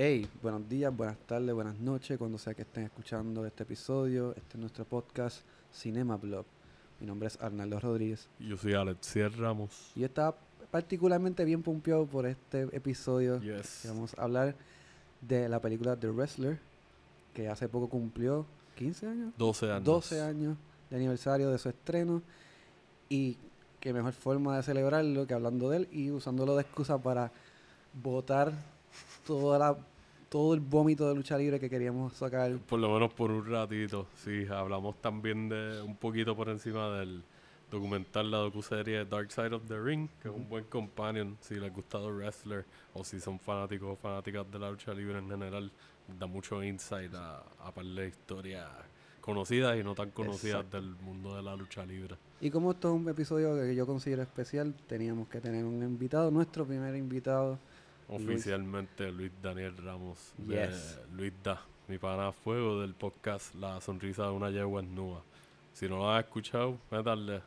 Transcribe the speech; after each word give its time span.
Hey, 0.00 0.28
buenos 0.40 0.68
días, 0.68 0.96
buenas 0.96 1.18
tardes, 1.26 1.52
buenas 1.52 1.76
noches, 1.80 2.16
cuando 2.18 2.38
sea 2.38 2.54
que 2.54 2.62
estén 2.62 2.84
escuchando 2.84 3.44
este 3.44 3.64
episodio. 3.64 4.30
Este 4.36 4.50
es 4.50 4.60
nuestro 4.60 4.84
podcast 4.84 5.40
Cinema 5.72 6.16
Blog. 6.16 6.46
Mi 7.00 7.06
nombre 7.08 7.26
es 7.26 7.36
Arnaldo 7.42 7.80
Rodríguez 7.80 8.28
Yo 8.38 8.56
soy 8.56 8.74
Alexier 8.74 9.36
Ramos. 9.36 9.90
y 9.96 10.00
yo 10.02 10.06
estaba 10.06 10.36
particularmente 10.70 11.44
bien 11.44 11.64
pompeado 11.64 12.06
por 12.06 12.26
este 12.26 12.68
episodio. 12.70 13.40
Yes. 13.40 13.80
que 13.82 13.88
Vamos 13.88 14.16
a 14.16 14.22
hablar 14.22 14.54
de 15.20 15.48
la 15.48 15.60
película 15.60 15.96
The 15.96 16.10
Wrestler, 16.10 16.60
que 17.34 17.48
hace 17.48 17.68
poco 17.68 17.88
cumplió 17.88 18.46
15 18.76 19.04
años, 19.08 19.34
12 19.36 19.72
años. 19.72 19.84
12 19.84 20.20
años 20.20 20.56
de 20.90 20.96
aniversario 20.96 21.50
de 21.50 21.58
su 21.58 21.70
estreno. 21.70 22.22
Y 23.08 23.36
qué 23.80 23.92
mejor 23.92 24.12
forma 24.12 24.58
de 24.58 24.62
celebrarlo 24.62 25.26
que 25.26 25.34
hablando 25.34 25.68
de 25.70 25.78
él 25.78 25.88
y 25.90 26.12
usándolo 26.12 26.54
de 26.54 26.62
excusa 26.62 26.98
para 26.98 27.32
votar 28.00 28.77
toda 29.26 29.58
la, 29.58 29.76
todo 30.28 30.54
el 30.54 30.60
vómito 30.60 31.08
de 31.08 31.14
lucha 31.14 31.36
libre 31.38 31.58
que 31.58 31.70
queríamos 31.70 32.12
sacar. 32.14 32.58
Por 32.58 32.78
lo 32.78 32.92
menos 32.92 33.12
por 33.12 33.30
un 33.30 33.46
ratito. 33.46 34.06
Sí, 34.16 34.46
hablamos 34.50 35.00
también 35.00 35.48
de 35.48 35.82
un 35.82 35.96
poquito 35.96 36.36
por 36.36 36.48
encima 36.48 36.90
del 36.98 37.22
documental, 37.70 38.30
la 38.30 38.38
docuserie 38.38 39.04
Dark 39.04 39.30
Side 39.30 39.54
of 39.54 39.62
the 39.68 39.78
Ring, 39.78 40.08
que 40.22 40.28
es 40.28 40.34
un 40.34 40.48
buen 40.48 40.64
companion 40.64 41.36
si 41.40 41.54
les 41.56 41.72
gusta 41.72 41.98
The 41.98 42.10
Wrestler 42.10 42.64
o 42.94 43.04
si 43.04 43.20
son 43.20 43.38
fanáticos 43.38 43.90
o 43.92 43.96
fanáticas 43.96 44.50
de 44.50 44.58
la 44.58 44.70
lucha 44.70 44.94
libre 44.94 45.18
en 45.18 45.28
general. 45.28 45.70
Da 46.18 46.26
mucho 46.26 46.62
insight 46.62 47.14
a, 47.14 47.42
a 47.62 47.70
par 47.70 47.84
de 47.84 48.08
historias 48.08 48.66
conocidas 49.20 49.78
y 49.78 49.84
no 49.84 49.94
tan 49.94 50.10
conocidas 50.10 50.64
Exacto. 50.64 50.80
del 50.80 50.96
mundo 51.02 51.36
de 51.36 51.42
la 51.42 51.54
lucha 51.54 51.84
libre. 51.84 52.16
Y 52.40 52.50
como 52.50 52.70
esto 52.70 52.88
es 52.88 52.94
un 52.94 53.06
episodio 53.10 53.54
que 53.56 53.74
yo 53.74 53.84
considero 53.84 54.22
especial, 54.22 54.74
teníamos 54.86 55.28
que 55.28 55.38
tener 55.38 55.66
un 55.66 55.82
invitado, 55.82 56.30
nuestro 56.30 56.64
primer 56.64 56.96
invitado. 56.96 57.58
Oficialmente 58.08 59.10
Luis 59.12 59.30
Daniel 59.42 59.76
Ramos 59.76 60.32
de 60.38 60.66
Yes. 60.66 60.98
Luis 61.12 61.32
Da, 61.42 61.60
mi 61.88 61.98
pana 61.98 62.32
fuego 62.32 62.80
del 62.80 62.94
podcast 62.94 63.54
La 63.54 63.80
sonrisa 63.80 64.24
de 64.24 64.30
una 64.30 64.50
yegua 64.50 64.82
nua. 64.82 65.22
Si 65.72 65.88
no 65.88 65.98
lo 65.98 66.10
has 66.10 66.24
escuchado, 66.24 66.78
métale. 66.90 67.42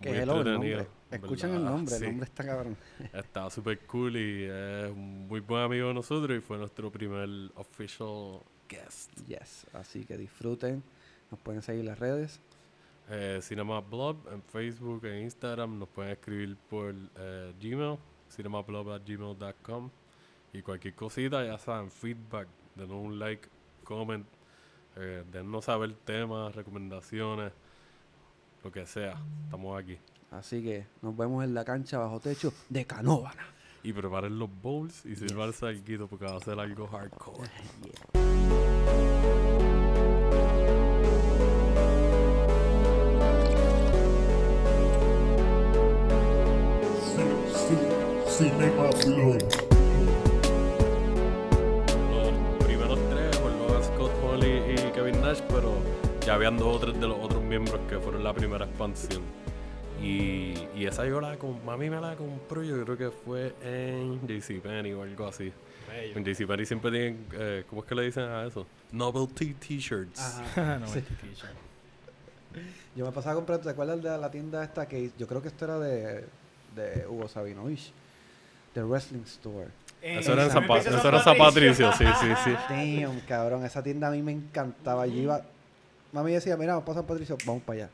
Que 0.00 0.08
Muy 0.10 0.16
es 0.18 0.22
el 0.22 0.28
nombre. 0.28 0.52
entretenido. 0.52 0.86
Escuchan 1.10 1.50
el 1.50 1.56
¿verdad? 1.58 1.70
nombre, 1.72 1.94
Sí, 1.94 2.04
el 2.04 2.10
nombre 2.10 2.24
está 2.26 2.44
cabrón. 2.44 2.76
Está 3.12 3.50
súper 3.50 3.78
cool 3.86 4.16
y 4.16 4.44
es 4.44 4.90
un 4.90 5.26
muy 5.28 5.40
buen 5.40 5.62
amigo 5.62 5.88
de 5.88 5.94
nosotros 5.94 6.36
y 6.36 6.40
fue 6.40 6.58
nuestro 6.58 6.90
primer 6.90 7.28
official 7.54 8.40
guest. 8.68 9.10
Yes, 9.26 9.66
así 9.72 10.04
que 10.04 10.16
disfruten. 10.16 10.82
Nos 11.30 11.40
pueden 11.40 11.62
seguir 11.62 11.80
en 11.80 11.86
las 11.86 11.98
redes. 11.98 12.40
Eh, 13.08 13.38
Cinema 13.42 13.80
Blog 13.80 14.16
en 14.32 14.42
Facebook, 14.42 15.04
en 15.06 15.22
Instagram, 15.22 15.78
nos 15.78 15.88
pueden 15.88 16.12
escribir 16.12 16.56
por 16.68 16.94
eh, 17.16 17.52
Gmail, 17.60 17.98
cinemablog.gmail.com 18.30 19.90
y 20.52 20.62
cualquier 20.62 20.94
cosita, 20.94 21.44
ya 21.44 21.58
saben, 21.58 21.90
feedback, 21.90 22.48
denos 22.74 23.04
un 23.04 23.18
like, 23.18 23.48
comment, 23.84 24.26
eh, 24.96 25.24
dennos 25.30 25.66
saber 25.66 25.94
temas, 26.04 26.54
recomendaciones, 26.54 27.52
lo 28.64 28.72
que 28.72 28.86
sea, 28.86 29.22
estamos 29.44 29.78
aquí. 29.78 29.98
Así 30.30 30.62
que 30.62 30.86
nos 31.02 31.16
vemos 31.16 31.44
en 31.44 31.54
la 31.54 31.64
cancha 31.64 31.98
bajo 31.98 32.20
techo 32.20 32.52
de 32.68 32.84
Canóvana. 32.84 33.46
Y 33.82 33.92
preparen 33.92 34.38
los 34.38 34.50
bowls 34.62 35.06
y 35.06 35.14
sirvan 35.14 35.52
salguito 35.52 36.08
porque 36.08 36.24
va 36.24 36.36
a 36.36 36.40
ser 36.40 36.58
algo 36.58 36.88
hardcore. 36.88 37.48
Cinema 38.12 39.45
Blog. 48.38 49.38
Los 52.10 52.64
primeros 52.66 52.98
tres, 53.10 53.36
por 53.38 53.50
Logan 53.52 53.82
Scott, 53.82 54.10
Holly 54.22 54.60
y 54.74 54.76
Kevin 54.92 55.22
Nash, 55.22 55.40
pero 55.48 55.72
ya 56.20 56.34
habían 56.34 56.58
dos 56.58 56.76
o 56.76 56.80
tres 56.80 57.00
de 57.00 57.08
los 57.08 57.18
otros 57.18 57.42
miembros 57.42 57.80
que 57.88 57.98
fueron 57.98 58.22
la 58.22 58.34
primera 58.34 58.66
expansión. 58.66 59.22
Y, 60.02 60.52
y 60.76 60.84
esa 60.86 61.06
yo 61.06 61.18
la 61.22 61.38
mami 61.64 61.88
me 61.88 61.98
la 61.98 62.14
compró, 62.16 62.62
yo 62.62 62.84
creo 62.84 62.98
que 62.98 63.10
fue 63.10 63.54
en 63.62 64.20
JCPenney 64.28 64.92
o 64.92 65.02
algo 65.02 65.26
así. 65.28 65.50
En 66.14 66.22
JCPenney 66.22 66.66
siempre 66.66 66.90
tienen, 66.90 67.26
eh, 67.32 67.64
¿cómo 67.70 67.82
es 67.82 67.88
que 67.88 67.94
le 67.94 68.02
dicen 68.02 68.24
a 68.24 68.44
eso? 68.46 68.66
Novelty 68.92 69.54
T-shirts. 69.54 70.42
no, 70.56 70.86
Sí. 70.88 70.98
este 70.98 71.14
t-shirt. 71.14 71.54
Yo 72.94 73.06
me 73.06 73.12
pasaba 73.12 73.32
a 73.32 73.36
comprar, 73.36 73.60
¿te 73.60 73.70
acuerdas 73.70 74.02
de 74.02 74.18
la 74.18 74.30
tienda 74.30 74.62
esta 74.62 74.86
que 74.86 75.10
yo 75.18 75.26
creo 75.26 75.40
que 75.40 75.48
esto 75.48 75.64
era 75.64 75.78
de, 75.78 76.24
de 76.74 77.06
Hugo 77.08 77.28
Sabinovich? 77.28 77.92
The 78.76 78.84
Wrestling 78.84 79.22
Store. 79.24 79.68
Eso 80.02 80.34
era 80.34 80.44
en 80.44 80.50
San, 80.50 80.66
Patricio. 80.66 80.98
eso 80.98 81.08
era 81.08 81.22
San 81.22 81.36
Patricio, 81.38 81.92
sí, 81.94 82.04
sí, 82.20 82.26
sí. 82.44 82.50
Damn, 82.68 83.20
cabrón, 83.20 83.64
esa 83.64 83.82
tienda 83.82 84.08
a 84.08 84.10
mí 84.10 84.20
me 84.20 84.32
encantaba. 84.32 85.06
Yo 85.06 85.14
iba, 85.22 85.40
mami 86.12 86.32
decía, 86.32 86.56
mira, 86.58 86.72
vamos 86.74 86.84
para 86.84 86.98
San 86.98 87.06
Patricio, 87.06 87.38
vamos 87.46 87.62
para 87.62 87.78
allá. 87.84 87.90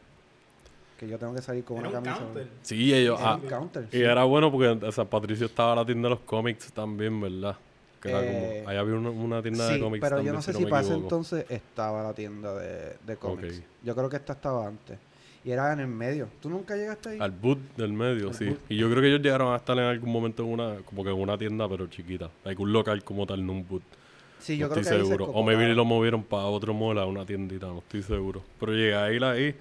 Que 0.99 1.09
yo 1.09 1.19
tengo 1.19 1.35
que 1.35 1.41
salir 1.41 1.63
con 1.65 1.79
Era 1.79 1.89
una 1.89 1.99
un 2.01 2.05
camisa. 2.05 2.25
counter. 2.25 2.49
Sí, 2.63 2.93
ellos... 2.93 3.21
Era 3.21 3.31
ah, 3.31 3.35
un 3.37 3.49
counter. 3.49 3.85
y 3.93 3.97
sí. 3.97 4.03
era 4.03 4.25
bueno 4.25 4.51
porque 4.51 4.71
en 4.87 4.93
San 4.93 5.07
Patricio 5.07 5.47
estaba 5.47 5.77
la 5.77 5.85
tienda 5.87 6.09
de 6.09 6.15
los 6.17 6.25
cómics 6.25 6.73
también, 6.73 7.21
¿verdad? 7.21 7.57
Que 8.01 8.11
era 8.11 8.21
Eh, 8.25 8.57
como... 8.59 8.71
Ahí 8.71 8.77
había 8.77 8.95
una, 8.97 9.11
una 9.11 9.41
tienda 9.43 9.69
Sí, 9.69 9.75
de 9.75 9.81
cómics 9.81 10.03
pero 10.03 10.21
yo 10.23 10.33
no 10.33 10.43
sé 10.43 10.53
no 10.53 10.59
si 10.59 10.65
me 10.65 10.71
para 10.71 10.83
ese 10.83 10.95
entonces 10.95 11.47
estaba 11.49 12.03
la 12.03 12.13
tienda 12.13 12.55
de, 12.57 12.97
de 13.07 13.17
cómics. 13.17 13.63
Yo 13.85 13.95
creo 13.95 14.09
que 14.09 14.17
esta 14.17 14.33
estaba 14.33 14.67
antes. 14.67 14.99
Y 15.45 15.51
era 15.51 15.73
en 15.73 15.81
el 15.81 15.89
medio. 15.89 16.29
¿Tú 16.41 16.49
nunca 16.49 16.77
llegaste 16.77 17.11
ahí? 17.11 17.19
Al 17.21 17.33
boot 17.33 17.59
del 17.77 17.93
medio, 17.93 18.29
Al 18.29 18.35
sí. 18.35 18.47
boot. 18.47 18.61
Y 18.69 18.77
yo 18.77 18.89
creo 18.89 19.03
que 19.03 19.09
ellos 19.09 19.21
llegaron 19.23 19.53
a 19.53 19.57
estar 19.57 19.77
en 19.77 19.85
algún 19.85 20.13
momento 20.13 20.45
en 20.45 20.51
una, 20.51 20.77
como 20.85 21.03
que 21.03 21.11
en 21.11 21.17
una 21.21 21.37
tienda, 21.37 21.69
pero 21.69 21.87
chiquita. 21.89 22.31
Hay 22.45 22.55
un 22.59 22.73
local 22.73 23.03
como 23.03 23.27
tal, 23.27 23.45
no 23.45 23.53
un 23.53 23.67
boot. 23.67 23.83
sí, 24.39 24.57
yo 24.57 24.67
no 24.69 24.73
creo 24.75 24.83
estoy 24.83 24.97
que 24.97 25.03
ahí 25.03 25.07
se 25.09 25.17
seguro. 25.17 25.33
O 25.33 25.43
maybe 25.43 25.75
lo 25.75 25.85
movieron 25.85 26.23
para 26.23 26.45
otro 26.45 26.73
mall, 26.75 26.99
a 26.99 27.07
una 27.07 27.27
tiendita, 27.27 27.67
no 27.67 27.79
estoy 27.79 28.03
seguro. 28.03 28.43
Pero 28.61 28.73
llegué 28.73 28.95
a 28.95 29.13
ir 29.13 29.25
ahí. 29.25 29.55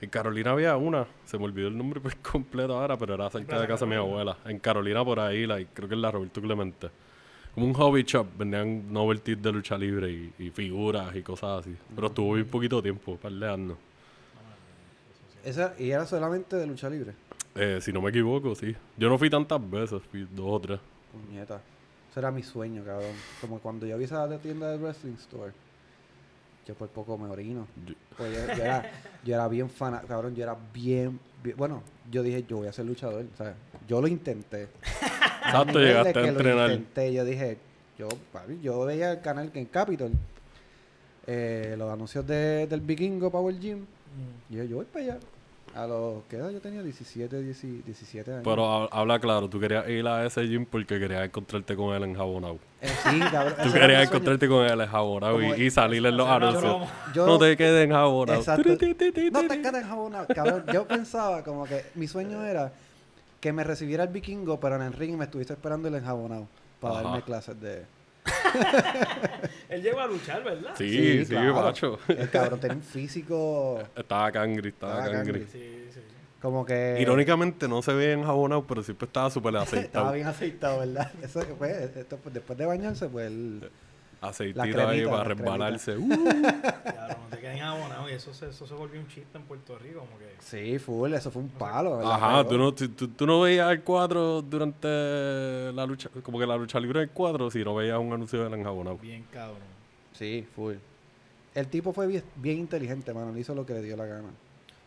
En 0.00 0.10
Carolina 0.10 0.52
había 0.52 0.76
una, 0.76 1.06
se 1.24 1.38
me 1.38 1.44
olvidó 1.44 1.68
el 1.68 1.76
nombre 1.78 2.00
por 2.00 2.16
completo 2.32 2.76
ahora, 2.78 2.96
pero 2.96 3.14
era 3.14 3.30
cerca 3.30 3.60
de 3.60 3.66
casa 3.68 3.84
de 3.84 3.90
mi 3.90 3.96
abuela. 3.96 4.36
En 4.44 4.58
Carolina 4.58 5.04
por 5.04 5.20
ahí, 5.20 5.46
like, 5.46 5.70
creo 5.72 5.88
que 5.88 5.94
es 5.94 6.00
la 6.00 6.10
Roberto 6.10 6.40
Clemente. 6.40 6.88
Como 7.54 7.66
un 7.66 7.74
hobby 7.74 8.02
shop, 8.04 8.26
vendían 8.38 8.92
novelties 8.92 9.40
de 9.42 9.52
lucha 9.52 9.76
libre 9.76 10.10
y, 10.10 10.32
y 10.38 10.50
figuras 10.50 11.14
y 11.16 11.22
cosas 11.22 11.60
así. 11.60 11.74
Pero 11.94 12.06
estuvo 12.08 12.34
bien 12.34 12.46
poquito 12.46 12.80
tiempo, 12.82 13.12
un 13.12 13.18
par 13.18 13.32
de 13.32 13.48
años. 13.48 13.76
Esa, 15.48 15.74
y 15.78 15.90
era 15.90 16.04
solamente 16.06 16.56
de 16.56 16.66
lucha 16.66 16.90
libre. 16.90 17.12
Eh, 17.54 17.78
si 17.80 17.92
no 17.92 18.00
me 18.02 18.10
equivoco, 18.10 18.54
sí. 18.54 18.74
Yo 18.96 19.08
no 19.08 19.18
fui 19.18 19.30
tantas 19.30 19.58
veces, 19.70 20.02
fui 20.10 20.26
dos 20.30 20.46
o 20.48 20.60
tres. 20.60 20.80
Puñeta. 21.12 21.60
Eso 22.10 22.20
era 22.20 22.30
mi 22.30 22.42
sueño, 22.42 22.84
cabrón. 22.84 23.12
Como 23.40 23.58
cuando 23.58 23.86
yo 23.86 23.96
vi 23.98 24.04
esa 24.04 24.28
tienda 24.38 24.70
de 24.70 24.78
Wrestling 24.78 25.14
Store. 25.14 25.52
Yo 26.66 26.74
por 26.74 26.88
poco 26.88 27.16
me 27.16 27.28
orino. 27.28 27.66
Yo- 27.86 27.94
Pues 28.16 28.34
yo, 28.34 28.54
yo 28.56 28.62
era, 28.62 28.90
yo 29.24 29.34
era 29.34 29.48
bien 29.48 29.70
fan, 29.70 29.98
cabrón. 30.06 30.34
Yo 30.34 30.42
era 30.42 30.56
bien, 30.74 31.18
bien- 31.42 31.56
Bueno, 31.56 31.82
yo 32.10 32.22
dije, 32.22 32.44
yo 32.48 32.58
voy 32.58 32.68
a 32.68 32.72
ser 32.72 32.84
luchador. 32.84 33.24
¿sabes? 33.36 33.54
Yo 33.88 34.00
lo 34.02 34.08
intenté. 34.08 34.68
Exacto, 35.46 35.78
llegaste 35.80 36.10
a 36.10 36.12
que 36.12 36.20
lo 36.20 36.26
entrenar. 36.28 36.70
intenté, 36.70 37.12
yo 37.14 37.24
dije, 37.24 37.56
yo, 37.98 38.08
papi, 38.32 38.60
yo 38.60 38.84
veía 38.84 39.12
el 39.12 39.20
canal 39.22 39.50
que 39.50 39.58
en 39.60 39.66
Capitol, 39.66 40.12
eh, 41.26 41.74
los 41.78 41.90
anuncios 41.92 42.26
de, 42.26 42.66
del 42.66 42.80
Vikingo 42.82 43.30
Power 43.30 43.58
Gym. 43.58 43.78
Mm. 43.78 44.52
Y 44.52 44.56
yo, 44.56 44.64
yo 44.64 44.76
voy 44.76 44.84
para 44.86 45.04
allá. 45.04 45.18
A 45.78 45.86
los, 45.86 46.24
¿qué 46.28 46.36
edad 46.36 46.50
yo 46.50 46.60
tenía? 46.60 46.82
17, 46.82 47.40
10 47.40 47.62
17 47.84 48.32
años. 48.32 48.42
Pero 48.44 48.64
hab- 48.64 48.88
habla 48.90 49.20
claro, 49.20 49.48
tú 49.48 49.60
querías 49.60 49.88
ir 49.88 50.04
a 50.08 50.26
ese 50.26 50.42
gym 50.48 50.66
porque 50.66 50.98
querías 50.98 51.24
encontrarte 51.24 51.76
con 51.76 51.94
él 51.94 52.02
en 52.02 52.14
jabonado. 52.16 52.58
Eh, 52.80 52.88
sí, 52.88 53.20
cabrón. 53.20 53.54
Tú 53.54 53.62
ese 53.68 53.68
era 53.76 53.80
querías 53.80 53.86
sueño. 53.86 54.02
encontrarte 54.02 54.48
con 54.48 54.64
él 54.66 54.80
en 54.80 54.88
jabonado 54.88 55.32
Como- 55.34 55.54
y, 55.54 55.62
y 55.62 55.70
salir 55.70 56.04
en 56.04 56.16
los 56.16 56.26
Hacer 56.26 56.36
una 56.42 56.48
anuncios. 56.48 56.72
broma. 56.78 57.12
Yo- 57.14 57.26
No 57.26 57.38
te 57.38 57.56
quedes 57.56 57.84
en 57.84 57.90
jabonado. 57.92 58.38
Exacto. 58.40 58.76
Tiri, 58.76 59.30
No 59.30 59.40
te 59.46 59.62
quedes 59.62 59.86
jabonado, 59.86 60.26
cabrón. 60.34 60.64
Yo 60.72 60.88
pensaba 60.88 61.44
como 61.44 61.64
que 61.64 61.84
mi 61.94 62.08
sueño 62.08 62.44
era 62.44 62.72
que 63.40 63.52
me 63.52 63.62
recibiera 63.62 64.02
el 64.02 64.10
vikingo, 64.10 64.58
pero 64.58 64.74
en 64.76 64.82
el 64.82 64.92
ring 64.94 65.16
me 65.16 65.26
estuviese 65.26 65.52
esperando 65.52 65.86
el 65.86 65.94
enjabonado 65.94 66.48
para 66.80 66.94
Ajá. 66.94 67.02
darme 67.04 67.22
clases 67.22 67.60
de... 67.60 67.84
Él 69.68 69.82
llegó 69.82 70.00
a 70.00 70.06
luchar, 70.06 70.42
¿verdad? 70.44 70.72
Sí, 70.76 71.24
sí, 71.24 71.30
claro. 71.30 71.54
macho. 71.54 71.98
El 72.08 72.30
cabrón 72.30 72.60
tenía 72.60 72.76
un 72.76 72.82
físico 72.82 73.82
Estaba 73.96 74.30
cangri, 74.32 74.68
estaba 74.70 74.98
Estaba 75.00 75.12
cangri. 75.16 75.40
cangri. 75.40 75.52
Sí, 75.52 75.88
sí. 75.92 76.00
como 76.40 76.64
que... 76.64 76.96
Irónicamente 77.00 77.68
no 77.68 77.82
se 77.82 77.92
ve 77.92 78.12
enjabonado, 78.12 78.66
pero 78.66 78.82
siempre 78.82 79.06
estaba 79.06 79.30
súper 79.30 79.54
Estaba 79.56 79.64
aceitado. 79.64 80.12
bien 80.12 80.26
aceitado, 80.26 80.78
¿verdad? 80.80 81.12
Eso, 81.22 81.40
pues, 81.58 81.96
esto, 81.96 82.18
después 82.32 82.58
de 82.58 82.66
bañarse, 82.66 83.08
pues 83.08 83.26
él... 83.28 83.70
Aceitito 84.20 84.88
ahí 84.88 85.04
para 85.04 85.18
la 85.18 85.24
resbalarse. 85.24 85.96
Uh, 85.98 86.08
Claro, 86.82 87.16
no 87.22 87.28
te 87.30 87.38
queden 87.40 87.60
abonados 87.62 88.10
y 88.10 88.14
eso 88.14 88.34
se, 88.34 88.48
eso 88.48 88.66
se 88.66 88.74
volvió 88.74 89.00
un 89.00 89.06
chiste 89.08 89.38
en 89.38 89.44
Puerto 89.44 89.78
Rico, 89.78 90.00
como 90.00 90.18
que... 90.18 90.34
Sí, 90.40 90.78
full, 90.78 91.12
eso 91.14 91.30
fue 91.30 91.42
un 91.42 91.48
palo. 91.50 91.98
¿verdad? 91.98 92.12
Ajá, 92.14 92.46
tú 92.48 92.58
no, 92.58 92.72
tú, 92.74 92.88
tú- 92.88 93.08
tú 93.08 93.26
no 93.26 93.40
veías 93.42 93.70
el 93.70 93.82
cuadro 93.82 94.42
durante 94.42 95.72
la 95.72 95.86
lucha, 95.86 96.08
como 96.22 96.38
que 96.38 96.46
la 96.46 96.56
lucha 96.56 96.80
libre 96.80 97.00
del 97.00 97.10
cuadro, 97.10 97.50
si 97.50 97.62
no 97.64 97.74
veías 97.76 97.98
un 97.98 98.12
anuncio 98.12 98.42
del 98.42 98.54
enjabonado. 98.54 98.98
Bien 98.98 99.24
cabrón. 99.32 99.58
Sí, 100.12 100.46
full. 100.54 100.74
El 101.54 101.68
tipo 101.68 101.92
fue 101.92 102.06
bien, 102.06 102.22
bien 102.36 102.58
inteligente, 102.58 103.12
mano. 103.14 103.32
Le 103.32 103.40
hizo 103.40 103.54
lo 103.54 103.64
que 103.64 103.74
le 103.74 103.82
dio 103.82 103.96
la 103.96 104.06
gana. 104.06 104.28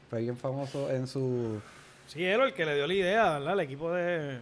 Fue 0.10 0.22
bien 0.22 0.38
famoso 0.38 0.90
en 0.92 1.08
su... 1.08 1.60
Sí, 2.08 2.24
él 2.26 2.42
el 2.42 2.54
que 2.54 2.66
le 2.66 2.76
dio 2.76 2.86
la 2.88 2.94
idea, 2.94 3.30
¿verdad? 3.40 3.54
El 3.54 3.60
equipo 3.62 3.92
de... 3.94 4.40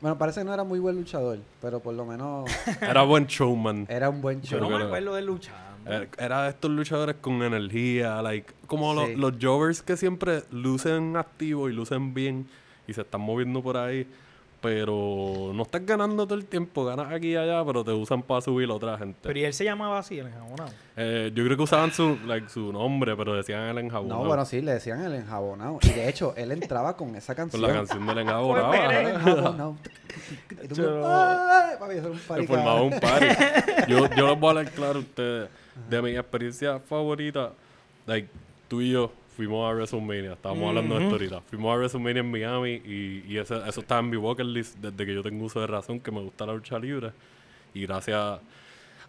Bueno, 0.00 0.16
parece 0.16 0.40
que 0.40 0.44
no 0.44 0.54
era 0.54 0.64
muy 0.64 0.78
buen 0.78 0.96
luchador, 0.96 1.38
pero 1.60 1.80
por 1.80 1.94
lo 1.94 2.04
menos 2.06 2.48
Era 2.80 3.02
buen 3.02 3.26
showman. 3.26 3.86
era 3.88 4.08
un 4.08 4.20
buen 4.22 4.40
Yo 4.42 4.58
show. 4.58 4.70
no 4.70 4.78
me 4.78 4.84
acuerdo 4.84 5.14
de 5.14 5.20
él 5.20 5.26
luchando. 5.26 5.60
Era- 5.86 6.06
Era 6.18 6.42
de 6.44 6.50
estos 6.50 6.70
luchadores 6.70 7.16
con 7.20 7.42
energía, 7.42 8.20
like, 8.22 8.52
como 8.66 8.94
Sí. 9.06 9.14
los 9.16 9.34
jobbers 9.40 9.82
que 9.82 9.96
siempre 9.96 10.42
lucen 10.50 11.16
activos 11.16 11.70
y 11.70 11.74
lucen 11.74 12.14
bien 12.14 12.46
y 12.88 12.92
se 12.94 13.02
están 13.02 13.20
moviendo 13.20 13.62
por 13.62 13.76
ahí, 13.76 14.06
pero 14.60 15.52
no 15.54 15.62
estás 15.62 15.84
ganando 15.86 16.26
todo 16.26 16.38
el 16.38 16.44
tiempo, 16.44 16.84
ganas 16.84 17.10
aquí 17.12 17.28
y 17.32 17.36
allá, 17.36 17.64
pero 17.64 17.82
te 17.82 17.92
usan 17.92 18.22
para 18.22 18.40
subir 18.40 18.68
a 18.70 18.74
otra 18.74 18.98
gente. 18.98 19.18
Pero 19.22 19.38
y 19.38 19.44
él 19.44 19.54
se 19.54 19.64
llamaba 19.64 19.98
así, 19.98 20.18
el 20.18 20.26
enjabonado. 20.26 20.70
Eh, 20.96 21.32
yo 21.34 21.44
creo 21.44 21.56
que 21.56 21.62
usaban 21.62 21.92
su, 21.92 22.18
like, 22.26 22.48
su 22.48 22.70
nombre, 22.72 23.16
pero 23.16 23.34
decían 23.34 23.62
el 23.68 23.78
enjabonado. 23.78 24.22
No, 24.22 24.28
bueno, 24.28 24.44
sí, 24.44 24.60
le 24.60 24.72
decían 24.74 25.02
el 25.02 25.14
enjabonado. 25.14 25.78
Y 25.82 25.88
de 25.88 26.08
hecho, 26.08 26.34
él 26.36 26.52
entraba 26.52 26.96
con 26.96 27.14
esa 27.16 27.34
Con 27.34 27.44
canción. 27.48 27.62
la 27.62 27.72
canción 27.72 28.06
del 28.06 28.18
enjabonado. 28.18 28.68
Pues, 28.68 28.80
El 28.80 29.06
ajá. 29.16 29.30
enjabonado. 29.30 29.76
Y 30.62 30.68
tú, 30.68 30.74
Yo- 30.82 31.06
¡ay! 31.08 31.76
Papi, 31.78 31.92
eso 31.94 32.00
era 32.08 32.10
un 32.10 32.18
party, 32.18 32.46
formaba 32.46 32.82
un 32.82 33.00
party. 33.00 33.26
yo, 33.88 33.98
yo 34.14 34.26
les 34.28 34.38
voy 34.38 34.46
a 34.48 34.50
hablar 34.50 34.70
claro 34.72 34.98
a 34.98 35.02
ustedes. 35.02 35.48
De 35.88 36.02
mi 36.02 36.10
experiencia 36.10 36.78
favorita, 36.80 37.52
like, 38.06 38.28
tú 38.68 38.82
y 38.82 38.90
yo 38.90 39.10
fuimos 39.46 39.70
a 39.70 39.74
WrestleMania. 39.74 40.32
Estábamos 40.34 40.68
hablando 40.68 40.96
de 40.96 41.02
esto 41.04 41.14
ahorita. 41.14 41.40
Fuimos 41.48 41.72
a 41.72 41.76
WrestleMania 41.78 42.20
en 42.20 42.30
Miami 42.30 42.82
y, 42.84 43.24
y 43.26 43.38
ese- 43.38 43.56
eso 43.66 43.80
está 43.80 43.98
en 43.98 44.10
mi 44.10 44.16
bucket 44.18 44.44
list 44.46 44.76
desde 44.78 45.06
que 45.06 45.14
yo 45.14 45.22
tengo 45.22 45.44
uso 45.46 45.60
de 45.60 45.66
razón, 45.66 45.98
que 46.00 46.10
me 46.10 46.20
gusta 46.20 46.44
la 46.44 46.52
lucha 46.52 46.78
libre. 46.78 47.10
Y 47.72 47.82
gracias 47.86 48.40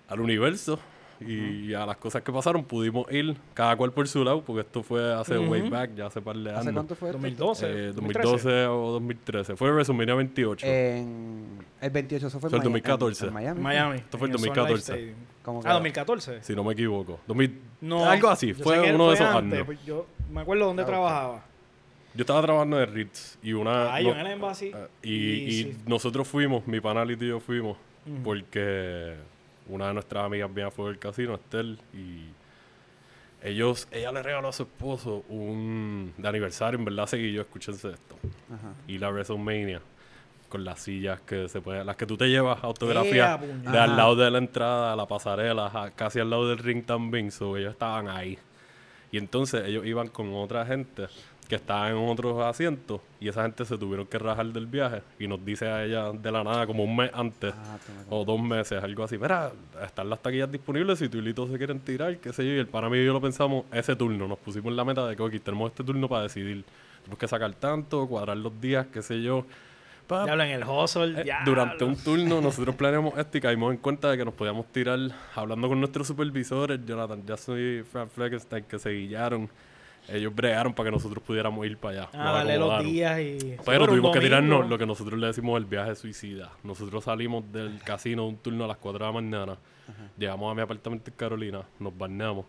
al 0.08 0.20
universo 0.22 0.80
y 1.20 1.74
a 1.74 1.86
las 1.86 1.98
cosas 1.98 2.24
que 2.24 2.32
pasaron, 2.32 2.64
pudimos 2.64 3.12
ir 3.12 3.36
cada 3.54 3.76
cual 3.76 3.92
por 3.92 4.08
su 4.08 4.24
lado, 4.24 4.42
porque 4.42 4.62
esto 4.62 4.82
fue 4.82 5.14
hace 5.14 5.38
way 5.38 5.70
back, 5.70 5.94
ya 5.96 6.08
hace 6.08 6.20
par 6.22 6.36
de 6.36 6.50
años. 6.50 6.62
¿Hace 6.62 6.74
cuánto 6.74 6.96
fue? 6.96 7.10
esto? 7.10 7.20
2012. 7.22 7.66
Eh, 7.68 7.92
2013. 7.94 8.22
2012 8.24 8.66
o 8.68 8.92
2013. 8.94 9.56
Fue 9.56 9.72
WrestleMania 9.72 10.16
28. 10.16 10.66
En 10.66 11.61
el 11.82 11.90
28, 11.90 12.28
eso 12.28 12.40
fue 12.40 12.50
en, 12.50 12.56
el 12.56 12.60
Miami- 12.62 12.64
2014. 12.82 13.24
En, 13.24 13.28
en 13.28 13.34
Miami. 13.34 13.58
En 13.58 13.64
Miami. 13.64 13.98
Esto 13.98 14.18
fue 14.18 14.28
el 14.28 14.34
en 14.34 14.38
Sun 14.40 14.48
2014. 14.48 14.92
Life 14.94 15.04
Stadium. 15.12 15.26
Como 15.44 15.62
que- 15.64 15.68
Ah, 15.70 15.74
2014. 15.74 16.44
si 16.44 16.56
no 16.56 16.64
me 16.64 16.74
equivoco. 16.74 17.20
2000 17.28 17.62
No. 17.82 18.06
algo 18.10 18.30
así. 18.30 18.54
Fue 18.54 18.94
uno 18.94 19.10
de 19.10 19.16
esos 19.16 19.28
antes, 19.28 19.54
años. 19.54 19.66
pues 19.66 19.84
Yo 19.86 20.06
me 20.32 20.42
acuerdo 20.42 20.66
dónde 20.68 20.84
Ah, 20.84 20.86
trabajaba. 20.86 21.44
Yo 22.14 22.22
estaba 22.22 22.42
trabajando 22.42 22.78
de 22.78 22.86
Ritz 22.86 23.38
y 23.42 23.54
una. 23.54 23.94
Ah, 23.96 24.00
no- 24.02 24.10
yo 24.10 24.12
en 24.14 24.20
el 24.20 24.28
Embassy. 24.28 24.72
eh, 24.76 24.88
y, 25.02 25.14
y 25.16 25.64
sí. 25.64 25.78
nosotros 25.88 26.28
fuimos, 26.28 26.68
mi 26.68 26.80
panalito 26.82 27.24
y 27.26 27.30
yo 27.30 27.40
fuimos, 27.40 27.78
porque 28.24 29.16
una 29.68 29.88
de 29.88 29.94
nuestras 29.94 30.26
amigas 30.26 30.54
vino 30.54 30.70
fue 30.72 30.90
del 30.90 31.00
casino, 31.00 31.36
Estel, 31.36 31.80
y 31.94 32.26
ellos, 33.44 33.88
ella 33.92 34.12
le 34.12 34.22
regaló 34.22 34.50
a 34.50 34.54
su 34.54 34.64
esposo 34.64 35.24
un 35.30 36.14
de 36.18 36.28
aniversario, 36.28 36.78
en 36.78 36.86
verdad 36.86 37.08
seguí 37.08 37.32
yo, 37.32 37.42
escúchense 37.42 37.90
esto. 37.90 38.16
Ajá. 38.54 38.74
Y 38.88 38.98
la 38.98 39.10
WrestleMania, 39.10 39.82
con 40.52 40.64
las 40.66 40.80
sillas 40.82 41.20
que 41.22 41.48
se 41.50 41.62
pueden, 41.62 41.86
las 41.88 41.96
que 41.96 42.06
tú 42.06 42.18
te 42.18 42.28
llevas 42.28 42.58
¡Ea, 42.60 42.64
autografía 42.68 43.40
puñeta! 43.40 43.72
de 43.72 43.80
al 43.80 43.96
lado 43.98 44.16
de 44.16 44.30
la 44.30 44.38
entrada, 44.38 44.94
a 44.94 44.96
la 44.96 45.08
pasarela, 45.08 45.68
a- 45.74 45.92
casi 45.92 46.20
al 46.20 46.30
lado 46.30 46.48
del 46.50 46.60
ring 46.60 46.84
también, 46.86 47.32
so 47.32 47.58
ellos 47.58 47.72
estaban 47.72 48.08
ahí. 48.10 48.38
Y 49.12 49.18
entonces 49.18 49.64
ellos 49.66 49.86
iban 49.86 50.08
con 50.10 50.34
otra 50.34 50.66
gente 50.66 51.08
que 51.50 51.56
estaban 51.56 51.92
en 51.98 52.10
otros 52.10 52.42
asientos 52.44 53.02
y 53.20 53.28
esa 53.28 53.42
gente 53.44 53.66
se 53.66 53.78
tuvieron 53.78 54.08
que 54.08 54.18
rajar 54.18 54.46
del 54.48 54.68
viaje 54.68 55.02
y 55.20 55.28
nos 55.28 55.44
dice 55.44 55.68
a 55.68 55.84
ella 55.84 56.12
de 56.14 56.32
la 56.32 56.46
nada 56.46 56.66
como 56.66 56.84
un 56.86 56.96
mes 56.96 57.12
antes 57.14 57.54
Ah, 57.58 57.78
o 58.10 58.24
dos 58.24 58.40
meses, 58.42 58.82
algo 58.82 59.04
así. 59.04 59.18
Mira, 59.18 59.52
están 59.84 60.10
las 60.10 60.22
taquillas 60.22 60.50
disponibles 60.50 61.00
si 61.00 61.10
tú 61.10 61.18
y 61.18 61.22
Lito 61.22 61.46
se 61.50 61.58
quieren 61.58 61.80
tirar, 61.82 62.18
qué 62.20 62.32
sé 62.32 62.46
yo. 62.46 62.54
Y 62.54 62.60
el 62.60 62.68
para 62.68 62.90
mí 62.90 63.00
y 63.00 63.06
yo 63.06 63.12
lo 63.12 63.20
pensamos 63.20 63.66
ese 63.74 63.98
turno. 63.98 64.30
Nos 64.30 64.38
pusimos 64.40 64.70
en 64.72 64.78
la 64.78 64.86
meta 64.86 65.06
de 65.08 65.16
que 65.18 65.24
ok, 65.24 65.34
tenemos 65.44 65.72
este 65.72 65.84
turno 65.84 66.08
para 66.08 66.24
decidir. 66.24 66.64
Tenemos 67.02 67.20
que 67.20 67.28
sacar 67.28 67.54
tanto, 67.56 68.08
cuadrar 68.08 68.38
los 68.38 68.62
días, 68.62 68.88
qué 68.94 69.02
sé 69.02 69.22
yo. 69.22 69.46
Pa- 70.12 70.26
Diablo, 70.26 70.44
en 70.44 70.50
el 70.52 70.64
hustle. 70.64 71.22
eh, 71.22 71.34
durante 71.46 71.84
un 71.86 71.96
turno 71.96 72.42
nosotros 72.42 72.76
planeamos 72.76 73.18
esto 73.18 73.38
y 73.38 73.42
caímos 73.42 73.72
en 73.74 73.78
cuenta 73.80 74.10
de 74.12 74.18
que 74.18 74.26
nos 74.26 74.34
podíamos 74.34 74.66
tirar 74.72 75.00
hablando 75.36 75.68
con 75.70 75.80
nuestros 75.80 76.08
supervisores, 76.08 76.80
Jonathan 76.86 77.26
Jackson 77.26 77.58
y 77.58 77.84
Frank 77.84 78.10
Fleckenstein, 78.10 78.64
que 78.66 78.78
se 78.80 78.90
guillaron. 78.92 79.50
Ellos 80.10 80.34
bregaron 80.36 80.74
para 80.74 80.88
que 80.90 80.92
nosotros 80.96 81.24
pudiéramos 81.24 81.64
ir 81.66 81.78
para 81.78 82.02
allá. 82.04 82.10
Ah, 82.14 82.32
dale 82.34 82.58
los 82.58 82.84
días 82.84 83.20
y. 83.20 83.56
Pero 83.66 83.86
tuvimos 83.88 84.12
que 84.12 84.20
tirarnos 84.20 84.68
lo 84.68 84.78
que 84.78 84.86
nosotros 84.86 85.18
le 85.20 85.28
decimos 85.28 85.58
el 85.58 85.66
viaje 85.66 85.96
suicida. 85.96 86.50
Nosotros 86.64 87.04
salimos 87.04 87.50
del 87.52 87.80
casino 87.84 88.28
un 88.28 88.36
turno 88.38 88.66
a 88.66 88.68
las 88.68 88.78
4 88.78 89.00
de 89.00 89.06
la 89.06 89.12
mañana. 89.12 89.58
Llegamos 90.18 90.52
a 90.52 90.56
mi 90.56 90.62
apartamento 90.62 91.10
en 91.12 91.16
Carolina, 91.18 91.62
nos 91.80 91.98
bañamos, 91.98 92.46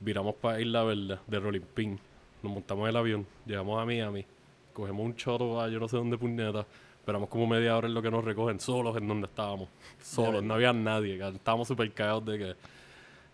viramos 0.00 0.34
para 0.36 0.60
Isla 0.60 0.82
Verde 0.84 1.18
de 1.26 1.38
Rolling 1.40 1.60
Pin, 1.74 1.98
nos 2.42 2.52
montamos 2.52 2.84
en 2.84 2.90
el 2.90 2.96
avión, 2.96 3.26
llegamos 3.46 3.80
a 3.80 3.84
Miami, 3.84 4.24
cogemos 4.72 5.04
un 5.06 5.14
chorro 5.14 5.60
a 5.60 5.68
yo 5.68 5.78
no 5.80 5.86
sé 5.88 5.96
dónde 5.96 6.16
puñeta, 6.16 6.66
esperamos 7.08 7.30
como 7.30 7.46
media 7.46 7.74
hora 7.74 7.88
en 7.88 7.94
lo 7.94 8.02
que 8.02 8.10
nos 8.10 8.22
recogen, 8.22 8.60
solos 8.60 8.94
en 8.98 9.08
donde 9.08 9.28
estábamos, 9.28 9.70
solos, 9.98 10.42
no 10.42 10.52
había 10.52 10.74
nadie, 10.74 11.18
estábamos 11.34 11.66
súper 11.66 11.90
cagados 11.94 12.26
de 12.26 12.38
que 12.38 12.56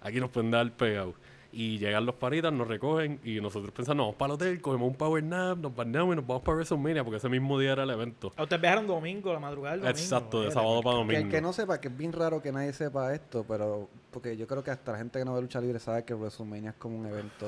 aquí 0.01 0.21
nos 0.21 0.31
pueden 0.31 0.53
dar 0.53 0.71
pegado. 0.71 1.15
Y 1.51 1.79
llegan 1.79 2.07
los 2.07 2.15
panitas, 2.15 2.53
nos 2.53 2.69
recogen 2.69 3.19
y 3.25 3.41
nosotros 3.41 3.73
pensamos, 3.73 4.05
vamos 4.05 4.17
para 4.17 4.27
el 4.29 4.35
hotel, 4.35 4.61
cogemos 4.61 4.89
un 4.89 4.95
power 4.95 5.23
nap, 5.25 5.59
nos 5.59 5.75
bañamos 5.75 6.13
y 6.13 6.17
nos 6.17 6.27
vamos 6.27 6.45
para 6.45 6.57
WrestleMania 6.57 7.03
porque 7.03 7.17
ese 7.17 7.29
mismo 7.29 7.59
día 7.59 7.73
era 7.73 7.83
el 7.83 7.91
evento. 7.91 8.33
Ah, 8.37 8.45
ustedes 8.45 8.63
viajaron 8.63 8.87
domingo, 8.87 9.33
la 9.33 9.41
madrugada 9.41 9.77
domingo. 9.77 9.91
Exacto, 9.91 10.43
de 10.43 10.53
sábado 10.53 10.81
para 10.81 10.95
Que 10.95 10.99
domingo. 11.01 11.21
el 11.23 11.29
que 11.31 11.41
no 11.41 11.53
sepa, 11.53 11.81
que 11.81 11.89
es 11.89 11.97
bien 11.97 12.13
raro 12.13 12.41
que 12.41 12.53
nadie 12.53 12.73
sepa 12.73 13.13
esto, 13.13 13.45
pero 13.47 13.89
porque 14.13 14.37
yo 14.37 14.47
creo 14.47 14.63
que 14.63 14.71
hasta 14.71 14.93
la 14.93 14.99
gente 14.99 15.19
que 15.19 15.25
no 15.25 15.35
ve 15.35 15.43
lucha 15.43 15.61
libre 15.61 15.81
sabe 15.81 16.05
que 16.05 16.15
WrestleMania 16.15 16.71
es 16.71 16.77
como 16.77 16.97
un 16.97 17.07
evento. 17.07 17.47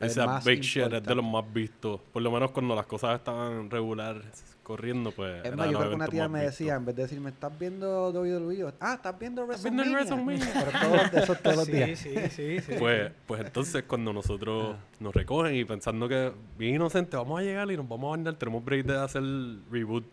El 0.00 0.06
Esa 0.06 0.26
más 0.26 0.44
big 0.44 0.60
shit 0.62 0.92
es 0.92 1.02
de 1.02 1.14
los 1.14 1.24
más 1.24 1.44
vistos. 1.52 2.00
Por 2.12 2.22
lo 2.22 2.30
menos 2.30 2.50
cuando 2.52 2.74
las 2.74 2.86
cosas 2.86 3.18
estaban 3.18 3.70
regular 3.70 4.22
corriendo, 4.62 5.10
pues. 5.10 5.44
Es 5.44 5.54
más, 5.56 5.70
yo 5.70 5.78
creo 5.78 5.90
que 5.90 5.96
una 5.96 6.06
tía 6.08 6.28
me 6.28 6.40
decía, 6.42 6.76
en 6.76 6.84
vez 6.86 6.96
de 6.96 7.02
decirme, 7.02 7.30
¿estás 7.30 7.58
viendo 7.58 8.10
WWE? 8.10 8.72
Ah, 8.80 8.94
¿estás 8.94 9.18
viendo 9.18 9.42
¿Estás 9.44 9.62
viendo 9.62 9.82
el 9.82 9.90
WrestleMania? 9.90 10.46
WrestleMania? 10.46 10.72
Pero 10.82 11.10
todos, 11.10 11.22
eso 11.22 11.34
todos 11.34 11.56
los 11.56 11.64
Sí, 11.66 11.72
días. 11.72 11.98
sí, 11.98 12.14
sí, 12.30 12.60
sí. 12.60 12.72
Pues, 12.78 13.12
pues 13.26 13.40
entonces 13.42 13.82
cuando 13.86 14.12
nosotros 14.12 14.76
nos 15.00 15.14
recogen 15.14 15.54
y 15.56 15.64
pensando 15.64 16.08
que 16.08 16.32
bien 16.56 16.76
inocente, 16.76 17.16
vamos 17.16 17.40
a 17.40 17.42
llegar 17.42 17.70
y 17.70 17.76
nos 17.76 17.88
vamos 17.88 18.08
a 18.14 18.16
bañar, 18.16 18.34
tenemos 18.36 18.64
break 18.64 18.86
de 18.86 18.96
hacer 18.98 19.22
el 19.22 19.62
reboot. 19.70 20.04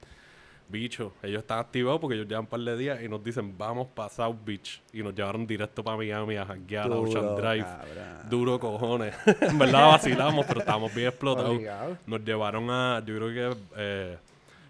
Bicho, 0.70 1.14
ellos 1.24 1.40
están 1.40 1.60
activados 1.60 2.00
porque 2.02 2.16
ellos 2.16 2.28
llevan 2.28 2.44
un 2.44 2.48
par 2.48 2.60
de 2.60 2.76
días 2.76 3.02
y 3.02 3.08
nos 3.08 3.24
dicen 3.24 3.58
vamos 3.58 3.88
para 3.88 4.10
South 4.10 4.36
Beach 4.44 4.82
y 4.92 5.02
nos 5.02 5.16
llevaron 5.16 5.48
directo 5.48 5.84
para 5.84 5.96
Miami 5.96 6.36
a 6.36 6.46
janguear 6.46 6.92
a 6.92 6.96
Ocean 6.96 7.36
Drive. 7.36 7.64
cabrón. 7.64 8.30
Duro 8.30 8.60
cojones. 8.60 9.16
en 9.42 9.58
verdad 9.58 9.88
vacilamos, 9.92 10.46
pero 10.46 10.60
estábamos 10.60 10.94
bien 10.94 11.08
explotados. 11.08 11.52
Obligado. 11.52 11.98
Nos 12.06 12.24
llevaron 12.24 12.70
a, 12.70 13.02
yo 13.06 13.16
creo 13.16 13.54
que 13.54 13.58
eh, 13.78 14.18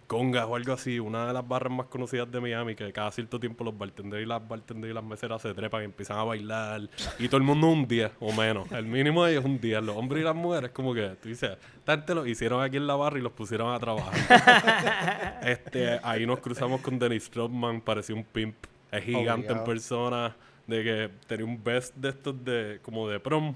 Conga 0.07 0.45
o 0.45 0.56
algo 0.56 0.74
así, 0.74 1.00
una 1.00 1.27
de 1.27 1.33
las 1.33 1.45
barras 1.45 1.71
más 1.71 1.88
conocidas 1.88 2.31
de 2.31 2.39
Miami, 2.39 2.75
que 2.75 2.92
cada 2.94 3.12
cierto 3.12 3.39
tiempo 3.39 3.65
los 3.65 3.77
bartenders 3.77 4.24
y 4.24 4.25
las 4.25 4.48
bartenders 4.48 4.92
y 4.92 4.94
las 4.94 5.04
meseras 5.04 5.42
se 5.42 5.54
trepan 5.54 5.81
y 5.81 5.86
empiezan 5.86 6.17
a 6.17 6.24
bailar. 6.24 6.89
Y 7.20 7.27
todo 7.27 7.38
el 7.38 7.43
mundo 7.43 7.67
un 7.67 7.88
día 7.88 8.12
o 8.22 8.31
menos. 8.31 8.72
El 8.72 8.86
mínimo 8.86 9.25
de 9.25 9.34
ellos 9.34 9.43
un 9.43 9.60
día. 9.60 9.81
Los 9.81 9.98
hombres 9.98 10.22
y 10.22 10.24
las 10.24 10.36
mujeres, 10.36 10.72
como 10.72 10.93
que 10.93 11.10
tú 11.22 11.27
dices, 11.27 11.58
esta 11.77 11.98
gente 11.98 12.15
lo 12.15 12.25
hicieron 12.25 12.63
aquí 12.63 12.77
en 12.77 12.88
la 12.88 12.96
barra 12.96 13.20
y 13.20 13.22
los 13.22 13.34
pusieron 13.34 13.74
a 13.74 13.79
trabajar. 13.79 15.39
este, 15.43 16.00
ahí 16.01 16.25
nos 16.25 16.39
cruzamos 16.39 16.79
con 16.81 16.98
Dennis 16.98 17.29
Rodman, 17.34 17.81
parecía 17.81 18.15
un 18.15 18.24
pimp. 18.24 18.55
Es 18.91 19.03
gigante 19.03 19.51
en 19.51 19.63
persona. 19.63 20.36
De 20.65 20.84
que 20.84 21.10
tenía 21.27 21.46
un 21.46 21.63
vest 21.63 21.96
de 21.96 22.10
estos 22.10 22.43
de 22.43 22.79
como 22.81 23.08
de 23.08 23.22
prom 23.22 23.55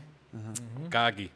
kaki, 0.90 1.30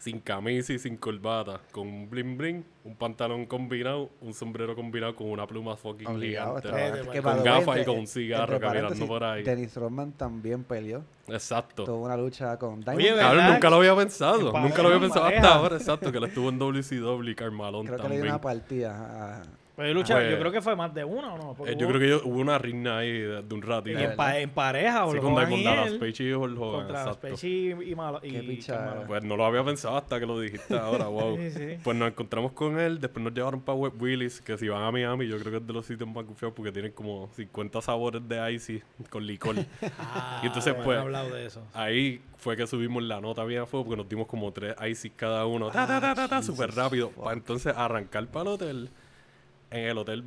sin 0.00 0.18
camisa 0.20 0.72
y 0.72 0.78
sin 0.78 0.96
corbata, 0.96 1.60
con 1.72 1.86
un 1.86 2.08
bling 2.08 2.38
bling, 2.38 2.64
un 2.84 2.96
pantalón 2.96 3.44
combinado, 3.44 4.08
un 4.22 4.32
sombrero 4.32 4.74
combinado 4.74 5.14
con 5.14 5.28
una 5.30 5.46
pluma 5.46 5.76
fucking 5.76 6.06
Obligado. 6.06 6.58
gigante. 6.62 7.10
que, 7.12 7.20
Con 7.20 7.44
gafas 7.44 7.80
y 7.80 7.84
con 7.84 7.98
un 7.98 8.06
cigarro 8.06 8.58
caminando 8.58 9.06
por 9.06 9.22
ahí. 9.22 9.42
Dennis 9.42 9.76
Rodman 9.76 10.12
también 10.12 10.64
peleó. 10.64 11.04
Exacto. 11.28 11.84
Tuvo 11.84 12.06
una 12.06 12.16
lucha 12.16 12.56
con 12.58 12.80
Diamond. 12.80 12.98
Oye, 12.98 13.14
Cabrón, 13.14 13.46
nunca 13.52 13.68
lo 13.70 13.76
había 13.76 13.94
pensado. 13.96 14.56
En 14.56 14.62
Nunca 14.62 14.78
lo 14.82 14.88
había 14.88 14.96
en 14.96 15.02
pensado 15.02 15.26
hasta 15.26 15.38
pareja. 15.40 15.54
ahora. 15.54 15.76
Exacto, 15.76 16.10
que 16.10 16.16
él 16.18 16.24
estuvo 16.24 16.48
en 16.48 16.58
WCW 16.58 17.28
y 17.28 17.34
Carmalón 17.34 17.84
Creo 17.86 17.98
que 17.98 18.02
le 18.04 18.08
dio 18.08 18.18
también. 18.20 18.26
una 18.34 18.40
partida. 18.40 19.42
a- 19.42 19.59
Pues 19.80 19.94
lucha, 19.94 20.14
Pues- 20.14 20.30
yo 20.30 20.38
creo 20.38 20.52
que 20.52 20.60
fue 20.60 20.76
más 20.76 20.92
de 20.92 21.04
una, 21.04 21.32
¿o 21.34 21.38
no? 21.38 21.54
Porque 21.54 21.72
Eh, 21.72 21.76
yo 21.78 21.86
hubo- 21.86 21.94
creo 21.96 22.00
que 22.00 22.08
yo- 22.22 22.30
hubo 22.30 22.38
una 22.40 22.58
riña 22.58 22.98
ahí 22.98 23.12
de, 23.12 23.42
de 23.42 23.54
un 23.54 23.60
y 23.60 23.66
ratito. 23.66 23.98
en, 23.98 24.14
pa- 24.14 24.38
en 24.38 24.50
pareja, 24.50 25.06
o 25.06 25.12
Sí, 25.12 25.18
con 25.18 25.32
Hogan 25.32 25.48
Diamond 25.48 25.62
y 25.62 25.64
Dallas 25.64 25.86
él, 25.92 25.98
Page 25.98 26.22
y 26.24 26.32
Hulk 26.34 26.60
Hogan, 26.60 26.80
contra 26.80 27.00
exacto. 27.00 27.28
Spacey 27.28 27.90
y, 27.90 27.94
Malo, 27.94 28.20
y 28.22 28.30
Qué 28.30 28.42
picha. 28.42 29.04
Pues 29.06 29.24
no 29.24 29.36
lo 29.38 29.44
había 29.46 29.64
pensado 29.64 29.96
hasta 29.96 30.20
que 30.20 30.26
lo 30.26 30.38
dijiste 30.38 30.76
ahora, 30.78 31.06
wow. 31.08 31.36
Sí, 31.38 31.50
sí. 31.50 31.66
Pues 31.82 31.96
nos 31.96 32.08
encontramos 32.08 32.52
con 32.52 32.78
él, 32.78 33.00
después 33.00 33.24
nos 33.24 33.32
llevaron 33.32 33.62
para 33.62 33.76
Web 33.78 33.94
Willis, 34.02 34.42
que 34.42 34.58
si 34.58 34.68
van 34.68 34.82
a 34.82 34.90
Miami, 34.92 35.26
yo 35.26 35.38
creo 35.38 35.50
que 35.52 35.56
es 35.58 35.66
de 35.66 35.72
los 35.72 35.86
sitios 35.86 36.08
más 36.10 36.24
confiados 36.26 36.54
porque 36.54 36.72
tienen 36.72 36.92
como 36.92 37.30
50 37.34 37.80
sabores 37.80 38.20
de 38.28 38.52
icy 38.52 38.82
con 39.08 39.26
licor. 39.26 39.56
Ah, 39.98 40.40
Y 40.42 40.46
entonces, 40.48 40.74
pues, 40.84 40.98
hablado 40.98 41.30
de 41.34 41.46
eso. 41.46 41.62
Ahí 41.72 42.20
fue 42.36 42.56
que 42.56 42.66
subimos 42.66 43.02
la 43.02 43.20
nota 43.20 43.44
bien 43.44 43.62
a 43.62 43.66
fuego 43.66 43.86
porque 43.86 43.96
nos 44.02 44.08
dimos 44.08 44.26
como 44.26 44.52
tres 44.52 44.74
icy 44.86 45.10
cada 45.10 45.46
uno, 45.46 45.70
ta, 45.70 45.86
ta, 45.86 46.00
ta, 46.00 46.14
ta, 46.14 46.28
ta, 46.28 46.42
súper 46.42 46.74
rápido, 46.74 47.10
para 47.10 47.32
entonces 47.32 47.72
arrancar 47.74 48.26
para 48.26 48.42
el 48.42 48.48
hotel. 48.48 48.90
En 49.70 49.84
el 49.84 49.98
hotel 49.98 50.24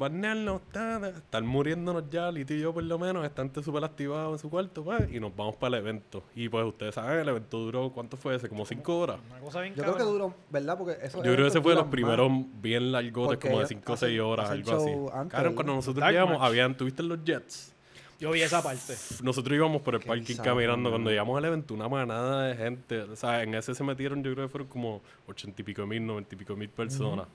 ta, 0.71 1.09
estar 1.09 1.43
muriéndonos 1.43 2.09
ya, 2.09 2.31
Lito 2.31 2.53
y 2.53 2.61
yo 2.61 2.73
por 2.73 2.83
lo 2.83 2.97
menos, 2.97 3.25
están 3.25 3.51
súper 3.61 3.83
activados 3.83 4.33
en 4.33 4.39
su 4.39 4.49
cuarto, 4.49 4.83
pues, 4.83 5.11
y 5.11 5.19
nos 5.19 5.35
vamos 5.35 5.55
para 5.57 5.77
el 5.77 5.83
evento. 5.83 6.23
Y 6.33 6.47
pues 6.47 6.65
ustedes 6.65 6.95
saben, 6.95 7.19
el 7.19 7.27
evento 7.27 7.59
duró, 7.59 7.89
¿cuánto 7.91 8.15
fue 8.15 8.35
ese? 8.35 8.47
Como 8.47 8.65
cinco 8.65 8.99
horas. 8.99 9.19
Una 9.29 9.39
cosa 9.39 9.61
bien 9.61 9.75
Yo 9.75 9.83
creo 9.83 9.97
que 9.97 10.03
duró, 10.03 10.33
¿verdad? 10.49 10.77
Porque 10.77 10.97
eso 11.05 11.17
Yo 11.17 11.23
creo 11.33 11.37
que 11.37 11.47
ese 11.47 11.61
fue 11.61 11.73
de 11.73 11.79
los 11.79 11.87
primeros 11.87 12.31
más. 12.31 12.45
bien 12.61 12.91
largotes, 12.91 13.39
como 13.39 13.59
de 13.59 13.67
5 13.67 13.93
o 13.93 13.97
6 13.97 14.19
horas, 14.21 14.49
algo 14.49 14.71
así. 14.71 14.91
antes, 15.13 15.33
Claro, 15.33 15.55
cuando 15.55 15.73
¿no? 15.73 15.77
nosotros 15.77 16.07
llegamos, 16.07 16.41
habían, 16.41 16.77
¿tuviste 16.77 17.03
los 17.03 17.23
Jets? 17.25 17.73
Yo 18.19 18.31
vi 18.31 18.41
esa 18.41 18.63
parte. 18.63 18.93
Nosotros 19.21 19.53
íbamos 19.53 19.81
por 19.81 19.95
el 19.95 19.99
Qué 19.99 20.07
parking 20.07 20.37
caminando. 20.37 20.89
Cuando 20.89 21.09
llegamos 21.09 21.37
al 21.37 21.43
evento, 21.43 21.73
una 21.73 21.89
manada 21.89 22.43
de 22.43 22.55
gente. 22.55 23.01
O 23.01 23.15
sea, 23.17 23.43
en 23.43 23.53
ese 23.53 23.75
se 23.75 23.83
metieron, 23.83 24.23
yo 24.23 24.33
creo 24.33 24.45
que 24.45 24.51
fueron 24.51 24.69
como 24.69 25.01
ochenta 25.27 25.61
y 25.61 25.65
pico 25.65 25.85
mil, 25.85 26.05
noventa 26.05 26.33
y 26.33 26.37
pico 26.37 26.55
mil 26.55 26.69
personas. 26.69 27.27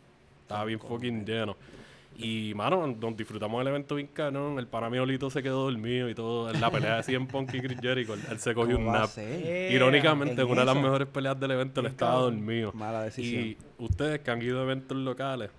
Estaba 0.43 0.65
bien 0.65 0.81
fucking 0.81 1.27
lleno. 1.27 1.57
Y, 2.19 2.53
mano, 2.55 2.85
nos 2.87 3.17
disfrutamos 3.17 3.61
del 3.61 3.69
evento 3.69 3.95
bien 3.95 4.09
cabrón. 4.09 4.59
El 4.59 4.67
pana 4.67 4.91
mío 4.91 5.07
Lito 5.07 5.31
se 5.31 5.43
quedó 5.43 5.63
dormido 5.71 6.11
y 6.11 6.15
todo. 6.15 6.51
En 6.51 6.61
la 6.61 6.71
pelea 6.71 6.97
de 6.97 7.03
100 7.05 7.27
Punk 7.29 7.55
y 7.55 7.61
Chris 7.61 7.79
Jericho, 7.81 8.15
él, 8.15 8.21
él 8.31 8.39
se 8.41 8.55
cogió 8.55 8.75
¿Cómo 8.77 8.89
un 8.89 8.95
nap. 8.95 9.09
Irónicamente, 9.71 10.43
en 10.43 10.49
una 10.49 10.61
de 10.63 10.67
las 10.67 10.77
mejores 10.77 11.07
peleas 11.09 11.39
del 11.39 11.53
evento, 11.53 11.81
él 11.81 11.87
estaba 11.87 12.13
cabrón. 12.15 12.37
dormido. 12.37 12.73
Mala 12.75 13.03
decisión. 13.03 13.43
Y 13.45 13.57
ustedes 13.79 14.21
que 14.21 14.31
han 14.31 14.43
ido 14.43 14.61
a 14.61 14.65
eventos 14.65 14.97
locales, 14.97 15.51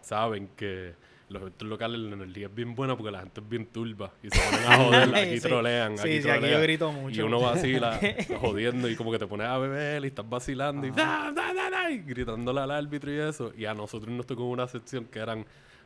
saben 0.00 0.48
que 0.56 0.92
los 1.28 1.40
eventos 1.42 1.66
locales 1.68 1.98
la 2.00 2.14
energía 2.14 2.46
es 2.46 2.54
bien 2.54 2.74
buena 2.74 2.96
porque 2.96 3.10
la 3.10 3.20
gente 3.20 3.40
es 3.40 3.48
bien 3.48 3.66
turba 3.66 4.12
y 4.22 4.28
se 4.30 4.38
ponen 4.40 4.66
a 4.66 4.76
joder, 4.84 5.14
aquí 5.16 5.40
Sí. 5.40 5.48
trolean, 5.48 5.96
Sí, 5.98 6.02
aquí 6.08 6.22
sí, 6.22 6.28
aquí 6.28 6.38
trolean. 6.38 6.52
yo 6.58 6.62
grito 6.62 6.92
mucho. 6.92 7.20
Y 7.20 7.24
uno 7.24 7.40
vacila 7.40 7.98
jodiendo 8.40 8.88
y 8.88 8.94
como 8.96 9.10
que 9.10 9.18
te 9.18 9.26
pones 9.26 9.46
a 9.48 9.58
beber 9.58 10.04
y 10.04 10.08
estás 10.08 10.28
vacilando 10.28 10.86
y, 10.86 10.90
da, 10.90 11.32
da, 11.34 11.52
da, 11.52 11.90
y 11.90 11.98
gritándole 11.98 12.60
al 12.60 12.70
árbitro 12.70 13.12
y 13.12 13.18
eso. 13.18 13.52
Y 13.56 13.64
a 13.64 13.74
nosotros 13.74 14.12
nos 14.14 14.26
tocó 14.26 14.44
una 14.44 14.66
sección 14.68 15.06
que 15.06 15.18
eran 15.18 15.44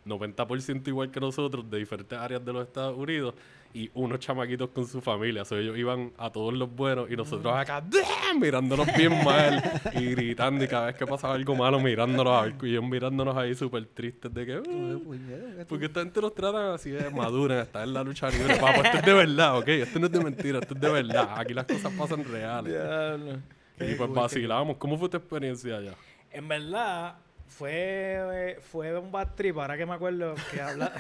90% 0.08 0.88
igual 0.88 1.10
que 1.10 1.20
nosotros 1.20 1.68
de 1.70 1.78
diferentes 1.78 2.18
áreas 2.18 2.44
de 2.44 2.52
los 2.52 2.66
Estados 2.66 2.96
Unidos 2.96 3.34
y 3.74 3.90
unos 3.92 4.18
chamaquitos 4.18 4.70
con 4.70 4.86
su 4.86 5.02
familia. 5.02 5.42
O 5.42 5.44
sea, 5.44 5.58
ellos 5.58 5.76
iban 5.76 6.10
a 6.16 6.30
todos 6.30 6.54
los 6.54 6.74
buenos 6.74 7.10
y 7.10 7.16
nosotros 7.16 7.52
acá 7.54 7.82
¡da! 7.82 8.32
mirándonos 8.34 8.86
bien 8.96 9.22
mal 9.22 9.62
y 9.94 10.06
gritando 10.12 10.64
y 10.64 10.68
cada 10.68 10.86
vez 10.86 10.96
que 10.96 11.06
pasaba 11.06 11.34
algo 11.34 11.54
malo 11.54 11.78
mirándonos 11.78 12.32
a 12.32 12.42
ver, 12.46 12.54
y 12.62 12.70
ellos 12.70 12.84
mirándonos 12.84 13.36
ahí 13.36 13.54
súper 13.54 13.84
tristes 13.86 14.32
de 14.32 14.46
que... 14.46 14.58
"Uh, 14.60 15.02
puñeta, 15.04 15.56
¿qué 15.56 15.64
tú- 15.64 15.66
porque 15.68 15.84
esta 15.84 16.00
gente 16.00 16.20
nos 16.22 16.34
trata 16.34 16.74
así 16.74 16.90
de 16.90 17.10
madura, 17.10 17.60
está 17.60 17.84
en 17.84 17.92
la 17.92 18.02
lucha 18.02 18.30
libre. 18.30 18.56
Papá, 18.56 18.76
esto 18.76 18.98
es 18.98 19.04
de 19.04 19.12
verdad, 19.12 19.58
¿ok? 19.58 19.68
Esto 19.68 19.98
no 19.98 20.06
es 20.06 20.12
de 20.12 20.24
mentira, 20.24 20.58
esto 20.60 20.74
es 20.74 20.80
de 20.80 20.90
verdad. 20.90 21.28
Aquí 21.36 21.52
las 21.52 21.66
cosas 21.66 21.92
pasan 21.92 22.24
reales. 22.24 22.72
Diablo. 22.72 23.38
Y 23.80 23.94
pues 23.94 24.10
vacilábamos. 24.10 24.76
¿Cómo 24.78 24.96
fue 24.98 25.08
tu 25.10 25.18
experiencia 25.18 25.76
allá? 25.76 25.92
En 26.32 26.48
verdad, 26.48 27.16
fue, 27.48 28.58
fue 28.70 28.96
un 28.98 29.10
bad 29.10 29.34
trip, 29.34 29.58
ahora 29.58 29.76
que 29.76 29.86
me 29.86 29.94
acuerdo 29.94 30.34
que 30.52 30.60
habla. 30.60 30.92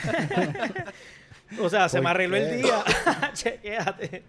o 1.60 1.68
sea, 1.68 1.88
se 1.88 1.98
me 1.98 2.04
¿Por 2.04 2.10
arregló 2.10 2.36
el 2.36 2.62
día. 2.62 2.84
Chequéate. 3.32 4.24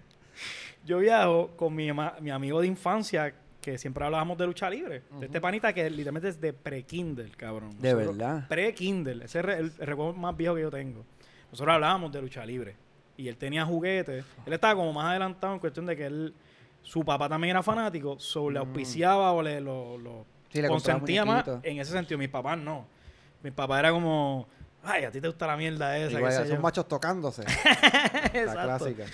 Yo 0.85 0.99
viajo 0.99 1.51
con 1.55 1.75
mi, 1.75 1.89
mi 2.21 2.29
amigo 2.29 2.61
de 2.61 2.67
infancia, 2.67 3.33
que 3.61 3.77
siempre 3.77 4.05
hablábamos 4.05 4.37
de 4.37 4.45
lucha 4.45 4.69
libre. 4.69 5.03
De 5.19 5.25
este 5.25 5.41
panita 5.41 5.73
que 5.73 5.89
literalmente 5.89 6.29
es 6.29 6.39
de 6.39 6.53
pre-Kindle, 6.53 7.31
cabrón. 7.31 7.79
De 7.79 7.93
verdad. 7.93 8.47
Pre-Kindle. 8.47 9.25
Ese 9.25 9.39
es 9.39 9.45
el, 9.45 9.51
el 9.79 9.87
recuerdo 9.87 10.13
más 10.13 10.35
viejo 10.35 10.55
que 10.55 10.61
yo 10.61 10.71
tengo. 10.71 11.05
Nosotros 11.51 11.73
hablábamos 11.73 12.11
de 12.11 12.21
lucha 12.21 12.45
libre. 12.45 12.75
Y 13.17 13.27
él 13.27 13.37
tenía 13.37 13.65
juguetes. 13.65 14.23
Él 14.45 14.53
estaba 14.53 14.75
como 14.75 14.93
más 14.93 15.09
adelantado 15.09 15.53
en 15.53 15.59
cuestión 15.59 15.85
de 15.85 15.95
que 15.95 16.05
él... 16.05 16.33
Su 16.81 17.03
papá 17.03 17.27
también 17.27 17.51
era 17.51 17.61
fanático, 17.61 18.17
so 18.19 18.49
le 18.49 18.57
auspiciaba 18.57 19.33
o 19.33 19.41
le 19.41 19.59
lo, 19.59 19.97
lo. 19.97 20.25
Sí, 20.49 20.61
consentía 20.63 21.25
más 21.25 21.45
en 21.63 21.79
ese 21.79 21.91
sentido. 21.91 22.17
Mis 22.17 22.29
papás 22.29 22.57
no. 22.57 22.85
Mi 23.43 23.51
papá 23.51 23.79
era 23.79 23.91
como, 23.91 24.47
ay, 24.83 25.03
a 25.05 25.11
ti 25.11 25.21
te 25.21 25.27
gusta 25.27 25.47
la 25.47 25.55
mierda 25.57 25.97
esa. 25.97 26.19
Sé 26.31 26.47
son 26.47 26.57
yo". 26.57 26.61
machos 26.61 26.87
tocándose. 26.87 27.43
la 28.23 28.31
Exacto. 28.33 28.61
clásica. 28.63 29.05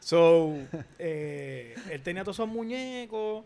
So, 0.00 0.52
eh, 0.98 1.74
él 1.90 2.02
tenía 2.02 2.22
todos 2.22 2.36
esos 2.36 2.48
muñecos 2.48 3.44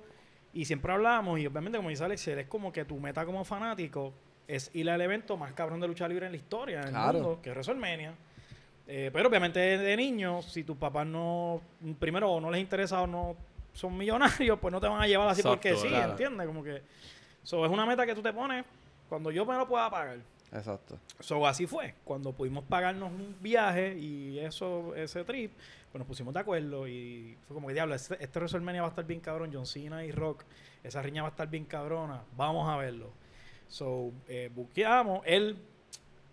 y 0.53 0.65
siempre 0.65 0.93
hablábamos. 0.93 1.39
Y 1.41 1.47
obviamente, 1.47 1.79
como 1.79 1.89
dice 1.91 2.05
Alex, 2.05 2.27
él 2.29 2.41
es 2.41 2.47
como 2.47 2.73
que 2.73 2.85
tu 2.85 2.99
meta 2.99 3.25
como 3.25 3.45
fanático 3.45 4.13
es 4.47 4.71
ir 4.75 4.89
al 4.91 5.01
evento 5.01 5.37
más 5.37 5.53
cabrón 5.53 5.81
de 5.81 5.87
lucha 5.89 6.09
libre 6.09 6.27
en 6.27 6.33
la 6.33 6.39
historia, 6.39 6.81
en 6.81 6.85
el 6.87 6.91
Claro. 6.91 7.13
mundo, 7.21 7.41
que 7.43 7.51
es 7.51 7.55
WrestleMania. 7.55 8.15
Eh, 8.87 9.11
pero 9.13 9.29
obviamente 9.29 9.61
de, 9.61 9.79
de 9.79 9.97
niño, 9.97 10.41
si 10.43 10.65
tus 10.65 10.77
papás 10.77 11.07
no, 11.07 11.61
primero 11.99 12.31
o 12.33 12.41
no 12.41 12.51
les 12.51 12.61
interesa 12.61 13.03
o 13.03 13.07
no 13.07 13.37
son 13.75 13.97
millonarios, 13.97 14.59
pues 14.59 14.73
no 14.73 14.81
te 14.81 14.89
van 14.89 15.03
a 15.03 15.07
llevar 15.07 15.29
así 15.29 15.43
porque 15.43 15.77
sí, 15.77 15.89
claro. 15.89 16.13
¿entiendes? 16.13 16.47
Como 16.47 16.63
que, 16.65 16.83
so, 17.49 17.65
es 17.65 17.73
una 17.73 17.87
meta 17.87 18.05
que 18.05 18.15
tú 18.15 18.21
te 18.21 18.31
pones 18.31 18.63
cuando 19.09 19.31
yo 19.31 19.47
me 19.47 19.57
lo 19.57 19.67
pueda 19.67 19.89
pagar. 19.89 20.19
Exacto. 20.53 20.99
So, 21.19 21.47
así 21.47 21.67
fue. 21.67 21.95
Cuando 22.05 22.35
pudimos 22.35 22.63
pagarnos 22.65 23.11
un 23.11 23.35
viaje 23.41 23.97
y 23.99 24.39
eso, 24.39 24.95
ese 24.95 25.25
trip, 25.25 25.53
pues 25.91 25.99
nos 25.99 26.07
pusimos 26.07 26.35
de 26.35 26.41
acuerdo 26.41 26.87
y 26.87 27.39
fue 27.47 27.55
como 27.55 27.69
que 27.69 27.73
diablo, 27.73 27.95
este, 27.95 28.23
este 28.23 28.39
WrestleMania 28.39 28.83
va 28.83 28.89
a 28.89 28.91
estar 28.91 29.07
bien 29.07 29.21
cabrón, 29.21 29.49
John 29.51 29.65
Cena 29.65 30.05
y 30.05 30.13
Rock, 30.13 30.45
esa 30.85 31.01
riña 31.01 31.23
va 31.23 31.29
a 31.29 31.31
estar 31.31 31.49
bien 31.49 31.65
cabrona, 31.65 32.23
vamos 32.37 32.69
a 32.69 32.77
verlo. 32.77 33.13
So, 33.69 34.13
eh, 34.29 34.51
buqueamos, 34.55 35.23
él 35.25 35.57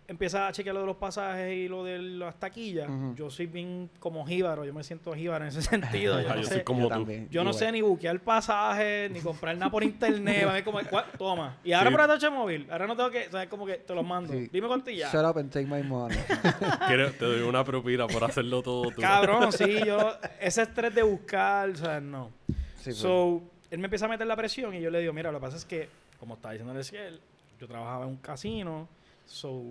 empieza 0.08 0.48
a 0.48 0.52
chequear 0.52 0.76
lo 0.76 0.82
de 0.82 0.88
los 0.88 0.98
pasajes 0.98 1.52
y 1.54 1.68
lo 1.68 1.84
de 1.84 1.98
las 2.00 2.36
taquillas. 2.40 2.90
Yo 3.16 3.30
soy 3.30 3.48
bien 3.48 3.90
como 4.00 4.26
jíbaro, 4.26 4.64
yo 4.66 4.74
me 4.74 4.84
siento 4.84 5.14
jíbaro 5.14 5.46
en 5.46 5.50
ese 5.50 5.62
sentido. 5.64 6.22
Yo 6.22 6.30
no 6.30 6.36
yo 6.36 6.44
sé- 6.44 6.54
soy 6.56 6.64
como 6.64 6.82
Yo 6.82 6.88
tú. 6.88 6.94
también. 6.94 7.28
yo 7.30 7.44
no 7.44 7.50
igual. 7.50 7.60
sé 7.66 7.72
ni 7.72 7.82
buquear 7.82 8.20
pasajes, 8.20 9.10
ni 9.12 9.20
comprar 9.22 9.58
nada 9.58 9.72
por 9.72 9.84
internet. 9.84 10.46
como, 10.66 10.80
¿cuál? 10.90 11.06
toma. 11.18 11.58
Y 11.64 11.72
ahora 11.74 11.90
Sí. 11.90 11.96
por 11.96 12.02
ATH 12.12 12.30
móvil. 12.32 12.68
Ahora 12.70 12.88
no 12.88 12.96
tengo 12.96 13.10
que, 13.10 13.30
¿sabes? 13.32 13.48
Como 13.50 13.66
que 13.66 13.76
te 13.78 13.96
los 13.96 14.06
mando. 14.06 14.32
Sí. 14.34 14.50
Dime 14.52 14.68
cuánto 14.68 14.92
ya. 14.92 15.12
Shut 15.12 15.26
up 15.26 15.38
and 15.40 15.52
take 15.52 15.66
my 15.66 15.82
money. 15.84 16.18
Te 16.88 17.26
doy 17.26 17.42
una 17.42 17.64
propina 17.64 18.08
por 18.08 18.24
hacerlo 18.24 18.62
todo 18.62 18.92
tú. 18.92 19.02
Cabrón, 19.02 19.52
sí, 19.52 19.80
yo, 19.86 20.14
ese 20.40 20.62
estrés 20.64 20.94
de 20.94 21.04
buscar, 21.04 21.70
o 21.70 21.76
sea, 21.76 22.00
no. 22.00 22.30
Sí, 22.78 22.92
pues. 22.92 22.98
so, 22.98 23.42
él 23.72 23.80
me 23.80 23.86
empieza 23.86 24.06
a 24.06 24.10
meter 24.10 24.28
la 24.28 24.36
presión 24.36 24.74
y 24.76 24.82
yo 24.82 24.90
le 24.90 25.00
digo, 25.00 25.14
mira, 25.14 25.32
lo 25.32 25.40
que 25.40 25.46
pasa 25.46 25.58
es 25.58 25.66
que, 25.66 25.90
como 26.20 26.36
estaba 26.36 26.54
diciendo 26.54 26.80
él, 26.80 27.20
yo 27.60 27.68
trabajaba 27.68 28.04
en 28.06 28.12
un 28.12 28.18
casino, 28.18 28.88
so, 29.26 29.64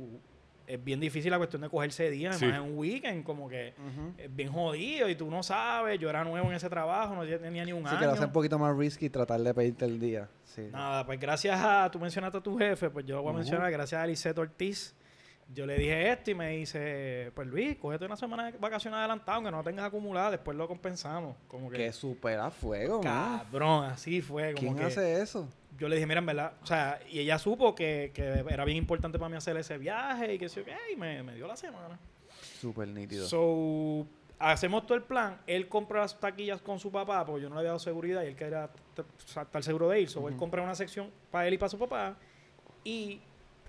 es 0.67 0.83
bien 0.83 0.99
difícil 0.99 1.31
la 1.31 1.37
cuestión 1.37 1.61
de 1.63 1.69
cogerse 1.69 2.11
días, 2.11 2.37
Sí. 2.39 2.47
además 2.47 2.65
en 2.67 2.73
un 2.73 2.79
weekend, 2.79 3.23
como 3.25 3.49
que 3.49 3.75
es 4.17 4.35
bien 4.35 4.51
jodido 4.51 5.09
y 5.11 5.15
tú 5.15 5.31
no 5.31 5.43
sabes, 5.43 5.99
yo 5.99 6.09
era 6.09 6.25
nuevo 6.25 6.49
en 6.49 6.55
ese 6.55 6.71
trabajo, 6.71 7.15
no 7.15 7.25
tenía 7.27 7.65
ni 7.65 7.73
un 7.73 7.83
Sí, 7.83 7.89
año. 7.91 7.99
que 8.01 8.07
lo 8.07 8.13
hace 8.13 8.25
un 8.25 8.33
poquito 8.33 8.59
más 8.59 8.75
risky 8.77 9.11
tratar 9.11 9.41
de 9.41 9.53
pedirte 9.53 9.85
el 9.85 10.01
día. 10.01 10.29
Sí. 10.45 10.69
Nada, 10.73 11.05
pues 11.05 11.21
gracias 11.21 11.61
a, 11.63 11.91
tú 11.91 11.99
mencionaste 11.99 12.39
a 12.39 12.41
tu 12.41 12.57
jefe, 12.57 12.89
pues 12.89 13.05
yo 13.05 13.17
lo 13.17 13.23
voy 13.23 13.33
a 13.33 13.37
mencionar, 13.37 13.71
gracias 13.71 14.01
a 14.01 14.07
Lisette 14.07 14.39
Ortiz. 14.39 14.95
Yo 15.53 15.67
le 15.67 15.77
dije 15.77 16.11
esto 16.11 16.31
y 16.31 16.35
me 16.35 16.49
dice, 16.57 17.31
pues 17.35 17.47
Luis, 17.47 17.77
cógete 17.77 18.07
una 18.07 18.17
semana 18.17 18.51
de 18.51 18.57
vacaciones 18.57 18.97
adelantado, 18.97 19.37
aunque 19.37 19.51
no 19.51 19.63
tengas 19.63 19.85
acumulada, 19.85 20.31
después 20.31 20.57
lo 20.57 20.67
compensamos. 20.67 21.37
Como 21.49 21.69
que, 21.71 21.77
Que 21.77 21.93
supera 21.93 22.51
fuego, 22.51 23.03
cabrón, 23.03 23.85
así 23.85 24.23
fue. 24.23 24.55
Como 24.55 24.61
¿Quién 24.69 24.77
que 24.77 24.85
hace 24.85 25.21
eso? 25.21 25.47
Yo 25.79 25.89
le 25.89 25.97
dije, 25.97 26.07
mira, 26.07 26.21
en 26.21 26.27
verdad, 26.27 26.53
o 26.63 26.67
sea, 26.67 27.01
y 27.11 27.19
ella 27.21 27.39
supo 27.39 27.75
que, 27.75 28.13
que 28.15 28.45
era 28.49 28.65
bien 28.65 28.79
importante 28.79 29.19
para 29.19 29.29
mí 29.29 29.37
hacer 29.37 29.57
ese 29.57 29.77
viaje 29.79 30.35
y 30.35 30.39
que 30.39 30.49
sí, 30.49 30.61
ok, 30.61 30.69
y 30.93 30.97
me, 30.97 31.23
me 31.23 31.35
dio 31.35 31.47
la 31.49 31.57
semana. 31.57 31.99
Súper 32.61 32.89
nítido. 32.89 33.27
So, 33.27 34.07
hacemos 34.39 34.87
todo 34.87 34.97
el 34.97 35.03
plan. 35.03 35.41
Él 35.47 35.69
compra 35.69 36.01
las 36.03 36.19
taquillas 36.21 36.61
con 36.61 36.79
su 36.79 36.93
papá, 36.93 37.25
porque 37.27 37.43
yo 37.43 37.49
no 37.49 37.57
le 37.57 37.61
había 37.61 37.71
dado 37.71 37.79
seguridad 37.81 38.23
y 38.23 38.27
él 38.29 38.37
quería 38.37 38.71
estar 39.27 39.63
seguro 39.65 39.89
de 39.89 40.03
ir. 40.03 40.09
So, 40.09 40.21
él 40.29 40.35
Ujú. 40.35 40.41
compra 40.41 40.63
una 40.63 40.75
sección 40.75 41.11
para 41.31 41.49
él 41.49 41.55
y 41.55 41.59
para 41.59 41.69
su 41.71 41.79
papá. 41.79 42.17
Y 42.85 43.21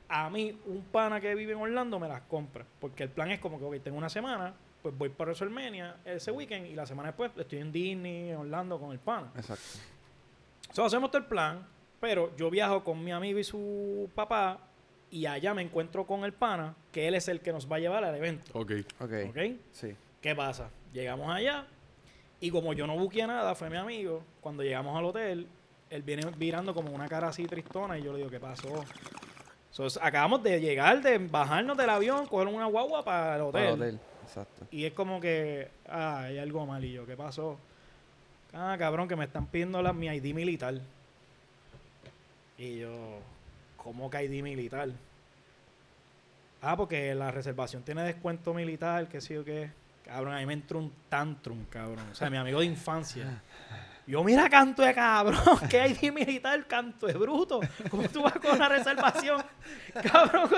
a 0.08 0.30
mí, 0.30 0.56
un 0.68 0.84
pana 0.84 1.20
que 1.20 1.34
vive 1.34 1.54
en 1.54 1.60
Orlando 1.60 2.00
me 2.00 2.08
las 2.08 2.22
compra. 2.22 2.66
Porque 2.80 3.04
el 3.04 3.10
plan 3.10 3.32
es 3.32 3.40
como 3.40 3.58
que, 3.58 3.66
ok, 3.66 3.84
tengo 3.84 3.98
una 3.98 4.10
semana, 4.10 4.54
pues 4.84 4.96
voy 4.96 5.10
para 5.10 5.32
WrestleMania 5.32 5.98
ese 6.06 6.30
weekend 6.32 6.68
y 6.68 6.76
la 6.76 6.86
semana 6.86 7.10
después 7.10 7.32
estoy 7.36 7.60
en 7.60 7.72
Disney, 7.72 8.30
en 8.30 8.38
Orlando 8.38 8.80
con 8.80 8.92
el 8.92 9.00
pana. 9.00 9.32
Exacto. 9.36 9.64
So, 10.72 10.86
hacemos 10.86 11.10
todo 11.10 11.22
el 11.22 11.28
plan, 11.28 11.66
pero 12.06 12.30
yo 12.38 12.52
viajo 12.52 12.84
con 12.84 13.04
mi 13.04 13.12
amigo 13.12 13.40
y 13.40 13.44
su 13.44 14.08
papá 14.14 14.60
y 15.10 15.26
allá 15.26 15.56
me 15.56 15.64
encuentro 15.64 16.06
con 16.06 16.24
el 16.24 16.34
pana, 16.34 16.76
que 16.92 17.08
él 17.08 17.16
es 17.16 17.28
el 17.28 17.42
que 17.42 17.52
nos 17.52 17.70
va 17.70 17.78
a 17.78 17.80
llevar 17.80 18.04
al 18.04 18.14
evento. 18.14 18.52
Ok. 18.54 18.74
Ok. 19.00 19.12
¿Ok? 19.30 19.38
Sí. 19.72 19.96
¿Qué 20.22 20.36
pasa? 20.36 20.70
Llegamos 20.94 21.34
allá 21.34 21.66
y 22.40 22.52
como 22.52 22.74
yo 22.74 22.86
no 22.86 22.96
buqueé 22.96 23.26
nada, 23.26 23.56
fue 23.56 23.72
mi 23.72 23.78
amigo. 23.78 24.22
Cuando 24.40 24.62
llegamos 24.62 24.96
al 24.96 25.04
hotel, 25.06 25.48
él 25.90 26.04
viene 26.04 26.30
virando 26.38 26.76
como 26.76 26.92
una 26.92 27.08
cara 27.08 27.30
así 27.30 27.48
tristona 27.48 27.98
y 27.98 28.04
yo 28.04 28.12
le 28.12 28.20
digo, 28.20 28.30
¿qué 28.30 28.40
pasó? 28.40 28.86
So, 29.72 29.88
acabamos 30.00 30.44
de 30.44 30.62
llegar, 30.62 31.02
de 31.02 31.18
bajarnos 31.18 31.76
del 31.76 31.90
avión, 31.90 32.28
coger 32.28 32.50
una 32.50 32.68
guagua 32.68 33.04
para 33.04 33.38
el 33.38 33.42
hotel. 33.42 33.52
Para 33.52 33.66
el 33.66 33.74
hotel. 33.82 34.00
Exacto. 34.22 34.68
Y 34.70 34.86
es 34.86 34.94
como 34.94 35.20
que, 35.20 35.70
ah, 35.90 36.26
hay 36.26 36.38
algo 36.38 36.68
mal. 36.68 36.86
Y 36.86 36.92
yo, 36.92 37.08
¿qué 37.08 37.18
pasó? 37.18 37.58
Ah, 38.54 38.76
cabrón, 38.78 39.08
que 39.08 39.16
me 39.16 39.26
están 39.26 39.48
pidiendo 39.48 39.82
la, 39.82 39.92
mi 39.92 40.06
ID 40.06 40.36
militar. 40.36 40.80
Y 42.58 42.80
yo, 42.80 43.20
¿cómo 43.78 44.10
que 44.10 44.24
ID 44.24 44.42
militar? 44.42 44.90
Ah, 46.62 46.76
porque 46.78 47.14
la 47.14 47.32
reservación 47.32 47.84
tiene 47.84 48.04
descuento 48.04 48.54
militar, 48.54 49.08
que 49.08 49.22
sí 49.22 49.36
o 49.36 49.44
qué. 49.44 49.72
Cabrón, 50.04 50.34
a 50.36 50.40
mí 50.40 50.46
me 50.46 50.54
entró 50.54 50.80
un 50.80 50.92
tantrum, 51.10 51.66
cabrón. 51.66 52.08
O 52.12 52.16
sea, 52.16 52.30
mi 52.30 52.38
amigo 52.38 52.60
de 52.60 52.66
infancia. 52.66 53.42
Yo, 54.08 54.24
mira, 54.24 54.48
canto 54.50 54.84
de 54.84 54.94
cabrón, 54.94 55.40
que 55.70 55.80
hay 55.82 55.94
de 55.94 56.12
militar, 56.12 56.68
canto 56.68 57.08
de 57.08 57.14
bruto. 57.14 57.60
¿Cómo 57.90 58.04
tú 58.08 58.22
vas 58.22 58.34
con 58.34 58.58
la 58.60 58.70
reservación? 58.70 59.44
Cabrón, 60.12 60.50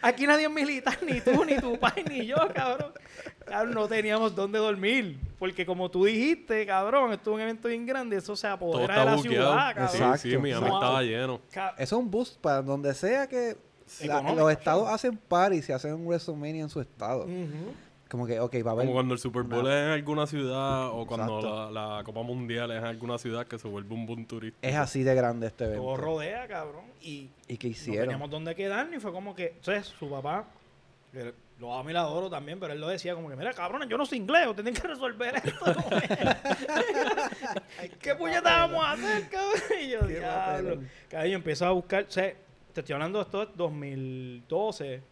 aquí 0.00 0.26
nadie 0.26 0.44
es 0.46 0.50
militar, 0.52 0.98
ni 1.02 1.20
tú, 1.20 1.44
ni 1.44 1.56
tu 1.56 1.78
padre, 1.80 2.04
ni 2.08 2.26
yo, 2.26 2.36
cabrón. 2.54 2.92
Cabrón, 3.44 3.74
no 3.74 3.88
teníamos 3.88 4.34
dónde 4.34 4.58
dormir. 4.60 5.18
Porque 5.38 5.66
como 5.66 5.90
tú 5.90 6.04
dijiste, 6.04 6.64
cabrón, 6.64 7.12
esto 7.12 7.30
es 7.30 7.34
un 7.34 7.40
evento 7.40 7.66
bien 7.68 7.84
grande, 7.86 8.16
eso 8.18 8.36
se 8.36 8.42
Todo 8.46 8.54
apodera 8.54 9.00
de 9.00 9.04
la 9.04 9.16
buqueado. 9.16 9.36
ciudad, 9.50 9.68
cabrón. 9.74 9.88
Sí, 9.90 9.96
Exacto. 9.96 10.18
sí, 10.18 10.38
Miami 10.38 10.68
Wow. 10.68 10.74
estaba 10.78 11.02
lleno. 11.02 11.40
Eso 11.52 11.72
es 11.78 11.92
un 11.92 12.10
boost 12.10 12.40
para 12.40 12.62
donde 12.62 12.94
sea 12.94 13.26
que 13.28 13.56
la- 14.04 14.22
los 14.32 14.52
estados 14.52 14.86
sí. 14.88 14.94
hacen 14.94 15.16
party 15.16 15.56
y 15.56 15.62
se 15.62 15.74
hacen 15.74 15.92
un 15.94 16.06
WrestleMania 16.06 16.62
en 16.62 16.70
su 16.70 16.80
estado. 16.80 17.26
Como 18.12 18.26
que, 18.26 18.38
ok, 18.38 18.56
va 18.66 18.72
a 18.72 18.74
haber. 18.74 18.84
Como 18.84 18.92
cuando 18.92 19.14
el 19.14 19.20
Super 19.20 19.42
Bowl 19.42 19.64
una- 19.64 19.74
es 19.74 19.86
en 19.86 19.90
alguna 19.92 20.26
ciudad 20.26 20.90
o 20.90 21.06
cuando 21.06 21.70
la, 21.70 21.96
la 21.96 22.04
Copa 22.04 22.20
Mundial 22.22 22.70
es 22.70 22.76
en 22.76 22.84
alguna 22.84 23.16
ciudad 23.16 23.46
que 23.46 23.58
se 23.58 23.66
vuelve 23.66 23.94
un 23.94 24.04
boom 24.04 24.26
turístico. 24.26 24.58
Es 24.60 24.76
así 24.76 25.02
de 25.02 25.14
grande 25.14 25.46
este 25.46 25.64
evento. 25.64 25.82
Todo 25.82 25.96
rodea, 25.96 26.46
cabrón. 26.46 26.84
Y 27.00 27.30
¿Y 27.48 27.56
qué 27.56 27.68
no 27.68 27.72
hicieron? 27.72 28.02
teníamos 28.08 28.28
dónde 28.28 28.54
quedar, 28.54 28.86
y 28.94 29.00
fue 29.00 29.12
como 29.12 29.34
que, 29.34 29.54
entonces, 29.56 29.86
su 29.98 30.10
papá, 30.10 30.44
que 31.10 31.32
lo 31.58 31.74
amo 31.74 31.88
y 31.88 31.94
lo 31.94 32.00
adoro 32.00 32.28
también, 32.28 32.60
pero 32.60 32.74
él 32.74 32.82
lo 32.82 32.88
decía 32.88 33.14
como 33.14 33.30
que, 33.30 33.36
mira, 33.36 33.54
cabrón, 33.54 33.88
yo 33.88 33.96
no 33.96 34.04
soy 34.04 34.18
inglés, 34.18 34.46
tienen 34.56 34.74
que 34.74 34.86
resolver 34.88 35.36
esto. 35.36 35.64
¿Qué 37.98 38.14
puñetas 38.14 38.70
vamos 38.70 38.84
a 38.84 38.92
hacer, 38.92 39.26
cabrón? 39.30 39.54
Y 39.82 39.88
yo, 39.88 40.00
Qué 40.00 40.18
diablo. 40.18 40.82
Cabrón, 41.08 41.30
yo 41.30 41.36
empiezo 41.36 41.64
a 41.64 41.70
buscar, 41.70 42.04
o 42.06 42.10
sea, 42.10 42.30
te 42.74 42.80
estoy 42.80 42.92
hablando 42.92 43.20
de 43.20 43.24
esto 43.24 43.42
es 43.44 43.48
2012, 43.56 45.02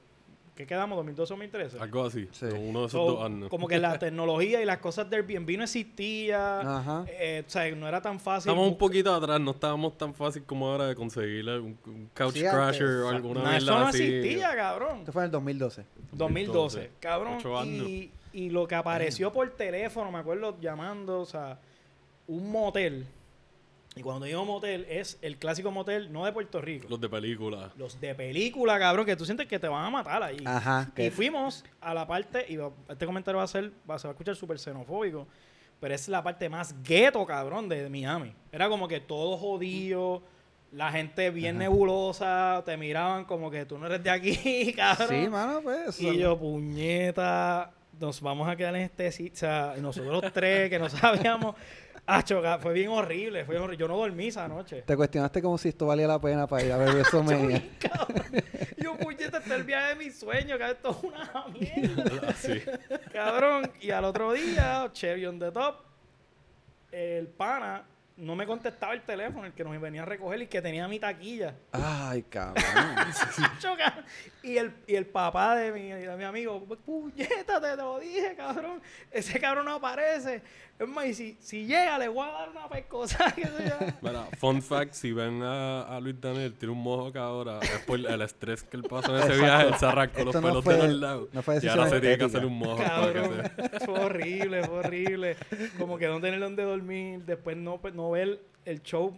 ¿qué 0.61 0.67
quedamos? 0.67 0.99
¿2012 1.07 1.14
2013? 1.17 1.79
Algo 1.81 2.05
así. 2.05 2.29
Sí. 2.33 2.45
Uno 2.45 2.81
de 2.81 2.87
esos 2.87 2.90
So, 2.93 3.12
dos 3.12 3.25
años. 3.25 3.49
como 3.49 3.67
que 3.67 3.79
la 3.79 3.99
tecnología 3.99 4.61
y 4.61 4.64
las 4.67 4.79
cosas 4.79 5.09
de 5.09 5.17
Airbnb 5.17 5.57
no 5.57 5.64
existía, 5.64 6.61
Ajá. 6.61 7.05
eh, 7.09 7.43
o 7.47 7.50
sea, 7.50 7.75
no 7.75 7.88
era 7.88 8.02
tan 8.02 8.21
fácil. 8.21 8.50
Estamos 8.50 8.69
un 8.71 8.76
poquito 8.76 9.14
atrás, 9.14 9.40
no 9.40 9.52
estábamos 9.52 9.97
tan 9.97 10.12
fácil 10.14 10.43
como 10.45 10.69
ahora 10.71 10.87
de 10.88 10.95
conseguir 10.95 11.49
un, 11.49 11.79
un 11.87 12.11
couch 12.14 12.35
Sí, 12.35 12.40
crasher 12.40 12.87
o 12.87 13.09
alguna 13.09 13.43
No, 13.43 13.52
eso 13.52 13.79
no 13.79 13.87
así. 13.87 14.02
existía, 14.02 14.55
cabrón. 14.55 14.99
Esto 15.00 15.12
fue 15.12 15.23
en 15.23 15.26
el 15.26 15.31
2012. 15.33 15.85
2012, 16.12 16.19
2012, 16.52 16.90
cabrón. 17.00 17.35
ocho 17.38 17.59
años. 17.59 17.88
Y, 17.88 18.11
y 18.33 18.50
lo 18.50 18.69
que 18.69 18.75
apareció 18.75 19.33
por 19.33 19.49
teléfono, 19.50 20.12
me 20.12 20.19
acuerdo 20.19 20.59
llamando, 20.61 21.21
o 21.21 21.26
sea, 21.26 21.59
un 22.29 22.50
motel. 22.52 23.07
Y 23.97 24.02
cuando 24.02 24.25
digo 24.25 24.44
motel, 24.44 24.87
es 24.88 25.18
el 25.20 25.37
clásico 25.37 25.70
motel, 25.73 26.12
no 26.12 26.25
de 26.25 26.32
Puerto 26.32 26.61
Rico. 26.61 26.85
Los, 26.85 26.92
Los 26.92 27.00
de 27.00 27.09
película. 27.09 27.73
de 28.00 28.14
película, 28.14 28.78
cabrón, 28.78 29.04
que 29.04 29.16
tú 29.16 29.25
sientes 29.25 29.49
que 29.49 29.59
te 29.59 29.66
van 29.66 29.85
a 29.85 29.90
matar 29.90 30.23
ahí. 30.23 30.38
Ajá. 30.44 30.90
Y 30.97 31.11
fuimos 31.11 31.64
a 31.80 31.92
la 31.92 32.06
parte, 32.06 32.47
y 32.49 32.56
este 32.88 33.04
comentario 33.04 33.38
va 33.38 33.44
a 33.44 33.49
ser, 33.49 33.73
va, 33.90 33.99
se 33.99 34.06
va 34.06 34.12
a 34.12 34.14
escuchar 34.14 34.37
súper 34.37 34.59
xenofóbico, 34.61 35.26
pero 35.80 35.92
es 35.94 36.09
la 36.09 36.23
parte 36.23 36.49
más 36.49 36.75
gueto, 36.85 37.26
cabrón, 37.26 37.68
de 37.68 37.90
Miami. 37.90 38.32
Era 38.52 38.68
como 38.68 38.87
que 38.87 39.00
todo 39.00 39.37
jodido, 39.37 40.23
la 40.70 40.92
gente 40.92 41.30
bien 41.30 41.56
Ajá. 41.56 41.64
nebulosa, 41.64 42.62
te 42.64 42.76
miraban 42.76 43.25
como 43.25 43.50
que 43.50 43.64
tú 43.64 43.76
no 43.76 43.87
eres 43.87 44.04
de 44.04 44.11
aquí, 44.11 44.73
cabrón. 44.76 45.09
sí, 45.09 45.28
mano, 45.28 45.61
pues. 45.62 46.00
Y 46.00 46.16
yo, 46.16 46.38
puñeta, 46.38 47.73
nos 47.99 48.20
vamos 48.20 48.49
a 48.49 48.54
quedar 48.54 48.76
en 48.76 48.82
este 48.82 49.11
sitio. 49.11 49.32
O 49.32 49.37
sea, 49.37 49.75
nosotros 49.80 50.32
tres 50.32 50.70
que 50.70 50.78
no 50.78 50.88
sabíamos. 50.88 51.56
Ah, 52.12 52.25
choca, 52.25 52.59
fue 52.59 52.73
bien 52.73 52.88
horrible, 52.88 53.45
fue 53.45 53.55
bien 53.55 53.62
horrible. 53.62 53.81
Yo 53.81 53.87
no 53.87 53.97
dormí 53.97 54.26
esa 54.26 54.49
noche. 54.49 54.83
Te 54.83 54.97
cuestionaste 54.97 55.40
como 55.40 55.57
si 55.57 55.69
esto 55.69 55.87
valía 55.87 56.09
la 56.09 56.21
pena 56.21 56.45
para 56.45 56.64
ir 56.64 56.73
a 56.73 56.76
ver 56.76 56.88
WrestleMania. 56.88 57.62
Y 58.76 58.83
yo, 58.83 58.97
puñeta, 58.97 59.38
este 59.38 59.50
es 59.50 59.57
el 59.57 59.62
viaje 59.62 59.90
de 59.90 59.95
mis 59.95 60.19
sueños, 60.19 60.59
que 60.59 60.71
esto 60.73 60.90
es 60.90 61.05
una 61.05 61.47
mierda. 61.57 62.29
Así. 62.29 62.61
Cabrón. 63.12 63.71
Y 63.81 63.93
al 63.93 64.05
otro 64.05 64.33
día, 64.33 64.90
Cherry 64.93 65.25
on 65.25 65.38
the 65.38 65.52
top, 65.52 65.76
el 66.90 67.29
pana 67.29 67.85
no 68.17 68.35
me 68.35 68.45
contestaba 68.45 68.93
el 68.93 69.02
teléfono, 69.02 69.47
el 69.47 69.52
que 69.52 69.62
nos 69.62 69.81
venía 69.81 70.02
a 70.02 70.05
recoger 70.05 70.43
y 70.43 70.47
que 70.49 70.61
tenía 70.61 70.87
mi 70.88 70.99
taquilla. 70.99 71.55
Ay, 71.71 72.23
cabrón. 72.25 72.64
Choca. 73.61 74.05
Y 74.42 74.56
el, 74.56 74.73
y 74.87 74.94
el 74.94 75.04
papá 75.06 75.54
de 75.56 75.70
mi, 75.70 75.88
de 75.90 76.16
mi 76.16 76.25
amigo, 76.25 76.64
puñeta, 76.87 77.61
te 77.61 77.76
lo 77.76 77.99
dije, 77.99 78.35
cabrón. 78.37 78.80
Ese 79.11 79.38
cabrón 79.38 79.66
no 79.66 79.75
aparece. 79.75 80.42
Es 80.78 80.88
más, 80.88 81.04
y 81.06 81.12
si, 81.14 81.37
si 81.40 81.66
llega, 81.66 81.99
le 81.99 82.09
voy 82.09 82.26
a 82.26 82.32
dar 82.32 82.49
una 82.49 82.66
pescosa. 82.66 83.35
Mira, 84.00 84.26
fun 84.38 84.62
fact, 84.62 84.94
si 84.94 85.12
ven 85.12 85.42
a, 85.42 85.82
a 85.82 86.00
Luis 86.00 86.18
Daniel, 86.18 86.54
tiene 86.54 86.73
un 86.73 86.82
mojo 86.82 87.12
que 87.12 87.18
ahora 87.18 87.59
es 87.61 87.80
por 87.80 87.99
el 87.99 88.23
estrés 88.23 88.62
que 88.62 88.78
él 88.78 88.85
pasó 88.85 89.14
en 89.14 89.23
ese 89.25 89.35
Exacto. 89.35 89.44
viaje, 89.44 89.66
él 89.68 89.75
se 89.78 89.87
arrancó 89.87 90.25
los 90.25 90.35
pelos 90.37 90.64
fue- 90.64 90.75
de 90.76 90.82
los 90.88 90.92
lados. 91.00 91.28
no 91.35 91.42
fue 91.42 91.59
y 91.62 91.68
ahora 91.68 91.88
se 91.90 92.00
tiene 92.00 92.16
que 92.16 92.25
hacer 92.25 92.47
un 92.47 92.56
mojo 92.59 92.76
para 92.78 93.06
que 93.12 93.12
Cabrón. 93.12 93.52
Fue 93.85 93.99
horrible, 94.04 94.64
fue 94.64 94.78
horrible. 94.78 95.37
Como 95.78 95.99
que 95.99 96.06
no 96.06 96.18
tener 96.18 96.40
donde 96.40 96.62
dormir, 96.62 97.20
después 97.26 97.59
no, 97.59 97.78
pues, 97.78 97.92
no 97.94 98.11
ver 98.11 98.40
el 98.64 98.83
show 98.83 99.14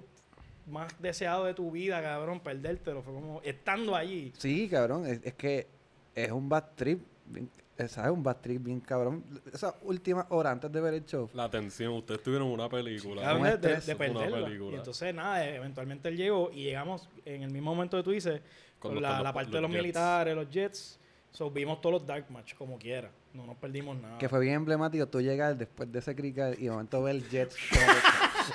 más 0.66 0.92
deseado 1.01 1.44
de 1.44 1.55
tu 1.55 1.70
vida, 1.70 2.03
cabrón, 2.03 2.40
perdértelo. 2.40 3.03
Fue 3.03 3.12
como 3.14 3.40
estando 3.42 3.94
allí. 3.96 4.33
Sí, 4.38 4.68
cabrón. 4.68 5.07
Es, 5.07 5.20
es 5.25 5.35
que 5.35 5.66
es 6.14 6.31
un 6.31 6.48
bad 6.48 6.64
trip. 6.75 7.01
bien- 7.27 7.51
¿Sabes? 7.88 8.12
Un 8.12 8.22
bad 8.22 8.37
trip 8.37 8.62
bien 8.62 8.79
cabrón. 8.81 9.25
Esa 9.53 9.75
última 9.83 10.25
hora 10.29 10.53
antes 10.53 10.70
de 10.70 10.81
ver 10.81 10.94
el 10.94 11.05
show. 11.05 11.29
La 11.35 11.51
tensión, 11.51 11.94
ustedes 11.94 12.22
tuvieron 12.22 12.46
una 12.48 12.68
película. 12.68 13.22
Cabrón, 13.22 13.42
de, 13.42 13.57
de- 13.81 14.11
una 14.11 14.20
película. 14.44 14.72
Y 14.72 14.75
entonces, 14.77 15.12
nada, 15.14 15.44
eventualmente 15.48 16.09
él 16.09 16.16
llegó 16.16 16.51
y 16.53 16.62
llegamos 16.64 17.09
en 17.25 17.42
el 17.42 17.51
mismo 17.51 17.75
momento 17.75 17.96
que 17.96 18.03
tú 18.05 18.11
dices, 18.12 18.40
con 18.79 19.01
la, 19.03 19.33
parte 19.33 19.51
los 19.51 19.53
de 19.55 19.61
los 19.62 19.70
Jets. 19.70 19.83
militares, 19.83 20.37
los 20.37 20.51
Jets. 20.51 20.98
So, 21.33 21.51
vimos 21.51 21.81
todos 21.81 21.94
los 21.94 22.07
Dark 22.07 22.27
Match 22.31 22.55
como 22.55 22.79
quiera. 22.79 23.11
No 23.33 23.46
nos 23.46 23.57
perdimos 23.57 23.96
nada. 23.96 24.18
Que 24.18 24.29
fue 24.29 24.38
bien 24.40 24.55
emblemático. 24.55 25.07
Tú 25.09 25.20
llegas 25.20 25.59
después 25.59 25.90
de 25.90 25.98
ese 25.98 26.14
cricket 26.14 26.59
y 26.61 26.64
de 26.64 26.70
momento 26.70 27.03
ver 27.03 27.20
Jets. 27.31 27.57
como 27.70 27.87
que- 27.87 27.92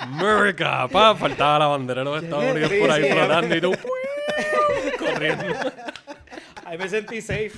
America, 0.00 0.88
pa, 0.88 1.14
faltaba 1.14 1.58
la 1.60 1.66
bandera 1.66 2.00
de 2.00 2.04
los 2.04 2.22
Estados. 2.22 2.44
Unidos 2.44 2.70
Sí, 2.70 2.78
por 2.80 2.90
ahí 2.90 3.04
sí. 3.04 3.10
flotando 3.12 3.56
y 3.56 3.60
tú 3.60 3.72
corriendo. 4.98 5.44
Ahí 6.64 6.76
me 6.76 6.88
sentí 6.88 7.22
safe. 7.22 7.50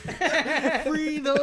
¡Freedom! 0.88 1.36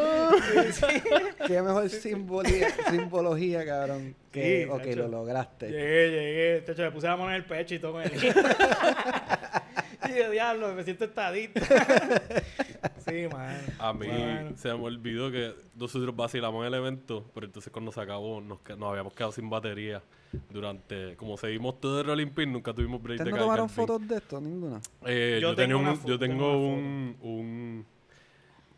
Qué 1.47 1.61
mejor 1.61 1.89
simbolía, 1.89 2.69
simbología, 2.89 3.65
cabrón. 3.65 4.15
Que, 4.31 4.63
Sí, 4.63 4.69
ok, 4.71 4.85
lo 4.95 5.07
lograste. 5.09 5.67
Llegué, 5.69 6.09
llegué. 6.09 6.61
De 6.61 6.71
hecho, 6.71 6.81
me 6.83 6.91
puse 6.91 7.07
la 7.07 7.17
mano 7.17 7.29
en 7.31 7.35
el 7.35 7.43
pecho 7.45 7.75
y 7.75 7.79
todo 7.79 7.93
con 7.93 8.03
el 8.03 8.11
Y 10.09 10.11
de 10.13 10.29
diablo, 10.31 10.73
me 10.73 10.83
siento 10.85 11.03
estadista. 11.05 11.59
Sí, 13.07 13.27
man. 13.31 13.55
A 13.79 13.93
mí 13.93 14.07
Bueno. 14.07 14.57
se 14.57 14.67
me 14.69 14.73
olvidó 14.83 15.31
que 15.31 15.53
nosotros 15.75 16.15
vacilamos 16.15 16.65
el 16.65 16.73
evento, 16.73 17.25
pero 17.33 17.45
entonces 17.45 17.71
cuando 17.71 17.91
se 17.91 18.01
acabó 18.01 18.41
nos, 18.41 18.59
nos 18.77 18.89
habíamos 18.89 19.13
quedado 19.13 19.31
sin 19.31 19.49
batería. 19.49 20.01
Durante, 20.49 21.15
como 21.15 21.37
seguimos 21.37 21.79
todo 21.79 22.01
el 22.01 22.07
Rolling 22.07 22.27
Pin, 22.27 22.51
nunca 22.51 22.73
tuvimos 22.73 23.01
break 23.01 23.19
¿Ustedes 23.19 23.33
de 23.33 23.39
no 23.39 23.45
tomaron 23.45 23.69
fotos 23.69 24.05
de 24.07 24.17
esto? 24.17 24.41
Ninguna. 24.41 24.81
Eh, 25.05 25.39
Yo 25.41 25.51
yo, 25.51 25.55
tengo 25.55 25.79
una 25.79 25.91
un, 25.93 26.05
yo 26.05 26.19
tengo 26.19 26.51
tengo 26.51 26.67
un, 26.67 27.15
un 27.21 27.85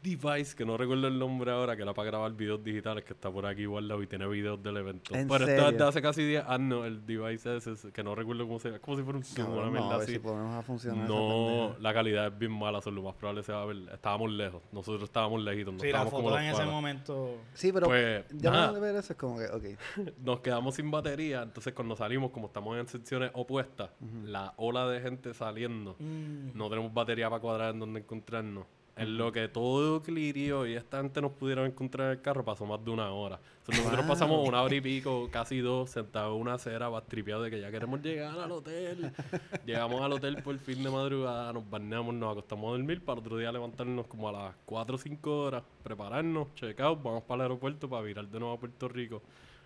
device 0.01 0.55
que 0.55 0.65
no 0.65 0.77
recuerdo 0.77 1.07
el 1.07 1.19
nombre 1.19 1.51
ahora, 1.51 1.75
que 1.75 1.81
era 1.83 1.93
para 1.93 2.09
grabar 2.09 2.31
videos 2.33 2.63
digitales, 2.63 3.03
que 3.03 3.13
está 3.13 3.29
por 3.31 3.45
aquí 3.45 3.65
guardado 3.65 4.01
y 4.01 4.07
tiene 4.07 4.27
videos 4.27 4.61
del 4.63 4.77
evento. 4.77 5.13
¿En 5.15 5.27
Pero 5.27 5.43
esto 5.45 5.51
es 5.51 5.57
de 5.65 5.69
serio? 5.71 5.87
hace 5.87 6.01
casi 6.01 6.23
10 6.23 6.45
años, 6.47 6.85
el 6.85 7.05
device 7.05 7.57
ese, 7.57 7.71
ese, 7.73 7.91
que 7.91 8.03
no 8.03 8.15
recuerdo 8.15 8.45
cómo 8.47 8.59
se 8.59 8.69
llama, 8.69 8.77
es 8.77 8.81
como 8.83 8.97
si 8.97 9.03
fuera 9.03 9.17
un 9.17 9.23
zoom, 9.25 9.45
una 9.47 9.55
Cabrón, 9.55 9.71
mierda 9.73 9.87
no, 9.87 9.93
a 9.93 9.97
ver 9.97 10.03
así. 10.03 10.13
si 10.13 10.19
podemos 10.19 10.55
a 10.55 10.61
funcionar. 10.61 11.09
No, 11.09 11.75
la 11.79 11.93
calidad 11.93 12.27
es 12.27 12.37
bien 12.39 12.51
mala, 12.51 12.81
son 12.81 12.95
lo 12.95 13.03
más 13.03 13.15
probable 13.15 13.43
se 13.43 13.51
va 13.51 13.61
a 13.63 13.65
ver. 13.65 13.77
Estábamos 13.93 14.31
lejos, 14.31 14.61
nosotros 14.71 15.03
estábamos 15.03 15.41
lejitos, 15.41 15.73
no 15.73 15.79
Sí, 15.79 15.87
la 15.91 15.97
estábamos 16.03 16.21
foto 16.23 16.39
en 16.39 16.45
ese 16.45 16.65
momento. 16.65 17.37
Sí, 17.53 17.71
pero 17.73 17.87
Pues, 17.87 18.25
ya 18.31 18.51
nada. 18.51 18.73
de 18.73 18.79
ver 18.79 18.95
eso 18.95 19.13
es 19.13 19.19
como 19.19 19.37
que, 19.37 19.45
ok. 19.47 19.79
Nos 20.23 20.39
quedamos 20.39 20.75
sin 20.75 20.89
batería, 20.91 21.41
entonces 21.43 21.73
cuando 21.73 21.95
salimos, 21.95 22.31
como 22.31 22.47
estamos 22.47 22.77
en 22.77 22.87
secciones 22.87 23.31
opuestas, 23.33 23.89
la 24.23 24.53
ola 24.57 24.87
de 24.87 25.01
gente 25.01 25.33
saliendo, 25.33 25.95
Mm. 25.99 26.51
no 26.57 26.69
tenemos 26.69 26.93
batería 26.93 27.29
para 27.29 27.41
cuadrar 27.41 27.73
en 27.73 27.79
donde 27.79 27.99
encontrarnos. 27.99 28.65
En 28.99 29.17
lo 29.17 29.31
que 29.31 29.47
todo 29.47 30.01
clirió 30.03 30.67
y 30.67 30.73
esta 30.75 31.01
gente 31.01 31.21
nos 31.21 31.31
pudieron 31.31 31.65
encontrar 31.65 32.07
en 32.07 32.17
el 32.17 32.21
carro, 32.21 32.43
pasó 32.43 32.65
más 32.65 32.83
de 32.83 32.91
una 32.91 33.09
hora. 33.11 33.39
Entonces, 33.59 33.83
nosotros 33.83 34.05
Wow. 34.05 34.13
pasamos 34.13 34.47
una 34.47 34.61
hora 34.61 34.75
y 34.75 34.81
pico, 34.81 35.29
casi 35.31 35.59
dos, 35.59 35.89
sentados 35.89 36.35
en 36.35 36.41
una 36.41 36.55
acera, 36.55 36.89
bastripeados 36.89 37.45
de 37.45 37.51
que 37.51 37.61
ya 37.61 37.71
queremos 37.71 38.01
llegar 38.01 38.37
al 38.37 38.51
hotel. 38.51 39.11
Llegamos 39.65 40.01
al 40.01 40.11
hotel 40.11 40.43
por 40.43 40.57
fin 40.57 40.83
de 40.83 40.89
madrugada, 40.89 41.53
nos 41.53 41.69
bañamos, 41.69 42.13
nos 42.13 42.33
acostamos 42.33 42.67
a 42.67 42.71
dormir, 42.77 43.01
para 43.01 43.19
otro 43.19 43.37
día 43.37 43.51
levantarnos 43.51 44.05
como 44.07 44.27
a 44.27 44.31
las 44.33 44.55
4 44.65 44.95
o 44.95 44.99
5 44.99 45.43
horas, 45.43 45.63
prepararnos, 45.81 46.53
check 46.55 46.79
out, 46.81 47.01
vamos 47.01 47.23
para 47.23 47.35
el 47.35 47.41
aeropuerto 47.43 47.87
para 47.89 48.01
virar 48.01 48.27
de 48.27 48.39
nuevo 48.39 48.53
a 48.53 48.59
Puerto 48.59 48.89
Rico. 48.89 49.21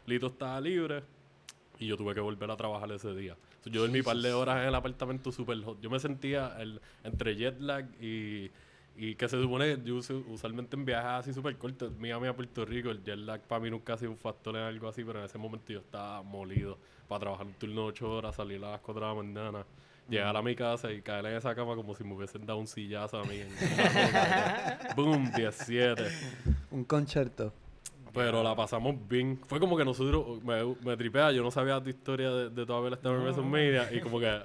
Lito 0.06 0.28
estaba 0.28 0.62
libre, 0.62 1.02
y 1.80 1.88
yo 1.88 1.98
tuve 1.98 2.14
que 2.14 2.20
volver 2.20 2.50
a 2.52 2.56
trabajar 2.56 2.92
ese 2.92 3.14
día. 3.16 3.36
Yo 3.66 3.82
dormí 3.82 4.00
un 4.00 4.06
par 4.06 4.18
de 4.18 4.32
horas 4.34 4.62
en 4.62 4.68
el 4.68 4.76
apartamento 4.76 5.32
super 5.32 5.60
hot. 5.64 5.82
Yo 5.82 5.90
me 5.90 6.00
sentía 6.00 6.56
el, 6.60 6.80
entre 7.04 7.36
jet 7.36 7.60
lag 7.60 7.86
y, 8.02 8.52
y 8.96 9.16
que 9.16 9.28
se 9.28 9.42
supone, 9.42 9.80
yo 9.84 9.96
uso- 9.96 10.24
usualmente 10.28 10.76
en 10.76 10.86
viajes 10.86 11.10
así 11.10 11.34
súper 11.34 11.58
cortos, 11.58 11.92
Miami 11.98 12.28
a 12.28 12.36
Puerto 12.36 12.64
Rico, 12.66 12.90
el 12.92 13.04
jet 13.04 13.18
lag 13.18 13.42
para 13.42 13.60
mí 13.62 13.70
nunca 13.72 13.94
ha 13.94 13.98
sido 13.98 14.12
un 14.12 14.18
factor 14.18 14.56
en 14.56 14.62
algo 14.64 14.88
así, 14.88 15.04
pero 15.04 15.20
en 15.20 15.26
ese 15.26 15.38
momento 15.38 15.74
yo 15.74 15.80
estaba 15.80 16.22
molido 16.22 16.78
para 17.08 17.22
trabajar 17.22 17.48
un 17.48 17.54
turno 17.54 17.82
de 17.82 17.88
8 17.88 18.12
horas, 18.12 18.36
salir 18.36 18.64
a 18.64 18.72
las 18.72 18.82
4 18.82 19.02
de 19.02 19.08
la 19.08 19.16
mañana, 19.16 19.66
llegar 20.10 20.36
a 20.38 20.42
mi 20.42 20.56
casa 20.56 20.92
y 20.92 21.02
caer 21.02 21.26
en 21.26 21.36
esa 21.38 21.56
cama 21.56 21.76
como 21.76 21.96
si 21.96 22.04
me 22.04 22.14
hubiesen 22.14 22.46
dado 22.46 22.60
un 22.60 22.68
sillazo 22.68 23.20
a 23.20 23.24
mí. 23.26 23.40
en- 23.40 23.50
Boom, 24.96 25.32
17. 25.36 26.04
Un 26.72 26.84
concierto. 26.84 27.52
Pero 28.14 28.44
la 28.44 28.56
pasamos 28.56 28.96
bien. 29.08 29.40
Fue 29.48 29.60
como 29.60 29.76
que 29.76 29.84
nosotros, 29.84 30.44
me, 30.44 30.64
me 30.86 30.96
tripea, 30.96 31.32
yo 31.32 31.42
no 31.42 31.50
sabía 31.50 31.82
tu 31.82 31.90
historia 31.90 32.30
de, 32.30 32.50
de 32.52 32.66
tu 32.66 32.74
haber 32.74 32.94
estado 32.94 33.16
en 33.16 33.22
WrestleMania 33.24 33.92
y 33.92 34.02
como 34.02 34.20
que 34.20 34.40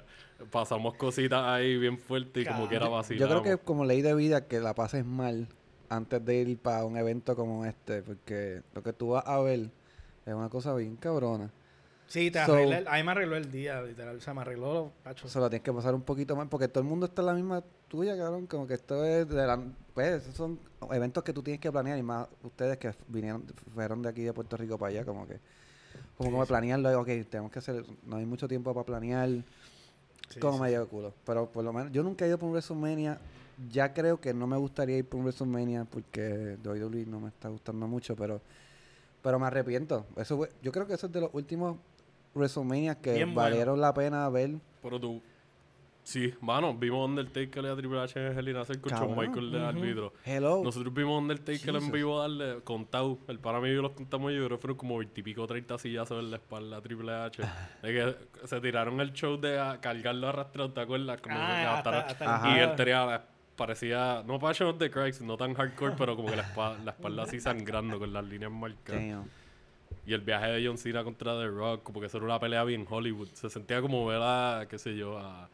pasamos 0.51 0.95
cositas 0.95 1.43
ahí 1.45 1.77
bien 1.77 1.97
fuertes 1.97 2.43
y 2.43 2.47
como 2.47 2.67
que 2.69 2.75
era 2.75 2.85
Yo 2.85 2.91
vacilamos. 2.91 3.41
creo 3.41 3.57
que 3.57 3.63
como 3.63 3.85
ley 3.85 4.01
de 4.01 4.13
vida 4.15 4.47
que 4.47 4.59
la 4.59 4.73
pases 4.73 5.05
mal 5.05 5.47
antes 5.89 6.23
de 6.23 6.35
ir 6.35 6.57
para 6.59 6.85
un 6.85 6.97
evento 6.97 7.35
como 7.35 7.65
este, 7.65 8.01
porque 8.03 8.61
lo 8.73 8.83
que 8.83 8.93
tú 8.93 9.09
vas 9.09 9.25
a 9.25 9.39
ver 9.39 9.69
es 10.25 10.33
una 10.33 10.49
cosa 10.49 10.73
bien 10.75 10.95
cabrona. 10.97 11.51
Sí, 12.07 12.31
te 12.31 12.43
So- 12.45 12.53
arreglé. 12.53 12.77
el- 12.79 12.87
a 12.87 12.93
mí 12.97 13.03
me 13.03 13.11
arregló 13.11 13.35
el 13.37 13.51
día, 13.51 13.81
literal. 13.83 14.17
O 14.17 14.19
sea, 14.21 14.33
me 14.33 14.41
arregló 14.41 14.73
los 14.73 14.91
cachos. 15.03 15.31
Solo 15.31 15.47
tienes 15.49 15.63
que 15.63 15.71
pasar 15.71 15.93
un 15.93 16.01
poquito 16.01 16.35
más, 16.35 16.47
porque 16.47 16.67
todo 16.67 16.81
el 16.83 16.89
mundo 16.89 17.05
está 17.05 17.21
en 17.21 17.25
la 17.27 17.33
misma 17.33 17.63
tuya, 17.87 18.17
cabrón. 18.17 18.47
Como 18.47 18.65
que 18.65 18.73
esto 18.73 19.05
es 19.05 19.29
de 19.29 19.45
la. 19.45 19.59
Pues, 19.93 20.23
esos 20.23 20.33
son 20.35 20.59
eventos 20.91 21.23
que 21.23 21.33
tú 21.33 21.43
tienes 21.43 21.61
que 21.61 21.71
planear, 21.71 21.99
y 21.99 22.01
más 22.03 22.27
ustedes 22.41 22.77
que 22.77 22.91
vinieron, 23.07 23.43
fueron 23.75 24.01
de 24.01 24.09
aquí 24.09 24.23
de 24.23 24.33
Puerto 24.33 24.57
Rico 24.57 24.75
para 24.79 24.89
allá, 24.89 25.05
como 25.05 25.27
que. 25.27 25.39
Como, 26.17 26.31
como 26.31 26.45
planearlo, 26.47 26.99
ok, 26.99 27.07
tenemos 27.29 27.51
que 27.51 27.59
hacer. 27.59 27.85
No 28.03 28.15
hay 28.17 28.25
mucho 28.25 28.47
tiempo 28.47 28.73
para 28.73 28.85
planear. 28.87 29.29
Sí, 30.29 30.39
como 30.39 30.57
sí. 30.57 30.61
medio 30.63 30.87
culo. 30.87 31.13
Pero 31.25 31.47
por 31.49 31.63
lo 31.63 31.73
menos, 31.73 31.91
yo 31.91 32.03
nunca 32.03 32.25
he 32.25 32.27
ido 32.27 32.37
por 32.37 32.47
un 32.47 32.53
WrestleMania. 32.53 33.19
Ya 33.71 33.93
creo 33.93 34.19
que 34.21 34.33
no 34.33 34.47
me 34.47 34.55
gustaría 34.57 34.97
ir 34.97 35.05
por 35.05 35.17
un 35.19 35.25
WrestleMania 35.25 35.85
porque 35.85 36.57
WWE 36.63 37.05
no 37.07 37.19
me 37.19 37.29
está 37.29 37.49
gustando 37.49 37.87
mucho, 37.87 38.15
pero 38.15 38.41
pero 39.21 39.37
me 39.37 39.47
arrepiento. 39.47 40.05
Eso 40.15 40.37
fue- 40.37 40.49
yo 40.63 40.71
creo 40.71 40.87
que 40.87 40.93
eso 40.93 41.07
es 41.07 41.11
de 41.11 41.19
los 41.19 41.29
últimos 41.33 41.75
WrestleMania 42.35 42.95
que 42.95 43.13
Bien 43.15 43.33
bueno. 43.33 43.49
valieron 43.49 43.81
la 43.81 43.93
pena 43.93 44.29
ver. 44.29 44.51
Pero 44.81 44.99
tú, 44.99 45.21
sí, 46.03 46.33
mano, 46.41 46.73
vimos 46.73 47.07
Undertaker 47.07 47.63
y 47.63 47.67
a 47.67 47.75
Triple 47.75 47.99
H 48.01 48.19
en 48.27 48.37
Hell 48.37 48.49
in 48.49 48.55
a 48.57 48.63
Shawn. 48.63 49.15
Michael 49.17 49.51
de 49.51 49.57
Ujú. 49.57 49.67
árbitro. 49.67 50.13
Hello. 50.25 50.61
Nosotros 50.63 50.93
vimos 50.93 51.21
Undertaker 51.21 51.69
en 51.69 51.75
Jesus. 51.75 51.91
vivo 51.91 52.19
darle 52.19 52.61
contado. 52.63 53.19
El 53.27 53.39
para 53.39 53.59
mí 53.59 53.73
yo 53.73 53.81
los 53.81 53.91
contamos 53.91 54.31
yo 54.31 54.45
creo 54.45 54.57
que 54.57 54.61
fueron 54.61 54.77
como 54.77 54.97
20 54.97 55.19
y 55.19 55.23
pico 55.23 55.45
30 55.45 55.77
sillazos 55.77 56.23
en 56.23 56.31
la 56.31 56.37
espalda 56.37 56.77
a 56.77 56.81
Triple 56.81 57.13
H. 57.13 57.41
de 57.83 57.93
que 57.93 58.47
se 58.47 58.59
tiraron 58.61 58.99
el 59.01 59.13
show 59.13 59.39
de 59.39 59.59
a 59.59 59.79
cargarlo 59.79 60.27
arrastrado, 60.29 60.71
¿te 60.71 60.81
acuerdas? 60.81 61.21
Como 61.21 61.35
que 61.35 61.41
Ah, 61.41 61.77
hasta, 61.77 61.99
hasta 62.01 62.55
y 62.57 62.59
él 62.59 62.75
tenía, 62.75 63.23
parecía, 63.55 64.23
no 64.25 64.39
Passion 64.39 64.69
of 64.69 64.77
the 64.79 64.89
Christ, 64.89 65.21
no 65.21 65.35
tan 65.37 65.53
hardcore, 65.53 65.93
pero 65.97 66.15
como 66.15 66.29
que 66.29 66.35
la 66.37 66.43
espalda, 66.43 66.83
la 66.83 66.91
espalda 66.91 67.23
así 67.23 67.39
sangrando 67.39 67.99
con 67.99 68.11
las 68.13 68.23
líneas 68.23 68.51
marcadas. 68.51 69.01
Damn. 69.01 69.25
Y 70.05 70.13
el 70.13 70.21
viaje 70.21 70.47
de 70.47 70.65
John 70.65 70.77
Cena 70.77 71.03
contra 71.03 71.37
The 71.37 71.47
Rock, 71.47 71.83
como 71.83 71.99
que 71.99 72.07
eso 72.07 72.17
era 72.17 72.25
una 72.25 72.39
pelea 72.39 72.63
bien 72.63 72.85
Hollywood. 72.89 73.27
Se 73.33 73.49
sentía 73.49 73.81
como 73.81 74.05
ver 74.07 74.21
a, 74.23 74.65
qué 74.69 74.79
sé 74.79 74.95
yo, 74.95 75.17
a... 75.19 75.49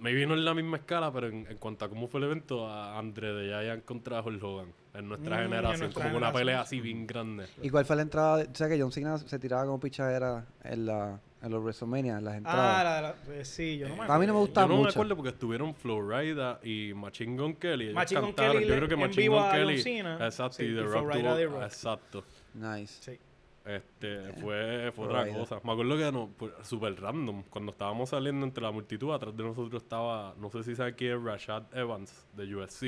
Maybe 0.00 0.26
no 0.26 0.34
en 0.34 0.44
la 0.44 0.54
misma 0.54 0.76
escala, 0.76 1.10
pero 1.12 1.28
en, 1.28 1.46
en 1.48 1.56
cuanto 1.56 1.84
a 1.84 1.88
cómo 1.88 2.06
fue 2.08 2.18
el 2.20 2.24
evento, 2.26 2.68
a 2.68 2.98
Andre 2.98 3.32
de 3.32 3.48
Giant 3.48 3.84
contra 3.84 4.20
Hulk 4.20 4.42
Hogan. 4.42 4.72
En 4.94 5.08
nuestra 5.08 5.36
Mm, 5.36 5.40
en 5.40 5.44
generación, 5.48 5.80
nuestra 5.80 6.02
como 6.04 6.16
una 6.16 6.26
generación. 6.28 6.40
pelea 6.40 6.60
así 6.62 6.80
bien 6.80 7.06
grande. 7.06 7.46
¿Y 7.62 7.68
cuál 7.70 7.84
fue 7.84 7.96
la 7.96 8.02
entrada? 8.02 8.36
de- 8.38 8.44
o 8.44 8.54
sea 8.54 8.68
que 8.68 8.80
John 8.80 8.92
Cena 8.92 9.18
se 9.18 9.38
tiraba 9.38 9.64
como 9.66 9.78
pichadera 9.80 10.46
en, 10.64 10.86
la, 10.86 11.20
en 11.42 11.50
los 11.50 11.62
WrestleMania, 11.62 12.16
en 12.18 12.24
las 12.24 12.36
entradas. 12.36 12.76
Ah, 12.78 12.84
la, 12.84 13.00
la- 13.02 13.34
eh, 13.34 13.44
sí, 13.44 13.76
yo 13.78 13.88
no 13.90 13.96
me 13.96 14.04
A 14.04 14.18
mí 14.18 14.26
no 14.26 14.32
me 14.34 14.40
gusta 14.40 14.62
Yo 14.62 14.68
no 14.68 14.74
me 14.74 14.78
mucho. 14.80 14.90
acuerdo 14.90 15.16
porque 15.16 15.30
estuvieron 15.30 15.74
Flowrider 15.74 16.58
y 16.66 16.94
Machine 16.94 17.36
Gun 17.40 17.54
Kelly. 17.56 17.84
Ellos 17.86 17.94
Machine 17.94 18.20
Gun 18.20 18.28
cantaron. 18.30 18.52
Kelly 18.54 18.66
Yo 18.68 18.76
creo 18.76 18.88
que 18.88 18.94
en 18.94 19.00
Machine 19.00 19.28
Gun 19.28 19.50
Kelly. 19.50 19.80
Exacto, 20.24 20.52
Sí, 20.56 20.62
y 20.64 20.66
The 20.74 20.80
y 20.80 20.84
Rock 20.84 21.12
tuvo- 21.12 21.36
The 21.36 21.46
Rock. 21.46 21.62
Exacto. 21.62 22.24
Nice. 22.54 22.94
Sí. 23.02 23.18
Este, 23.66 24.32
fue, 24.34 24.92
fue 24.94 25.06
otra 25.06 25.28
cosa. 25.32 25.60
Me 25.64 25.72
acuerdo 25.72 25.96
que 25.96 26.12
no, 26.12 26.30
pues, 26.36 26.52
super 26.62 27.00
random. 27.00 27.42
Cuando 27.50 27.72
estábamos 27.72 28.10
saliendo 28.10 28.46
entre 28.46 28.62
la 28.62 28.70
multitud, 28.70 29.12
atrás 29.12 29.36
de 29.36 29.42
nosotros 29.42 29.82
estaba, 29.82 30.34
no 30.38 30.50
sé 30.50 30.62
si 30.62 30.76
sabe 30.76 30.94
quién 30.94 31.18
es 31.18 31.22
Rashad 31.22 31.64
Evans 31.76 32.26
de 32.36 32.54
USC. 32.54 32.82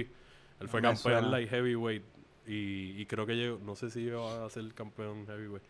Él 0.60 0.68
fue 0.68 0.80
campeón 0.80 1.30
light 1.30 1.50
heavyweight 1.50 2.04
y, 2.46 3.00
y 3.00 3.06
creo 3.06 3.26
que 3.26 3.34
llegó, 3.34 3.58
no 3.58 3.74
sé 3.74 3.90
si 3.90 4.04
llegó 4.04 4.28
a 4.28 4.48
ser 4.50 4.72
campeón 4.74 5.26
heavyweight. 5.26 5.64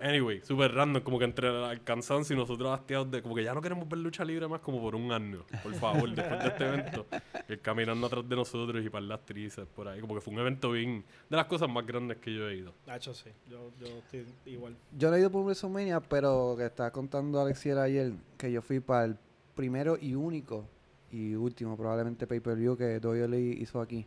Anyway, 0.00 0.40
super 0.42 0.72
random, 0.74 1.02
como 1.02 1.18
que 1.18 1.24
entre 1.24 1.48
el 1.48 1.82
cansancio 1.84 2.34
y 2.34 2.38
nosotros 2.38 2.78
hastiados 2.78 3.10
de, 3.10 3.22
como 3.22 3.34
que 3.34 3.44
ya 3.44 3.54
no 3.54 3.62
queremos 3.62 3.88
ver 3.88 3.98
lucha 3.98 4.24
libre 4.24 4.48
más 4.48 4.60
como 4.60 4.80
por 4.80 4.94
un 4.94 5.12
año, 5.12 5.44
por 5.62 5.74
favor, 5.74 6.10
después 6.14 6.40
de 6.40 6.48
este 6.48 6.66
evento. 6.66 7.06
Él 7.48 7.60
caminando 7.60 8.06
atrás 8.06 8.28
de 8.28 8.36
nosotros 8.36 8.84
y 8.84 8.90
para 8.90 9.04
las 9.04 9.20
actrices 9.20 9.66
por 9.74 9.88
ahí, 9.88 10.00
como 10.00 10.14
que 10.14 10.20
fue 10.20 10.34
un 10.34 10.40
evento 10.40 10.72
bien, 10.72 11.04
de 11.30 11.36
las 11.36 11.46
cosas 11.46 11.68
más 11.68 11.86
grandes 11.86 12.18
que 12.18 12.34
yo 12.34 12.48
he 12.48 12.56
ido. 12.56 12.72
Nacho, 12.86 13.14
sí. 13.14 13.30
Yo, 13.48 13.70
yo 13.80 13.86
estoy 13.86 14.26
igual. 14.46 14.76
Yo 14.98 15.10
no 15.10 15.16
he 15.16 15.20
ido 15.20 15.30
por 15.30 15.44
WrestleMania, 15.44 16.00
pero 16.00 16.54
que 16.58 16.66
estaba 16.66 16.90
contando 16.90 17.40
Alexiel 17.40 17.78
ayer 17.78 18.12
que 18.36 18.50
yo 18.50 18.62
fui 18.62 18.80
para 18.80 19.04
el 19.04 19.16
primero 19.54 19.96
y 20.00 20.14
único 20.14 20.66
y 21.12 21.34
último, 21.34 21.76
probablemente 21.76 22.26
pay-per-view 22.26 22.76
que 22.76 22.98
WWE 22.98 23.56
hizo 23.60 23.80
aquí. 23.80 24.06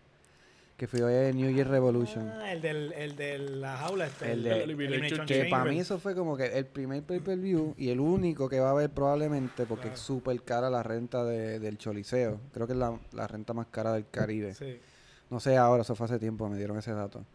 Que 0.77 0.87
fue 0.87 1.29
el 1.29 1.35
New 1.35 1.49
Year 1.51 1.67
Revolution. 1.67 2.29
Ah, 2.29 2.51
el, 2.53 2.61
del, 2.61 2.93
el 2.93 3.15
de 3.15 3.39
la 3.39 3.77
jaula. 3.77 4.05
Este, 4.05 4.31
El 4.31 4.43
de- 4.43 4.63
Elimination 4.63 5.25
Que 5.25 5.45
para 5.49 5.65
mí 5.65 5.79
eso 5.79 5.97
fue 5.97 6.13
como 6.13 6.37
que 6.37 6.45
el 6.55 6.67
primer 6.67 7.01
pay-per-view 7.01 7.73
y 7.77 7.89
el 7.89 7.99
único 7.99 8.47
que 8.47 8.59
va 8.59 8.67
a 8.67 8.71
haber 8.71 8.91
probablemente 8.91 9.65
porque 9.65 9.83
Claro. 9.85 9.95
es 9.95 10.01
súper 10.01 10.39
cara 10.43 10.69
la 10.69 10.83
renta 10.83 11.23
de- 11.25 11.59
del 11.59 11.79
Choliseo. 11.79 12.39
Creo 12.53 12.67
que 12.67 12.73
es 12.73 12.79
la, 12.79 12.95
la 13.11 13.25
renta 13.25 13.53
más 13.53 13.65
cara 13.71 13.91
del 13.93 14.07
Caribe. 14.11 14.53
Sí. 14.53 14.79
No 15.31 15.39
sé 15.39 15.57
ahora, 15.57 15.81
eso 15.81 15.95
fue 15.95 16.05
hace 16.05 16.19
tiempo, 16.19 16.47
me 16.47 16.57
dieron 16.57 16.77
ese 16.77 16.91
dato. 16.93 17.25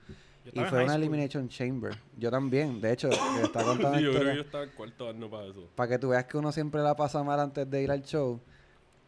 Y 0.46 0.60
fue 0.60 0.84
una 0.84 0.92
school. 0.94 1.02
Elimination 1.02 1.48
Chamber. 1.48 1.96
Yo 2.16 2.30
también, 2.30 2.80
de 2.80 2.92
hecho, 2.92 3.08
está 3.10 3.64
contando 3.64 3.98
Sí, 3.98 4.04
yo 4.04 4.10
creo 4.10 4.12
historia. 4.12 4.30
que 4.30 4.36
yo 4.36 4.42
estaba 4.42 4.64
en 4.64 4.70
cuarto 4.70 5.08
año 5.08 5.28
para 5.28 5.46
eso. 5.46 5.68
Para 5.74 5.88
que 5.88 5.98
tú 5.98 6.08
veas 6.10 6.24
que 6.26 6.38
uno 6.38 6.52
siempre 6.52 6.80
la 6.80 6.94
pasa 6.94 7.22
mal 7.24 7.40
antes 7.40 7.68
de 7.68 7.82
ir 7.82 7.90
al 7.90 8.02
show. 8.02 8.40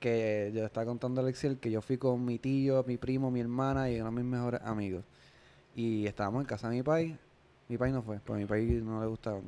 Que 0.04 0.52
yo 0.54 0.66
estaba 0.66 0.84
contando 0.84 1.22
a 1.22 1.24
Alexiel 1.24 1.56
que 1.56 1.70
yo 1.70 1.80
fui 1.80 1.96
con 1.96 2.26
mi 2.26 2.38
tío, 2.38 2.84
mi 2.86 2.98
primo, 2.98 3.30
mi 3.30 3.40
hermana 3.40 3.90
y 3.90 3.98
uno 3.98 4.10
de 4.10 4.16
mis 4.16 4.24
mejores 4.26 4.60
amigos. 4.62 5.02
Y 5.74 6.06
estábamos 6.06 6.42
en 6.42 6.46
casa 6.46 6.68
de 6.68 6.76
mi 6.76 6.82
país. 6.82 7.16
Mi 7.70 7.78
país 7.78 7.94
no 7.94 8.02
fue, 8.02 8.18
porque 8.18 8.34
a 8.34 8.36
mi 8.42 8.44
país 8.44 8.82
no 8.82 9.00
le 9.00 9.06
gustaba 9.06 9.40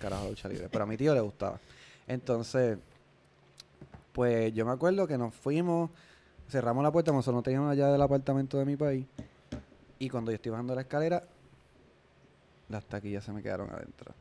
carajo 0.00 0.24
la 0.24 0.30
lucha 0.30 0.48
libre. 0.48 0.68
Pero 0.68 0.82
a 0.82 0.86
mi 0.88 0.96
tío 0.96 1.14
le 1.14 1.20
gustaba. 1.20 1.60
Entonces, 2.08 2.76
pues 4.12 4.52
yo 4.52 4.66
me 4.66 4.72
acuerdo 4.72 5.06
que 5.06 5.16
nos 5.16 5.32
fuimos, 5.32 5.90
cerramos 6.48 6.82
la 6.82 6.90
puerta, 6.90 7.12
nosotros 7.12 7.36
no 7.36 7.42
teníamos 7.44 7.76
llave 7.76 7.92
del 7.92 8.02
apartamento 8.02 8.58
de 8.58 8.64
mi 8.64 8.74
país. 8.74 9.06
Y 10.00 10.08
cuando 10.08 10.32
yo 10.32 10.34
estoy 10.34 10.50
bajando 10.50 10.74
la 10.74 10.80
escalera, 10.80 11.22
las 12.68 12.84
taquillas 12.84 13.22
se 13.22 13.30
me 13.30 13.44
quedaron 13.44 13.70
adentro. 13.70 14.12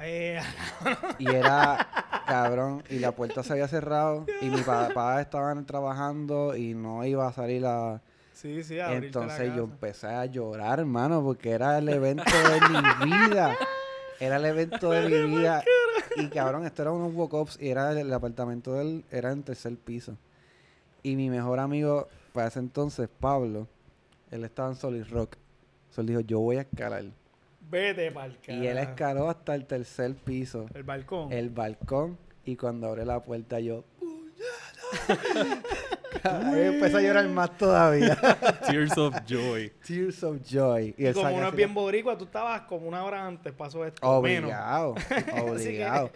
Eh, 0.00 0.40
Y 1.18 1.28
era 1.28 1.86
cabrón, 2.26 2.82
y 2.88 2.98
la 2.98 3.12
puerta 3.12 3.42
se 3.42 3.52
había 3.52 3.68
cerrado, 3.68 4.26
y 4.40 4.46
mi 4.46 4.62
papá 4.62 5.20
estaban 5.20 5.64
trabajando 5.66 6.56
y 6.56 6.74
no 6.74 7.04
iba 7.04 7.28
a 7.28 7.32
salir 7.32 7.66
a... 7.66 8.00
sí, 8.32 8.62
sí, 8.64 8.80
abrirte 8.80 9.18
la 9.18 9.24
Entonces 9.24 9.54
yo 9.54 9.64
empecé 9.64 10.06
a 10.06 10.24
llorar, 10.26 10.80
hermano, 10.80 11.22
porque 11.22 11.50
era 11.50 11.78
el 11.78 11.88
evento 11.88 12.24
de 12.24 13.06
mi 13.06 13.10
vida. 13.28 13.56
Era 14.20 14.36
el 14.36 14.44
evento 14.44 14.90
de 14.90 15.08
mi 15.08 15.36
vida. 15.36 15.64
Y 16.16 16.28
cabrón, 16.28 16.64
esto 16.64 16.82
era 16.82 16.92
unos 16.92 17.12
walk-ups 17.14 17.58
y 17.60 17.70
era 17.70 17.90
el, 17.92 17.98
el 17.98 18.12
apartamento 18.12 18.74
del, 18.74 19.04
era 19.10 19.32
en 19.32 19.42
tercer 19.42 19.76
piso. 19.76 20.16
Y 21.02 21.16
mi 21.16 21.28
mejor 21.28 21.58
amigo 21.58 22.08
para 22.32 22.48
ese 22.48 22.60
entonces, 22.60 23.08
Pablo, 23.20 23.66
él 24.30 24.44
estaba 24.44 24.68
en 24.68 24.76
Solid 24.76 25.04
Rock. 25.10 25.36
So, 25.90 26.00
él 26.00 26.06
dijo, 26.06 26.20
yo 26.20 26.40
voy 26.40 26.56
a 26.56 26.62
escalar. 26.62 27.04
Vete 27.72 28.10
pa'l 28.12 28.36
Y 28.48 28.66
él 28.66 28.76
escaló 28.76 29.30
hasta 29.30 29.54
el 29.54 29.64
tercer 29.64 30.14
piso 30.14 30.66
El 30.74 30.82
balcón. 30.82 31.32
el 31.32 31.48
balcón 31.48 32.18
y 32.44 32.56
cuando 32.56 32.88
abre 32.88 33.06
la 33.06 33.20
puerta 33.24 33.60
yo 33.60 33.84
Ahí 36.22 36.66
empecé 36.66 36.96
a 36.96 37.00
llorar 37.00 37.28
más 37.28 37.56
todavía. 37.56 38.16
Tears 38.66 38.96
of 38.98 39.14
Joy. 39.26 39.72
Tears 39.86 40.22
of 40.22 40.38
Joy. 40.42 40.94
y 40.96 41.12
como 41.12 41.34
uno 41.34 41.48
es 41.48 41.54
bien 41.54 41.72
boricua, 41.72 42.16
tú 42.16 42.24
estabas 42.24 42.62
como 42.62 42.86
una 42.86 43.04
hora 43.04 43.26
antes, 43.26 43.52
pasó 43.52 43.84
esto. 43.84 44.22
menos. 44.22 44.50
Obligado, 44.50 44.94
obligado. 45.42 46.10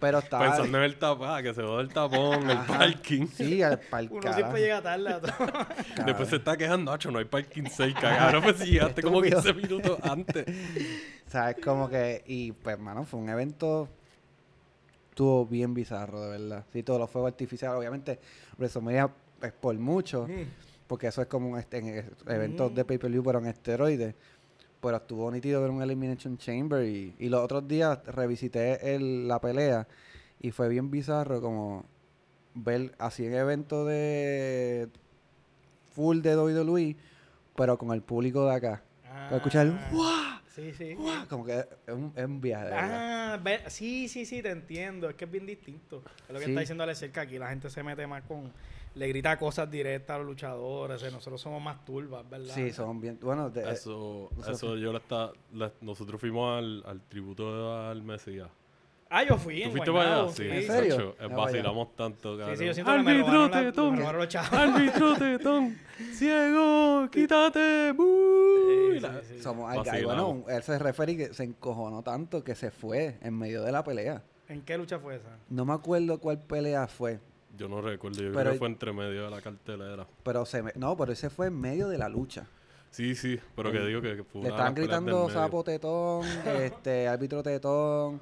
Pero 0.00 0.18
estaba... 0.18 0.46
Pensando 0.46 0.78
en 0.78 0.84
el 0.84 0.96
tapón, 0.98 1.42
que 1.42 1.54
se 1.54 1.62
va 1.62 1.80
el 1.80 1.88
tapón, 1.88 2.50
el 2.50 2.58
parking. 2.58 3.26
Sí, 3.28 3.62
al 3.62 3.78
pa'l 3.78 4.08
Uno 4.10 4.32
siempre 4.32 4.60
llega 4.60 4.82
tarde 4.82 5.12
a 5.12 5.20
todo. 5.20 5.32
Después 6.04 6.28
se 6.28 6.36
está 6.36 6.56
quejando, 6.56 6.92
Nacho, 6.92 7.10
no 7.10 7.18
hay 7.18 7.24
parking 7.24 7.64
cerca. 7.64 8.16
Cabrón, 8.16 8.42
pues 8.42 8.56
si 8.58 8.72
llegaste 8.72 9.02
como 9.02 9.22
Estúpido. 9.22 9.54
15 9.54 9.68
minutos 9.68 9.98
antes. 10.02 10.46
¿Sabes? 11.26 11.56
Como 11.62 11.88
que... 11.88 12.22
Y 12.26 12.52
pues, 12.52 12.78
mano, 12.78 13.04
fue 13.04 13.20
un 13.20 13.28
evento... 13.28 13.88
Estuvo 15.10 15.46
bien 15.46 15.72
bizarro, 15.72 16.20
de 16.20 16.30
verdad. 16.38 16.64
Sí, 16.70 16.82
todos 16.82 17.00
los 17.00 17.08
fuegos 17.08 17.30
artificiales. 17.30 17.78
Obviamente, 17.78 18.20
WrestleMania 18.58 19.10
es 19.42 19.52
por 19.52 19.74
mucho. 19.78 20.26
Porque 20.86 21.08
eso 21.08 21.20
es 21.20 21.26
como 21.28 21.48
un 21.50 21.58
este, 21.58 21.78
en 21.78 21.86
e- 21.88 22.04
eventos 22.28 22.74
de 22.74 22.84
pay-per-view, 22.84 23.22
pero 23.24 23.38
en 23.40 23.46
esteroides. 23.46 24.14
Pero 24.80 24.96
estuvo 24.98 25.30
nítido 25.32 25.60
ver 25.60 25.70
un 25.70 25.82
Elimination 25.82 26.38
Chamber. 26.38 26.86
Y, 26.86 27.14
y 27.18 27.28
los 27.28 27.40
otros 27.42 27.66
días 27.66 27.98
revisité 28.06 28.94
el, 28.94 29.26
la 29.26 29.40
pelea. 29.40 29.88
Y 30.40 30.50
fue 30.52 30.68
bien 30.68 30.90
bizarro 30.90 31.40
como 31.40 31.84
ver 32.54 32.94
así 32.98 33.26
en 33.26 33.34
eventos 33.34 33.86
de 33.88 34.88
full 35.92 36.20
de 36.20 36.36
WWE, 36.36 36.96
pero 37.56 37.78
con 37.78 37.92
el 37.92 38.02
público 38.02 38.46
de 38.48 38.54
acá. 38.54 38.82
Para 39.02 39.36
escuchar 39.36 39.66
el 39.66 39.72
Ah. 39.92 40.42
Sí, 40.54 40.72
sí. 40.72 40.94
¡guau! 40.94 41.26
Como 41.28 41.44
que 41.44 41.58
es 41.58 41.66
un, 41.92 42.12
es 42.16 42.24
un 42.24 42.40
viaje. 42.40 42.70
Ah, 42.72 43.38
ve- 43.42 43.60
sí, 43.68 44.08
sí, 44.08 44.24
sí, 44.24 44.40
te 44.40 44.50
entiendo. 44.50 45.08
Es 45.10 45.14
que 45.16 45.26
es 45.26 45.30
bien 45.30 45.44
distinto. 45.44 46.02
Es 46.26 46.32
lo 46.32 46.38
que 46.38 46.46
Sí. 46.46 46.50
está 46.52 46.60
diciendo 46.60 46.82
Alex 46.84 47.00
que 47.12 47.20
aquí 47.20 47.38
la 47.38 47.48
gente 47.50 47.68
se 47.68 47.82
mete 47.82 48.06
más 48.06 48.22
con, 48.22 48.50
le 48.96 49.08
grita 49.08 49.38
cosas 49.38 49.70
directas 49.70 50.14
a 50.16 50.18
los 50.18 50.26
luchadores. 50.26 51.00
Nosotros 51.12 51.40
somos 51.40 51.62
más 51.62 51.84
turbas, 51.84 52.28
¿verdad? 52.28 52.54
Sí, 52.54 52.70
son 52.72 53.00
bien. 53.00 53.18
Bueno, 53.22 53.50
de- 53.50 53.70
Eso, 53.70 54.30
eso 54.48 54.76
yo 54.76 54.90
le 54.92 54.98
está, 54.98 55.30
nosotros 55.80 56.20
fuimos 56.20 56.58
al, 56.58 56.82
al 56.86 57.00
tributo 57.02 57.76
al 57.88 58.02
Mesías. 58.02 58.48
Ah, 59.08 59.22
yo 59.22 59.36
fui. 59.36 59.58
¿Tú 59.60 59.66
en 59.66 59.70
fuiste 59.70 59.92
para 59.92 60.22
allá? 60.22 60.28
Sí, 60.32 60.42
sí. 60.42 60.48
¿En 60.50 60.62
serio? 60.66 60.94
Sacho, 60.96 61.10
eh, 61.20 61.26
Ya 61.30 61.36
vacilamos 61.36 61.94
tanto, 61.94 62.32
Sí, 62.34 62.38
cabrón. 62.40 62.56
sí, 62.58 62.66
yo 62.66 62.74
siento 62.74 62.92
que 62.92 63.02
me 63.04 63.18
robaron, 63.20 63.50
la- 63.52 63.60
me 63.62 63.96
robaron 64.00 64.20
los 64.20 64.28
chavos. 64.28 64.52
Árbitro 64.52 65.14
tetón, 65.18 65.78
ciego, 66.12 67.08
quítate. 67.10 67.92
Sí, 67.92 69.00
La- 69.00 69.22
sí, 69.22 69.34
sí. 69.36 69.42
somos 69.42 69.70
al- 69.70 70.04
bueno, 70.04 70.44
ese 70.48 70.78
referee 70.78 71.16
que 71.16 71.34
se 71.34 71.44
encojonó 71.44 72.02
tanto 72.02 72.42
que 72.42 72.54
se 72.56 72.70
fue 72.72 73.18
en 73.22 73.38
medio 73.38 73.62
de 73.62 73.70
la 73.72 73.84
pelea. 73.84 74.22
¿En 74.48 74.62
qué 74.62 74.76
lucha 74.76 74.98
fue 74.98 75.16
esa? 75.16 75.38
No 75.50 75.64
me 75.64 75.72
acuerdo 75.74 76.18
cuál 76.18 76.40
pelea 76.40 76.86
fue, 76.88 77.20
Yo 77.56 77.68
no 77.68 77.80
recuerdo, 77.80 78.18
yo 78.22 78.30
Pero- 78.32 78.40
creo 78.40 78.52
que 78.52 78.58
fue 78.58 78.68
entre 78.68 78.92
medio 78.92 79.24
de 79.24 79.30
la 79.30 79.40
cartelera. 79.40 80.06
pero 80.22 80.44
se 80.44 80.62
me, 80.62 80.72
no, 80.76 80.96
pero 80.96 81.12
ese 81.12 81.30
fue 81.30 81.46
en 81.46 81.58
medio 81.60 81.88
de 81.88 81.98
la 81.98 82.08
lucha. 82.08 82.46
Sí, 82.90 83.14
sí, 83.14 83.38
pero 83.54 83.70
que 83.72 83.80
digo 83.84 84.00
que, 84.00 84.16
que 84.16 84.24
fue 84.24 84.42
Le 84.42 84.48
estaban 84.48 84.74
gritando 84.74 85.28
sapo 85.28 85.62
tetón, 85.64 86.22
este, 86.62 87.08
árbitro 87.08 87.42
tetón 87.42 88.20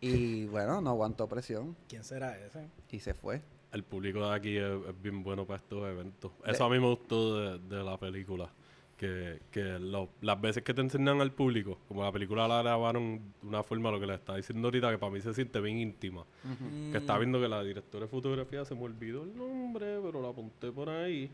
y 0.00 0.46
bueno, 0.46 0.80
no 0.80 0.90
aguantó 0.90 1.26
presión 1.26 1.76
¿Quién 1.88 2.04
será 2.04 2.38
ese? 2.38 2.66
y 2.90 3.00
se 3.00 3.14
fue. 3.14 3.42
El 3.72 3.82
público 3.82 4.26
de 4.28 4.34
aquí 4.34 4.56
es, 4.56 4.64
es 4.88 5.02
bien 5.02 5.22
bueno 5.22 5.44
para 5.44 5.58
estos 5.58 5.82
eventos. 5.88 6.30
De- 6.44 6.52
Eso 6.52 6.64
a 6.64 6.70
mí 6.70 6.78
me 6.78 6.86
gustó 6.86 7.58
de, 7.58 7.76
de 7.76 7.82
la 7.84 7.98
película. 7.98 8.48
Que, 8.96 9.40
que 9.50 9.62
lo- 9.78 10.08
las 10.22 10.40
veces 10.40 10.62
que 10.62 10.72
te 10.72 10.80
enseñan 10.80 11.20
al 11.20 11.30
público, 11.30 11.78
como 11.86 12.02
la 12.02 12.10
película 12.10 12.48
la 12.48 12.62
grabaron 12.62 13.20
de 13.42 13.48
una 13.48 13.62
forma, 13.62 13.90
lo 13.90 14.00
que 14.00 14.06
le 14.06 14.14
está 14.14 14.34
diciendo 14.36 14.68
ahorita, 14.68 14.90
que 14.90 14.96
para 14.96 15.12
mí 15.12 15.20
se 15.20 15.34
siente 15.34 15.60
bien 15.60 15.76
íntima. 15.78 16.24
Que 16.92 16.98
está 16.98 17.18
viendo 17.18 17.38
que 17.38 17.46
la 17.48 17.62
directora 17.62 18.06
de 18.06 18.10
fotografía 18.10 18.64
se 18.64 18.74
me 18.74 18.82
olvidó 18.84 19.24
el 19.24 19.36
nombre, 19.36 19.98
pero 20.02 20.22
la 20.22 20.28
apunté 20.28 20.72
por 20.72 20.88
ahí. 20.88 21.30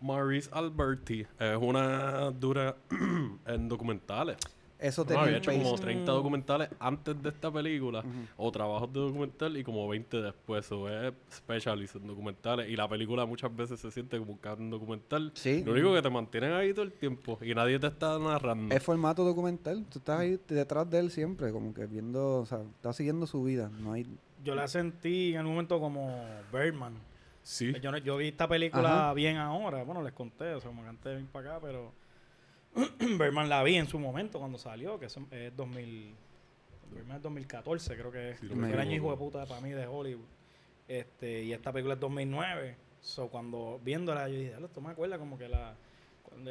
Maurice 0.00 0.48
Alberti. 0.52 1.26
Es 1.38 1.56
una 1.60 2.30
dura 2.30 2.76
en 3.46 3.68
documentales. 3.68 4.36
Eso 4.80 5.02
No, 5.02 5.08
tenía 5.08 5.22
había 5.22 5.36
el 5.36 5.42
hecho 5.42 5.52
como 5.52 5.74
30 5.76 6.10
documentales 6.10 6.68
antes 6.78 7.22
de 7.22 7.28
esta 7.28 7.52
película, 7.52 8.02
o 8.36 8.50
trabajos 8.50 8.92
de 8.92 9.00
documental, 9.00 9.56
y 9.56 9.62
como 9.62 9.86
20 9.88 10.22
después. 10.22 10.72
O 10.72 10.88
es 10.88 11.12
specialist 11.32 11.96
en 11.96 12.06
documentales. 12.06 12.68
Y 12.68 12.76
la 12.76 12.88
película 12.88 13.26
muchas 13.26 13.54
veces 13.54 13.78
se 13.78 13.90
siente 13.90 14.18
como 14.18 14.38
un 14.58 14.70
documental. 14.70 15.32
Sí. 15.34 15.62
Lo 15.64 15.72
único 15.72 15.92
que 15.92 16.02
te 16.02 16.10
mantienen 16.10 16.52
ahí 16.52 16.72
todo 16.72 16.84
el 16.84 16.92
tiempo 16.92 17.38
y 17.42 17.54
nadie 17.54 17.78
te 17.78 17.88
está 17.88 18.18
narrando. 18.18 18.74
Es 18.74 18.82
formato 18.82 19.22
documental. 19.24 19.84
Tú 19.90 19.98
estás 19.98 20.20
ahí 20.20 20.38
detrás 20.48 20.88
de 20.88 20.98
él 20.98 21.10
siempre, 21.10 21.52
como 21.52 21.74
que 21.74 21.86
viendo, 21.86 22.38
o 22.40 22.46
sea, 22.46 22.60
estás 22.76 22.96
siguiendo 22.96 23.26
su 23.26 23.42
vida. 23.44 23.70
No 23.80 23.92
hay. 23.92 24.06
Yo 24.42 24.54
la 24.54 24.66
sentí 24.68 25.32
en 25.32 25.38
algún 25.40 25.52
momento 25.54 25.78
como 25.78 26.24
Birdman. 26.52 26.94
Sí. 27.42 27.72
Yo, 27.82 27.90
no- 27.90 27.98
yo 27.98 28.16
vi 28.16 28.28
esta 28.28 28.48
película 28.48 29.04
Ajá. 29.06 29.14
bien 29.14 29.36
ahora. 29.36 29.82
Bueno, 29.82 30.02
les 30.02 30.12
conté, 30.12 30.54
o 30.54 30.60
sea, 30.60 30.70
como 30.70 30.82
que 30.82 30.88
antes 30.88 31.04
de 31.04 31.14
venir 31.14 31.28
para 31.30 31.56
acá, 31.56 31.66
pero 31.66 31.92
Birdman 32.98 33.48
la 33.48 33.62
vi 33.62 33.76
en 33.76 33.86
su 33.88 33.98
momento 33.98 34.38
cuando 34.38 34.58
salió, 34.58 34.98
que 34.98 35.06
es, 35.06 35.16
es 35.30 35.56
2000, 35.56 36.14
Birdman 36.92 37.16
es 37.16 37.22
2014, 37.22 37.96
creo 37.96 38.10
que 38.12 38.30
es. 38.30 38.40
Sí, 38.40 38.48
no 38.54 38.66
el 38.66 38.78
año 38.78 38.92
hijo 38.96 39.10
de 39.10 39.16
puta 39.16 39.44
para 39.46 39.60
mí 39.60 39.70
de 39.70 39.86
Hollywood. 39.86 40.24
Este, 40.88 41.44
y 41.44 41.52
esta 41.52 41.72
película 41.72 41.94
es 41.94 42.00
2009. 42.00 42.76
So, 43.00 43.28
cuando 43.28 43.80
viéndola, 43.82 44.28
yo 44.28 44.34
dije, 44.34 44.48
"Diablo, 44.48 44.66
esto 44.66 44.80
me 44.80 44.90
acuerda 44.90 45.18
como 45.18 45.38
que 45.38 45.48
la... 45.48 45.74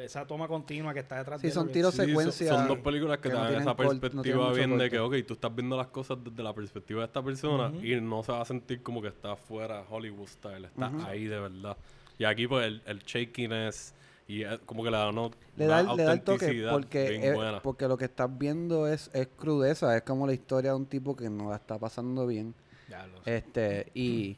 esa 0.02 0.26
toma 0.26 0.48
continua 0.48 0.92
que 0.92 1.00
está 1.00 1.18
detrás 1.18 1.40
Sí, 1.40 1.46
de 1.48 1.52
son 1.52 1.68
que- 1.68 1.74
tiros 1.74 1.92
Sí, 1.94 1.98
son- 1.98 2.06
secuencia. 2.08 2.48
Son, 2.54 2.68
dos 2.68 2.78
películas 2.78 3.18
que, 3.18 3.24
que 3.24 3.28
te 3.30 3.34
no 3.36 3.44
dan 3.44 3.54
esa 3.54 3.64
no 3.64 3.76
perspectiva 3.76 4.36
mucho 4.48 4.54
bien 4.54 4.76
de 4.78 4.90
que, 4.90 4.98
ok, 4.98 5.14
tú 5.26 5.34
estás 5.34 5.54
viendo 5.54 5.76
las 5.76 5.86
cosas 5.88 6.18
desde 6.24 6.42
la 6.42 6.52
perspectiva 6.54 7.00
de 7.00 7.06
esta 7.06 7.22
persona 7.22 7.68
Ujú. 7.68 7.84
y 7.84 8.00
no 8.00 8.22
se 8.22 8.32
va 8.32 8.40
a 8.40 8.44
sentir 8.44 8.82
como 8.82 9.00
que 9.00 9.08
está 9.08 9.36
fuera 9.36 9.84
Hollywood 9.88 10.26
style, 10.28 10.64
está 10.66 10.90
ahí 11.06 11.24
de 11.26 11.38
verdad. 11.40 11.76
Y 12.18 12.24
aquí 12.24 12.46
pues 12.48 12.66
el, 12.66 12.82
el 12.86 12.98
shakiness 12.98 13.94
y 14.30 14.42
es 14.44 14.58
como 14.66 14.82
que 14.84 14.90
le 14.90 14.96
da, 14.96 15.10
no, 15.12 15.30
Le 15.56 15.66
una 15.66 15.82
da, 15.82 15.94
le 15.94 16.02
da 16.04 16.12
el 16.12 16.22
toque 16.22 16.66
porque, 16.70 17.30
es- 17.30 17.60
porque 17.62 17.88
lo 17.88 17.96
que 17.96 18.04
estás 18.04 18.30
viendo 18.38 18.86
es, 18.86 19.10
es 19.12 19.28
crudeza, 19.36 19.96
es 19.96 20.02
como 20.02 20.26
la 20.26 20.32
historia 20.32 20.70
de 20.70 20.76
un 20.76 20.86
tipo 20.86 21.16
que 21.16 21.28
no 21.28 21.50
la 21.50 21.56
está 21.56 21.78
pasando 21.78 22.26
bien. 22.26 22.54
Ya 22.88 23.06
lo 23.06 23.22
sé. 23.22 23.36
Este, 23.36 23.86
y 23.94 24.36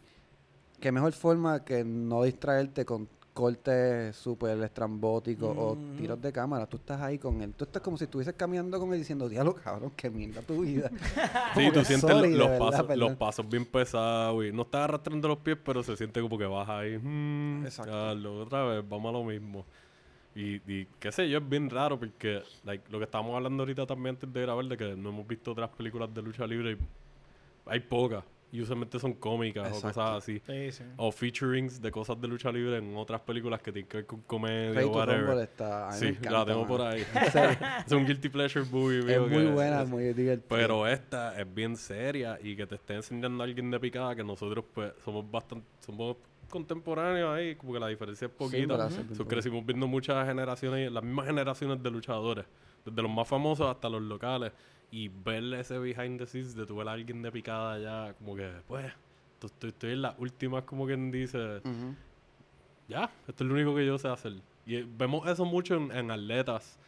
qué 0.81 0.93
mejor 0.93 1.13
forma 1.13 1.65
que 1.65 1.85
no 1.85 2.23
distraerte 2.23 2.85
con 2.85 3.09
cortes 3.35 4.15
súper 4.15 4.63
estrambóticos 4.63 5.55
o 5.57 5.79
tiros 5.97 6.21
de 6.21 6.31
cámara. 6.33 6.67
Tú 6.67 6.77
estás 6.77 7.01
ahí 7.01 7.19
con 7.19 7.41
él. 7.41 7.55
Tú 7.55 7.65
estás 7.65 7.81
como 7.81 7.97
si 7.97 8.05
estuvieses 8.05 8.35
caminando 8.35 8.79
con 8.79 8.93
él 8.93 8.99
diciendo, 8.99 9.27
diablo, 9.27 9.55
cabrón, 9.55 9.91
qué 9.97 10.11
mierda 10.11 10.43
tu 10.43 10.61
vida. 10.61 10.91
Sí, 11.55 11.67
tú 11.69 11.81
que 11.81 11.85
sientes 11.87 12.11
sorry, 12.11 12.35
los, 12.35 12.49
pasos, 12.59 12.97
los 12.97 13.13
pasos 13.17 13.49
bien 13.49 13.65
pesados 13.65 14.45
y 14.45 14.53
no 14.53 14.63
estás 14.63 14.83
arrastrando 14.83 15.29
los 15.29 15.39
pies, 15.39 15.57
pero 15.65 15.83
se 15.83 15.97
siente 15.97 16.21
como 16.21 16.37
que 16.37 16.45
vas 16.45 16.69
ahí. 16.69 16.99
mm, 16.99 17.65
Exacto. 17.65 18.41
otra 18.43 18.65
vez, 18.65 18.85
vamos 18.89 19.09
a 19.11 19.13
lo 19.19 19.25
mismo. 19.25 19.65
Y, 20.35 20.55
y 20.71 20.87
qué 20.99 21.13
sé 21.13 21.29
yo, 21.29 21.39
es 21.39 21.49
bien 21.49 21.69
raro 21.69 21.99
porque 21.99 22.43
like, 22.65 22.85
lo 22.91 22.99
que 22.99 23.05
estábamos 23.05 23.37
hablando 23.37 23.63
ahorita 23.63 23.87
también 23.87 24.15
antes 24.17 24.33
de 24.33 24.41
grabar, 24.41 24.65
de 24.65 24.77
que 24.77 24.97
no 24.97 25.11
hemos 25.11 25.27
visto 25.27 25.53
otras 25.53 25.69
películas 25.71 26.13
de 26.15 26.23
lucha 26.23 26.47
libre 26.47 26.73
y 26.73 26.79
hay 27.67 27.81
pocas. 27.81 28.25
Y 28.51 28.61
usualmente 28.61 28.99
son 28.99 29.15
cómicas 29.15 29.69
o 29.79 29.81
cosas 29.81 29.97
así. 30.23 30.39
Sí, 30.47 30.73
sí. 30.73 30.85
O 30.99 31.11
featurings 31.11 31.81
de 31.81 31.91
cosas 31.91 32.21
de 32.21 32.29
lucha 32.29 32.53
libre 32.53 32.77
en 32.77 32.95
otras 32.97 33.23
películas 33.23 33.63
que 33.63 33.73
tienen 33.73 33.89
que 33.89 33.97
ver 33.99 34.07
con 34.07 34.21
comedia 34.23 34.75
Rey 34.75 34.85
o 34.85 34.91
whatever. 34.91 35.39
Está, 35.39 35.89
a 35.89 35.93
mí 35.93 35.95
me 35.95 35.99
Sí, 35.99 36.07
encanta, 36.19 36.31
la 36.31 36.45
tengo 36.45 36.67
por 36.67 36.83
ahí. 36.83 37.03
Es 37.87 37.93
un 37.93 38.05
guilty 38.05 38.29
pleasure 38.29 38.67
movie. 38.71 38.99
Es 38.99 39.07
mío 39.07 39.27
muy 39.27 39.47
buena, 39.47 39.85
muy 39.87 40.13
divertida. 40.13 40.49
pero 40.51 40.87
esta 40.87 41.41
es 41.41 41.55
bien 41.55 41.77
seria 41.79 42.39
y 42.43 42.55
que 42.55 42.67
te 42.67 42.75
esté 42.75 42.95
enseñando 42.95 43.43
a 43.43 43.47
alguien 43.47 43.71
de 43.71 43.81
picada 43.81 44.15
que 44.15 44.23
nosotros 44.23 44.67
pues 44.75 44.93
somos 45.03 45.31
bastante 45.31 45.67
somos 45.81 46.19
contemporáneos 46.53 47.35
ahí, 47.35 47.57
como 47.57 47.73
que 47.73 47.81
la 47.81 47.89
diferencia 47.89 48.27
es 48.27 48.31
Sí, 48.33 48.39
poquita. 48.39 48.91
So, 48.91 49.03
poquito. 49.03 49.27
crecimos 49.29 49.67
viendo 49.67 49.89
muchas 49.89 50.27
generaciones, 50.29 50.93
las 50.93 51.03
mismas 51.03 51.27
generaciones 51.27 51.83
de 51.83 51.91
luchadores, 51.91 52.45
desde 52.85 53.03
los 53.03 53.11
más 53.11 53.27
famosos 53.27 53.69
hasta 53.69 53.89
los 53.89 54.03
locales 54.03 54.53
y 54.91 55.09
ver 55.09 55.43
ese 55.55 55.79
behind 55.79 56.19
the 56.19 56.27
scenes 56.27 56.55
de 56.55 56.67
tu 56.67 56.77
ver 56.77 56.89
a 56.89 56.93
alguien 56.93 57.23
de 57.23 57.33
picada 57.33 57.79
ya 57.79 58.15
como 58.15 58.37
que 58.37 58.51
pues 58.69 58.85
esto- 59.35 59.47
estoy, 59.47 59.71
estoy 59.71 59.93
en 59.93 60.03
las 60.03 60.15
últimas 60.19 60.65
como 60.65 60.87
quien 60.87 61.11
dice 61.11 61.61
ya, 62.89 63.11
esto 63.27 63.45
es 63.45 63.49
lo 63.49 63.55
único 63.55 63.75
que 63.75 63.87
yo 63.87 63.97
sé 63.99 64.09
hacer. 64.09 64.35
Y 64.67 64.77
eh, 64.77 64.87
vemos 64.87 65.27
eso 65.29 65.45
mucho 65.45 65.75
en, 65.77 65.91
en 65.93 66.11
atletas 66.11 66.79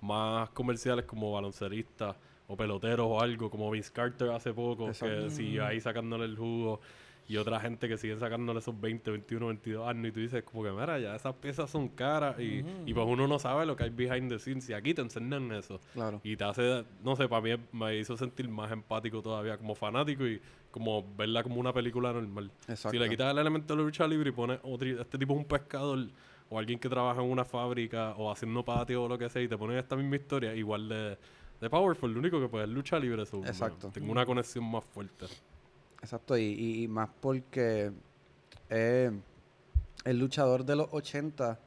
más 0.00 0.50
comerciales 0.50 1.06
como 1.06 1.32
balonceristas 1.32 2.16
o 2.46 2.56
peloteros 2.56 3.06
o 3.08 3.20
algo, 3.20 3.48
como 3.50 3.70
Vince 3.70 3.90
Carter 3.90 4.28
hace 4.30 4.52
poco, 4.52 4.88
Exacto. 4.88 5.24
que 5.24 5.30
sigue 5.30 5.62
ahí 5.62 5.80
sacándole 5.80 6.26
el 6.26 6.36
jugo. 6.36 6.80
Y 7.26 7.36
otra 7.38 7.58
gente 7.58 7.88
que 7.88 7.96
sigue 7.96 8.18
sacándole 8.18 8.58
esos 8.58 8.78
20, 8.78 9.10
21, 9.10 9.46
22 9.46 9.88
años. 9.88 10.08
Y 10.08 10.12
tú 10.12 10.20
dices, 10.20 10.42
como 10.42 10.62
que, 10.62 10.70
mira, 10.72 10.98
ya 10.98 11.16
esas 11.16 11.34
piezas 11.36 11.70
son 11.70 11.88
caras. 11.88 12.38
Y, 12.38 12.64
y 12.84 12.92
pues 12.92 13.06
uno 13.08 13.26
no 13.26 13.38
sabe 13.38 13.64
lo 13.64 13.76
que 13.76 13.84
hay 13.84 13.90
behind 13.90 14.28
the 14.30 14.38
scenes. 14.38 14.68
Y 14.68 14.74
aquí 14.74 14.92
te 14.92 15.00
enseñan 15.02 15.50
eso. 15.52 15.80
Claro. 15.94 16.20
Y 16.22 16.36
te 16.36 16.44
hace, 16.44 16.84
no 17.02 17.16
sé, 17.16 17.26
para 17.28 17.40
mí 17.40 17.50
me 17.72 17.96
hizo 17.96 18.16
sentir 18.16 18.48
más 18.48 18.70
empático 18.70 19.22
todavía 19.22 19.56
como 19.56 19.74
fanático 19.74 20.26
y 20.26 20.40
como 20.70 21.04
verla 21.16 21.42
como 21.42 21.60
una 21.60 21.72
película 21.72 22.12
normal. 22.12 22.50
Exacto. 22.68 22.90
Si 22.90 22.98
le 22.98 23.08
quitas 23.08 23.30
el 23.32 23.38
elemento 23.38 23.74
de 23.76 23.82
lucha 23.82 24.06
libre 24.06 24.30
y 24.30 24.32
pones 24.32 24.58
otro, 24.62 24.86
este 25.00 25.16
tipo 25.16 25.32
es 25.32 25.38
un 25.38 25.44
pescador 25.46 26.08
o 26.50 26.58
alguien 26.58 26.78
que 26.78 26.88
trabaja 26.88 27.22
en 27.22 27.30
una 27.30 27.44
fábrica 27.44 28.14
o 28.16 28.30
haciendo 28.30 28.64
patio 28.64 29.04
o 29.04 29.08
lo 29.08 29.16
que 29.16 29.30
sea 29.30 29.40
y 29.40 29.48
te 29.48 29.56
ponen 29.56 29.78
esta 29.78 29.96
misma 29.96 30.16
historia, 30.16 30.54
igual 30.54 30.88
de, 30.88 31.16
de 31.60 31.70
powerful, 31.70 32.12
lo 32.12 32.18
único 32.18 32.40
que 32.40 32.48
pues 32.48 32.64
es 32.64 32.70
lucha 32.70 32.98
libre. 32.98 33.22
eso, 33.22 33.38
Exacto. 33.44 33.90
tengo 33.90 34.12
una 34.12 34.26
conexión 34.26 34.64
más 34.70 34.84
fuerte. 34.84 35.26
Exacto, 36.04 36.36
y, 36.38 36.82
y- 36.84 36.88
más 36.88 37.08
porque 37.20 37.90
eh, 38.70 39.10
el 40.04 40.18
luchador 40.18 40.64
de 40.64 40.76
los 40.76 40.88
80 40.92 41.58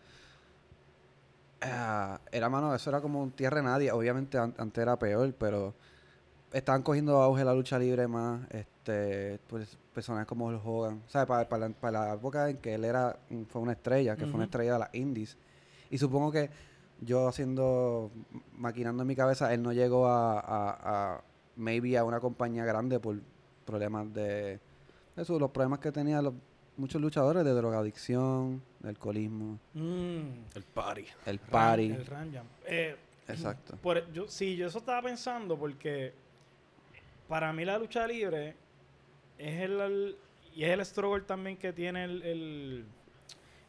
ah, 1.61 2.19
era, 2.31 2.49
mano, 2.49 2.73
eso 2.73 2.89
era 2.89 3.01
como 3.01 3.21
un 3.21 3.31
tierra 3.31 3.57
de 3.57 3.63
nadie. 3.63 3.91
Obviamente 3.91 4.37
an- 4.37 4.53
antes 4.57 4.81
era 4.81 4.97
peor, 4.97 5.33
pero 5.37 5.73
estaban 6.51 6.83
cogiendo 6.83 7.21
auge 7.21 7.43
la 7.43 7.53
lucha 7.53 7.77
libre 7.79 8.07
más. 8.07 8.41
este 8.51 9.39
pues 9.47 9.77
Personajes 9.93 10.27
como 10.27 10.45
Hulk 10.45 10.63
Hogan. 10.63 11.01
O 11.07 11.09
sea, 11.09 11.25
para, 11.25 11.49
para, 11.49 11.67
la, 11.69 11.73
para 11.73 12.05
la 12.05 12.13
época 12.13 12.49
en 12.49 12.57
que 12.57 12.75
él 12.75 12.85
era 12.85 13.17
fue 13.49 13.61
una 13.61 13.71
estrella, 13.71 14.15
que 14.15 14.25
fue 14.27 14.35
una 14.35 14.43
estrella 14.45 14.73
de 14.73 14.79
las 14.79 14.93
indies. 14.93 15.35
Y 15.89 15.97
supongo 15.97 16.31
que 16.31 16.51
yo 17.01 17.27
haciendo, 17.27 18.11
maquinando 18.55 19.01
en 19.01 19.07
mi 19.07 19.15
cabeza, 19.15 19.51
él 19.53 19.63
no 19.63 19.73
llegó 19.73 20.07
a, 20.07 20.39
a, 20.39 21.15
a 21.15 21.21
maybe 21.55 21.97
a 21.97 22.03
una 22.03 22.19
compañía 22.19 22.63
grande 22.65 22.99
por 22.99 23.15
problemas 23.71 24.11
de 24.13 24.59
eso, 25.17 25.37
los 25.37 25.51
problemas 25.51 25.79
que 25.79 25.91
tenían 25.91 26.23
los, 26.23 26.33
muchos 26.77 27.01
luchadores 27.01 27.43
de 27.43 27.51
drogadicción, 27.51 28.61
de 28.79 28.89
alcoholismo, 28.89 29.59
Mm. 29.73 30.55
El 30.55 30.63
party. 30.73 31.05
el 31.25 31.39
Ran- 31.39 31.49
party. 31.51 31.85
El 31.91 32.05
Ran 32.05 32.33
Jam. 32.33 32.45
Eh, 32.65 32.95
Exacto. 33.27 33.75
por- 33.83 34.11
yo, 34.13 34.27
sí, 34.27 34.55
yo 34.55 34.67
eso 34.67 34.77
estaba 34.79 35.01
pensando 35.01 35.57
porque 35.57 36.13
para 37.27 37.51
mí 37.51 37.65
la 37.65 37.77
lucha 37.77 38.07
libre 38.07 38.55
es 39.37 39.61
el, 39.61 39.79
el- 39.81 40.15
y 40.55 40.63
es 40.63 40.69
el 40.71 40.85
struggle 40.85 41.21
también 41.25 41.57
que 41.57 41.73
tiene 41.73 42.05
el, 42.05 42.21
el, 42.23 42.85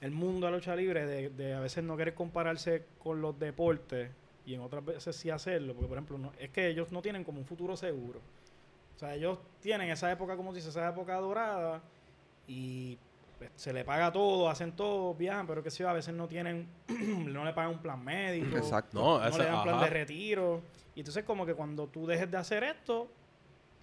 el 0.00 0.10
mundo 0.12 0.46
de 0.46 0.52
la 0.52 0.58
lucha 0.58 0.76
libre 0.76 1.04
de, 1.06 1.30
de 1.30 1.54
a 1.54 1.60
veces 1.60 1.82
no 1.82 1.96
querer 1.96 2.14
compararse 2.14 2.84
con 3.02 3.20
los 3.20 3.38
deportes 3.38 4.10
y 4.46 4.54
en 4.54 4.60
otras 4.60 4.84
veces 4.84 5.16
sí 5.16 5.28
hacerlo, 5.28 5.74
porque 5.74 5.88
por 5.88 5.96
ejemplo 5.98 6.18
no- 6.18 6.32
es 6.38 6.50
que 6.50 6.68
ellos 6.68 6.92
no 6.92 7.02
tienen 7.02 7.24
como 7.24 7.38
un 7.40 7.44
futuro 7.46 7.76
seguro. 7.76 8.20
O 8.98 9.00
sea, 9.00 9.14
ellos 9.14 9.38
tienen 9.60 9.88
esa 9.90 10.10
época, 10.10 10.36
como 10.36 10.52
dice, 10.52 10.70
esa 10.70 10.88
época 10.88 11.14
dorada 11.20 11.80
y 12.48 12.98
pues, 13.38 13.48
se 13.54 13.72
le 13.72 13.84
paga 13.84 14.10
todo, 14.10 14.50
hacen 14.50 14.72
todo, 14.72 15.14
viajan, 15.14 15.46
pero 15.46 15.62
que 15.62 15.70
sí, 15.70 15.84
a 15.84 15.92
veces 15.92 16.12
no 16.14 16.26
tienen, 16.26 16.66
no 16.88 17.44
le 17.44 17.52
pagan 17.52 17.70
un 17.70 17.78
plan 17.78 18.02
médico, 18.02 18.56
Exacto. 18.56 18.98
No, 18.98 19.20
no 19.20 19.24
ese, 19.24 19.38
le 19.38 19.44
dan 19.44 19.62
plan 19.62 19.76
ajá. 19.76 19.84
de 19.84 19.90
retiro. 19.90 20.62
Y 20.96 21.00
entonces 21.02 21.22
como 21.22 21.46
que 21.46 21.54
cuando 21.54 21.86
tú 21.86 22.08
dejes 22.08 22.28
de 22.28 22.38
hacer 22.38 22.64
esto, 22.64 23.08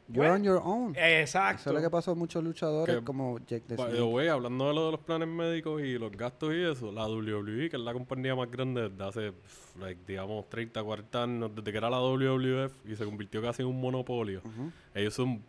You're 0.08 0.20
Bueno, 0.30 0.34
on 0.36 0.44
your 0.44 0.62
own. 0.64 0.96
exacto. 0.96 1.62
Eso 1.62 1.70
es 1.72 1.76
lo 1.76 1.82
que 1.82 1.90
pasó 1.90 2.12
a 2.12 2.16
muchos 2.16 2.44
luchadores 2.44 2.98
Que, 2.98 3.04
como 3.04 3.40
Jake 3.40 3.62
the 3.68 3.76
Snake. 3.76 4.02
way, 4.04 4.28
hablando 4.28 4.68
de 4.68 4.74
lo 4.76 4.86
de 4.86 4.92
los 4.92 5.00
planes 5.02 5.28
médicos 5.28 5.82
y 5.82 5.98
los 5.98 6.12
gastos 6.12 6.54
y 6.54 6.62
eso, 6.64 6.92
la 6.92 7.08
WWE, 7.08 7.70
que 7.72 7.76
es 7.76 7.82
la 7.82 7.92
compañía 7.94 8.36
más 8.36 8.52
grande 8.52 8.88
desde 8.90 9.04
hace, 9.04 9.34
like, 9.80 10.00
digamos, 10.06 10.48
30, 10.50 10.84
40 10.84 11.24
años, 11.24 11.52
desde 11.56 11.72
que 11.72 11.78
era 11.80 11.90
la 11.90 11.98
WWF 12.00 12.72
y 12.86 12.96
se 12.96 13.04
convirtió 13.04 13.42
casi 13.42 13.64
en 13.64 13.68
un 13.70 13.82
monopolio, 13.82 14.42
Ujú. 14.46 14.72
ellos 14.94 15.14
son 15.16 15.42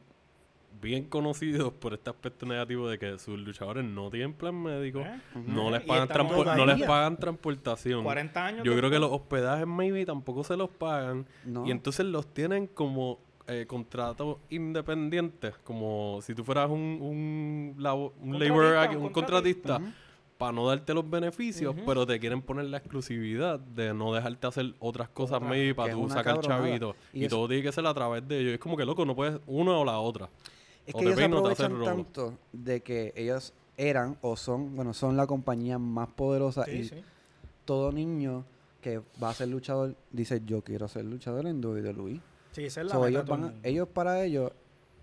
bien 0.81 1.05
conocidos 1.05 1.73
por 1.73 1.95
este 1.95 2.11
aspecto 2.11 2.45
negativo 2.47 2.87
de 2.89 2.99
que 2.99 3.19
sus 3.19 3.39
luchadores 3.39 3.83
no 3.85 4.11
tienen 4.11 4.35
plan 4.35 4.55
médico, 4.63 5.01
¿Eh? 5.01 5.21
no, 5.47 5.63
Ujú. 5.65 5.71
les 5.71 5.83
pagan 5.83 6.09
no 6.57 6.67
les 6.67 6.83
pagan 6.87 7.17
transportación. 7.19 8.05
40 8.05 8.47
años. 8.47 8.65
Yo 8.65 8.77
creo 8.77 8.91
que 8.91 8.99
los 8.99 9.11
hospedajes 9.11 9.67
maybe 9.67 10.05
tampoco 10.05 10.45
se 10.45 10.57
los 10.57 10.69
pagan 10.71 11.27
No. 11.45 11.67
y 11.67 11.71
entonces 11.71 12.05
los 12.07 12.27
tienen 12.33 12.67
como 12.67 13.19
eh, 13.49 13.65
contratos 13.67 14.39
independientes, 14.51 15.55
como 15.65 16.21
si 16.23 16.35
tú 16.35 16.45
fueras 16.45 16.71
un, 16.71 16.99
un, 17.01 17.75
labo- 17.79 18.13
un 18.21 18.37
aquí, 18.37 18.97
un 18.97 19.05
un 19.05 19.09
contratista, 19.11 19.81
para 20.39 20.53
no 20.53 20.67
darte 20.67 20.93
los 20.93 21.09
beneficios, 21.09 21.75
pero 21.87 22.07
te 22.07 22.19
quieren 22.21 22.43
poner 22.43 22.67
la 22.67 22.77
exclusividad 22.79 23.59
de 23.59 23.95
no 23.95 24.13
dejarte 24.13 24.47
hacer 24.47 24.75
otras 24.81 25.09
cosas 25.09 25.37
Otra, 25.39 25.49
maybe 25.49 25.75
para 25.75 25.93
tú 25.95 26.09
sacar 26.11 26.41
chavitos. 26.41 26.95
Y 27.13 27.21
Y, 27.23 27.25
eso- 27.25 27.37
todo 27.37 27.49
tiene 27.49 27.63
que 27.63 27.73
ser 27.73 27.87
a 27.87 27.95
través 27.95 28.27
de 28.29 28.41
ellos. 28.41 28.53
Es 28.55 28.59
como 28.61 28.77
que 28.77 28.85
loco, 28.85 29.05
no 29.07 29.15
puedes 29.17 29.39
una 29.47 29.79
o 29.79 29.85
la 29.85 29.99
otra. 29.99 30.29
Es 30.87 30.95
o 30.95 30.99
que 30.99 31.05
ellos 31.07 31.21
aprovechan 31.21 31.83
tanto 31.83 32.35
de 32.53 32.81
que 32.83 33.13
ellos 33.17 33.53
eran 33.79 34.17
o 34.21 34.37
son, 34.37 34.75
bueno, 34.77 34.93
son 34.95 35.17
la 35.17 35.27
compañía 35.27 35.79
más 35.79 36.09
poderosa 36.09 36.65
Sí, 36.65 36.71
y 36.73 36.85
sí. 36.85 36.97
todo 37.65 37.91
niño 37.93 38.45
que 38.81 39.01
va 39.23 39.31
a 39.31 39.35
ser 39.35 39.49
luchador 39.49 39.95
dice 40.13 40.43
yo 40.47 40.63
quiero 40.63 40.87
ser 40.89 41.05
luchador 41.05 41.47
en 41.47 41.65
WWE. 41.65 42.21
Sí, 42.57 42.65
esa 42.65 42.81
es 42.81 42.87
la 42.87 42.93
So, 42.95 43.01
meta 43.03 43.09
ellos, 43.63 43.87
van 43.87 43.93
para 43.93 44.25
ellos, 44.25 44.51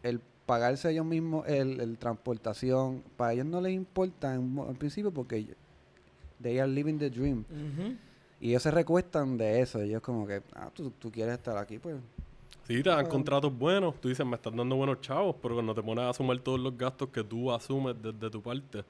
el 0.01 0.19
pagarse 0.47 0.89
ellos 0.91 1.05
mismos 1.05 1.47
el, 1.47 1.79
el 1.79 1.99
transportación, 1.99 3.03
para 3.15 3.33
ellos 3.33 3.45
no 3.45 3.61
les 3.61 3.73
importa 3.73 4.33
en 4.33 4.75
principio 4.79 5.11
porque 5.11 5.37
ellos- 5.37 5.55
they 6.41 6.57
are 6.57 6.69
living 6.69 6.97
the 6.97 7.11
dream. 7.11 7.45
Y 8.41 8.49
ellos 8.49 8.63
se 8.63 8.71
recuestan 8.71 9.37
de 9.37 9.61
eso. 9.61 9.79
Ellos 9.79 10.01
como 10.01 10.25
que, 10.25 10.41
ah, 10.55 10.69
tú, 10.73 10.91
tú 10.99 11.11
quieres 11.11 11.35
estar 11.35 11.55
aquí, 11.57 11.77
pues. 11.77 11.95
Sí, 12.67 12.81
te 12.81 12.89
dan 12.89 12.97
Bueno. 12.99 13.09
contratos 13.09 13.57
buenos. 13.57 14.01
Tú 14.01 14.09
dices, 14.09 14.25
me 14.25 14.35
están 14.35 14.55
dando 14.57 14.75
buenos 14.75 14.99
chavos, 15.01 15.35
pero 15.41 15.53
cuando 15.53 15.75
te 15.75 15.83
pones 15.83 16.03
a 16.05 16.09
asumir 16.09 16.39
todos 16.39 16.59
los 16.59 16.75
gastos 16.77 17.09
que 17.09 17.23
tú 17.23 17.51
asumes 17.51 17.95
desde 18.01 18.29
tu 18.31 18.41
parte 18.41 18.83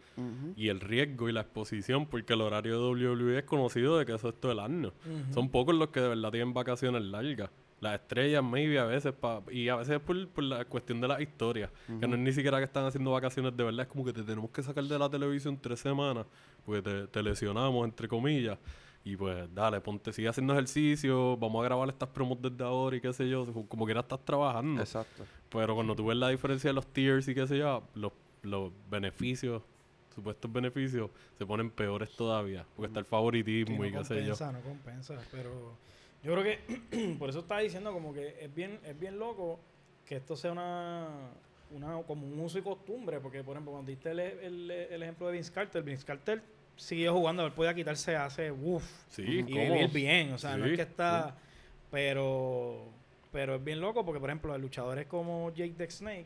y 0.56 0.69
el 0.69 0.80
riesgo 0.80 1.28
y 1.28 1.34
la 1.34 1.41
exposición, 1.41 2.06
porque 2.08 2.34
el 2.34 2.41
horario 2.41 2.80
de 2.80 2.88
WWE 3.10 3.38
es 3.39 3.43
conocido 3.43 3.97
de 3.97 4.06
que 4.06 4.13
eso 4.15 4.30
es 4.30 4.36
todo 4.39 4.52
el 4.54 4.60
año. 4.60 4.93
Son 5.34 5.49
pocos 5.49 5.76
los 5.76 5.89
que 5.89 5.99
de 5.99 6.08
verdad 6.08 6.32
tienen 6.32 6.54
vacaciones 6.54 7.02
largas. 7.04 7.49
Las 7.84 8.00
estrellas, 8.02 8.41
maybe, 8.43 8.80
a 8.80 8.86
veces, 8.86 9.13
pa- 9.13 9.43
y 9.52 9.67
a 9.69 9.76
veces 9.76 10.00
por, 10.00 10.28
por 10.30 10.43
la 10.46 10.63
cuestión 10.65 11.02
de 11.02 11.08
las 11.08 11.19
historias, 11.19 11.69
que 12.00 12.08
no 12.08 12.15
es 12.15 12.22
ni 12.22 12.32
siquiera 12.32 12.58
que 12.60 12.63
están 12.63 12.86
haciendo 12.86 13.12
vacaciones 13.12 13.56
de 13.58 13.63
verdad, 13.63 13.82
es 13.82 13.88
como 13.88 14.06
que 14.06 14.13
te 14.13 14.24
tenemos 14.24 14.50
que 14.52 14.63
sacar 14.63 14.84
de 14.86 14.98
la 14.98 15.10
televisión 15.10 15.58
tres 15.62 15.80
semanas, 15.82 16.26
porque 16.65 16.82
te, 16.82 17.08
te 17.08 17.22
lesionamos, 17.22 17.84
entre 17.86 18.08
comillas, 18.08 18.58
y 19.06 19.17
pues 19.17 19.54
dale, 19.54 19.82
ponte, 19.82 20.13
sigue 20.13 20.30
haciendo 20.30 20.54
ejercicio, 20.54 21.36
vamos 21.36 21.62
a 21.62 21.65
grabar 21.65 21.89
estas 21.89 22.08
promos 22.08 22.41
desde 22.41 22.63
ahora 22.63 22.96
y 22.96 23.02
qué 23.02 23.12
sé 23.12 23.28
yo, 23.30 23.46
como 23.67 23.84
quiera 23.86 24.00
estás 24.00 24.24
trabajando. 24.24 24.80
Exacto. 24.82 25.26
Pero 25.50 25.76
cuando 25.76 25.93
tú 25.93 26.06
ves 26.06 26.15
la 26.17 26.30
diferencia 26.30 26.69
de 26.69 26.74
los 26.74 26.88
tiers 26.88 27.28
y 27.28 27.36
qué 27.36 27.46
sé 27.46 27.58
yo, 27.58 27.84
los, 27.96 28.13
los 28.43 28.72
beneficios, 28.89 29.62
supuestos 30.15 30.52
beneficios, 30.54 31.10
se 31.38 31.46
ponen 31.46 31.69
peores 31.69 32.15
todavía, 32.15 32.65
porque 32.78 32.88
está 32.88 33.00
el 33.02 33.06
favoritismo 33.06 33.78
no 33.80 33.86
y 33.86 33.91
qué 33.91 34.04
sé 34.06 34.15
yo. 34.26 34.38
compensa, 34.38 34.52
no 34.54 34.62
compensa, 34.62 35.17
pero 35.32 35.76
yo 36.23 36.33
creo 36.33 36.43
que 36.43 37.15
por 37.19 37.29
eso 37.29 37.39
estaba 37.39 37.62
diciendo 37.62 37.91
como 37.93 38.13
que 38.13 38.36
es 38.39 38.53
bien 38.53 38.79
es 38.86 38.97
bien 38.99 39.19
loco 39.19 39.59
que 40.05 40.15
esto 40.17 40.36
sea 40.36 40.51
una, 40.51 41.07
una 41.71 42.01
como 42.03 42.25
un 42.27 42.39
uso 42.39 42.57
y 42.59 42.62
costumbre, 42.62 43.19
porque 43.19 43.43
por 43.43 43.55
ejemplo 43.55 43.71
cuando 43.73 43.89
diste 43.89 44.12
el, 44.12 44.19
el- 44.19 44.71
el 44.71 45.03
ejemplo 45.03 45.27
de 45.27 45.33
Vince 45.33 45.51
Carter, 45.51 45.81
Vince 45.83 46.05
Carter 46.05 46.41
siguió 46.75 47.13
jugando, 47.13 47.45
él 47.45 47.51
podía 47.53 47.73
quitarse 47.73 48.15
hace 48.15 48.51
uff 48.51 48.83
Sí, 49.09 49.21
y 49.21 49.43
vivir 49.43 49.89
bien, 49.93 50.33
o 50.33 50.38
sea, 50.38 50.57
no 50.57 50.65
es 50.65 50.75
que 50.75 50.81
está 50.83 51.36
pero 51.91 52.86
pero 53.31 53.55
es 53.55 53.63
bien 53.63 53.79
loco 53.79 54.03
porque 54.05 54.19
por 54.19 54.29
ejemplo, 54.29 54.57
luchadores 54.57 55.05
como 55.07 55.51
Jake 55.53 55.73
the 55.77 55.89
Snake 55.89 56.25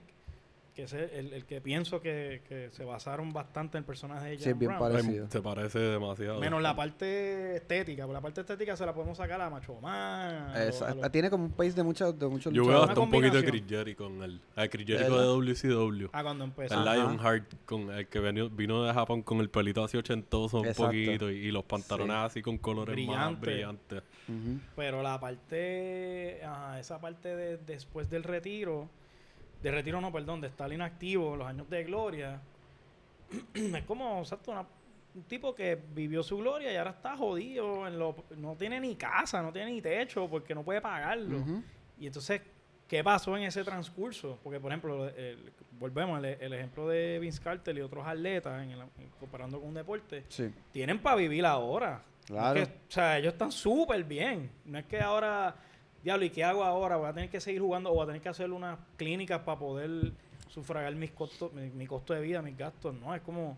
que 0.77 0.83
es 0.83 0.93
el, 0.93 1.33
el 1.33 1.43
que 1.45 1.59
pienso 1.59 1.99
que, 1.99 2.43
que 2.47 2.69
se 2.69 2.85
basaron 2.85 3.33
bastante 3.33 3.79
en 3.79 3.81
el 3.81 3.85
personaje 3.85 4.29
de 4.29 4.37
Sí, 4.37 4.43
Jan 4.51 4.59
bien 4.59 4.69
Brown. 4.69 4.79
parecido. 4.91 5.07
Parecido. 5.25 5.31
Se 5.31 5.41
parece 5.41 5.79
demasiado. 5.79 6.39
Menos 6.39 6.61
la 6.61 6.75
parte 6.75 7.55
estética, 7.55 8.03
porque 8.03 8.13
la 8.13 8.21
parte 8.21 8.41
estética 8.41 8.75
se 8.77 8.85
la 8.85 8.93
podemos 8.93 9.17
sacar 9.17 9.41
a 9.41 9.49
Macho 9.49 9.73
Man. 9.81 10.51
a 10.55 10.93
lo- 10.93 11.09
Tiene 11.09 11.31
como 11.31 11.45
un 11.45 11.51
pace 11.51 11.71
de 11.73 11.81
muchos, 11.81 12.17
de 12.19 12.27
muchos 12.27 12.53
Yo 12.53 12.63
veo 12.63 12.83
hasta 12.83 12.99
un 12.99 13.09
poquito 13.09 13.37
de. 13.41 13.43
Chris 13.43 13.63
Jericho 13.67 14.03
con 14.03 14.21
él. 14.21 14.39
El 14.55 14.69
Chris 14.69 14.85
Jericho 14.85 15.19
de 15.19 15.25
WCW. 15.25 16.09
Ah, 16.13 16.21
cuando 16.21 16.43
empezó. 16.43 16.75
El 16.79 16.87
Ajá. 16.87 16.95
Lionheart, 16.95 17.53
con 17.65 17.89
el 17.91 18.07
que 18.07 18.19
vino, 18.19 18.47
vino 18.51 18.83
de 18.83 18.93
Japón 18.93 19.23
con 19.23 19.39
el 19.39 19.49
pelito 19.49 19.83
así 19.83 19.97
ochentoso 19.97 20.59
un 20.59 20.67
Exacto. 20.67 20.85
poquito 20.85 21.31
y, 21.31 21.37
y 21.47 21.51
los 21.51 21.63
pantalones 21.65 22.15
Sí. 22.15 22.21
así 22.25 22.41
con 22.43 22.59
colores 22.59 22.95
más 22.95 23.15
Brillante. 23.39 23.45
brillantes. 23.51 24.03
Ujú. 24.29 24.59
Pero 24.75 25.01
la 25.01 25.19
parte, 25.19 26.39
ajá, 26.45 26.79
esa 26.79 26.99
parte 27.01 27.35
de 27.35 27.57
después 27.57 28.09
del 28.11 28.23
retiro, 28.23 28.87
de 29.69 29.75
retiro 29.75 29.99
no, 30.01 30.11
perdón, 30.11 30.41
de 30.41 30.47
estar 30.47 30.71
inactivo, 30.71 31.35
los 31.35 31.47
años 31.47 31.69
de 31.69 31.83
gloria, 31.83 32.39
es 33.53 33.83
como, 33.83 34.19
exacto, 34.19 34.51
una- 34.51 34.65
un 35.15 35.23
tipo 35.23 35.53
que 35.55 35.75
vivió 35.93 36.21
su 36.21 36.37
gloria 36.37 36.71
y 36.71 36.75
ahora 36.75 36.91
está 36.91 37.17
jodido, 37.17 37.87
en 37.87 37.97
lo, 37.97 38.15
no 38.37 38.55
tiene 38.55 38.79
ni 38.79 38.95
casa, 38.95 39.41
no 39.41 39.51
tiene 39.51 39.71
ni 39.71 39.81
techo 39.81 40.27
porque 40.29 40.53
no 40.53 40.63
puede 40.63 40.79
pagarlo. 40.79 41.43
Y 41.99 42.05
entonces, 42.05 42.41
¿qué 42.87 43.03
pasó 43.03 43.35
en 43.35 43.43
ese 43.43 43.63
transcurso? 43.63 44.37
Porque, 44.43 44.59
por 44.59 44.71
ejemplo, 44.71 45.07
el- 45.09 45.51
volvemos 45.79 46.17
al 46.19 46.25
el 46.25 46.53
ejemplo 46.53 46.87
de 46.87 47.17
Vince 47.19 47.41
Carter 47.41 47.75
y 47.75 47.81
otros 47.81 48.05
atletas, 48.05 48.61
en 48.63 48.69
el- 48.71 48.81
en- 48.81 49.09
comparando 49.19 49.59
con 49.59 49.69
un 49.69 49.73
deporte, 49.75 50.23
Sí. 50.29 50.53
tienen 50.71 50.99
para 50.99 51.15
vivir 51.15 51.45
ahora. 51.47 52.03
No 52.29 52.35
es 52.35 52.41
Claro. 52.41 52.53
que- 52.53 52.63
o 52.63 52.91
sea, 52.91 53.17
ellos 53.17 53.33
están 53.33 53.51
súper 53.51 54.03
bien. 54.03 54.51
No 54.65 54.77
es 54.77 54.85
que 54.85 54.99
ahora, 55.01 55.55
diablo, 56.03 56.25
¿y 56.25 56.29
qué 56.29 56.43
hago 56.43 56.63
ahora? 56.63 56.97
Voy 56.97 57.07
a 57.09 57.13
tener 57.13 57.29
que 57.29 57.39
seguir 57.41 57.61
jugando 57.61 57.91
o 57.91 57.93
voy 57.93 58.03
a 58.03 58.07
tener 58.07 58.21
que 58.21 58.29
hacer 58.29 58.51
unas 58.51 58.79
clínicas 58.97 59.41
para 59.41 59.59
poder 59.59 60.13
sufragar 60.49 60.93
mis 60.95 61.11
costos, 61.11 61.51
mi, 61.53 61.69
mi 61.69 61.85
costo 61.87 62.13
de 62.13 62.21
vida, 62.21 62.41
mis 62.41 62.57
gastos. 62.57 62.93
No, 62.95 63.13
es 63.13 63.21
como 63.21 63.57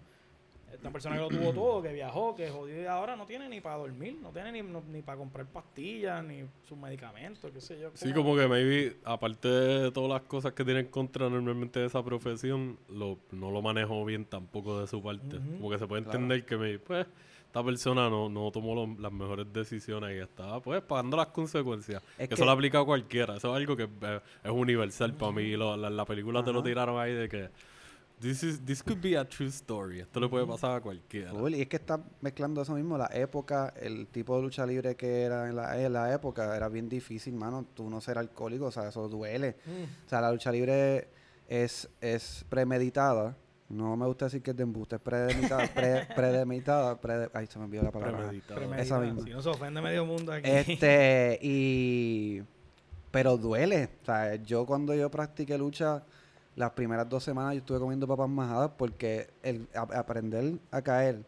esta 0.74 0.92
persona 0.92 1.16
que 1.16 1.22
lo 1.22 1.30
tuvo 1.30 1.52
todo, 1.52 1.82
que 1.82 1.92
viajó, 1.92 2.36
que 2.36 2.48
jodió 2.50 2.82
y 2.82 2.86
ahora 2.86 3.16
no 3.16 3.26
tiene 3.26 3.50
ni 3.50 3.60
para 3.60 3.78
dormir, 3.78 4.18
no 4.22 4.30
tiene 4.30 4.52
ni, 4.52 4.62
no- 4.62 4.84
ni 4.88 5.02
para 5.02 5.18
comprar 5.18 5.48
pastillas, 5.48 6.24
ni 6.24 6.44
sus 6.64 6.78
medicamentos, 6.78 7.52
qué 7.52 7.60
sé 7.60 7.80
yo. 7.80 7.90
Sí, 7.96 8.14
como 8.14 8.36
que 8.36 8.48
maybe, 8.48 8.98
aparte 9.04 9.48
de 9.48 9.92
todas 9.92 10.10
las 10.12 10.22
cosas 10.22 10.54
que 10.54 10.64
tienen 10.64 10.86
en 10.86 10.92
contra 10.92 11.28
normalmente 11.30 11.80
de 11.80 11.88
esa 11.88 12.04
profesión, 12.04 12.78
lo, 12.88 13.18
no 13.32 13.50
lo 13.50 13.62
manejo 13.64 14.06
bien 14.06 14.26
tampoco 14.26 14.80
de 14.80 14.88
su 14.88 15.02
parte. 15.02 15.38
Ujú. 15.38 15.58
Como 15.58 15.70
que 15.72 15.80
se 15.80 15.88
puede 15.88 16.04
Claro. 16.04 16.20
entender 16.20 16.46
que 16.46 16.58
me, 16.58 16.78
pues, 16.80 17.08
esta 17.50 17.64
persona 17.64 18.10
no, 18.12 18.30
no 18.30 18.52
tomó 18.52 18.76
lo- 18.76 18.96
las 19.02 19.12
mejores 19.12 19.52
decisiones 19.52 20.16
y 20.16 20.20
está, 20.22 20.60
pues, 20.60 20.84
pagando 20.84 21.18
las 21.18 21.28
consecuencias. 21.28 22.02
Es 22.12 22.18
que 22.20 22.28
que- 22.30 22.34
eso 22.36 22.46
lo 22.46 22.52
aplica 22.52 22.80
a 22.80 22.86
cualquiera. 22.86 23.38
Eso 23.38 23.50
es 23.50 23.56
algo 23.58 23.76
que 23.76 23.90
eh, 24.02 24.20
es 24.44 24.52
universal 24.52 25.16
para 25.16 25.32
mí. 25.32 25.58
Lo- 25.58 25.76
la, 25.76 25.90
la 25.90 26.06
película 26.06 26.44
te 26.44 26.54
lo 26.54 26.62
tiraron 26.62 27.00
ahí 27.02 27.12
de 27.14 27.28
que 27.28 27.50
this, 28.20 28.44
is, 28.44 28.64
this 28.64 28.84
could 28.84 29.00
be 29.02 29.18
a 29.18 29.28
true 29.28 29.48
story. 29.48 30.02
Esto 30.02 30.20
le 30.20 30.30
puede 30.30 30.46
pasar 30.46 30.76
a 30.76 30.82
cualquiera. 30.82 31.32
Y 31.50 31.62
es 31.62 31.68
que 31.68 31.78
está 31.78 32.00
mezclando 32.22 32.62
eso 32.62 32.74
mismo, 32.76 33.00
la 33.00 33.10
época, 33.14 33.74
el 33.82 34.06
tipo 34.08 34.36
de 34.36 34.44
lucha 34.44 34.64
libre 34.68 34.96
que 34.96 35.24
era 35.24 35.50
en 35.50 35.56
la, 35.56 35.82
en 35.84 35.92
la 35.92 36.14
época, 36.14 36.56
era 36.56 36.70
bien 36.70 36.88
difícil, 36.88 37.34
mano. 37.34 37.66
Tú 37.74 37.90
no 37.90 38.00
ser 38.00 38.20
alcohólico, 38.20 38.66
o 38.66 38.72
sea, 38.72 38.90
eso 38.90 39.10
duele. 39.10 39.56
Mm. 39.66 40.06
O 40.06 40.10
sea, 40.10 40.22
la 40.22 40.32
lucha 40.32 40.52
libre 40.52 41.08
es, 41.48 41.90
es 42.00 42.46
premeditada. 42.48 43.36
No 43.70 43.96
me 43.96 44.06
gusta 44.08 44.26
decir 44.26 44.42
que 44.42 44.52
es 44.52 44.58
de 44.58 44.64
embuste, 44.64 44.96
es 44.96 45.02
premeditada. 45.02 45.68
pre- 45.74 46.08
premeditada. 46.16 47.00
prede- 47.00 47.30
ay, 47.34 47.46
se 47.48 47.60
me 47.60 47.66
olvidó 47.66 47.84
la 47.84 47.92
palabra. 47.92 48.32
Esa 48.78 49.00
misma. 49.00 49.24
Si 49.24 49.30
no 49.30 49.42
se 49.42 49.50
ofende 49.50 49.80
medio 49.82 50.06
mundo 50.06 50.32
aquí. 50.34 50.50
Este, 50.50 51.38
y. 51.42 52.42
Pero 53.12 53.38
duele. 53.38 53.90
O 54.02 54.06
sea, 54.06 54.36
yo 54.36 54.66
cuando 54.66 54.94
yo 54.96 55.10
practiqué 55.12 55.58
lucha, 55.58 56.04
las 56.56 56.72
primeras 56.72 57.08
dos 57.08 57.24
semanas 57.24 57.54
yo 57.54 57.60
estuve 57.60 57.80
comiendo 57.80 58.08
papas 58.08 58.30
majadas 58.30 58.72
porque 58.78 59.30
el 59.44 59.68
a- 59.76 60.00
aprender 60.00 60.54
a 60.72 60.82
caer 60.82 61.24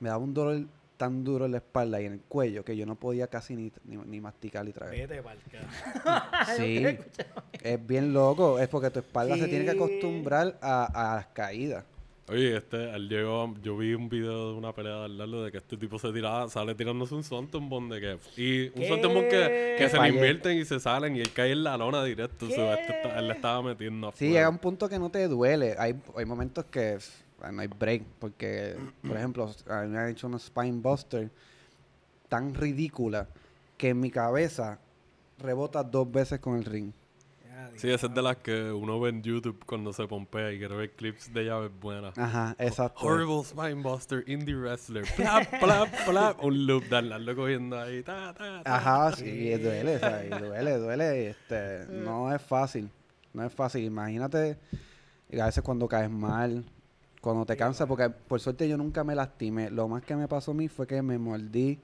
me 0.00 0.08
daba 0.08 0.22
un 0.22 0.34
dolor 0.34 0.66
tan 0.96 1.24
duro 1.24 1.46
en 1.46 1.52
la 1.52 1.58
espalda 1.58 2.00
y 2.00 2.06
en 2.06 2.14
el 2.14 2.20
cuello 2.20 2.64
que 2.64 2.76
yo 2.76 2.86
no 2.86 2.96
podía 2.96 3.26
casi 3.28 3.54
ni, 3.54 3.72
ni, 3.84 3.96
ni 3.96 4.20
masticar 4.20 4.66
y 4.68 4.72
tragar. 4.72 4.94
Vete 4.94 5.22
pa'l 5.22 5.38
carajo. 5.50 6.26
Sí, 6.56 6.84
es 7.62 7.86
bien 7.86 8.12
loco. 8.12 8.58
Es 8.58 8.68
porque 8.68 8.90
tu 8.90 9.00
espalda 9.00 9.36
se 9.36 9.48
tiene 9.48 9.64
que 9.64 9.72
acostumbrar 9.72 10.58
a, 10.60 11.12
a 11.12 11.16
las 11.16 11.26
caídas. 11.26 11.84
Oye, 12.28 12.56
este, 12.56 12.90
él 12.90 13.08
llegó, 13.08 13.54
yo 13.62 13.76
vi 13.76 13.94
un 13.94 14.08
video 14.08 14.50
de 14.50 14.58
una 14.58 14.72
pelea 14.72 14.96
de 14.96 15.04
Arnaldo 15.04 15.44
de 15.44 15.52
que 15.52 15.58
este 15.58 15.76
tipo 15.76 15.96
se 15.96 16.12
tiraba, 16.12 16.48
sale 16.48 16.74
tirándose 16.74 17.14
un 17.14 17.68
Bomb 17.68 17.92
de 17.92 18.00
que, 18.00 18.18
y 18.36 18.68
un 18.74 19.00
Bomb 19.00 19.28
que, 19.28 19.76
que 19.78 19.88
se 19.88 20.00
le 20.00 20.08
invierten 20.08 20.58
y 20.58 20.64
se 20.64 20.80
salen 20.80 21.14
y 21.14 21.20
él 21.20 21.32
cae 21.32 21.52
en 21.52 21.62
la 21.62 21.76
lona 21.76 22.02
directo, 22.02 22.46
o 22.46 22.48
sea, 22.48 22.74
este 22.74 22.94
él 23.16 23.28
le 23.28 23.34
estaba 23.34 23.62
metiendo 23.62 24.08
a 24.08 24.12
Sí, 24.12 24.30
llega 24.30 24.48
un 24.48 24.58
punto 24.58 24.88
que 24.88 24.98
no 24.98 25.08
te 25.08 25.28
duele. 25.28 25.76
Hay, 25.78 25.94
hay 26.16 26.24
momentos 26.24 26.64
que 26.64 26.98
no 27.52 27.60
hay 27.60 27.68
break. 27.68 28.02
Porque, 28.18 28.76
por 29.06 29.16
ejemplo, 29.16 29.50
a 29.68 29.82
mí 29.82 29.88
me 29.88 29.98
han 29.98 30.08
hecho 30.08 30.26
una 30.26 30.38
spine 30.38 30.80
buster 30.80 31.30
tan 32.28 32.54
ridícula 32.54 33.28
que 33.76 33.90
en 33.90 34.00
mi 34.00 34.10
cabeza 34.10 34.78
rebota 35.38 35.82
dos 35.82 36.10
veces 36.10 36.40
con 36.40 36.56
el 36.56 36.64
ring. 36.64 36.92
Sí, 37.76 37.90
esa 37.90 38.06
es 38.06 38.14
de 38.14 38.22
las 38.22 38.36
que 38.36 38.70
uno 38.70 39.00
ve 39.00 39.10
en 39.10 39.22
YouTube 39.22 39.62
cuando 39.66 39.92
se 39.92 40.06
pompea 40.06 40.52
y 40.52 40.58
quiere 40.58 40.76
ver 40.76 40.92
clips 40.92 41.32
de 41.32 41.44
llaves 41.44 41.70
buenas. 41.80 42.16
Ajá, 42.16 42.54
exacto. 42.58 43.04
Horrible 43.04 43.44
Spinebuster, 43.44 44.24
Indie 44.26 44.54
Wrestler. 44.54 45.04
Plap, 45.16 45.60
plap, 45.60 45.88
plap. 46.06 46.42
Un 46.42 46.66
loop, 46.66 46.84
darlo 46.88 47.36
cogiendo 47.36 47.78
ahí. 47.78 48.02
Ta, 48.02 48.34
ta, 48.34 48.62
ta. 48.62 48.76
Ajá, 48.76 49.12
sí, 49.12 49.50
duele, 49.56 49.98
¿sabes? 49.98 50.30
duele, 50.30 50.78
duele. 50.78 51.30
Este, 51.30 51.86
no 51.88 52.34
es 52.34 52.40
fácil, 52.42 52.90
no 53.32 53.44
es 53.44 53.52
fácil. 53.52 53.84
Imagínate, 53.84 54.58
y 55.30 55.38
a 55.38 55.46
veces 55.46 55.62
cuando 55.62 55.88
caes 55.88 56.10
mal, 56.10 56.64
cuando 57.26 57.44
te 57.44 57.56
cansas, 57.56 57.88
porque 57.88 58.08
por 58.08 58.38
suerte 58.38 58.68
yo 58.68 58.76
nunca 58.76 59.02
me 59.02 59.16
lastimé. 59.16 59.68
Lo 59.68 59.88
más 59.88 60.04
que 60.04 60.14
me 60.14 60.28
pasó 60.28 60.52
a 60.52 60.54
mí 60.54 60.68
fue 60.68 60.86
que 60.86 61.02
me 61.02 61.18
mordí 61.18 61.76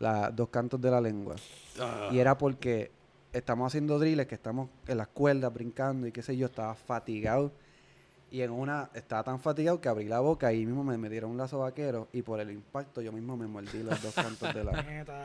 las 0.00 0.34
dos 0.34 0.48
cantos 0.48 0.80
de 0.80 0.90
la 0.90 1.00
lengua. 1.00 1.36
Ah, 1.78 2.08
Y 2.10 2.18
era 2.18 2.36
porque 2.36 2.90
estamos 3.32 3.68
haciendo 3.68 3.96
drills, 4.00 4.26
que 4.26 4.34
estamos 4.34 4.68
en 4.88 4.98
las 4.98 5.06
cuerdas 5.06 5.54
brincando 5.54 6.08
y 6.08 6.10
qué 6.10 6.20
sé 6.20 6.36
yo, 6.36 6.46
estaba 6.46 6.74
fatigado. 6.74 7.52
Y 8.28 8.40
en 8.40 8.50
una, 8.50 8.90
estaba 8.92 9.22
tan 9.22 9.38
fatigado 9.38 9.80
que 9.80 9.88
abrí 9.88 10.06
la 10.06 10.18
boca 10.18 10.52
y 10.52 10.66
mismo 10.66 10.82
me 10.82 10.98
metieron 10.98 11.30
un 11.30 11.36
lazo 11.36 11.60
vaquero 11.60 12.08
y 12.12 12.22
por 12.22 12.40
el 12.40 12.50
impacto 12.50 13.00
yo 13.00 13.12
mismo 13.12 13.36
me 13.36 13.46
mordí 13.46 13.84
los 13.84 14.02
dos 14.02 14.16
cantos 14.16 14.52
de 14.52 14.64
la... 14.64 14.72
Neta. 14.82 15.22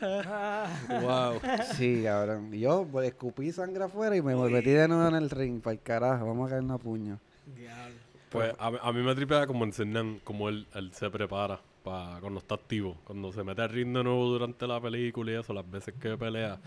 Ah. 0.00 0.68
Wow. 1.02 1.40
Sí, 1.74 2.02
cabrón. 2.04 2.54
Y 2.54 2.60
yo 2.60 2.86
pues, 2.92 3.08
escupí 3.08 3.50
sangre 3.50 3.82
afuera 3.82 4.14
y 4.14 4.22
me 4.22 4.36
metí 4.36 4.70
de 4.70 4.86
nuevo 4.86 5.08
en 5.08 5.16
el 5.16 5.30
ring. 5.30 5.60
Para 5.60 5.72
el 5.72 5.80
carajo, 5.80 6.26
vamos 6.26 6.46
a 6.46 6.50
caer 6.50 6.62
una 6.62 6.78
puño. 6.78 7.18
Diablo. 7.56 8.03
Pues 8.34 8.54
a, 8.58 8.70
mí- 8.70 8.78
a 8.82 8.92
mí 8.92 9.02
me 9.02 9.14
tripea 9.14 9.46
como 9.46 9.64
enseñan 9.64 10.20
cómo 10.24 10.48
él, 10.48 10.66
él 10.74 10.92
se 10.92 11.08
prepara 11.10 11.60
para 11.82 12.18
cuando 12.20 12.40
está 12.40 12.54
activo. 12.54 12.96
Cuando 13.04 13.32
se 13.32 13.42
mete 13.44 13.62
al 13.62 13.68
ring 13.70 13.92
de 13.94 14.04
nuevo 14.04 14.24
durante 14.26 14.66
la 14.66 14.80
película 14.80 15.32
y 15.32 15.34
eso, 15.34 15.52
las 15.52 15.70
veces 15.70 15.94
que 16.00 16.16
pelea, 16.16 16.58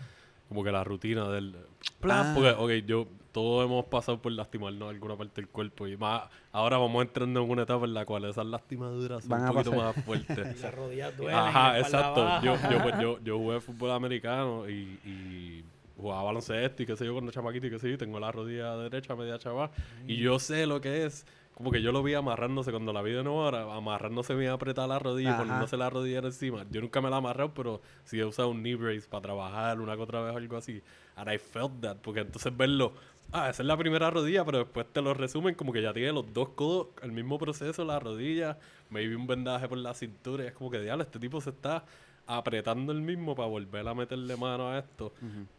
como 0.48 0.62
que 0.64 0.72
la 0.72 0.82
rutina 0.84 1.28
del... 1.28 1.54
Ah. 2.02 2.32
Porque, 2.34 2.50
ok, 2.50 2.86
yo, 2.86 3.06
todos 3.32 3.64
hemos 3.66 3.84
pasado 3.86 4.20
por 4.22 4.32
lastimarnos 4.32 4.88
alguna 4.90 5.16
parte 5.16 5.40
del 5.40 5.48
cuerpo 5.50 5.86
y 5.86 5.96
más, 5.96 6.22
ahora 6.52 6.78
vamos 6.78 7.02
entrando 7.04 7.42
en 7.42 7.50
una 7.50 7.62
etapa 7.64 7.84
en 7.84 7.94
la 7.94 8.04
cual 8.06 8.24
esas 8.24 8.46
lastimaduras 8.46 9.22
son 9.24 9.30
Van 9.30 9.44
a 9.44 9.50
un 9.50 9.56
poquito 9.56 9.70
pasar. 9.72 9.96
más 9.96 10.04
fuertes. 10.04 10.60
Las 10.62 10.74
rodillas 10.74 11.16
duelen. 11.16 11.38
Ajá, 11.38 11.78
exacto. 11.78 12.26
Yo, 12.42 12.54
yo, 12.70 12.82
pues, 12.82 12.94
yo, 13.00 13.18
yo 13.24 13.38
jugué 13.38 13.60
fútbol 13.60 13.90
americano 13.90 14.68
y, 14.68 14.98
y 15.04 15.64
jugaba 15.96 16.22
baloncesto 16.22 16.82
y 16.82 16.86
qué 16.86 16.96
sé 16.96 17.04
yo 17.04 17.12
cuando 17.12 17.30
chamaquito 17.32 17.66
y 17.66 17.70
qué 17.70 17.78
sé 17.78 17.90
yo. 17.90 17.98
Tengo 17.98 18.18
la 18.20 18.30
rodilla 18.32 18.76
derecha 18.76 19.14
media 19.16 19.38
chava. 19.38 19.70
Y 20.06 20.16
yo 20.16 20.38
sé 20.38 20.64
lo 20.66 20.80
que 20.80 21.04
es. 21.06 21.26
Como 21.58 21.72
que 21.72 21.82
yo 21.82 21.90
lo 21.90 22.04
vi 22.04 22.14
amarrándose 22.14 22.70
cuando 22.70 22.92
la 22.92 23.02
vi 23.02 23.10
de 23.10 23.24
nuevo 23.24 23.42
ahora, 23.42 23.62
amarrándose 23.74 24.32
bien 24.36 24.52
apretada 24.52 24.86
la 24.86 25.00
rodilla, 25.00 25.30
Ajá. 25.30 25.38
poniéndose 25.38 25.76
la 25.76 25.90
rodilla 25.90 26.20
encima. 26.20 26.64
Yo 26.70 26.80
nunca 26.80 27.00
me 27.00 27.10
la 27.10 27.16
he 27.16 27.18
amarrado, 27.18 27.52
pero 27.52 27.82
sí 28.04 28.20
he 28.20 28.24
usado 28.24 28.50
un 28.50 28.62
knee 28.62 28.76
brace 28.76 29.08
para 29.08 29.22
trabajar 29.22 29.80
una 29.80 29.96
que 29.96 30.02
otra 30.02 30.20
vez 30.20 30.34
o 30.34 30.36
algo 30.36 30.56
así. 30.56 30.80
And 31.16 31.28
I 31.28 31.36
felt 31.36 31.80
that, 31.80 31.96
porque 31.96 32.20
entonces 32.20 32.56
verlo, 32.56 32.92
ah, 33.32 33.50
esa 33.50 33.62
es 33.62 33.66
la 33.66 33.76
primera 33.76 34.08
rodilla, 34.08 34.44
pero 34.44 34.58
después 34.58 34.86
te 34.92 35.02
lo 35.02 35.14
resumen 35.14 35.56
como 35.56 35.72
que 35.72 35.82
ya 35.82 35.92
tiene 35.92 36.12
los 36.12 36.32
dos 36.32 36.50
codos, 36.50 36.90
el 37.02 37.10
mismo 37.10 37.40
proceso, 37.40 37.84
la 37.84 37.98
rodilla, 37.98 38.56
maybe 38.90 39.16
un 39.16 39.26
vendaje 39.26 39.68
por 39.68 39.78
la 39.78 39.94
cintura, 39.94 40.44
y 40.44 40.46
es 40.46 40.52
como 40.52 40.70
que, 40.70 40.80
diablo, 40.80 41.02
este 41.02 41.18
tipo 41.18 41.40
se 41.40 41.50
está 41.50 41.84
apretando 42.30 42.92
el 42.92 43.00
mismo 43.00 43.34
para 43.34 43.48
volver 43.48 43.88
a 43.88 43.94
meterle 43.94 44.36
mano 44.36 44.68
a 44.68 44.78
esto, 44.78 45.12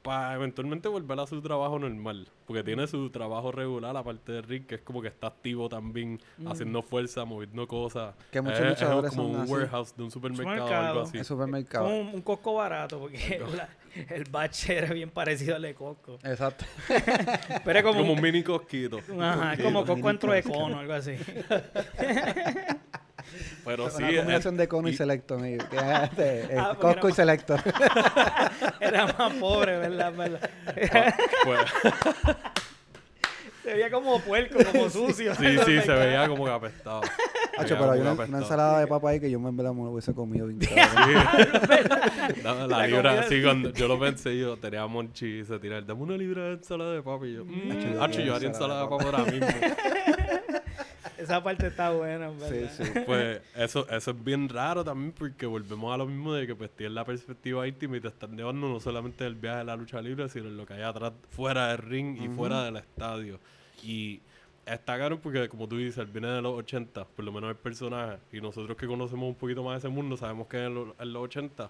para 0.04 0.36
eventualmente 0.36 0.88
volver 0.88 1.20
a 1.20 1.26
su 1.26 1.42
trabajo 1.42 1.80
normal, 1.80 2.30
porque 2.46 2.64
tiene 2.64 2.86
su 2.86 3.10
trabajo 3.10 3.52
regular, 3.52 3.98
aparte 3.98 4.32
de 4.34 4.42
Rick, 4.44 4.68
que 4.68 4.76
es 4.76 4.82
como 4.82 5.02
que 5.02 5.08
está 5.08 5.28
activo 5.28 5.68
también, 5.68 6.20
haciendo 6.48 6.84
fuerza, 6.84 7.26
moviendo 7.26 7.68
cosas. 7.68 8.14
Que 8.32 8.40
muchos 8.42 8.60
Es- 8.60 8.82
es 8.82 8.88
como 8.88 9.10
son 9.10 9.26
un 9.26 9.36
así. 9.42 9.52
warehouse 9.52 9.98
de 9.98 10.04
un 10.04 10.12
supermercado, 10.12 10.56
o 10.56 10.60
Supermercado. 10.60 10.88
algo 10.90 11.02
así. 11.08 11.18
El 11.18 11.26
supermercado. 11.26 11.86
Como 11.86 12.00
un, 12.02 12.08
un 12.16 12.22
Costco 12.22 12.54
barato, 12.54 13.00
porque 13.00 13.42
la- 13.56 13.70
el 14.16 14.24
batch 14.26 14.70
era 14.70 14.94
bien 14.94 15.10
parecido 15.10 15.56
al 15.56 15.64
de 15.64 15.74
Costco. 15.74 16.20
Exacto. 16.24 16.66
Pero 17.66 17.80
es 17.80 17.84
como, 17.84 17.98
Como 18.00 18.12
un- 18.14 18.18
un 18.20 18.24
mini 18.24 18.44
cosquito. 18.44 19.00
Ajá, 19.20 19.54
es 19.56 19.64
como 19.64 19.84
Costco 19.86 20.10
entro 20.10 20.32
de 20.34 20.44
cono, 20.44 20.78
algo 20.80 20.94
así. 20.94 21.16
Pero 23.66 23.90
sí, 23.90 24.04
una 24.04 24.16
combinación 24.18 24.58
de 24.58 24.68
cono 24.68 24.88
y, 24.88 24.92
y- 24.92 24.96
selecto, 24.96 25.36
amigo. 25.36 25.64
Que 25.70 25.78
es, 25.78 25.84
este, 26.04 26.40
eh, 26.56 26.58
Ah, 26.58 26.76
Costco 26.80 27.10
y 27.10 27.14
selecto. 27.14 27.56
Era 28.80 29.08
más 29.18 29.34
pobre, 29.34 29.78
¿verdad? 29.78 30.14
¿verdad? 30.14 30.50
pues, 31.44 31.60
Se 33.64 33.74
veía 33.74 33.92
como 33.92 34.20
puerco, 34.22 34.58
como 34.72 34.90
sucio. 34.90 35.36
sí, 35.36 35.58
sí, 35.66 35.82
se 35.82 35.92
veía 35.92 36.28
como 36.28 36.46
que 36.46 36.52
apestado. 36.52 37.02
Hacho, 37.58 37.76
pero 37.78 37.92
hay 37.92 38.00
una, 38.00 38.14
una 38.14 38.38
ensalada 38.40 38.80
de 38.80 38.88
papa 38.88 39.10
ahí 39.10 39.20
que 39.20 39.30
yo 39.30 39.40
me 39.40 39.50
en 39.50 39.58
verdad 39.58 39.74
me 39.74 39.84
lo 39.84 39.92
hubiese 39.92 40.14
comido 40.14 40.48
bien 40.48 40.60
cabrón. 40.60 41.16
Dame 42.42 42.62
la 42.62 42.68
La 42.68 42.88
libra, 42.88 43.20
así 43.20 43.44
cuando 43.44 43.72
yo 43.72 43.88
lo 43.88 44.00
pensé, 44.00 44.36
yo 44.40 44.58
tenía 44.58 44.88
Monchi 44.88 45.40
y 45.42 45.46
se 45.46 45.60
tira, 45.60 45.82
dame 45.82 46.02
una 46.02 46.16
libra 46.18 46.46
de 46.46 46.54
ensalada 46.54 46.94
de 46.94 47.04
papa 47.04 47.28
y 47.28 47.34
yo, 47.36 47.46
mmm, 47.46 47.94
yo 47.94 48.02
hacho, 48.04 48.22
yo 48.22 48.34
haría 48.34 48.48
ensalada 48.48 48.84
de 48.84 48.88
papa 48.88 49.04
ahora 49.04 49.24
mismo. 49.26 49.48
Esa 51.20 51.44
parte 51.44 51.68
está 51.68 51.92
buena, 51.92 52.28
en 52.30 52.40
Sí, 52.40 52.46
¿verdad? 52.50 52.72
sí. 52.78 52.84
Pues 53.06 53.42
eso, 53.56 53.88
eso 53.90 54.12
es 54.12 54.24
bien 54.24 54.48
raro 54.50 54.84
también 54.84 55.12
porque 55.12 55.46
volvemos 55.46 55.94
a 55.94 55.98
lo 55.98 56.06
mismo 56.06 56.34
de 56.34 56.48
que 56.48 56.56
pues 56.56 56.72
tienes 56.72 56.94
la 56.96 57.04
perspectiva 57.06 57.68
íntima 57.68 57.98
y 57.98 58.02
te 58.02 58.08
están 58.08 58.36
llevando 58.38 58.68
no 58.70 58.80
solamente 58.80 59.24
del 59.26 59.36
viaje 59.36 59.60
de 59.60 59.64
la 59.66 59.76
lucha 59.76 60.02
libre, 60.02 60.30
sino 60.30 60.48
en 60.48 60.58
lo 60.58 60.66
que 60.66 60.74
hay 60.74 60.82
atrás, 60.84 61.12
fuera 61.30 61.68
del 61.70 61.78
ring 61.80 62.18
y 62.22 62.28
fuera 62.30 62.64
del 62.64 62.78
estadio. 62.78 63.40
Y 63.84 64.22
está 64.66 64.98
caro 64.98 65.20
porque, 65.20 65.50
como 65.50 65.68
tú 65.68 65.78
dices, 65.78 65.98
él 65.98 66.08
viene 66.08 66.28
de 66.30 66.42
los 66.42 66.54
80, 66.54 67.06
por 67.06 67.26
lo 67.26 67.32
menos 67.32 67.50
el 67.50 67.56
personaje, 67.58 68.18
y 68.32 68.40
nosotros 68.40 68.78
que 68.78 68.88
conocemos 68.88 69.28
un 69.28 69.36
poquito 69.36 69.64
más 69.64 69.74
de 69.82 69.88
ese 69.90 69.96
mundo, 69.96 70.16
sabemos 70.16 70.48
que 70.48 70.64
en, 70.64 70.74
lo- 70.76 70.96
en 71.00 71.14
los 71.14 71.24
80 71.24 71.70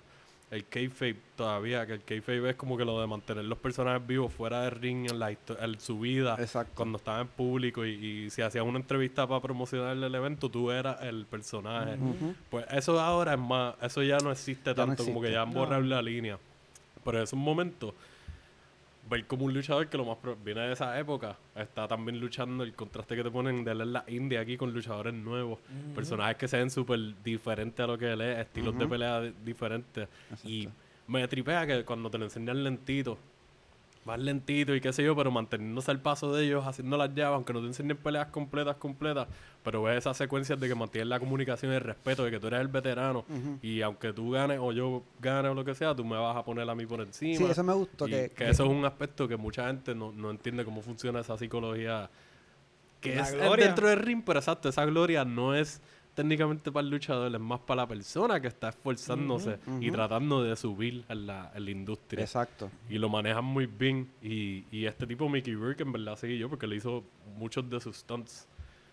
el 0.51 0.65
kayfabe 0.65 1.15
todavía, 1.35 1.85
que 1.85 1.93
el 1.93 2.03
kayfabe 2.03 2.49
es 2.49 2.55
como 2.55 2.75
que 2.75 2.83
lo 2.83 2.99
de 2.99 3.05
mantener 3.05 3.45
los 3.45 3.57
personajes 3.59 4.05
vivos 4.05 4.33
fuera 4.33 4.63
del 4.63 4.71
ring 4.71 5.09
en, 5.09 5.19
la 5.19 5.29
en 5.31 5.79
su 5.79 5.99
vida, 5.99 6.35
Exacto. 6.39 6.73
cuando 6.75 6.97
estaba 6.97 7.21
en 7.21 7.27
público 7.27 7.85
y, 7.85 7.91
y 7.91 8.29
si 8.31 8.41
hacías 8.41 8.65
una 8.65 8.79
entrevista 8.79 9.27
para 9.27 9.41
promocionar 9.41 9.95
el 9.95 10.15
evento, 10.15 10.49
tú 10.49 10.71
eras 10.71 11.01
el 11.03 11.25
personaje. 11.25 11.97
Pues 12.49 12.65
eso 12.71 12.99
ahora 12.99 13.33
es 13.33 13.39
más, 13.39 13.75
eso 13.81 14.01
ya 14.01 14.17
no 14.17 14.31
existe 14.31 14.73
Ya 14.73 14.85
no 14.85 14.87
tanto, 14.87 15.05
como 15.05 15.21
que 15.21 15.31
ya 15.31 15.43
han 15.43 15.51
borrado 15.53 15.81
la 15.83 16.01
línea. 16.01 16.39
Pero 17.03 17.17
en 17.17 17.23
esos 17.23 17.39
momentos, 17.39 17.93
ver 19.09 19.25
como 19.25 19.45
un 19.45 19.53
luchador 19.53 19.87
que 19.87 19.97
lo 19.97 20.05
más 20.05 20.17
pro- 20.17 20.35
viene 20.43 20.61
de 20.61 20.73
esa 20.73 20.97
época, 20.99 21.37
está 21.55 21.87
también 21.87 22.19
luchando 22.19 22.63
el 22.63 22.73
contraste 22.73 23.15
que 23.15 23.23
te 23.23 23.31
ponen 23.31 23.63
de 23.63 23.71
él 23.71 23.81
en 23.81 23.93
la 23.93 24.03
India 24.07 24.41
aquí 24.41 24.55
con 24.57 24.71
luchadores 24.73 25.13
nuevos, 25.13 25.59
personajes 25.95 26.35
que 26.37 26.47
se 26.47 26.57
ven 26.57 26.69
súper 26.69 26.99
diferentes 27.23 27.83
a 27.83 27.87
lo 27.87 27.97
que 27.97 28.11
él 28.13 28.21
es, 28.21 28.37
estilos 28.39 28.77
de 28.77 28.87
pelea 28.87 29.21
di- 29.21 29.33
diferentes. 29.43 30.07
Y 30.43 30.69
me 31.07 31.27
tripea 31.27 31.65
que 31.65 31.83
cuando 31.85 32.09
te 32.11 32.17
lo 32.19 32.25
enseñan 32.25 32.63
lentito, 32.63 33.17
más 34.09 34.19
lentito 34.19 34.75
y 34.75 34.81
qué 34.81 34.91
sé 34.91 35.03
yo, 35.03 35.15
pero 35.15 35.29
manteniéndose 35.31 35.91
al 35.91 36.01
paso 36.01 36.33
de 36.33 36.45
ellos, 36.45 36.65
haciendo 36.65 36.97
las 36.97 37.13
llaves, 37.13 37.35
aunque 37.35 37.53
no 37.53 37.61
te 37.61 37.67
enseñen 37.67 37.95
peleas 37.95 38.27
completas, 38.27 38.75
completas, 38.77 39.27
pero 39.63 39.83
ves 39.83 39.99
esas 39.99 40.17
secuencias 40.17 40.59
de 40.59 40.67
que 40.67 40.75
mantienes 40.75 41.07
la 41.07 41.19
comunicación 41.19 41.71
y 41.71 41.75
el 41.75 41.81
respeto, 41.81 42.23
de 42.25 42.31
que 42.31 42.39
tú 42.39 42.47
eres 42.47 42.61
el 42.61 42.67
veterano 42.69 43.23
y 43.61 43.81
aunque 43.81 44.11
tú 44.11 44.31
ganes 44.31 44.59
o 44.59 44.71
yo 44.71 45.03
gane 45.19 45.49
o 45.49 45.53
lo 45.53 45.63
que 45.63 45.75
sea, 45.75 45.93
tú 45.95 46.03
me 46.03 46.17
vas 46.17 46.35
a 46.35 46.43
poner 46.43 46.67
a 46.67 46.73
mí 46.73 46.85
por 46.85 47.01
encima. 47.01 47.37
Sí, 47.37 47.43
eso 47.43 47.63
me 47.63 47.73
gustó. 47.73 48.07
Y 48.07 48.11
Que, 48.11 48.31
que 48.35 48.49
eso 48.49 48.63
es 48.63 48.69
un 48.69 48.83
aspecto 48.83 49.27
que 49.27 49.37
mucha 49.37 49.67
gente 49.67 49.93
no, 49.93 50.11
no 50.11 50.31
entiende 50.31 50.65
cómo 50.65 50.81
funciona 50.81 51.19
esa 51.19 51.37
psicología. 51.37 52.09
Que 53.01 53.15
La 53.15 53.23
es, 53.23 53.33
es 53.33 53.57
dentro 53.57 53.87
del 53.87 53.99
ring, 53.99 54.23
pero 54.25 54.39
exacto, 54.39 54.69
esa 54.69 54.85
gloria 54.85 55.23
no 55.23 55.55
es 55.55 55.81
técnicamente 56.19 56.69
para 56.69 56.83
el 56.83 56.89
luchador, 56.91 57.33
es 57.33 57.39
más 57.39 57.61
para 57.61 57.83
la 57.83 57.87
persona 57.87 58.41
que 58.41 58.49
está 58.49 58.67
esforzándose 58.69 59.57
y 59.79 59.87
ujú. 59.87 59.95
tratando 59.95 60.43
de 60.43 60.53
subir 60.57 61.05
en 61.07 61.27
la, 61.27 61.49
en 61.55 61.63
la 61.63 61.71
industria. 61.71 62.21
Exacto. 62.23 62.69
Y 62.89 62.97
lo 62.97 63.07
manejan 63.07 63.45
muy 63.45 63.67
bien. 63.67 64.09
Y, 64.21 64.65
y 64.69 64.85
este 64.85 65.07
tipo, 65.07 65.29
Mickey 65.29 65.55
Rourke, 65.55 65.83
en 65.83 65.93
verdad 65.93 66.17
seguí 66.17 66.37
yo 66.37 66.49
porque 66.49 66.67
le 66.67 66.75
hizo 66.75 67.05
muchos 67.37 67.69
de 67.69 67.79
sus 67.79 67.95
stunts. 67.95 68.49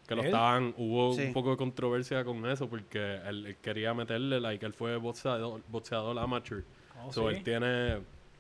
Que 0.07 0.15
lo 0.15 0.21
¿Él? 0.21 0.29
estaban, 0.29 0.73
hubo 0.77 1.15
Sí. 1.15 1.23
un 1.23 1.33
poco 1.33 1.51
de 1.51 1.57
controversia 1.57 2.25
con 2.25 2.47
eso 2.47 2.69
porque 2.69 3.17
él, 3.27 3.47
él 3.47 3.57
quería 3.61 3.93
meterle, 3.93 4.39
like, 4.41 4.65
él 4.65 4.73
fue 4.73 4.97
boxeador, 4.99 5.61
boxeador 5.69 6.17
amateur. 6.17 6.63
Oh, 7.05 7.13
so, 7.13 7.29
sí. 7.29 7.35
él 7.37 7.43
tiene 7.43 7.97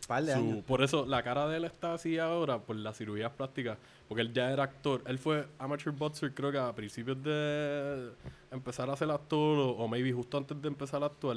Par 0.07 0.23
de 0.25 0.33
su- 0.33 0.39
años. 0.39 0.65
por 0.65 0.83
eso 0.83 1.05
la 1.07 1.23
cara 1.23 1.49
de 1.49 1.57
él 1.57 1.65
está 1.65 1.95
así 1.95 2.19
ahora 2.19 2.59
por 2.59 2.77
las 2.77 2.97
cirugías 2.97 3.33
plásticas, 3.33 3.77
porque 4.09 4.23
él 4.23 4.33
ya 4.33 4.51
era 4.53 4.63
actor. 4.65 5.03
Él 5.07 5.19
fue 5.19 5.47
amateur 5.59 5.93
boxer 5.93 6.33
creo 6.35 6.53
que 6.53 6.59
a 6.59 6.73
principios 6.75 7.23
de 7.23 8.11
empezar 8.51 8.89
a 8.91 8.97
ser 8.97 9.11
actor 9.11 9.59
o, 9.59 9.71
o 9.71 9.89
maybe 9.89 10.13
justo 10.13 10.37
antes 10.39 10.61
de 10.63 10.69
empezar 10.69 11.03
a 11.03 11.07
actuar. 11.07 11.37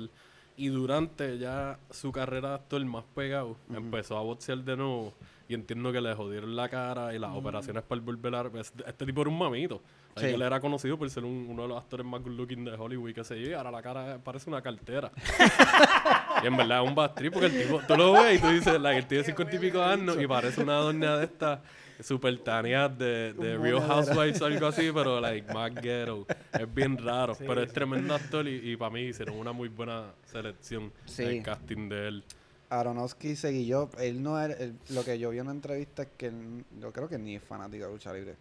Y 0.58 0.68
durante 0.68 1.38
ya 1.38 1.80
su 1.90 2.12
carrera 2.12 2.50
de 2.50 2.56
actor 2.56 2.84
más 2.86 3.06
pegado, 3.16 3.56
empezó 3.74 4.18
a 4.18 4.22
boxear 4.22 4.58
de 4.60 4.76
nuevo. 4.76 5.14
Y 5.48 5.54
entiendo 5.56 5.92
que 5.92 6.00
le 6.02 6.14
jodieron 6.14 6.56
la 6.56 6.68
cara 6.70 7.16
y 7.16 7.18
las 7.18 7.34
operaciones 7.34 7.82
para 7.84 8.00
volver 8.02 8.36
a... 8.36 8.42
Este, 8.60 8.84
este 8.88 9.06
tipo 9.06 9.22
era 9.22 9.30
un 9.32 9.38
mamito. 9.40 9.82
Sí. 10.18 10.26
Él 10.28 10.42
era 10.42 10.60
conocido 10.60 10.98
por 10.98 11.10
ser 11.10 11.24
un- 11.24 11.48
uno 11.50 11.62
de 11.64 11.70
los 11.70 11.78
actores 11.82 12.06
más 12.06 12.22
good 12.22 12.34
looking 12.34 12.66
de 12.66 12.74
Hollywood, 12.74 13.10
y 13.10 13.14
qué 13.14 13.24
sé 13.24 13.42
yo. 13.42 13.50
Y 13.50 13.54
ahora 13.54 13.72
la 13.72 13.82
cara 13.82 14.20
parece 14.24 14.50
una 14.50 14.62
cartera. 14.62 15.12
Y 16.44 16.48
en 16.48 16.58
verdad 16.58 16.84
es 16.84 16.90
un 16.90 16.96
bad 16.96 17.14
trip 17.14 17.34
porque 17.34 17.48
el 17.48 17.62
tipo, 17.64 17.82
tú 17.88 17.96
lo 17.96 18.14
ves 18.14 18.38
y 18.38 18.42
tú 18.42 18.48
dices, 18.50 18.80
like, 18.80 19.00
el 19.00 19.08
tío 19.08 19.18
de 19.20 19.24
cincuenta 19.24 19.56
y 19.56 19.60
pico 19.60 19.82
años 19.82 20.18
y 20.20 20.28
parece 20.28 20.62
una 20.62 20.76
doña 20.76 21.18
de 21.18 21.26
estas 21.26 21.60
super 22.02 22.38
taneadas 22.40 22.98
de, 22.98 23.34
de 23.34 23.58
Real. 23.58 23.82
Housewives 23.82 24.42
o 24.42 24.46
algo 24.46 24.68
así, 24.68 24.90
pero 24.94 25.20
like 25.20 25.54
más 25.54 25.74
ghetto. 25.76 26.26
Es 26.54 26.74
bien 26.74 26.98
raro, 26.98 27.36
Sí, 27.36 27.44
pero 27.46 27.62
es 27.62 27.70
sí. 27.70 27.74
tremendo 27.74 28.16
actor 28.16 28.48
y, 28.48 28.72
y 28.72 28.78
para 28.78 28.92
mí 28.92 29.02
hicieron 29.02 29.36
una 29.38 29.52
muy 29.52 29.68
buena 29.70 30.14
selección 30.26 30.94
Sí. 31.06 31.24
el 31.24 31.44
casting 31.44 31.90
de 31.90 32.08
él. 32.08 32.24
Aronofsky 32.70 33.36
seguí 33.36 33.66
yo. 33.66 33.90
Él 34.00 34.22
no 34.24 34.40
era. 34.40 34.54
él- 34.54 34.76
lo 34.92 35.04
que 35.04 35.18
yo 35.20 35.32
vi 35.32 35.38
en 35.40 35.46
una 35.46 35.52
entrevista 35.54 36.04
es 36.04 36.10
que 36.18 36.28
él, 36.28 36.64
yo 36.80 36.94
creo 36.94 37.10
que 37.10 37.18
ni 37.18 37.36
es 37.36 37.44
fanático 37.44 37.86
de 37.88 37.92
lucha 37.92 38.14
libre. 38.14 38.36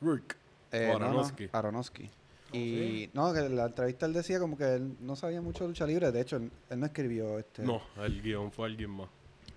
Rourke. 0.00 0.36
Eh, 0.72 0.90
O 0.94 0.98
no, 0.98 1.12
no, 1.12 1.22
Aronofsky. 1.52 2.10
Aronofsky. 2.52 2.58
Y 2.58 3.10
no, 3.14 3.32
que 3.32 3.40
en 3.40 3.56
la 3.56 3.66
entrevista 3.66 4.06
él 4.06 4.12
decía 4.12 4.38
como 4.38 4.56
que 4.56 4.64
él 4.74 4.96
no 5.00 5.16
sabía 5.16 5.40
mucho 5.40 5.64
de 5.64 5.68
lucha 5.68 5.86
libre. 5.86 6.10
De 6.12 6.20
hecho, 6.20 6.36
él, 6.36 6.50
él 6.70 6.80
no 6.80 6.86
escribió 6.86 7.38
este. 7.38 7.62
No, 7.62 7.80
el 8.02 8.22
guion 8.22 8.50
fue 8.52 8.66
alguien 8.66 8.90
más. 8.90 9.08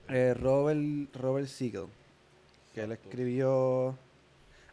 Eh, 0.08 0.34
Robert, 0.34 1.16
Robert 1.16 1.48
Siegel. 1.48 1.86
Que 2.74 2.82
él 2.84 2.92
escribió. 2.92 3.96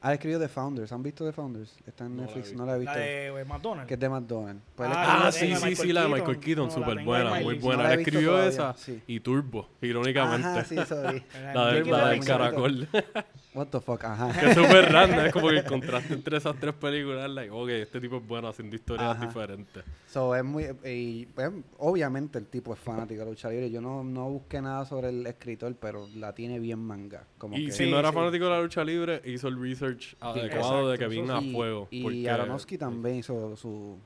Ah, 0.02 0.10
él 0.10 0.14
escribió 0.14 0.38
The 0.38 0.48
Founders. 0.48 0.92
¿Han 0.92 1.02
visto 1.02 1.24
The 1.24 1.32
Founders? 1.32 1.74
Está 1.86 2.04
en 2.06 2.16
No 2.16 2.22
Netflix, 2.22 2.52
no 2.54 2.64
la 2.66 2.76
he 2.76 2.78
visto. 2.78 2.94
La 2.94 3.00
de 3.00 3.26
eh, 3.40 3.44
McDonald's. 3.44 3.88
Que 3.88 3.94
es 3.94 4.00
de 4.00 4.08
McDonald's. 4.08 4.62
Pues 4.76 4.88
Ah, 4.92 5.26
Ah, 5.26 5.32
sí, 5.32 5.54
sí, 5.56 5.74
sí, 5.74 5.92
la 5.92 6.02
de. 6.02 6.08
Michael 6.08 6.38
Keaton, 6.38 6.70
súper 6.70 7.02
buena, 7.04 7.40
muy 7.40 7.58
buena. 7.58 7.82
No 7.82 7.88
la 7.88 7.94
Él 7.94 8.00
escribió 8.00 8.30
todavía, 8.30 8.48
esa 8.50 8.74
sí. 8.74 9.02
y 9.06 9.20
Turbo, 9.20 9.68
irónicamente. 9.80 10.46
Ajá, 10.46 10.64
sí, 10.64 10.76
vi. 10.76 10.82
La, 11.54 11.66
de, 11.72 11.82
Michael 11.82 11.90
la 11.90 12.08
del 12.10 12.24
caracol. 12.24 12.88
What 13.56 13.68
the 13.68 13.80
fuck, 13.80 14.04
ajá. 14.04 14.38
que 14.38 14.50
es 14.50 14.54
súper 14.54 14.84
random, 14.92 15.20
es 15.26 15.32
como 15.32 15.48
que 15.48 15.56
el 15.56 15.64
contraste 15.64 16.12
entre 16.12 16.36
esas 16.36 16.54
tres 16.60 16.74
películas, 16.74 17.28
like, 17.30 17.50
ok, 17.50 17.68
este 17.70 18.00
tipo 18.02 18.18
es 18.18 18.26
bueno 18.28 18.48
haciendo 18.48 18.76
historias 18.76 19.16
Ajá. 19.16 19.26
diferentes. 19.26 19.82
So, 20.08 20.34
es 20.36 20.44
muy, 20.44 20.66
y, 20.84 21.24
pues, 21.26 21.50
obviamente 21.78 22.38
el 22.38 22.46
tipo 22.46 22.74
es 22.74 22.78
fanático 22.78 23.20
de 23.24 23.30
lucha 23.30 23.48
libre. 23.48 23.70
Yo 23.70 23.80
no, 23.80 24.04
no 24.04 24.28
busqué 24.28 24.60
nada 24.60 24.84
sobre 24.84 25.08
el 25.08 25.26
escritor, 25.26 25.74
pero 25.80 26.06
la 26.16 26.34
tiene 26.34 26.58
bien 26.60 26.78
manga. 26.80 27.24
Como 27.38 27.56
Y 27.56 27.66
que, 27.66 27.72
si 27.72 27.84
Sí, 27.86 27.90
no 27.90 27.98
era 27.98 28.10
sí. 28.10 28.14
fanático 28.14 28.44
de 28.44 28.50
la 28.50 28.60
lucha 28.60 28.84
libre, 28.84 29.22
hizo 29.24 29.48
el 29.48 29.58
research 29.60 30.16
adecuado 30.20 30.90
de 30.90 30.98
que 30.98 31.08
vino 31.08 31.34
a 31.34 31.40
fuego. 31.40 31.88
y 31.90 32.02
porque- 32.02 32.28
Aronofsky 32.30 32.76
también 32.78 33.16
hizo 33.16 33.56
su 33.56 33.96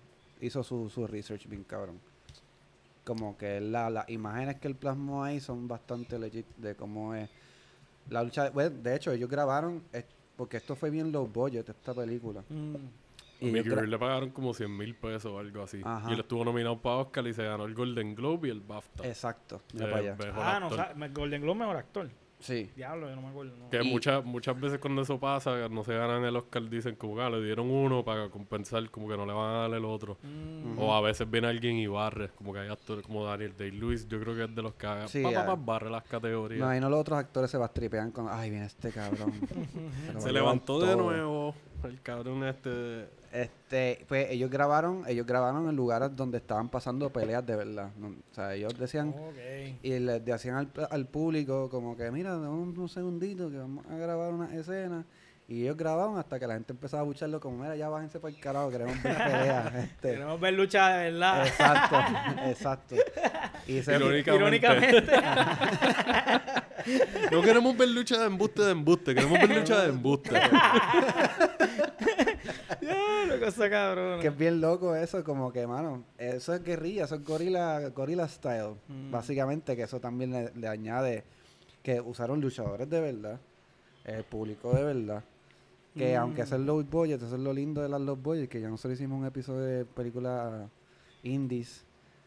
hizo 0.40 0.62
su, 0.62 0.88
su 0.88 1.06
research 1.06 1.46
bien 1.48 1.64
cabrón. 1.64 1.98
Como 3.04 3.36
que 3.36 3.60
la- 3.60 3.90
las 3.90 4.08
imágenes 4.08 4.56
que 4.60 4.68
él 4.68 4.74
plasmó 4.76 5.24
ahí 5.24 5.40
son 5.40 5.66
bastante 5.66 6.18
legit 6.18 6.46
de 6.56 6.74
cómo 6.76 7.14
es 7.14 7.28
la 8.10 8.22
lucha. 8.22 8.50
bueno, 8.50 8.76
de 8.82 8.94
hecho, 8.96 9.12
ellos 9.12 9.28
grabaron, 9.30 9.82
eh, 9.92 10.04
porque 10.36 10.56
esto 10.58 10.74
fue 10.76 10.90
bien 10.90 11.10
low 11.12 11.26
budget, 11.26 11.68
esta 11.68 11.94
película. 11.94 12.42
Mm. 12.48 12.74
Y 13.42 13.46
Mickey 13.46 13.70
Rourke 13.70 13.86
le 13.88 13.98
pagaron 13.98 14.30
como 14.30 14.52
100 14.52 14.76
mil 14.76 14.94
pesos 14.94 15.32
o 15.32 15.38
algo 15.38 15.62
así. 15.62 15.80
Ajá. 15.82 16.10
Y 16.10 16.12
él 16.12 16.20
estuvo 16.20 16.44
nominado 16.44 16.78
para 16.82 16.96
Oscar 16.96 17.26
y 17.26 17.32
se 17.32 17.42
ganó 17.42 17.64
el 17.64 17.74
Golden 17.74 18.14
Globe 18.14 18.48
y 18.48 18.50
el 18.50 18.60
BAFTA. 18.60 19.08
Exacto, 19.08 19.62
mira 19.72 19.86
de 19.86 19.92
para 19.92 20.02
allá. 20.04 20.16
mejor 20.16 20.42
Ah, 20.44 20.60
no, 20.60 20.66
actor. 20.66 20.78
sa- 20.88 20.94
me- 20.94 21.08
Golden 21.08 21.40
Globe 21.40 21.58
mejor 21.60 21.76
actor. 21.76 22.10
Sí. 22.40 22.70
Diablo, 22.74 23.08
yo 23.08 23.16
no 23.16 23.22
me 23.22 23.28
acuerdo. 23.28 23.56
no. 23.56 23.70
Que 23.70 23.82
muchas 23.82 24.24
muchas 24.24 24.58
veces 24.58 24.78
cuando 24.78 25.02
eso 25.02 25.18
pasa, 25.20 25.68
no 25.68 25.84
se 25.84 25.94
ganan 25.94 26.24
el 26.24 26.36
Oscar, 26.36 26.68
dicen 26.68 26.96
como 26.96 27.16
que 27.16 27.22
ah, 27.22 27.30
le 27.30 27.42
dieron 27.44 27.70
uno 27.70 28.04
para 28.04 28.28
compensar, 28.30 28.88
como 28.90 29.08
que 29.08 29.16
no 29.16 29.26
le 29.26 29.32
van 29.32 29.54
a 29.54 29.58
dar 29.60 29.74
el 29.74 29.84
otro. 29.84 30.18
Mm. 30.22 30.78
O 30.78 30.94
a 30.94 31.00
veces 31.00 31.30
viene 31.30 31.48
alguien 31.48 31.76
y 31.76 31.86
barre, 31.86 32.30
como 32.30 32.52
que 32.52 32.60
hay 32.60 32.68
actores 32.68 33.04
como 33.06 33.24
Daniel 33.24 33.54
Day-Lewis, 33.56 34.08
yo 34.08 34.20
creo 34.20 34.34
que 34.34 34.44
es 34.44 34.54
de 34.54 34.62
los 34.62 34.74
que 34.74 34.86
haga, 34.86 35.08
Sí, 35.08 35.22
pa, 35.22 35.32
pa, 35.32 35.46
pa, 35.46 35.54
barre 35.54 35.90
las 35.90 36.04
categorías. 36.04 36.60
No, 36.60 36.74
y 36.74 36.80
no 36.80 36.88
los 36.88 37.00
otros 37.00 37.18
actores 37.18 37.50
se 37.50 37.58
bastripean 37.58 38.10
con, 38.10 38.26
ay, 38.30 38.50
viene 38.50 38.66
este 38.66 38.90
cabrón. 38.90 39.32
Se 40.18 40.32
levantó 40.32 40.80
de 40.80 40.92
todo". 40.94 41.02
nuevo 41.02 41.54
el 41.84 42.00
cabrón 42.02 42.44
este. 42.44 43.08
Este, 43.32 44.04
pues 44.08 44.28
ellos 44.30 44.50
grabaron, 44.50 45.04
ellos 45.06 45.24
grabaron 45.24 45.68
en 45.68 45.76
lugares 45.76 46.14
donde 46.16 46.38
estaban 46.38 46.68
pasando 46.68 47.10
peleas 47.10 47.46
de 47.46 47.54
verdad. 47.54 47.90
¿no? 47.96 48.08
O 48.08 48.34
sea, 48.34 48.54
ellos 48.54 48.76
decían, 48.76 49.10
Ok. 49.10 49.78
y 49.82 49.98
le 50.00 50.18
decían 50.18 50.56
al, 50.56 50.68
al 50.90 51.06
público 51.06 51.70
como 51.70 51.96
que, 51.96 52.10
mira, 52.10 52.32
dame 52.32 52.48
un, 52.48 52.76
un 52.76 52.88
segundito 52.88 53.48
que 53.48 53.58
vamos 53.58 53.86
a 53.86 53.94
grabar 53.96 54.32
una 54.32 54.52
escena. 54.56 55.04
Y 55.50 55.62
ellos 55.64 55.76
grababan 55.76 56.16
hasta 56.16 56.38
que 56.38 56.46
la 56.46 56.54
gente 56.54 56.72
empezaba 56.72 57.00
a 57.00 57.04
bucharlo 57.04 57.40
como, 57.40 57.60
mira, 57.60 57.74
ya 57.74 57.88
bájense 57.88 58.20
para 58.20 58.32
el 58.32 58.40
carajo, 58.40 58.70
queremos 58.70 59.02
ver 59.02 59.16
peleas. 59.16 59.74
Este, 59.82 60.12
Queremos 60.12 60.40
ver 60.40 60.54
lucha 60.54 60.88
de 60.90 61.10
verdad. 61.10 61.44
exacto, 61.44 61.96
exacto. 62.46 62.94
Y 63.66 63.82
se, 63.82 63.96
Irónicamente. 63.96 64.36
Irónicamente. 64.36 65.12
No 67.30 67.42
queremos 67.42 67.76
ver 67.76 67.88
lucha 67.88 68.18
de 68.18 68.26
embuste 68.26 68.62
de 68.62 68.70
embuste, 68.70 69.14
queremos 69.14 69.38
ver 69.38 69.58
lucha 69.58 69.82
de 69.82 69.88
embuste. 69.90 70.40
Cabrón. 73.70 74.20
que 74.20 74.28
es 74.28 74.36
bien 74.36 74.60
loco 74.60 74.94
eso, 74.96 75.22
como 75.22 75.52
que, 75.52 75.66
mano, 75.66 76.04
eso 76.16 76.54
es 76.54 76.62
guerrilla, 76.62 77.04
eso 77.04 77.16
es 77.16 77.24
gorila, 77.24 77.88
gorilla 77.90 78.26
style. 78.28 78.76
Mm. 78.88 79.10
Básicamente, 79.10 79.76
que 79.76 79.82
eso 79.82 80.00
también 80.00 80.30
le, 80.32 80.52
le 80.54 80.68
añade 80.68 81.24
que 81.82 82.00
usaron 82.00 82.40
luchadores 82.40 82.88
de 82.88 83.00
verdad, 83.00 83.38
el 84.04 84.24
público 84.24 84.72
de 84.72 84.84
verdad. 84.84 85.22
Que 85.96 86.16
Mm. 86.16 86.20
aunque 86.20 86.42
es 86.42 86.50
low 86.52 86.82
budget, 86.84 87.22
eso 87.22 87.34
es 87.34 87.40
lo 87.40 87.52
lindo 87.52 87.82
de 87.82 87.88
las 87.88 88.00
low 88.00 88.16
budget, 88.16 88.48
que 88.48 88.60
ya 88.60 88.68
nosotros 88.68 88.98
hicimos 88.98 89.18
un 89.18 89.26
episodio 89.26 89.60
de 89.62 89.84
película 89.84 90.68
indies, 91.22 91.84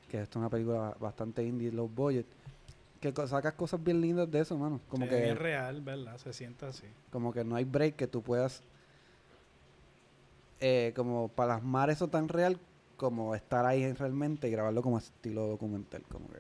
que 0.10 0.22
esto 0.22 0.38
es 0.38 0.42
una 0.42 0.50
película 0.50 0.96
bastante 1.00 1.44
indie, 1.44 1.72
low 1.72 1.88
budget, 1.88 2.26
que 3.00 3.14
sacas 3.28 3.54
cosas 3.54 3.84
bien 3.84 4.02
lindas 4.02 4.30
de 4.30 4.40
eso, 4.42 4.58
mano. 4.58 4.80
Como 4.90 5.06
Es 5.06 5.10
que, 5.10 5.22
bien 5.22 5.38
real, 5.38 5.82
¿verdad? 5.82 6.18
Se 6.18 6.34
siente 6.34 6.66
así. 6.66 6.88
como 7.10 7.32
que 7.34 7.44
no 7.44 7.56
hay 7.56 7.64
break 7.64 7.96
que 7.96 8.08
tú 8.08 8.22
puedas 8.22 8.64
eh, 10.60 10.94
como 10.96 11.28
plasmar 11.30 11.90
eso 11.90 12.08
tan 12.08 12.30
real 12.30 12.58
como 12.96 13.36
estar 13.36 13.66
ahí 13.66 13.92
realmente 13.94 14.48
y 14.48 14.52
grabarlo 14.52 14.82
como 14.82 14.98
estilo 14.98 15.48
documental. 15.48 16.04
Como 16.04 16.28
que. 16.30 16.40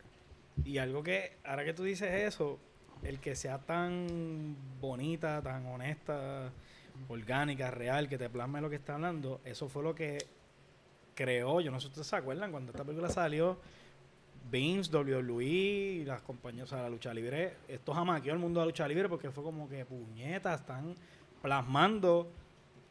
Y 0.63 0.77
algo 0.77 1.03
que, 1.03 1.33
ahora 1.43 1.65
que 1.65 1.73
tú 1.73 1.83
dices 1.83 2.09
eso, 2.13 2.59
el 3.03 3.19
que 3.19 3.35
sea 3.35 3.57
tan 3.59 4.55
bonita, 4.79 5.41
tan 5.41 5.65
honesta, 5.65 6.51
orgánica, 7.07 7.71
real, 7.71 8.07
que 8.07 8.17
te 8.17 8.29
plasme 8.29 8.61
lo 8.61 8.69
que 8.69 8.77
está 8.77 8.95
hablando, 8.95 9.41
eso 9.45 9.67
fue 9.69 9.83
lo 9.83 9.93
que 9.95 10.17
creó, 11.15 11.61
yo 11.61 11.71
no 11.71 11.79
sé 11.79 11.83
si 11.83 11.89
ustedes 11.89 12.07
se 12.07 12.15
acuerdan, 12.15 12.51
cuando 12.51 12.71
esta 12.71 12.83
película 12.83 13.09
salió, 13.09 13.57
Vince, 14.51 14.95
WWE, 14.95 16.03
las 16.05 16.21
compañías, 16.21 16.65
o 16.65 16.69
sea, 16.75 16.83
la 16.83 16.89
lucha 16.89 17.13
libre, 17.13 17.53
esto 17.67 17.93
jamaqueó 17.93 18.33
el 18.33 18.39
mundo 18.39 18.59
de 18.59 18.65
la 18.65 18.69
lucha 18.69 18.87
libre 18.87 19.07
porque 19.07 19.31
fue 19.31 19.43
como 19.43 19.69
que 19.69 19.85
puñetas, 19.85 20.61
están 20.61 20.95
plasmando 21.41 22.29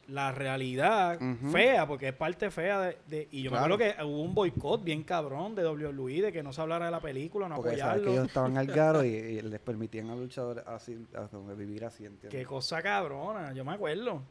la 0.09 0.33
realidad 0.33 1.19
fea, 1.53 1.87
porque 1.87 2.09
es 2.09 2.15
parte 2.15 2.51
fea 2.51 2.81
de... 2.81 2.99
de- 3.07 3.29
y 3.31 3.43
yo 3.43 3.51
Claro. 3.51 3.69
me 3.69 3.75
acuerdo 3.85 3.97
que 3.97 4.05
hubo 4.05 4.23
un 4.23 4.35
boicot 4.35 4.83
bien 4.83 5.05
cabrón 5.05 5.55
de 5.55 5.67
WWE, 5.67 6.23
de 6.23 6.33
que 6.33 6.43
no 6.43 6.53
se 6.53 6.61
hablara 6.61 6.87
de 6.87 6.91
la 6.91 7.01
película, 7.01 7.49
no 7.49 7.55
porque 7.57 7.71
sabes 7.77 7.81
que 7.81 7.89
apoyarlo. 7.91 8.11
ellos 8.13 8.27
estaban 8.27 8.59
al 8.59 8.67
garo 8.67 9.05
y, 9.05 9.09
y 9.15 9.41
les 9.43 9.61
permitían 9.61 10.07
a 10.11 10.13
los 10.13 10.23
luchadores 10.23 10.65
así, 10.67 11.07
a 11.15 11.53
vivir 11.55 11.85
así, 11.85 12.05
¿entiendes? 12.05 12.31
Qué 12.41 12.45
cosa 12.45 12.83
cabrona, 12.83 13.53
yo 13.53 13.65
me 13.65 13.73
acuerdo. 13.73 14.23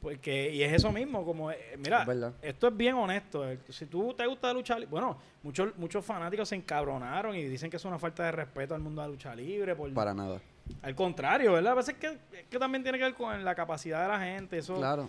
Porque, 0.00 0.52
y 0.54 0.62
es 0.62 0.72
eso 0.72 0.92
mismo, 0.92 1.24
como, 1.24 1.50
eh, 1.50 1.76
mira, 1.76 2.04
Es 2.40 2.50
esto 2.50 2.68
es 2.68 2.76
bien 2.76 2.94
honesto. 2.94 3.48
eh, 3.50 3.58
Si 3.68 3.86
tú 3.86 4.14
te 4.14 4.26
gusta 4.28 4.46
la 4.48 4.52
lucha 4.54 4.74
libre, 4.78 4.90
bueno, 4.92 5.18
muchos 5.42 5.76
muchos 5.76 6.04
fanáticos 6.04 6.48
se 6.48 6.54
encabronaron 6.54 7.34
y 7.34 7.42
dicen 7.44 7.68
que 7.68 7.78
es 7.78 7.84
una 7.84 7.98
falta 7.98 8.22
de 8.24 8.30
respeto 8.30 8.76
al 8.76 8.80
mundo 8.80 9.00
de 9.02 9.08
la 9.08 9.12
lucha 9.12 9.34
libre. 9.34 9.74
Por, 9.74 9.92
Para 9.92 10.14
nada. 10.14 10.40
Al 10.82 10.94
contrario, 10.94 11.52
¿verdad? 11.52 11.72
A 11.72 11.76
veces 11.76 11.94
que, 11.96 12.06
es 12.32 12.46
que 12.48 12.58
también 12.58 12.82
tiene 12.82 12.98
que 12.98 13.04
ver 13.04 13.14
con 13.14 13.44
la 13.44 13.54
capacidad 13.54 14.02
de 14.02 14.08
la 14.08 14.20
gente. 14.20 14.58
Eso, 14.58 14.76
Claro. 14.76 15.08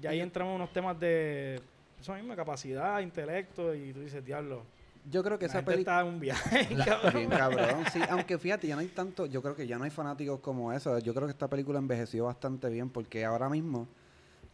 Ya 0.00 0.10
ahí 0.10 0.20
entramos 0.20 0.52
en 0.52 0.56
unos 0.56 0.72
temas 0.72 0.98
de 0.98 1.60
eso 2.00 2.14
mismo, 2.14 2.34
capacidad, 2.34 3.00
intelecto, 3.00 3.74
y 3.74 3.92
tú 3.92 4.00
dices, 4.00 4.24
diablo, 4.24 4.64
Yo 5.08 5.22
creo 5.22 5.38
que 5.38 5.46
la 5.46 5.52
esa 5.52 5.64
película... 5.64 5.98
está 5.98 6.00
en 6.00 6.14
un 6.14 6.20
viaje, 6.20 6.68
cabrón. 6.84 7.14
Bien 7.14 7.30
cabrón, 7.30 7.84
sí, 7.92 8.00
aunque 8.10 8.38
fíjate, 8.38 8.66
ya 8.66 8.74
no 8.74 8.80
hay 8.80 8.88
tanto, 8.88 9.26
yo 9.26 9.40
creo 9.42 9.54
que 9.54 9.66
ya 9.66 9.78
no 9.78 9.84
hay 9.84 9.90
fanáticos 9.90 10.40
como 10.40 10.72
eso. 10.72 10.98
Yo 10.98 11.14
creo 11.14 11.28
que 11.28 11.32
esta 11.32 11.48
película 11.48 11.78
envejeció 11.78 12.24
bastante 12.24 12.68
bien 12.68 12.90
porque 12.90 13.24
ahora 13.24 13.48
mismo, 13.48 13.86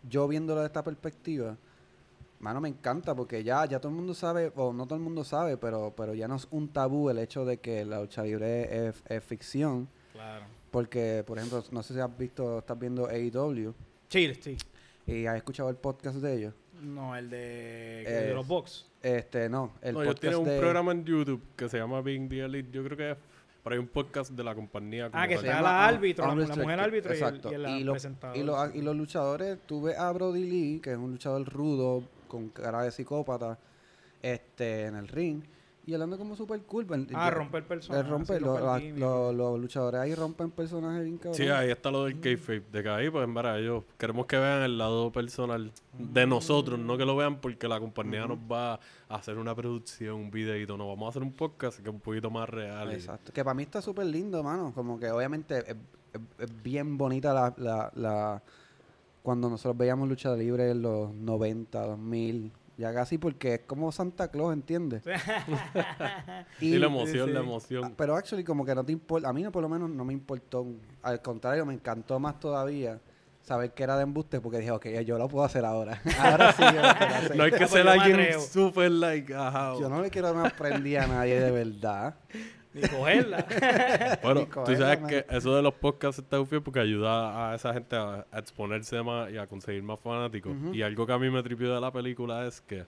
yo 0.02 0.28
viéndolo 0.28 0.60
de 0.60 0.66
esta 0.66 0.84
perspectiva, 0.84 1.56
mano, 2.40 2.60
me 2.60 2.68
encanta 2.68 3.14
porque 3.14 3.42
ya, 3.42 3.64
ya 3.64 3.80
todo 3.80 3.90
el 3.90 3.96
mundo 3.96 4.12
sabe, 4.14 4.52
o 4.56 4.72
no 4.72 4.84
todo 4.84 4.96
el 4.96 5.02
mundo 5.02 5.24
sabe, 5.24 5.56
pero, 5.56 5.94
pero 5.96 6.14
ya 6.14 6.28
no 6.28 6.36
es 6.36 6.46
un 6.50 6.68
tabú 6.68 7.08
el 7.08 7.18
hecho 7.18 7.46
de 7.46 7.58
que 7.58 7.84
la 7.84 8.00
lucha 8.00 8.22
libre 8.22 8.88
es, 8.88 9.02
es 9.08 9.24
ficción. 9.24 9.88
Claro. 10.18 10.44
Porque, 10.70 11.22
por 11.26 11.38
ejemplo, 11.38 11.62
no 11.70 11.82
sé 11.82 11.94
si 11.94 12.00
has 12.00 12.18
visto, 12.18 12.58
estás 12.58 12.78
viendo 12.78 13.06
AEW 13.06 13.72
Chile, 14.08 14.34
sí. 14.40 14.56
y 15.06 15.26
has 15.26 15.36
escuchado 15.36 15.70
el 15.70 15.76
podcast 15.76 16.16
de 16.18 16.34
ellos. 16.36 16.54
No, 16.82 17.16
el 17.16 17.30
de, 17.30 18.02
Eh, 18.02 18.26
de 18.28 18.34
los 18.34 18.46
box. 18.46 18.86
Este, 19.02 19.48
no, 19.48 19.72
el 19.80 19.94
no, 19.94 20.02
ellos 20.02 20.14
podcast 20.14 20.20
tienen 20.20 20.38
un 20.40 20.44
de... 20.46 20.58
programa 20.58 20.92
en 20.92 21.04
YouTube 21.04 21.42
que 21.56 21.68
se 21.68 21.78
llama 21.78 22.00
Being 22.02 22.28
the 22.28 22.40
Elite. 22.44 22.70
Yo 22.70 22.84
creo 22.84 22.96
que 22.96 23.10
es 23.12 23.16
por 23.62 23.72
ahí 23.72 23.78
un 23.78 23.88
podcast 23.88 24.30
de 24.32 24.44
la 24.44 24.54
compañía. 24.54 25.10
como 25.10 25.22
Ah, 25.22 25.26
que 25.28 25.34
tal. 25.36 25.42
se 25.42 25.46
está 25.48 25.58
llama 25.60 25.72
la 25.72 25.86
árbitro, 25.86 26.26
la, 26.26 26.34
mujer 26.56 26.80
árbitro 26.80 27.12
y 27.14 27.16
el, 27.16 27.22
exacto. 27.22 27.50
y 27.50 27.54
el 27.54 27.68
Y 27.68 27.84
lo- 27.84 27.92
presentador. 27.92 28.36
Y, 28.36 28.42
los- 28.42 28.74
y 28.74 28.82
los 28.82 28.96
luchadores, 28.96 29.58
tú 29.66 29.82
ves 29.82 29.96
a 29.98 30.10
Brody 30.12 30.44
Lee, 30.44 30.80
que 30.82 30.92
es 30.92 30.98
un 30.98 31.10
luchador 31.12 31.44
rudo, 31.48 32.02
con 32.28 32.48
cara 32.50 32.82
de 32.82 32.90
psicópata, 32.90 33.58
este, 34.22 34.86
en 34.86 34.96
el 34.96 35.08
ring. 35.08 35.42
Y 35.88 35.94
hablando 35.94 36.18
como 36.18 36.36
super 36.36 36.60
cool. 36.64 36.84
pues, 36.84 37.00
Ah, 37.14 37.30
yo- 37.30 37.36
romper 37.38 37.64
personajes. 37.66 38.10
romper 38.10 38.42
los 38.42 39.58
luchadores 39.58 39.98
ahí 40.00 40.14
rompen 40.14 40.50
personajes 40.50 41.02
bien 41.02 41.16
cabrón. 41.16 41.34
Sí, 41.34 41.48
ahí 41.48 41.70
está 41.70 41.90
lo 41.90 42.04
del 42.04 42.20
kayfabe. 42.20 42.62
De 42.70 42.82
que 42.82 42.88
ahí, 42.90 43.08
pues, 43.08 43.24
en 43.24 43.32
verdad, 43.32 43.58
ellos 43.58 43.84
queremos 43.96 44.26
que 44.26 44.36
vean 44.36 44.60
el 44.62 44.76
lado 44.76 45.10
personal 45.10 45.72
de 45.98 46.26
nosotros, 46.26 46.78
no 46.78 46.98
que 46.98 47.06
lo 47.06 47.16
vean 47.16 47.40
porque 47.40 47.66
la 47.68 47.80
compañía 47.80 48.26
nos 48.26 48.36
va 48.38 48.74
a 48.74 48.80
hacer 49.08 49.38
una 49.38 49.54
producción, 49.54 50.16
un 50.16 50.30
videito. 50.30 50.76
No, 50.76 50.86
vamos 50.88 51.06
a 51.06 51.08
hacer 51.08 51.22
un 51.22 51.32
podcast 51.32 51.78
que 51.78 51.88
es 51.88 51.94
un 51.94 52.00
poquito 52.00 52.30
más 52.30 52.46
real. 52.50 52.90
y- 52.92 52.96
Exacto. 52.96 53.32
Que 53.32 53.42
para 53.42 53.54
mí 53.54 53.62
está 53.62 53.80
súper 53.80 54.04
lindo, 54.04 54.42
mano. 54.42 54.72
Como 54.74 54.98
que 55.00 55.10
obviamente 55.10 55.56
es, 55.58 55.68
es- 55.68 56.20
es 56.38 56.62
bien 56.62 56.98
bonita 56.98 57.32
la, 57.32 57.54
la, 57.56 57.90
la- 57.94 58.42
Cuando 59.22 59.48
nosotros 59.50 59.76
veíamos 59.76 60.08
lucha 60.08 60.34
libre 60.36 60.70
en 60.70 60.82
los 60.82 61.12
90, 61.14 61.80
2000. 61.86 62.52
Ya 62.78 62.94
casi 62.94 63.18
porque 63.18 63.54
es 63.54 63.60
como 63.66 63.90
Santa 63.90 64.28
Claus, 64.28 64.52
¿entiendes? 64.52 65.02
Sí, 66.58 66.78
la 66.78 66.86
emoción, 66.86 67.28
sí, 67.28 67.34
la 67.34 67.40
emoción. 67.40 67.84
Ah, 67.84 67.92
Pero 67.96 68.16
actually 68.16 68.44
como 68.44 68.64
que 68.64 68.74
no 68.74 68.84
te 68.84 68.92
importa, 68.92 69.28
a 69.28 69.32
mí 69.32 69.42
no 69.42 69.52
por 69.52 69.62
lo 69.62 69.68
menos 69.68 69.90
no 69.90 70.04
me 70.04 70.12
importó, 70.12 70.66
al 71.02 71.20
contrario 71.20 71.66
me 71.66 71.74
encantó 71.74 72.18
más 72.20 72.38
todavía 72.38 73.00
saber 73.42 73.72
que 73.72 73.82
era 73.82 73.96
de 73.96 74.02
embuste 74.02 74.40
porque 74.40 74.58
dije, 74.58 74.70
ok, 74.70 74.86
yo 75.04 75.18
lo 75.18 75.26
puedo 75.28 75.44
hacer 75.44 75.64
ahora. 75.64 76.00
ahora 76.20 76.52
sí 76.52 76.62
yo 76.62 76.82
lo 76.82 76.94
quiero 76.94 77.14
hacer. 77.14 77.36
no 77.36 77.42
hay 77.44 77.50
que 77.50 77.66
ser 77.66 77.88
alguien 77.88 78.40
super 78.40 78.90
like, 78.90 79.34
ajá. 79.34 79.74
Yo 79.80 79.88
no 79.88 80.00
le 80.00 80.10
quiero 80.10 80.28
dar 80.28 80.36
una 80.36 80.50
prendida 80.50 81.04
a 81.04 81.06
nadie 81.08 81.40
de 81.40 81.50
verdad. 81.50 82.14
Ni 82.74 82.82
cogerla. 82.82 83.46
Bueno, 84.22 84.40
Ni 84.40 84.46
tú 84.46 84.76
sabes 84.76 85.00
man. 85.00 85.08
que 85.10 85.26
eso 85.30 85.54
de 85.56 85.62
los 85.62 85.74
podcasts 85.74 86.20
está 86.22 86.38
bien 86.38 86.62
porque 86.62 86.80
ayuda 86.80 87.50
a 87.50 87.54
esa 87.54 87.72
gente 87.72 87.96
a, 87.96 88.26
a 88.30 88.38
exponerse 88.38 89.02
más 89.02 89.30
y 89.30 89.38
a 89.38 89.46
conseguir 89.46 89.82
más 89.82 89.98
fanáticos. 90.00 90.54
Y 90.72 90.82
algo 90.82 91.06
que 91.06 91.12
a 91.12 91.18
mí 91.18 91.30
me 91.30 91.42
tripió 91.42 91.74
de 91.74 91.80
la 91.80 91.90
película 91.92 92.46
es 92.46 92.60
que 92.60 92.84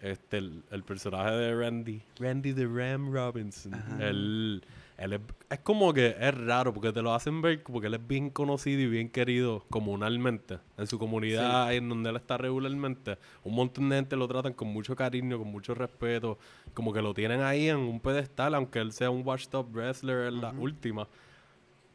este 0.00 0.38
el, 0.38 0.62
el 0.70 0.82
personaje 0.82 1.30
de 1.30 1.54
Randy, 1.54 2.02
Randy 2.20 2.52
the 2.52 2.66
Ram 2.66 3.12
Robinson, 3.12 3.74
Ajá. 3.74 4.08
él, 4.08 4.62
él 4.98 5.12
es, 5.12 5.20
es 5.50 5.58
como 5.60 5.92
que 5.92 6.16
es 6.18 6.34
raro 6.34 6.72
porque 6.72 6.92
te 6.92 7.02
lo 7.02 7.14
hacen 7.14 7.42
ver 7.42 7.62
porque 7.62 7.88
él 7.88 7.94
es 7.94 8.06
bien 8.06 8.30
conocido 8.30 8.80
y 8.80 8.86
bien 8.86 9.10
querido 9.10 9.64
comunalmente 9.68 10.58
en 10.78 10.86
su 10.86 10.98
comunidad 10.98 11.72
en 11.74 11.88
donde 11.88 12.10
él 12.10 12.16
está 12.16 12.38
regularmente. 12.38 13.18
Un 13.44 13.54
montón 13.54 13.88
de 13.88 13.96
gente 13.96 14.16
lo 14.16 14.26
tratan 14.26 14.54
con 14.54 14.68
mucho 14.68 14.96
cariño, 14.96 15.38
con 15.38 15.48
mucho 15.48 15.74
respeto, 15.74 16.38
como 16.72 16.92
que 16.92 17.02
lo 17.02 17.12
tienen 17.14 17.42
ahí 17.42 17.68
en 17.68 17.76
un 17.76 18.00
pedestal, 18.00 18.54
aunque 18.54 18.78
él 18.78 18.92
sea 18.92 19.10
un 19.10 19.26
washed 19.26 19.54
up 19.54 19.68
wrestler 19.72 20.28
en 20.28 20.40
la 20.40 20.50
última. 20.50 21.06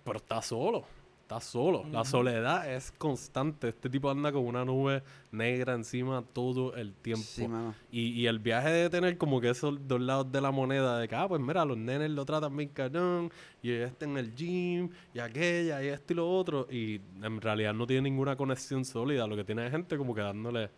Pero 0.03 0.17
está 0.17 0.41
solo, 0.41 0.85
está 1.31 1.39
solo. 1.39 1.85
La 1.91 2.03
soledad 2.03 2.69
es 2.69 2.91
constante. 2.91 3.69
Este 3.69 3.89
tipo 3.89 4.09
anda 4.09 4.31
con 4.31 4.45
una 4.45 4.65
nube 4.65 5.01
negra 5.31 5.73
encima 5.73 6.23
todo 6.33 6.75
el 6.75 6.93
tiempo. 6.93 7.23
Sí, 7.25 7.47
mano. 7.47 7.73
Y, 7.89 8.09
y 8.11 8.27
el 8.27 8.39
viaje 8.39 8.69
de 8.69 8.89
tener 8.89 9.17
como 9.17 9.39
que 9.39 9.49
esos 9.49 9.87
dos 9.87 10.01
lados 10.01 10.29
de 10.31 10.41
la 10.41 10.51
moneda, 10.51 10.99
de 10.99 11.07
que, 11.07 11.15
ah, 11.15 11.27
pues 11.27 11.39
mira, 11.41 11.63
los 11.63 11.77
nenes 11.77 12.11
lo 12.11 12.25
tratan 12.25 12.55
bien 12.57 12.69
cañón, 12.69 13.31
y 13.61 13.71
este 13.71 14.05
en 14.05 14.17
el 14.17 14.35
gym, 14.35 14.89
y 15.13 15.19
aquella, 15.19 15.81
y 15.83 15.87
esto 15.87 16.13
y 16.13 16.15
lo 16.17 16.29
otro, 16.29 16.67
y 16.69 16.99
en 17.21 17.39
realidad 17.39 17.73
no 17.73 17.87
tiene 17.87 18.03
ninguna 18.09 18.35
conexión 18.35 18.83
sólida, 18.83 19.25
lo 19.25 19.35
que 19.35 19.43
tiene 19.45 19.65
es 19.65 19.71
gente 19.71 19.97
como 19.97 20.13
que 20.13 20.21
dándole, 20.21 20.69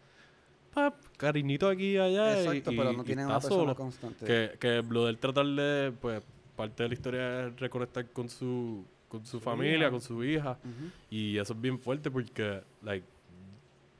pap, 0.73 0.95
cariñito 1.17 1.67
aquí 1.67 1.93
y 1.93 1.97
allá, 1.97 2.39
Exacto, 2.39 2.71
y, 2.71 2.77
pero 2.77 2.93
no 2.93 3.03
tiene 3.03 3.25
una 3.25 3.39
persona 3.39 3.55
solo. 3.55 3.75
constante. 3.75 4.25
Que, 4.25 4.51
que 4.59 4.83
lo 4.87 5.05
del 5.05 5.17
tratar 5.17 5.45
de, 5.47 5.93
pues, 5.99 6.21
parte 6.55 6.83
de 6.83 6.89
la 6.89 6.93
historia 6.93 7.47
es 7.47 7.59
reconectar 7.59 8.07
con 8.11 8.29
su, 8.29 8.85
con 9.19 9.25
su, 9.27 9.39
familia, 9.39 9.91
con 9.91 10.01
su 10.01 10.23
hija, 10.23 10.57
Ujú. 10.63 10.89
y 11.11 11.37
eso 11.37 11.53
es 11.53 11.61
bien 11.61 11.77
fuerte 11.77 12.09
porque, 12.09 12.61
like, 12.81 13.05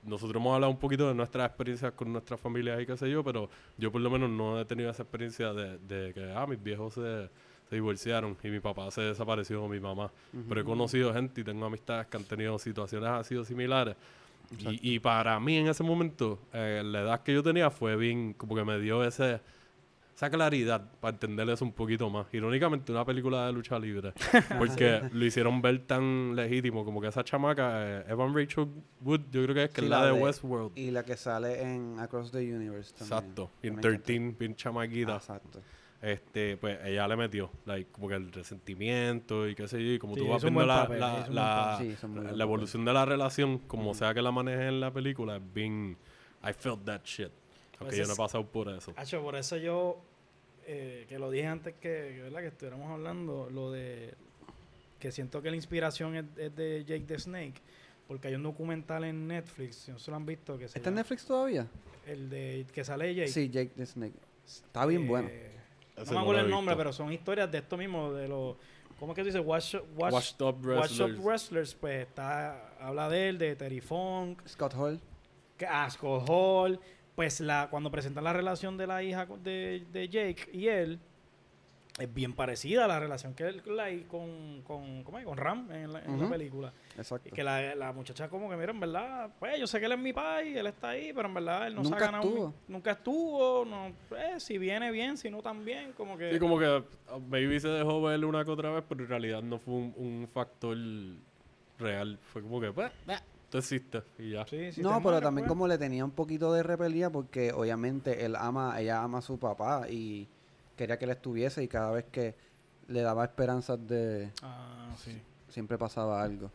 nosotros 0.04 0.36
hemos 0.42 0.56
hablado 0.56 0.72
un 0.72 0.80
poquito 0.80 1.08
de 1.08 1.14
nuestras 1.14 1.48
experiencias 1.48 1.94
con 1.94 2.12
nuestras 2.12 2.40
familias 2.40 2.82
y 2.82 2.86
qué 2.86 2.98
sé 2.98 3.10
yo, 3.10 3.24
pero 3.24 3.48
yo 3.78 3.92
por 3.92 4.02
lo 4.02 4.10
menos 4.10 4.30
no 4.30 4.60
he 4.60 4.66
tenido 4.66 4.90
esa 4.90 5.04
experiencia 5.04 5.54
de, 5.54 5.78
de 5.78 6.14
que, 6.14 6.32
ah, 6.36 6.48
mis 6.48 6.62
viejos 6.62 6.96
se, 6.96 7.30
se 7.70 7.76
divorciaron 7.76 8.36
y 8.44 8.48
mi 8.50 8.60
papá 8.60 8.90
se 8.92 9.02
desapareció 9.02 9.64
o 9.64 9.70
mi 9.70 9.80
mamá. 9.80 10.12
Pero 10.50 10.62
he 10.62 10.64
conocido 10.64 11.14
gente 11.14 11.42
y 11.42 11.44
tengo 11.44 11.66
amistades 11.66 12.08
que 12.08 12.18
han 12.18 12.24
tenido 12.24 12.58
situaciones 12.60 13.08
así 13.10 13.36
o 13.36 13.46
similares. 13.46 13.96
Y, 14.60 14.96
y 14.96 15.00
para 15.00 15.40
mí 15.40 15.58
en 15.58 15.68
ese 15.68 15.84
momento, 15.84 16.38
eh, 16.54 16.82
la 16.84 17.02
edad 17.02 17.24
que 17.24 17.34
yo 17.34 17.42
tenía 17.44 17.70
fue 17.70 17.96
bien, 17.96 18.34
como 18.34 18.56
que 18.56 18.64
me 18.66 18.80
dio 18.80 19.04
ese, 19.06 19.40
esa 20.16 20.30
claridad 20.30 20.92
para 21.00 21.14
entender 21.14 21.50
eso 21.50 21.66
un 21.66 21.72
poquito 21.74 22.10
más. 22.10 22.28
Irónicamente, 22.34 22.92
una 22.92 23.04
película 23.04 23.48
de 23.48 23.54
lucha 23.54 23.80
libre. 23.80 24.14
Porque 24.60 25.02
lo 25.12 25.26
hicieron 25.26 25.62
ver 25.62 25.80
tan 25.88 26.36
legítimo, 26.36 26.86
como 26.86 27.02
que 27.02 27.08
esa 27.08 27.24
chamaca, 27.24 27.72
eh, 28.02 28.06
Evan 28.10 28.36
Rachel 28.36 28.68
Wood, 29.02 29.22
yo 29.32 29.44
creo 29.44 29.56
que 29.56 29.64
es 29.64 29.70
que 29.72 29.82
Sí, 29.82 29.86
es 29.86 29.90
la, 29.90 30.00
la 30.02 30.06
de 30.08 30.14
de- 30.14 30.22
Westworld. 30.22 30.78
Y 30.78 30.92
la 30.92 31.04
que 31.04 31.18
sale 31.18 31.62
en 31.62 32.00
Across 32.00 32.32
the 32.32 32.38
Universe 32.40 32.94
también. 32.96 33.20
Exacto. 33.20 33.52
En 33.64 33.70
encanta. 33.80 34.04
13, 34.04 34.36
bien 34.40 34.56
chamaquita. 34.56 35.14
Ah, 35.14 35.18
Exacto. 35.18 35.62
Este, 36.02 36.58
pues 36.58 36.80
ella 36.84 37.08
le 37.08 37.16
metió, 37.16 37.50
like, 37.66 37.90
como 37.94 38.10
que 38.10 38.16
el 38.16 38.30
resentimiento 38.34 39.48
y 39.48 39.56
qué 39.56 39.70
sé 39.70 39.82
yo, 39.82 39.94
y 39.94 40.00
como 40.00 40.16
Sí, 40.16 40.20
tú 40.20 40.28
vas 40.28 40.42
viendo 40.44 40.66
la, 40.66 40.82
papel. 40.86 41.96
Sí, 41.98 42.06
evolución 42.42 42.84
de 42.84 42.92
la 42.92 43.06
relación, 43.06 43.60
como 43.60 43.94
sea 43.94 44.14
que 44.14 44.22
la 44.22 44.32
maneje 44.32 44.68
en 44.68 44.82
la 44.82 44.92
película, 44.92 45.38
es 45.38 45.54
bien, 45.54 45.98
I 46.44 46.52
felt 46.52 46.84
that 46.84 47.02
shit. 47.06 47.30
Aunque 47.84 47.96
Pues 47.96 47.98
yo 47.98 48.08
no 48.08 48.14
he 48.14 48.18
pasado 48.18 48.46
por 48.46 48.70
eso. 48.70 48.94
Hacho, 48.96 49.22
por 49.22 49.36
eso 49.36 49.58
yo, 49.58 50.00
eh, 50.66 51.06
que 51.08 51.20
lo 51.20 51.30
dije 51.32 51.48
antes 51.48 51.74
que, 51.76 52.14
que, 52.16 52.22
¿verdad? 52.24 52.42
que 52.42 52.48
estuviéramos 52.48 52.90
hablando, 52.92 53.50
lo 53.52 53.72
de 53.72 54.14
que 55.00 55.12
siento 55.12 55.42
que 55.42 55.50
la 55.50 55.56
inspiración 55.58 56.16
es, 56.16 56.26
es 56.38 56.56
de 56.56 56.86
Jake 56.86 57.04
the 57.06 57.20
Snake, 57.20 57.56
porque 58.08 58.30
hay 58.30 58.36
un 58.36 58.44
documental 58.44 59.04
en 59.04 59.28
Netflix, 59.28 59.76
si 59.76 59.92
no 59.92 60.00
se 60.00 60.10
lo 60.12 60.18
han 60.18 60.26
visto, 60.26 60.58
que 60.58 60.68
se 60.68 60.78
¿Está 60.80 60.90
en 60.90 60.96
Netflix 60.96 61.26
todavía? 61.26 61.68
el 62.06 62.30
de 62.30 62.66
que 62.74 62.84
sale 62.84 63.14
Jake. 63.16 63.30
Sí, 63.30 63.50
Jake 63.50 63.72
the 63.76 63.86
Snake. 63.86 64.14
Está 64.46 64.86
bien 64.86 65.04
Eh, 65.04 65.08
bueno. 65.08 65.30
No 65.98 66.12
me 66.12 66.20
acuerdo 66.20 66.42
el 66.42 66.50
nombre, 66.50 66.76
pero 66.76 66.92
son 66.92 67.14
historias 67.14 67.52
de 67.52 67.60
esto 67.60 67.78
mismo, 67.78 68.12
de 68.14 68.28
los... 68.28 68.56
¿Cómo 69.00 69.12
es 69.12 69.16
que 69.16 69.22
tú 69.22 69.26
dices? 69.28 69.42
Watch, 69.46 69.76
watch, 69.96 70.14
Washed 70.14 70.42
Up 70.42 70.66
Watch 70.66 70.66
Up 70.66 70.66
Wrestlers. 70.66 71.24
Wrestlers, 71.24 71.76
pues 71.76 72.08
está, 72.08 72.74
habla 72.80 73.10
de 73.10 73.30
él, 73.30 73.38
de 73.38 73.56
Terry 73.56 73.82
Funk, 73.82 74.42
Scott 74.48 74.74
Hall. 74.76 75.00
que 75.58 75.66
Asco 75.66 76.20
Hall, 76.28 76.80
pues 77.16 77.40
la, 77.40 77.68
cuando 77.70 77.92
presentan 77.92 78.24
la 78.24 78.34
relación 78.34 78.78
de 78.78 78.88
la 78.88 79.04
hija 79.04 79.26
de, 79.44 79.86
de 79.92 80.10
Jake 80.10 80.50
y 80.52 80.68
él, 80.68 81.00
es 82.00 82.12
bien 82.12 82.34
parecida 82.34 82.86
a 82.86 82.88
la 82.88 83.00
relación 83.00 83.36
que 83.36 83.44
él 83.44 83.62
la- 83.68 83.88
con, 84.08 84.64
con, 84.64 85.04
¿cómo 85.04 85.20
es? 85.20 85.26
con 85.26 85.38
Ram 85.38 85.72
en 85.72 85.94
la, 85.94 86.00
en 86.00 86.18
la 86.18 86.24
Ujú. 86.24 86.30
película. 86.30 86.74
Exacto. 86.98 87.30
Y 87.30 87.32
que 87.32 87.44
la, 87.44 87.76
la 87.76 87.94
muchacha 87.94 88.30
como 88.30 88.50
que, 88.50 88.56
mira, 88.56 88.72
en 88.72 88.80
verdad, 88.80 89.30
pues 89.38 89.60
yo 89.60 89.68
sé 89.68 89.80
que 89.80 89.86
él 89.86 89.92
es 89.92 90.00
mi 90.00 90.12
pai, 90.12 90.58
él 90.58 90.66
está 90.66 90.90
ahí, 90.90 91.14
pero 91.14 91.28
en 91.28 91.36
verdad 91.36 91.68
él 91.68 91.76
no 91.76 91.84
se 91.84 91.92
Nunca 91.92 92.06
ha 92.06 92.12
ganado. 92.12 92.24
mi- 92.24 92.30
estuvo. 92.32 92.54
nunca 92.68 92.92
estuvo, 92.94 93.64
no, 93.66 93.92
pues, 94.10 94.42
si 94.42 94.58
viene 94.58 94.90
bien, 94.90 95.18
si 95.18 95.30
no 95.30 95.44
también, 95.44 95.94
como 95.94 96.18
que... 96.18 96.34
Sí, 96.34 96.40
como 96.40 96.58
que 96.58 96.66
uh, 96.68 97.20
maybe 97.30 97.60
se 97.60 97.68
dejó 97.68 98.02
ver 98.02 98.26
una 98.26 98.44
que 98.44 98.50
otra 98.50 98.72
vez, 98.72 98.84
pero 98.90 99.04
en 99.04 99.10
realidad 99.10 99.44
no 99.44 99.60
fue 99.60 99.76
un, 99.76 99.94
un 99.96 100.28
factor 100.34 100.76
real. 101.78 102.18
Fue 102.24 102.42
como 102.42 102.60
que, 102.60 102.72
pues, 102.72 102.92
bah, 103.06 103.22
tú 103.54 103.60
existes 103.60 104.02
y 104.18 104.32
ya. 104.32 104.48
Sí, 104.48 104.72
si 104.72 104.78
te 104.78 104.82
no, 104.82 105.00
pero 105.04 105.22
también 105.22 105.46
pues. 105.46 105.50
como 105.50 105.68
le 105.68 105.78
tenía 105.78 106.04
un 106.04 106.10
poquito 106.10 106.52
de 106.52 106.64
repelía 106.64 107.12
porque 107.12 107.52
obviamente 107.54 108.26
él 108.26 108.36
ama, 108.36 108.82
ella 108.82 109.04
ama 109.04 109.20
a 109.20 109.22
su 109.22 109.38
papá 109.38 109.88
y 109.88 110.28
quería 110.76 110.98
que 110.98 111.06
él 111.06 111.12
estuviese 111.12 111.62
y 111.64 111.68
cada 111.68 111.92
vez 111.92 112.06
que 112.12 112.34
le 112.88 113.02
daba 113.02 113.24
esperanzas 113.26 113.78
de 113.88 114.32
Ah, 114.42 114.90
sí. 114.98 115.22
siempre 115.50 115.78
pasaba 115.78 116.24
algo. 116.24 116.50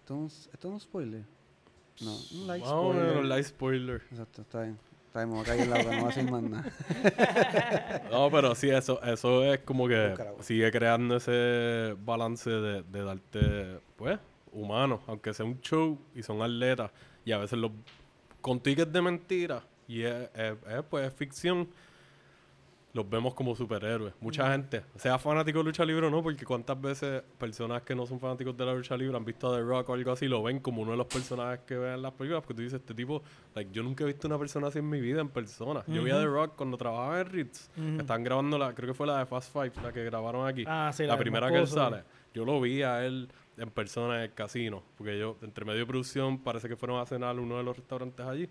Esto 0.00 0.14
es 0.14 0.20
un, 0.20 0.26
esto 0.54 0.68
es 0.68 0.72
un 0.74 0.80
spoiler. 0.80 1.22
No, 2.00 2.16
un 2.40 2.46
light 2.46 2.62
menos, 2.64 2.80
spoiler. 2.94 3.24
light 3.26 3.44
spoiler. 3.46 4.02
Exacto, 4.10 4.40
está 4.40 4.62
bien. 4.62 4.78
Está 5.08 5.18
bien, 5.24 5.28
me 5.28 5.34
voy 5.36 5.42
a 5.42 5.46
caer 5.46 5.60
en 5.60 5.70
la 5.70 5.82
no 5.82 5.88
voy 5.90 5.98
a 5.98 6.06
decir 6.06 6.30
más 6.30 6.42
nada. 6.42 6.72
No, 8.10 8.30
pero 8.30 8.54
sí, 8.54 8.70
eso, 8.70 9.02
eso 9.02 9.44
es 9.44 9.58
como 9.60 9.86
que 9.86 10.14
sigue 10.40 10.70
creando 10.70 11.16
ese 11.16 11.94
balance 12.04 12.48
de, 12.48 12.82
de 12.84 13.02
darte, 13.04 13.80
pues, 13.96 14.18
humano, 14.62 15.00
aunque 15.06 15.32
sea 15.34 15.46
un 15.46 15.60
show 15.60 15.98
y 16.14 16.22
son 16.22 16.42
atletas, 16.42 16.90
y 17.24 17.32
a 17.32 17.38
veces 17.38 17.58
los 17.58 17.70
con 18.40 18.60
tickets 18.60 18.92
de 18.92 19.02
mentira, 19.02 19.62
y 19.86 20.02
es, 20.02 20.28
es- 20.34 20.56
es, 20.68 20.82
pues, 20.88 21.06
es 21.06 21.12
ficción, 21.14 21.68
los 22.94 23.08
vemos 23.08 23.34
como 23.34 23.54
superhéroes. 23.54 24.14
Mucha 24.20 24.50
gente, 24.50 24.82
sea 24.96 25.18
fanático 25.18 25.58
de 25.58 25.64
lucha 25.64 25.84
libre 25.84 26.06
o 26.06 26.10
no, 26.10 26.22
porque 26.22 26.44
cuántas 26.44 26.80
veces 26.80 27.22
personas 27.38 27.82
que 27.82 27.94
no 27.94 28.06
son 28.06 28.18
fanáticos 28.18 28.56
de 28.56 28.64
la 28.64 28.72
lucha 28.74 28.96
libre 28.96 29.16
han 29.16 29.24
visto 29.24 29.52
a 29.52 29.56
The 29.56 29.62
Rock 29.62 29.90
o 29.90 29.92
algo 29.94 30.10
así, 30.12 30.26
lo 30.26 30.42
ven 30.42 30.58
como 30.60 30.82
uno 30.82 30.92
de 30.92 30.96
los 30.96 31.06
personajes 31.06 31.60
que 31.66 31.76
ven 31.76 31.94
en 31.94 32.02
las 32.02 32.12
películas, 32.12 32.42
porque 32.42 32.54
tú 32.54 32.62
dices, 32.62 32.80
este 32.80 32.94
tipo, 32.94 33.22
like, 33.54 33.70
yo 33.72 33.82
nunca 33.82 34.04
he 34.04 34.06
visto 34.06 34.26
una 34.26 34.38
persona 34.38 34.68
así 34.68 34.78
en 34.78 34.88
mi 34.88 35.00
vida 35.00 35.20
en 35.20 35.28
persona. 35.28 35.84
Yo 35.86 36.02
vi 36.02 36.10
a 36.10 36.18
The 36.18 36.26
Rock 36.26 36.54
cuando 36.56 36.76
trabajaba 36.78 37.20
en 37.20 37.26
Ritz, 37.26 37.68
Ujú. 37.76 38.00
estaban 38.00 38.24
grabando 38.24 38.56
la, 38.58 38.74
creo 38.74 38.88
que 38.88 38.94
fue 38.94 39.06
la 39.06 39.18
de 39.18 39.26
Fast 39.26 39.52
Five, 39.52 39.72
la 39.82 39.92
que 39.92 40.02
grabaron 40.04 40.46
aquí. 40.48 40.64
Ah, 40.66 40.90
sí, 40.94 41.04
la, 41.04 41.12
del 41.14 41.20
primera 41.22 41.50
que 41.50 41.58
él 41.58 41.66
sale. 41.68 42.02
Yo 42.34 42.44
lo 42.44 42.60
vi 42.60 42.82
a 42.82 43.04
él 43.04 43.28
en 43.58 43.70
persona 43.70 44.16
en 44.16 44.22
el 44.22 44.34
casino, 44.34 44.82
porque 44.96 45.18
yo, 45.18 45.36
entre 45.42 45.64
medio 45.64 45.80
de 45.80 45.86
producción, 45.86 46.38
parece 46.38 46.68
que 46.68 46.76
fueron 46.76 47.00
a 47.00 47.06
cenar 47.06 47.36
a 47.36 47.40
uno 47.40 47.56
de 47.56 47.62
los 47.62 47.76
restaurantes 47.76 48.24
allí. 48.26 48.48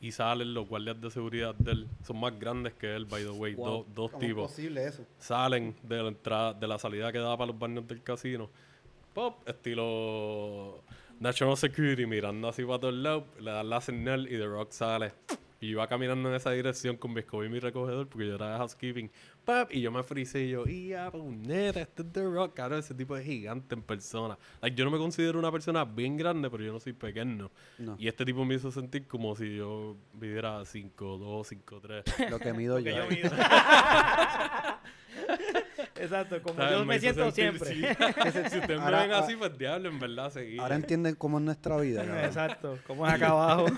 Y 0.00 0.12
salen 0.12 0.54
los 0.54 0.68
guardias 0.68 1.00
de 1.00 1.10
seguridad 1.10 1.54
de 1.56 1.72
él. 1.72 1.88
Son 2.04 2.20
más 2.20 2.38
grandes 2.38 2.74
que 2.74 2.94
él, 2.94 3.04
by 3.04 3.24
the 3.24 3.30
way. 3.30 3.54
Wow. 3.54 3.66
Dos, 3.66 3.86
dos 3.94 4.10
¿Cómo 4.12 4.22
es 4.22 4.28
tipos. 4.28 4.50
posible 4.52 4.86
eso? 4.86 5.04
Salen 5.18 5.74
de 5.82 6.02
la 6.02 6.08
entrada, 6.08 6.54
de 6.54 6.68
la 6.68 6.78
salida 6.78 7.10
que 7.10 7.18
daba 7.18 7.36
para 7.36 7.48
los 7.50 7.58
baños 7.58 7.86
del 7.88 8.02
casino. 8.04 8.48
Pop, 9.12 9.48
estilo 9.48 10.84
National 11.18 11.56
Security, 11.56 12.06
mirando 12.06 12.48
así 12.48 12.64
para 12.64 12.78
todos 12.78 12.94
lados. 12.94 13.24
Le 13.40 13.50
dan 13.50 13.68
la 13.68 13.80
señal 13.80 14.26
y 14.28 14.36
The 14.36 14.46
Rock 14.46 14.70
sale 14.70 15.12
Y 15.60 15.70
iba 15.70 15.86
caminando 15.88 16.28
en 16.28 16.34
esa 16.36 16.50
dirección 16.52 16.96
con 16.96 17.12
mi 17.12 17.20
escoba 17.20 17.44
y 17.44 17.48
mi 17.48 17.58
recogedor 17.58 18.06
porque 18.08 18.28
yo 18.28 18.36
era 18.36 18.52
de 18.52 18.58
housekeeping. 18.58 19.10
¡Pap! 19.44 19.72
Y 19.72 19.80
yo 19.80 19.90
me 19.90 20.02
frisé 20.02 20.44
y 20.44 20.50
yo, 20.50 20.64
¡ya, 20.66 21.10
puñeta! 21.10 21.80
Este 21.80 22.02
es 22.02 22.12
The 22.12 22.22
Rock. 22.24 22.54
Claro, 22.54 22.78
ese 22.78 22.94
tipo 22.94 23.16
es 23.16 23.24
gigante 23.24 23.74
en 23.74 23.82
persona. 23.82 24.38
Like, 24.62 24.76
yo 24.76 24.84
no 24.84 24.90
me 24.90 24.98
considero 24.98 25.38
una 25.38 25.50
persona 25.50 25.84
bien 25.84 26.16
grande, 26.16 26.48
pero 26.48 26.62
yo 26.62 26.72
no 26.72 26.80
soy 26.80 26.92
pequeño. 26.92 27.50
No, 27.78 27.96
Y 27.98 28.06
este 28.08 28.24
tipo 28.24 28.44
me 28.44 28.54
hizo 28.54 28.70
sentir 28.70 29.06
como 29.06 29.34
si 29.34 29.56
yo 29.56 29.96
viviera 30.12 30.60
5'2, 30.60 31.64
5'3. 31.64 32.30
lo 32.30 32.38
que 32.38 32.52
mido 32.52 32.78
yo. 32.78 32.96
yo 32.96 33.08
mido. 33.08 33.30
Exacto, 36.00 36.42
como 36.42 36.56
¿Sabes? 36.56 36.78
yo 36.78 36.84
me 36.84 36.98
siento 37.00 37.30
sentir, 37.30 37.58
siempre. 37.66 37.92
sí. 38.32 38.40
si 38.50 38.58
ustedes 38.58 38.68
me 38.80 38.84
Ahora- 38.84 39.02
ven 39.02 39.12
así, 39.12 39.36
pues 39.36 39.56
diablo, 39.58 39.88
en 39.88 39.98
verdad, 39.98 40.30
seguí. 40.30 40.58
Ahora 40.58 40.76
entienden 40.76 41.14
cómo 41.14 41.38
es 41.38 41.44
nuestra 41.44 41.76
vida. 41.78 42.04
Exacto, 42.24 42.78
como 42.86 43.06
es 43.06 43.12
acá 43.14 43.28
abajo. 43.28 43.66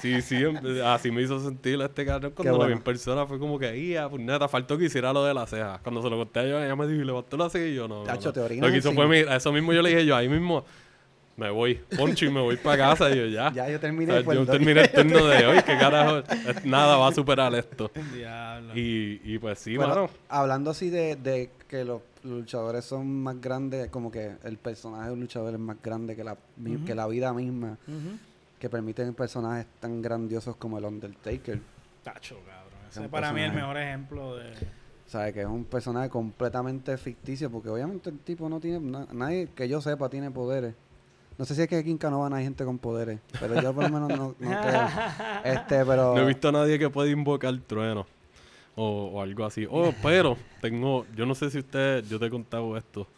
Sí, 0.00 0.20
sí, 0.20 0.42
así 0.84 1.10
me 1.12 1.22
hizo 1.22 1.38
sentir 1.38 1.80
este 1.80 2.04
cabrón 2.04 2.32
cuando 2.34 2.52
lo 2.52 2.58
vi 2.58 2.64
bueno. 2.64 2.76
en 2.78 2.82
persona. 2.82 3.24
Fue 3.26 3.38
como 3.38 3.56
que, 3.56 3.88
ya, 3.90 4.08
pues 4.08 4.20
nada, 4.20 4.48
faltó 4.48 4.76
que 4.76 4.86
hiciera 4.86 5.12
lo 5.12 5.24
de 5.24 5.32
la 5.32 5.46
ceja. 5.46 5.78
Cuando 5.82 6.02
se 6.02 6.10
lo 6.10 6.16
conté 6.16 6.40
a 6.40 6.44
ella, 6.44 6.64
ella 6.64 6.74
me 6.74 6.88
dijo, 6.88 7.02
y 7.02 7.04
levantó 7.04 7.36
la 7.36 7.48
ceja 7.48 7.66
y 7.66 7.74
yo 7.76 7.86
no. 7.86 7.98
no, 8.00 8.04
Tacho, 8.04 8.30
no. 8.30 8.32
te 8.32 8.40
orinas 8.40 8.66
Lo 8.66 8.72
que 8.72 8.78
hizo 8.78 8.92
fue, 8.94 9.06
mi- 9.06 9.18
eso 9.18 9.52
mismo 9.52 9.72
yo 9.72 9.80
le 9.80 9.90
dije 9.90 10.04
yo, 10.04 10.16
ahí 10.16 10.28
mismo, 10.28 10.64
me 11.36 11.50
voy, 11.50 11.74
poncho 11.96 12.26
y 12.26 12.30
me 12.30 12.40
voy 12.40 12.56
para 12.56 12.76
casa. 12.78 13.10
Y 13.10 13.16
yo, 13.16 13.26
ya. 13.26 13.52
Ya 13.52 13.68
yo 13.68 13.76
O 13.76 13.80
terminé. 13.80 14.12
sea, 14.12 14.24
pues, 14.24 14.38
yo 14.38 14.46
terminé 14.46 14.82
el 14.82 14.92
turno 14.92 15.26
de 15.26 15.46
hoy, 15.46 15.56
que 15.62 15.76
carajo, 15.78 16.18
es- 16.18 16.64
nada 16.64 16.96
va 16.96 17.08
a 17.08 17.12
superar 17.12 17.54
esto. 17.54 17.90
Diablo. 18.14 18.72
Y, 18.76 19.20
y 19.24 19.38
pues 19.38 19.58
sí, 19.58 19.76
Pero, 19.76 19.88
mano. 19.88 20.10
hablando 20.28 20.70
así 20.70 20.90
de, 20.90 21.16
de 21.16 21.50
que 21.68 21.84
los 21.84 22.02
luchadores 22.22 22.84
son 22.84 23.22
más 23.22 23.40
grandes, 23.40 23.88
como 23.90 24.10
que 24.10 24.32
el 24.44 24.58
personaje 24.58 25.06
de 25.08 25.12
un 25.14 25.20
luchador 25.20 25.54
es 25.54 25.60
más 25.60 25.76
grande 25.82 26.14
que 26.14 26.22
la, 26.24 26.36
que 26.86 26.94
la 26.94 27.06
vida 27.06 27.32
misma, 27.32 27.78
que 28.58 28.68
permiten 28.70 29.12
personajes 29.14 29.66
tan 29.80 30.00
grandiosos 30.02 30.54
como 30.56 30.78
el 30.78 30.84
Undertaker. 30.84 31.58
Tacho, 32.04 32.36
cabrón. 32.46 32.78
Es 32.88 32.96
Ese 32.96 33.00
un 33.06 33.08
para 33.10 33.32
mí 33.32 33.40
es 33.40 33.48
el 33.48 33.54
mejor 33.54 33.76
ejemplo 33.78 34.36
de... 34.36 34.52
¿Sabes? 35.06 35.34
Que 35.34 35.40
es 35.40 35.46
un 35.46 35.64
personaje 35.64 36.08
completamente 36.08 36.96
ficticio, 36.96 37.50
porque 37.50 37.68
obviamente 37.68 38.08
el 38.08 38.18
tipo 38.20 38.48
no 38.48 38.60
tiene, 38.60 38.80
na- 38.80 39.06
nadie 39.12 39.48
que 39.54 39.68
yo 39.68 39.80
sepa 39.80 40.08
tiene 40.08 40.30
poderes. 40.30 40.74
No 41.42 41.46
sé 41.46 41.56
si 41.56 41.62
es 41.62 41.66
que 41.66 41.74
aquí 41.74 41.90
en 41.90 41.98
Canovana 41.98 42.36
hay 42.36 42.44
gente 42.44 42.64
con 42.64 42.78
poderes, 42.78 43.18
pero 43.40 43.60
yo 43.60 43.74
por 43.74 43.82
lo 43.82 43.90
menos 43.90 44.08
no, 44.10 44.36
no 44.38 44.60
creo. 44.62 44.88
Este, 45.42 45.84
pero... 45.84 46.14
No 46.14 46.20
he 46.20 46.24
visto 46.24 46.50
a 46.50 46.52
nadie 46.52 46.78
que 46.78 46.88
pueda 46.88 47.10
invocar 47.10 47.52
trueno. 47.66 48.06
O, 48.76 49.10
o 49.14 49.20
algo 49.20 49.44
así. 49.44 49.66
Oh, 49.68 49.92
pero 50.04 50.36
tengo. 50.60 51.04
Yo 51.16 51.26
no 51.26 51.34
sé 51.34 51.50
si 51.50 51.58
usted. 51.58 52.04
Yo 52.04 52.20
te 52.20 52.26
he 52.26 52.30
contado 52.30 52.76
esto. 52.76 53.08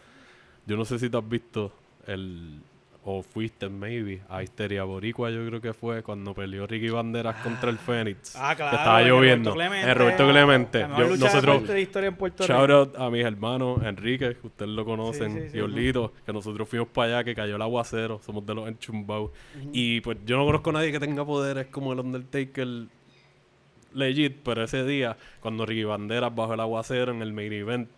Yo 0.64 0.74
no 0.74 0.86
sé 0.86 0.98
si 0.98 1.10
tú 1.10 1.18
has 1.18 1.28
visto 1.28 1.70
el. 2.06 2.62
O 3.06 3.22
fuiste, 3.22 3.68
maybe, 3.68 4.22
a 4.30 4.42
Histeria 4.42 4.82
Boricua, 4.84 5.30
yo 5.30 5.46
creo 5.46 5.60
que 5.60 5.74
fue 5.74 6.02
cuando 6.02 6.32
peleó 6.32 6.66
Ricky 6.66 6.88
Banderas 6.88 7.36
contra 7.42 7.68
el 7.68 7.76
Fénix. 7.76 8.34
Ah, 8.34 8.54
claro. 8.56 8.70
Que 8.70 8.76
estaba 8.78 9.02
lloviendo. 9.02 9.50
Roberto 9.50 9.54
Clemente, 9.54 9.90
el 9.90 9.96
Roberto 9.98 10.28
Clemente. 10.30 10.80
La 10.80 10.88
mejor 10.88 11.04
Yo- 11.04 11.10
lucha 11.10 11.24
nosotros, 11.26 11.68
de 11.68 11.80
historia 11.82 12.08
en 12.08 12.16
Puerto 12.16 12.46
Shout 12.46 12.60
Rico. 12.62 12.72
out 12.78 12.96
a 12.96 13.10
mis 13.10 13.24
hermanos 13.26 13.82
Enrique, 13.84 14.36
que 14.40 14.46
ustedes 14.46 14.70
lo 14.70 14.86
conocen, 14.86 15.32
sí, 15.34 15.48
sí. 15.50 15.58
y 15.58 15.60
Orlito, 15.60 16.14
que 16.24 16.32
nosotros 16.32 16.66
fuimos 16.66 16.88
para 16.88 17.08
allá, 17.18 17.24
que 17.24 17.34
cayó 17.34 17.56
el 17.56 17.62
aguacero, 17.62 18.20
somos 18.24 18.46
de 18.46 18.54
los 18.54 18.68
enchumbados. 18.68 19.32
Y 19.72 20.00
pues 20.00 20.16
yo 20.24 20.38
no 20.38 20.46
conozco 20.46 20.70
a 20.70 20.72
nadie 20.72 20.90
que 20.90 20.98
tenga 21.00 21.26
poderes 21.26 21.66
como 21.66 21.92
el 21.92 22.00
Undertaker 22.00 22.66
legit, 23.92 24.38
pero 24.42 24.64
ese 24.64 24.84
día, 24.84 25.16
cuando 25.40 25.66
Ricky 25.66 25.84
Banderas 25.84 26.34
bajo 26.34 26.54
el 26.54 26.60
aguacero 26.60 27.12
en 27.12 27.22
el 27.22 27.32
main 27.32 27.52
event, 27.52 27.90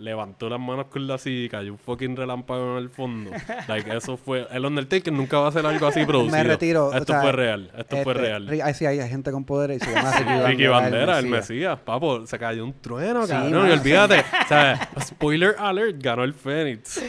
levantó 0.00 0.48
las 0.48 0.58
manos 0.58 0.86
con 0.86 1.06
la 1.06 1.18
silla 1.18 1.44
y 1.44 1.48
cayó 1.48 1.72
un 1.72 1.78
fucking 1.78 2.16
relámpago 2.16 2.72
en 2.72 2.78
el 2.82 2.90
fondo. 2.90 3.30
like, 3.68 3.94
eso 3.96 4.16
fue... 4.16 4.46
El 4.50 4.64
Undertaker 4.64 5.12
nunca 5.12 5.38
va 5.38 5.46
a 5.46 5.48
hacer 5.50 5.64
algo 5.64 5.86
así 5.86 6.04
producido. 6.06 6.36
Me 6.36 6.44
retiro. 6.44 6.86
o 6.88 6.92
Esto 6.94 7.12
sea, 7.12 7.22
fue 7.22 7.32
real, 7.32 7.70
esto 7.76 7.96
fue 8.02 8.12
este, 8.12 8.14
real. 8.24 8.60
Ay, 8.62 8.74
sí, 8.74 8.86
hay 8.86 9.08
gente 9.08 9.30
con 9.30 9.44
poderes 9.44 9.82
y 9.82 9.84
se 9.84 9.92
llama 9.94 10.10
Ricky 10.18 10.24
Bandera. 10.24 10.48
Ricky 10.48 10.66
Bandera, 10.66 11.18
el 11.18 11.26
Mesías. 11.26 11.50
Mesías, 11.50 11.78
papo, 11.80 12.26
se 12.26 12.38
cayó 12.38 12.64
un 12.64 12.72
trueno, 12.80 13.24
Sí, 13.26 13.32
cabrón. 13.32 13.68
Y 13.68 13.72
olvídate, 13.72 14.20
o 14.44 14.48
sea, 14.48 14.88
spoiler 15.00 15.54
alert, 15.58 15.96
ganó 16.02 16.24
el 16.24 16.34
Fénix. 16.34 17.02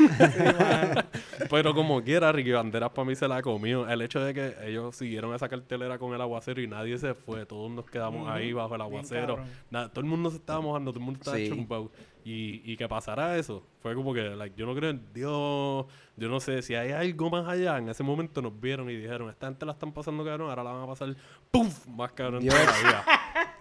Pero 1.50 1.74
como 1.74 2.02
quiera, 2.04 2.32
Ricky 2.32 2.52
Banderas 2.52 2.92
para 2.92 3.06
mí 3.08 3.16
se 3.16 3.28
la 3.28 3.42
comió. 3.42 3.88
El 3.90 4.02
hecho 4.02 4.20
de 4.20 4.34
que 4.34 4.56
ellos 4.66 4.96
siguieron 4.96 5.34
esa 5.34 5.50
cartelera 5.50 5.98
con 5.98 6.14
el 6.14 6.22
aguacero 6.22 6.62
y 6.62 6.68
nadie 6.68 6.98
se 6.98 7.14
fue, 7.14 7.46
todos 7.46 7.72
nos 7.72 7.86
quedamos 7.90 8.30
ahí 8.30 8.54
bajo 8.54 8.76
el 8.76 8.82
aguacero. 8.82 9.40
Nada, 9.70 9.90
todo 9.90 10.02
el 10.02 10.06
mundo 10.10 10.30
se 10.30 10.38
estaba 10.38 10.62
mojando, 10.62 10.92
todo 10.92 11.00
el 11.00 11.06
mundo 11.06 11.20
estaba 11.20 11.38
Sí. 11.38 11.50
chumbado. 11.50 11.92
Y, 12.24 12.62
y 12.72 12.78
que 12.78 12.88
pasara 12.88 13.36
eso, 13.38 13.66
fue 13.82 13.96
como 13.96 14.14
que, 14.14 14.22
like, 14.22 14.56
yo 14.56 14.68
no 14.68 14.76
creo 14.76 14.92
en 14.92 15.02
Dios, 15.12 15.86
yo 16.18 16.30
no 16.30 16.40
sé, 16.40 16.62
si 16.62 16.76
hay 16.76 16.92
algo 16.92 17.32
más 17.32 17.48
allá, 17.48 17.80
en 17.80 17.90
ese 17.90 18.04
momento 18.04 18.42
nos 18.44 18.60
vieron 18.62 18.90
y 18.92 18.96
dijeron, 18.96 19.30
esta 19.32 19.48
gente 19.48 19.66
la 19.66 19.72
están 19.72 19.92
pasando 19.92 20.24
cabrón, 20.24 20.50
ahora 20.50 20.64
la 20.64 20.72
van 20.72 20.84
a 20.84 20.88
pasar, 20.88 21.16
¡puf! 21.50 21.88
Más 21.88 22.12
cabrón 22.12 22.42
Dios- 22.42 22.54
todavía. 22.54 23.04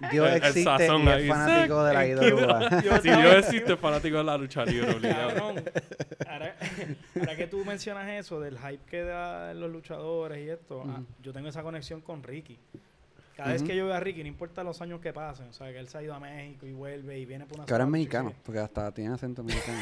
Dios 0.12 0.26
El- 0.28 0.32
el 0.32 0.36
existe 0.38 0.62
sazón 0.64 1.02
y 1.04 1.08
ahí. 1.08 1.22
es 1.22 1.28
fanático 1.28 1.84
de 1.84 1.94
la. 1.94 2.80
Yo 2.82 2.96
si 3.02 3.08
Dios 3.10 3.34
existe, 3.36 3.72
es 3.74 3.78
fanático 3.78 4.16
de 4.18 4.24
la 4.24 4.36
lucha 4.36 4.64
libre, 4.64 4.94
obligado. 4.94 5.54
Ahora, 6.28 6.56
ahora 7.18 7.36
que 7.36 7.46
tú 7.46 7.64
mencionas 7.64 8.08
eso 8.10 8.40
del 8.40 8.58
hype 8.58 8.84
que 8.86 9.02
da 9.02 9.52
los 9.54 9.70
luchadores 9.70 10.38
y 10.44 10.50
esto, 10.50 10.84
ah, 10.86 11.00
yo 11.22 11.32
tengo 11.32 11.48
esa 11.48 11.62
conexión 11.62 12.00
con 12.02 12.22
Ricky. 12.22 12.58
Cada 13.40 13.52
vez 13.52 13.62
que 13.62 13.74
yo 13.74 13.86
veo 13.86 13.94
a 13.94 14.00
Ricky, 14.00 14.22
no 14.22 14.28
importa 14.28 14.62
los 14.62 14.80
años 14.82 15.00
que 15.00 15.12
pasen, 15.12 15.48
o 15.48 15.52
sea, 15.52 15.72
que 15.72 15.78
él 15.78 15.88
se 15.88 15.96
ha 15.98 16.02
ido 16.02 16.12
a 16.14 16.20
México 16.20 16.66
y 16.66 16.72
vuelve 16.72 17.18
y 17.18 17.24
viene 17.24 17.46
por 17.46 17.56
una 17.58 17.66
Que 17.66 17.72
ahora 17.72 17.84
es 17.84 17.90
mexicano, 17.90 18.34
porque 18.44 18.58
hasta 18.60 18.92
tiene 18.92 19.14
acento 19.14 19.42
mexicano. 19.44 19.78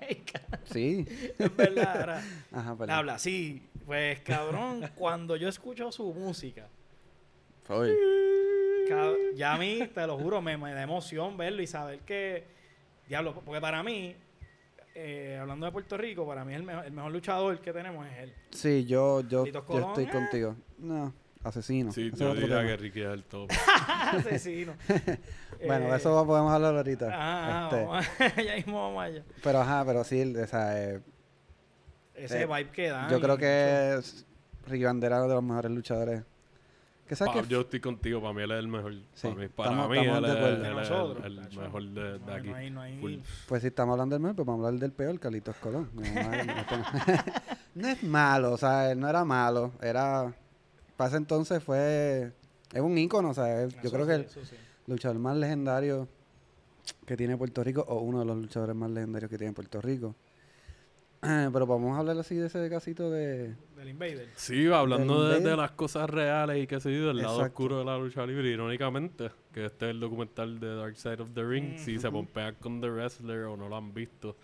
Mexicano, 0.00 0.58
Sí. 0.64 1.06
es 1.38 1.56
verdad. 1.56 1.96
ahora, 2.00 2.22
Ajá, 2.52 2.76
perdón. 2.76 2.90
habla, 2.96 3.18
sí. 3.18 3.66
Pues 3.86 4.20
cabrón, 4.20 4.82
cuando 4.96 5.36
yo 5.36 5.48
escucho 5.48 5.90
su 5.92 6.12
música, 6.12 6.68
Cab- 7.66 9.16
ya 9.34 9.54
a 9.54 9.58
mí, 9.58 9.88
te 9.94 10.06
lo 10.06 10.18
juro, 10.18 10.42
me, 10.42 10.56
me 10.58 10.72
da 10.74 10.82
emoción 10.82 11.36
verlo 11.36 11.62
y 11.62 11.66
saber 11.66 12.00
que, 12.00 12.44
diablo, 13.08 13.34
porque 13.44 13.60
para 13.60 13.82
mí, 13.82 14.14
eh, 14.94 15.38
hablando 15.40 15.64
de 15.66 15.72
Puerto 15.72 15.96
Rico, 15.96 16.26
para 16.26 16.44
mí 16.44 16.52
el 16.54 16.62
mejor, 16.62 16.84
el 16.84 16.92
mejor 16.92 17.12
luchador 17.12 17.60
que 17.60 17.72
tenemos 17.72 18.06
es 18.06 18.18
él. 18.18 18.34
Sí, 18.50 18.84
yo, 18.84 19.22
yo, 19.22 19.46
yo 19.46 19.60
estoy 19.88 20.04
eh. 20.04 20.10
contigo. 20.10 20.56
No, 20.78 21.14
asesino. 21.44 21.92
Sí, 21.92 22.10
Ese 22.12 22.24
yo 22.24 22.34
diría 22.34 22.56
tema. 22.58 22.62
que 22.68 22.76
Ricky 22.76 23.00
es 23.02 23.08
el 23.08 23.24
top. 23.24 23.50
Asesino. 24.12 24.72
Bueno, 25.66 25.94
Eh, 25.94 25.96
eso 25.96 26.26
podemos 26.26 26.52
hablar 26.52 26.76
ahorita. 26.76 27.06
Ajá, 27.08 27.64
Este, 27.70 27.84
vamos 27.86 28.06
a- 28.36 28.42
ya 28.42 28.56
mismo 28.56 28.82
vamos 28.82 29.02
allá. 29.04 29.22
pero 29.42 29.60
ajá, 29.60 29.84
pero 29.86 30.04
sí, 30.04 30.34
o 30.36 30.46
sea, 30.46 30.82
eh, 30.82 31.00
Ese 32.14 32.42
Eh, 32.42 32.46
vibe 32.46 32.70
que 32.70 32.88
dan. 32.90 33.08
yo 33.10 33.18
creo 33.20 33.38
que 33.38 33.94
es 33.98 34.26
Ricky 34.66 34.84
Bandera 34.84 35.18
uno 35.20 35.28
de 35.28 35.34
los 35.34 35.42
mejores 35.44 35.70
luchadores. 35.70 36.22
¿Qué 37.08 37.16
sabes 37.16 37.34
Pa- 37.34 37.42
que 37.42 37.48
yo 37.48 37.60
estoy 37.62 37.80
contigo, 37.80 38.20
para 38.20 38.32
mí 38.34 38.42
él 38.42 38.50
es 38.50 38.58
el 38.58 38.68
mejor. 38.68 38.94
Sí, 39.14 39.28
para 39.28 39.34
mí, 39.34 39.48
para 39.48 39.70
estamos- 39.70 39.90
mí 39.90 39.98
estamos 39.98 40.18
él, 40.18 40.24
de 40.40 40.48
él 40.48 40.62
De 40.62 40.70
nosotros, 40.70 41.24
el, 41.26 41.38
el 41.38 41.58
mejor 41.58 41.82
de, 41.82 42.02
de 42.12 42.18
No, 42.18 42.32
aquí. 42.32 42.48
no 42.48 42.54
hay- 42.56 42.70
no 42.70 42.80
hay- 42.82 42.98
Full. 42.98 43.14
Pues 43.48 43.60
si 43.62 43.68
estamos 43.68 43.92
hablando 43.92 44.14
del 44.16 44.22
mejor, 44.22 44.36
pues 44.36 44.46
vamos 44.46 44.64
a 44.64 44.68
hablar 44.68 44.80
del 44.80 44.92
peor, 44.92 45.18
Carlitos 45.20 45.56
Colón. 45.56 45.90
No, 45.94 46.02
no, 46.02 46.32
es- 46.34 46.46
no- 46.46 47.24
no 47.74 47.88
es 47.88 48.02
malo, 48.02 48.52
o 48.52 48.56
sea, 48.58 48.90
él 48.90 49.00
no 49.00 49.08
era 49.08 49.24
malo. 49.24 49.72
Era. 49.80 50.32
Para 50.96 51.08
ese 51.08 51.16
entonces 51.16 51.62
fue. 51.62 52.32
Es 52.72 52.80
un 52.80 52.96
ícono, 52.98 53.30
o 53.30 53.34
sea, 53.34 53.64
es- 53.64 53.74
yo 53.82 53.90
creo 53.90 54.04
sí, 54.04 54.08
que 54.08 54.14
el 54.14 54.28
sí. 54.46 54.56
luchador 54.86 55.18
más 55.18 55.36
legendario 55.36 56.08
que 57.06 57.16
tiene 57.16 57.36
Puerto 57.36 57.62
Rico, 57.64 57.84
o 57.88 58.00
uno 58.00 58.20
de 58.20 58.24
los 58.26 58.36
luchadores 58.36 58.74
más 58.76 58.90
legendarios 58.90 59.30
que 59.30 59.38
tiene 59.38 59.52
Puerto 59.52 59.80
Rico. 59.80 60.14
Pero 61.20 61.66
vamos 61.66 61.96
a 61.96 62.00
hablar 62.00 62.18
así 62.18 62.34
de 62.34 62.46
ese 62.48 62.68
casito 62.68 63.10
de. 63.10 63.54
Del 63.76 63.88
Invader. 63.88 64.28
Sí, 64.36 64.66
hablando 64.66 65.26
Del 65.28 65.42
de, 65.42 65.56
las 65.56 65.70
cosas 65.70 66.08
reales 66.10 66.62
y 66.62 66.66
que 66.66 66.80
se 66.80 66.90
del 66.90 67.16
lado 67.16 67.36
Exacto. 67.38 67.42
oscuro 67.44 67.78
de 67.78 67.84
la 67.86 67.96
lucha 67.98 68.26
libre, 68.26 68.48
irónicamente, 68.50 69.30
que 69.52 69.64
este 69.66 69.86
es 69.86 69.90
el 69.92 70.00
documental 70.00 70.60
de 70.60 70.74
Dark 70.76 70.96
Side 70.96 71.22
of 71.22 71.30
the 71.34 71.42
Ring, 71.42 71.74
Mm. 71.74 71.78
si 71.78 71.98
se 71.98 72.10
pompean 72.10 72.56
con 72.60 72.80
The 72.80 72.90
Wrestler 72.90 73.44
o 73.44 73.56
no 73.56 73.68
lo 73.68 73.76
han 73.76 73.94
visto, 73.94 74.36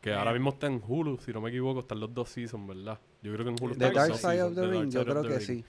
que 0.00 0.10
Eh. 0.10 0.14
ahora 0.14 0.32
mismo 0.32 0.50
está 0.50 0.66
en 0.66 0.82
Hulu, 0.84 1.18
si 1.18 1.32
no 1.32 1.40
me 1.40 1.50
equivoco, 1.50 1.80
están 1.80 2.00
los 2.00 2.12
dos 2.12 2.28
seasons, 2.30 2.66
¿verdad? 2.66 2.98
Yo 3.22 3.32
creo 3.32 3.44
que 3.44 3.50
en 3.52 3.56
Hulu 3.62 3.74
The 3.76 3.86
están 3.86 4.08
los 4.08 4.20
Dark 4.22 4.32
Side 4.34 4.42
of 4.42 4.54
the 4.56 4.66
Ring, 4.66 4.90
Dark 4.90 4.90
yo 4.90 5.04
creo 5.04 5.22
que 5.22 5.28
Ring. 5.38 5.40
sí. 5.40 5.64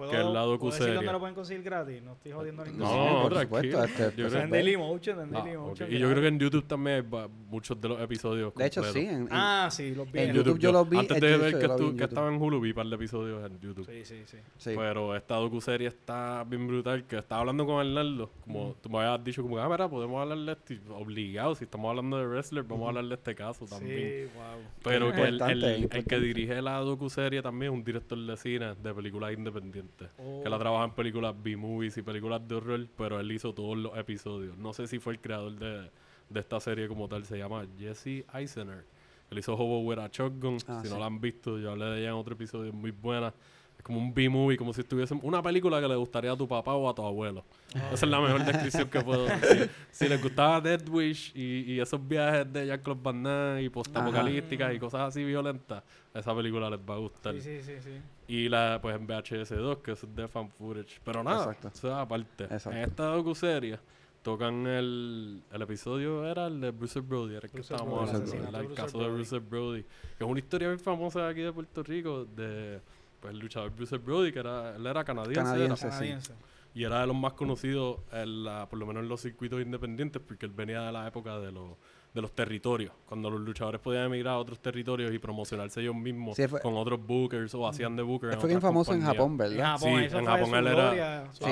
¿Puedo, 0.00 0.10
Que 0.12 0.16
el 0.16 0.32
lado 0.32 0.58
¿puedo 0.58 0.72
decir 0.72 0.94
dónde 0.94 1.12
lo 1.12 1.18
pueden 1.20 1.34
conseguir 1.34 1.62
gratis? 1.62 2.02
No 2.02 2.12
estoy 2.14 2.32
jodiendo 2.32 2.62
a 2.62 2.64
ningún 2.64 2.80
No, 2.80 3.18
por 3.22 3.32
tranquilo. 3.34 3.82
supuesto, 3.82 3.84
este, 3.84 4.22
Yo 4.22 4.28
creo 4.28 4.40
en 4.42 4.46
que- 4.50 4.56
Dailymotion, 4.56 5.20
en 5.20 5.36
Ah. 5.36 5.44
Y 5.90 5.98
yo 5.98 6.10
creo 6.10 6.22
que 6.22 6.28
en 6.28 6.38
YouTube 6.38 6.66
también 6.66 6.96
hay 7.12 7.28
muchos 7.50 7.78
de 7.78 7.88
los 7.88 8.00
episodios 8.00 8.54
De 8.54 8.66
hecho, 8.66 8.82
sí. 8.84 9.00
En, 9.00 9.28
Ah, 9.30 9.68
sí, 9.70 9.94
los 9.94 10.10
vi. 10.10 10.20
en 10.20 10.32
YouTube 10.34 10.58
yo 10.58 10.72
los 10.72 10.88
vi, 10.88 10.96
Antes 10.98 11.20
de 11.20 11.30
YouTube 11.32 11.42
ver 11.90 11.96
que, 11.98 12.04
estaba 12.04 12.28
en 12.28 12.40
Hulu, 12.40 12.60
vi 12.60 12.70
un 12.70 12.74
par 12.76 12.86
de 12.86 12.94
episodios 12.94 13.44
en 13.50 13.60
YouTube. 13.60 13.84
Sí, 13.86 14.04
sí, 14.06 14.22
sí. 14.24 14.38
sí. 14.56 14.72
Pero 14.74 15.14
esta 15.14 15.34
docuserie 15.36 15.88
está 15.88 16.44
bien 16.44 16.66
brutal. 16.66 17.04
Que 17.04 17.18
estaba 17.18 17.42
hablando 17.42 17.66
con 17.66 17.78
Arnaldo. 17.78 18.30
Como 18.42 18.74
tú 18.80 18.88
me 18.88 18.98
habías 19.00 19.22
dicho, 19.22 19.42
como, 19.42 19.58
ah, 19.58 19.68
mira, 19.68 19.86
podemos 19.88 20.20
hablar 20.22 20.38
de 20.38 20.52
este. 20.52 20.80
Obligado, 20.94 21.54
si 21.54 21.64
estamos 21.64 21.90
hablando 21.90 22.16
de 22.16 22.26
wrestler, 22.26 22.62
vamos 22.64 22.86
a 22.86 22.88
hablar 22.88 23.04
de 23.04 23.14
este 23.16 23.34
caso 23.34 23.66
también. 23.66 24.28
Sí, 24.28 24.32
wow. 24.34 24.62
Pero 24.82 25.12
que 25.12 25.22
el, 25.24 25.40
el- 25.42 25.88
el 25.92 26.04
que 26.06 26.18
dirige 26.20 26.62
la 26.62 26.78
docuserie 26.78 27.42
también 27.42 27.72
es 27.72 27.78
un 27.78 27.84
director 27.84 28.18
de 28.18 28.36
cine 28.36 28.74
de 28.74 28.94
películas 28.94 29.32
independientes. 29.32 29.89
Oh. 30.18 30.42
Que 30.42 30.48
la 30.48 30.58
trabaja 30.58 30.84
en 30.84 30.92
películas 30.92 31.34
B-movies 31.42 31.96
y 31.96 32.02
películas 32.02 32.46
de 32.46 32.54
horror, 32.54 32.86
pero 32.96 33.20
él 33.20 33.30
hizo 33.32 33.52
todos 33.54 33.76
los 33.76 33.96
episodios. 33.96 34.56
No 34.56 34.72
sé 34.72 34.86
si 34.86 34.98
fue 34.98 35.14
el 35.14 35.20
creador 35.20 35.58
de, 35.58 35.90
de 36.28 36.40
esta 36.40 36.60
serie 36.60 36.88
como 36.88 37.08
tal, 37.08 37.24
se 37.24 37.38
llama 37.38 37.66
Jesse 37.78 38.24
Eisener. 38.32 38.84
Él 39.30 39.38
hizo 39.38 39.54
Hobo 39.54 39.80
with 39.80 39.98
a 39.98 40.08
Shotgun. 40.08 40.58
Ah, 40.66 40.80
si 40.82 40.88
sí. 40.88 40.92
no 40.92 40.98
la 40.98 41.06
han 41.06 41.20
visto, 41.20 41.58
yo 41.58 41.70
hablé 41.70 41.84
de 41.86 42.00
ella 42.00 42.08
en 42.08 42.14
otro 42.14 42.34
episodio, 42.34 42.70
es 42.70 42.74
muy 42.74 42.90
buena. 42.90 43.32
Es 43.80 43.84
como 43.84 43.98
un 43.98 44.12
B-movie, 44.12 44.58
como 44.58 44.74
si 44.74 44.82
estuviese 44.82 45.14
una 45.22 45.42
película 45.42 45.80
que 45.80 45.88
le 45.88 45.96
gustaría 45.96 46.30
a 46.30 46.36
tu 46.36 46.46
papá 46.46 46.74
o 46.74 46.86
a 46.86 46.94
tu 46.94 47.02
abuelo. 47.02 47.42
Esa 47.90 48.04
es 48.04 48.10
la 48.10 48.20
mejor 48.20 48.44
descripción 48.44 48.90
que 48.90 49.00
puedo 49.00 49.24
decir. 49.24 49.70
Si 49.90 50.06
les 50.06 50.22
gustaba 50.22 50.60
Dead 50.60 50.86
Wish 50.86 51.32
y, 51.34 51.72
y 51.72 51.80
esos 51.80 52.06
viajes 52.06 52.52
de 52.52 52.66
Jean-Claude 52.66 53.00
Van 53.02 53.22
Damme 53.22 53.62
y 53.62 53.70
postapocalípticas 53.70 54.74
y 54.74 54.78
cosas 54.78 55.08
así 55.08 55.24
violentas, 55.24 55.82
esa 56.12 56.36
película 56.36 56.68
les 56.68 56.78
va 56.78 56.96
a 56.96 56.98
gustar. 56.98 57.32
Sí, 57.36 57.40
sí, 57.40 57.62
sí, 57.62 57.72
sí. 57.82 57.90
Y 58.28 58.50
la, 58.50 58.80
pues 58.82 58.96
en 58.96 59.08
VHS2, 59.08 59.80
que 59.80 59.92
es 59.92 60.14
de 60.14 60.28
fan 60.28 60.50
footage. 60.50 61.00
Pero 61.02 61.24
nada, 61.24 61.44
Exacto. 61.44 61.68
eso 61.68 61.88
es 61.88 61.94
aparte. 61.94 62.44
Exacto. 62.44 62.72
En 62.72 62.84
esta 62.84 63.04
docuserie 63.04 63.78
tocan 64.22 64.66
el, 64.66 65.42
el 65.50 65.62
episodio, 65.62 66.26
era 66.26 66.48
el 66.48 66.60
de 66.60 66.70
Bruce 66.70 67.00
Brody, 67.00 67.36
era 67.36 67.46
el 67.46 67.50
que 67.50 67.62
estábamos 67.62 68.10
el 68.10 68.16
hablando, 68.16 68.58
el 68.58 68.66
Bruce 68.66 68.74
caso 68.82 68.98
de. 68.98 69.08
Bruce 69.08 69.38
Brody. 69.38 69.82
Que 70.18 70.24
es 70.24 70.30
una 70.30 70.38
historia 70.38 70.68
bien 70.68 70.80
famosa 70.80 71.28
aquí 71.28 71.40
de 71.40 71.52
Puerto 71.52 71.82
Rico 71.82 72.26
de 72.26 72.78
pues, 73.20 73.32
el 73.34 73.38
luchador 73.40 73.70
Bruce 73.70 73.98
Brody, 73.98 74.32
que 74.32 74.38
era, 74.40 74.74
él 74.76 74.86
era 74.86 75.04
canadiense, 75.04 75.40
era, 75.40 75.50
Canadiense. 75.50 75.76
Sí. 75.84 75.88
Canadiense. 75.90 76.34
y 76.74 76.84
era 76.84 77.00
de 77.00 77.06
los 77.08 77.16
más 77.16 77.32
conocidos, 77.34 77.98
en 78.12 78.44
la, 78.44 78.68
por 78.68 78.78
lo 78.78 78.86
menos 78.86 79.02
en 79.02 79.08
los 79.08 79.20
circuitos 79.20 79.60
independientes, 79.60 80.22
porque 80.26 80.46
él 80.46 80.52
venía 80.52 80.82
de 80.82 80.92
la 80.92 81.06
época 81.06 81.38
de 81.38 81.52
los 81.52 81.72
de 82.12 82.20
los 82.20 82.32
territorios, 82.32 82.92
cuando 83.06 83.30
los 83.30 83.40
luchadores 83.40 83.80
podían 83.80 84.06
emigrar 84.06 84.34
a 84.34 84.38
otros 84.38 84.58
territorios 84.58 85.14
y 85.14 85.20
promocionarse 85.20 85.80
ellos 85.80 85.94
mismos 85.94 86.34
Sí, 86.34 86.48
fue- 86.48 86.60
con 86.60 86.74
otros 86.76 86.98
bookers 87.06 87.54
o 87.54 87.68
hacían 87.68 87.94
de 87.94 88.02
bookers. 88.02 88.34
Él 88.34 88.40
fue 88.40 88.48
bien 88.48 88.60
famoso 88.60 88.92
en. 88.92 89.02
Japón, 89.02 89.30
En 89.30 89.36
¿verdad? 89.36 89.64
Japón, 89.78 89.88
Sí, 90.00 90.16
en 90.16 90.24
Japón 90.26 90.54
él 90.56 90.66
era- 90.66 90.72
gloria, 90.90 91.24
Sí, 91.30 91.44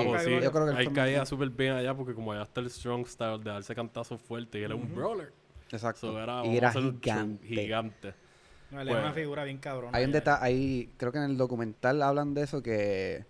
yo 0.43 0.51
creo 0.51 0.65
que 0.65 0.71
él 0.73 0.77
ahí 0.77 0.87
caía 0.89 1.25
súper 1.27 1.51
bien 1.51 1.75
allá 1.75 1.95
porque 1.95 2.13
como 2.13 2.33
allá 2.33 2.43
está 2.43 2.61
el 2.61 2.71
strong 2.71 3.07
style 3.07 3.39
de 3.39 3.51
darse 3.51 3.73
cantazos 3.73 4.21
fuertes 4.21 4.61
y 4.61 4.65
él 4.65 4.73
es 4.73 4.79
un 4.83 4.93
brawler. 4.97 5.33
Exacto. 5.71 6.11
So, 6.11 6.19
era, 6.21 6.45
y 6.45 6.57
era 6.57 6.73
gigante. 6.73 7.47
gigante. 7.47 8.15
No, 8.71 8.81
él 8.81 8.89
Pues, 8.89 8.99
es 8.99 9.05
una 9.05 9.13
figura 9.15 9.45
bien 9.45 9.59
cabrona. 9.59 9.97
Hay 9.97 10.05
un 10.05 10.13
detalle, 10.13 10.39
ahí 10.45 10.95
creo 10.99 11.13
que 11.13 11.19
en 11.19 11.25
el 11.25 11.37
documental 11.37 12.03
hablan 12.03 12.35
de 12.35 12.43
eso 12.43 12.63
que, 12.63 13.25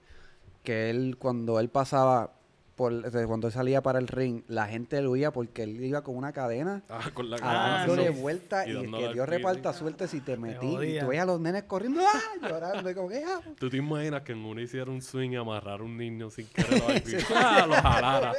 que 0.64 0.90
él 0.90 1.16
cuando 1.18 1.60
él 1.60 1.68
pasaba 1.70 2.37
por 2.78 3.10
sea, 3.10 3.26
cuando 3.26 3.48
él 3.48 3.52
salía 3.52 3.82
para 3.82 3.98
el 3.98 4.08
ring, 4.08 4.42
la 4.48 4.66
gente 4.66 5.02
lo 5.02 5.10
huía 5.10 5.30
porque 5.32 5.64
él 5.64 5.84
iba 5.84 6.02
con 6.02 6.16
una 6.16 6.32
cadena 6.32 6.82
Ah, 6.88 7.10
con 7.12 7.28
la 7.28 7.36
Ah, 7.42 7.86
vuelta 8.18 8.66
Y 8.66 8.70
y, 8.70 8.90
que 8.90 9.12
Dios 9.12 9.28
reparta 9.28 9.72
suerte 9.74 10.08
si 10.08 10.20
te 10.22 10.38
metí 10.38 10.66
y 10.66 10.98
tú 11.00 11.06
veías 11.08 11.24
a 11.24 11.26
los 11.26 11.40
nenes 11.40 11.64
corriendo 11.64 12.00
¡ah! 12.02 12.48
llorando 12.48 12.88
y 12.90 12.94
como 12.94 13.08
que 13.10 13.22
ah. 13.22 13.40
¿Tú 13.58 13.68
te 13.68 13.76
imaginas 13.76 14.22
que 14.22 14.32
en 14.32 14.38
uno 14.38 14.60
hiciera 14.62 14.90
un 14.90 15.02
swing 15.02 15.32
y 15.32 15.36
amarrar 15.36 15.80
a 15.80 15.82
un 15.82 15.96
niño 15.98 16.30
sin 16.30 16.46
querer? 16.54 17.02
¡Ah! 17.34 17.66
Lo 17.66 17.74
jalara. 17.74 18.32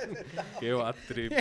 Qué 0.60 0.72
bad 0.74 0.96
trip. 1.08 1.34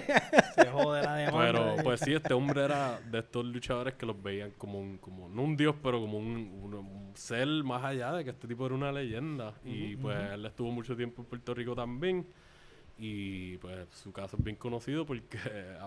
Se 0.55 0.67
jode 0.67 1.03
la 1.03 1.15
demanda. 1.15 1.47
Pero 1.47 1.77
pues 1.85 2.01
sí, 2.01 2.13
este 2.13 2.35
hombre 2.35 2.65
era 2.65 2.99
de 3.11 3.21
estos 3.21 3.45
luchadores 3.47 3.95
que 3.95 4.05
los 4.05 4.21
veían 4.23 4.51
como 4.59 4.81
un, 4.81 4.99
como, 4.99 5.29
no 5.29 5.43
un 5.43 5.57
dios, 5.57 5.77
pero 5.83 6.01
como 6.01 6.19
un, 6.19 6.27
un- 6.63 6.75
un 6.75 7.13
ser 7.15 7.47
más 7.65 7.85
allá 7.85 8.13
de 8.13 8.25
que 8.25 8.31
este 8.31 8.47
tipo 8.49 8.67
era 8.67 8.75
una 8.75 8.91
leyenda. 8.93 9.55
Y 9.65 9.97
pues 9.97 10.17
él 10.33 10.45
estuvo 10.45 10.71
mucho 10.73 10.97
tiempo 10.97 11.23
en 11.23 11.29
Puerto 11.29 11.55
Rico 11.55 11.75
también. 11.75 12.27
Y 12.99 13.57
pues 13.59 13.87
su 14.03 14.13
caso 14.13 14.37
es 14.37 14.43
bien 14.45 14.57
conocido 14.57 15.07
porque... 15.07 15.39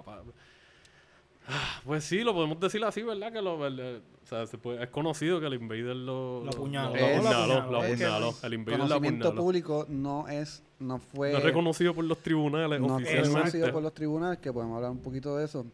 Ah, 1.47 1.82
Pues 1.84 2.03
sí, 2.03 2.22
lo 2.22 2.34
podemos 2.36 2.59
decir 2.59 2.84
así, 2.84 3.01
¿verdad? 3.01 3.34
Que 3.34 3.41
lo, 3.41 3.66
el- 3.66 3.80
el- 3.80 4.03
o 4.24 4.28
sea, 4.28 4.45
se 4.45 4.59
puede- 4.59 4.84
es 4.84 4.89
conocido 4.89 5.39
que 5.39 5.47
el 5.47 5.55
Invader 5.55 5.95
lo, 5.95 6.43
Lo 6.43 6.51
apuñaló. 6.51 6.91
Lo, 6.93 6.97
Es- 6.99 7.18
apuñaló, 7.26 8.30
es-. 8.30 8.43
El 8.43 8.53
Invader 8.53 8.80
lo 8.80 8.86
conocimiento 8.86 9.28
apuñaló. 9.30 9.43
público 9.43 9.86
no 9.89 10.28
es 10.28 10.62
no 10.80 10.99
fue 10.99 11.32
No 11.32 11.39
es 11.39 11.43
reconocido 11.43 11.95
por 11.95 12.05
los 12.05 12.20
tribunales 12.20 12.80
no 12.80 12.95
oficialmente. 12.95 13.28
reconocido 13.30 13.72
por 13.72 13.82
los 13.84 13.93
tribunales 13.93 14.38
que 14.39 14.53
podemos 14.53 14.76
hablar 14.76 14.91
un 14.91 14.99
poquito 15.01 15.36
de 15.38 15.45
eso 15.45 15.66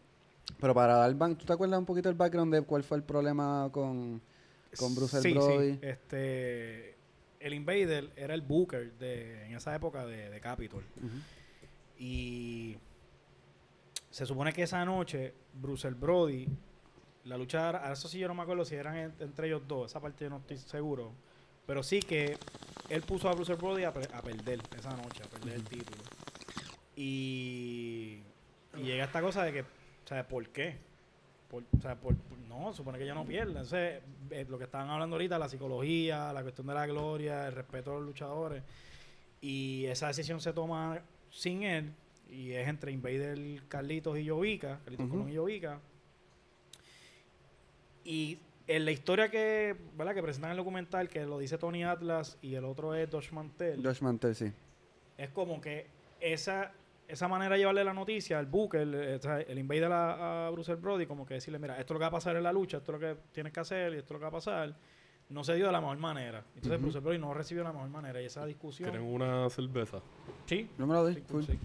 pero 0.60 0.74
para 0.74 0.96
dar 0.96 1.14
ban 1.16 1.36
¿tú 1.38 1.46
te 1.46 1.52
acuerdas 1.54 1.80
un 1.80 1.86
poquito 1.86 2.08
del 2.10 2.18
background 2.18 2.54
de 2.54 2.62
cuál 2.62 2.84
fue 2.84 2.98
el 2.98 3.04
problema 3.04 3.70
con 3.72 4.22
con 4.78 4.96
Bruce 4.96 5.22
sí, 5.22 5.34
Brody 5.34 5.74
Sí. 5.74 5.80
Este, 5.82 6.97
el 7.40 7.54
Invader 7.54 8.12
era 8.16 8.34
el 8.34 8.42
Booker 8.42 8.94
de, 8.94 9.46
en 9.46 9.56
esa 9.56 9.76
época 9.76 10.06
de, 10.06 10.30
de 10.30 10.40
Capitol. 10.42 10.84
Y 12.00 12.78
se 14.10 14.26
supone 14.26 14.54
que 14.54 14.64
esa 14.64 14.84
noche 14.86 15.34
Bruce 15.54 15.90
Brody, 15.92 16.48
la 17.26 17.38
lucha, 17.38 17.70
a 17.88 17.94
eso 17.94 18.08
sí 18.08 18.20
yo 18.20 18.28
no 18.28 18.34
me 18.34 18.44
acuerdo 18.44 18.66
si 18.66 18.76
eran 18.76 18.96
en- 18.96 19.14
entre 19.20 19.48
ellos 19.48 19.64
dos, 19.68 19.92
esa 19.92 20.00
parte 20.00 20.24
yo 20.26 20.30
no 20.30 20.38
estoy 20.38 20.58
seguro. 20.58 21.12
Pero 21.66 21.84
sí 21.84 22.00
que 22.00 22.38
él 22.90 23.02
puso 23.02 23.28
a 23.30 23.34
Bruce 23.34 23.54
Brody 23.56 23.84
a, 23.84 23.90
a 23.90 24.22
perder 24.22 24.62
esa 24.78 24.96
noche, 24.96 25.22
a 25.24 25.28
perder 25.28 25.56
el 25.56 25.64
título. 25.64 26.02
Y, 26.96 28.22
y 28.78 28.82
llega 28.84 29.04
esta 29.06 29.22
cosa 29.22 29.44
de 29.44 29.54
que, 29.54 29.62
o 29.62 29.66
sea, 30.08 30.28
¿por 30.28 30.48
qué? 30.50 30.78
Por- 31.50 31.64
o 31.78 31.82
sea, 31.82 31.96
por, 31.96 32.16
no, 32.48 32.74
supone 32.74 32.98
que 32.98 33.06
ya 33.06 33.14
no. 33.14 33.26
Entonces, 33.30 34.02
eh, 34.32 34.46
lo 34.50 34.58
que 34.58 34.66
estaban 34.66 34.90
hablando 34.90 35.16
ahorita, 35.16 35.40
la 35.40 35.48
psicología, 35.50 36.32
la 36.34 36.42
cuestión 36.42 36.68
de 36.68 36.74
la 36.74 36.86
gloria, 36.86 37.48
el 37.48 37.54
respeto 37.54 37.92
a 37.92 37.96
los 37.96 38.04
luchadores. 38.04 38.64
Y 39.42 39.86
esa 39.86 40.08
decisión 40.08 40.42
se 40.42 40.52
toma 40.54 41.00
sin 41.30 41.64
él. 41.64 41.94
Y 42.30 42.52
es 42.52 42.68
entre 42.68 42.92
Invader 42.92 43.40
Carlitos 43.70 44.18
y 44.20 44.28
Jovica, 44.28 44.80
Carlitos 44.84 45.06
Ujú. 45.06 45.16
Colón 45.20 45.30
y 45.32 45.38
Jovica. 45.38 45.80
Y 48.04 48.40
en 48.68 48.84
la 48.86 48.92
historia 48.92 49.30
que, 49.30 49.76
¿verdad? 49.98 50.14
que 50.14 50.22
presentan 50.22 50.50
en 50.52 50.54
el 50.54 50.58
documental, 50.58 51.08
que 51.08 51.26
lo 51.26 51.40
dice 51.40 51.58
Tony 51.58 51.84
Atlas 51.84 52.38
y 52.42 52.56
el 52.56 52.66
otro 52.66 52.94
es 52.96 53.10
Josh 53.10 53.32
Mantel, 53.32 53.82
Josh 53.86 54.02
Mantel 54.02 54.36
sí 54.36 54.52
es 55.18 55.30
como 55.32 55.60
que 55.60 55.88
esa, 56.20 56.72
esa 57.08 57.28
manera 57.28 57.54
de 57.54 57.60
llevarle 57.60 57.84
la 57.84 57.94
noticia 57.94 58.40
el, 58.40 58.54
o 58.54 59.22
sea, 59.22 59.40
el 59.40 59.58
invader 59.58 59.92
a, 59.92 60.48
a 60.48 60.50
Bruce 60.50 60.76
Brody, 60.76 61.06
como 61.06 61.26
que 61.26 61.36
decirle, 61.36 61.58
mira, 61.58 61.80
esto 61.80 61.94
es 61.94 61.96
lo 61.96 62.00
que 62.00 62.04
va 62.04 62.08
a 62.08 62.12
pasar 62.12 62.36
en 62.36 62.44
la 62.44 62.52
lucha, 62.52 62.78
esto 62.78 62.94
es 62.94 63.02
lo 63.02 63.08
que 63.08 63.22
tienes 63.32 63.54
que 63.54 63.60
hacer 63.62 63.94
y 63.94 63.98
esto 63.98 64.08
es 64.08 64.12
lo 64.12 64.20
que 64.20 64.24
va 64.24 64.30
a 64.30 64.32
pasar, 64.32 64.76
no 65.30 65.44
se 65.44 65.56
dio 65.56 65.68
de 65.68 65.72
la 65.72 65.80
mejor 65.80 65.98
manera. 65.98 66.44
Entonces 66.56 66.74
Ujú. 66.74 66.82
Bruce 66.82 67.00
Brody 67.00 67.18
no 67.18 67.34
recibió 67.34 67.64
de 67.64 67.70
la 67.70 67.74
mejor 67.74 67.90
manera 67.90 68.22
y 68.22 68.26
esa 68.26 68.46
discusión... 68.46 68.90
¿Quieren 68.90 69.08
una 69.08 69.50
cerveza? 69.50 70.02
Sí, 70.46 70.70
yo 70.78 70.86
me 70.86 70.94
lo 70.94 71.04
doy 71.04 71.14
sí. 71.16 71.60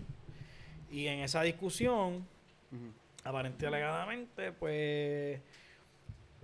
Y 0.90 1.06
en 1.06 1.20
esa 1.20 1.42
discusión, 1.42 2.26
Ujú. 2.70 2.92
aparente 3.24 3.64
y 3.64 3.68
alegadamente, 3.68 4.52
pues 4.52 5.40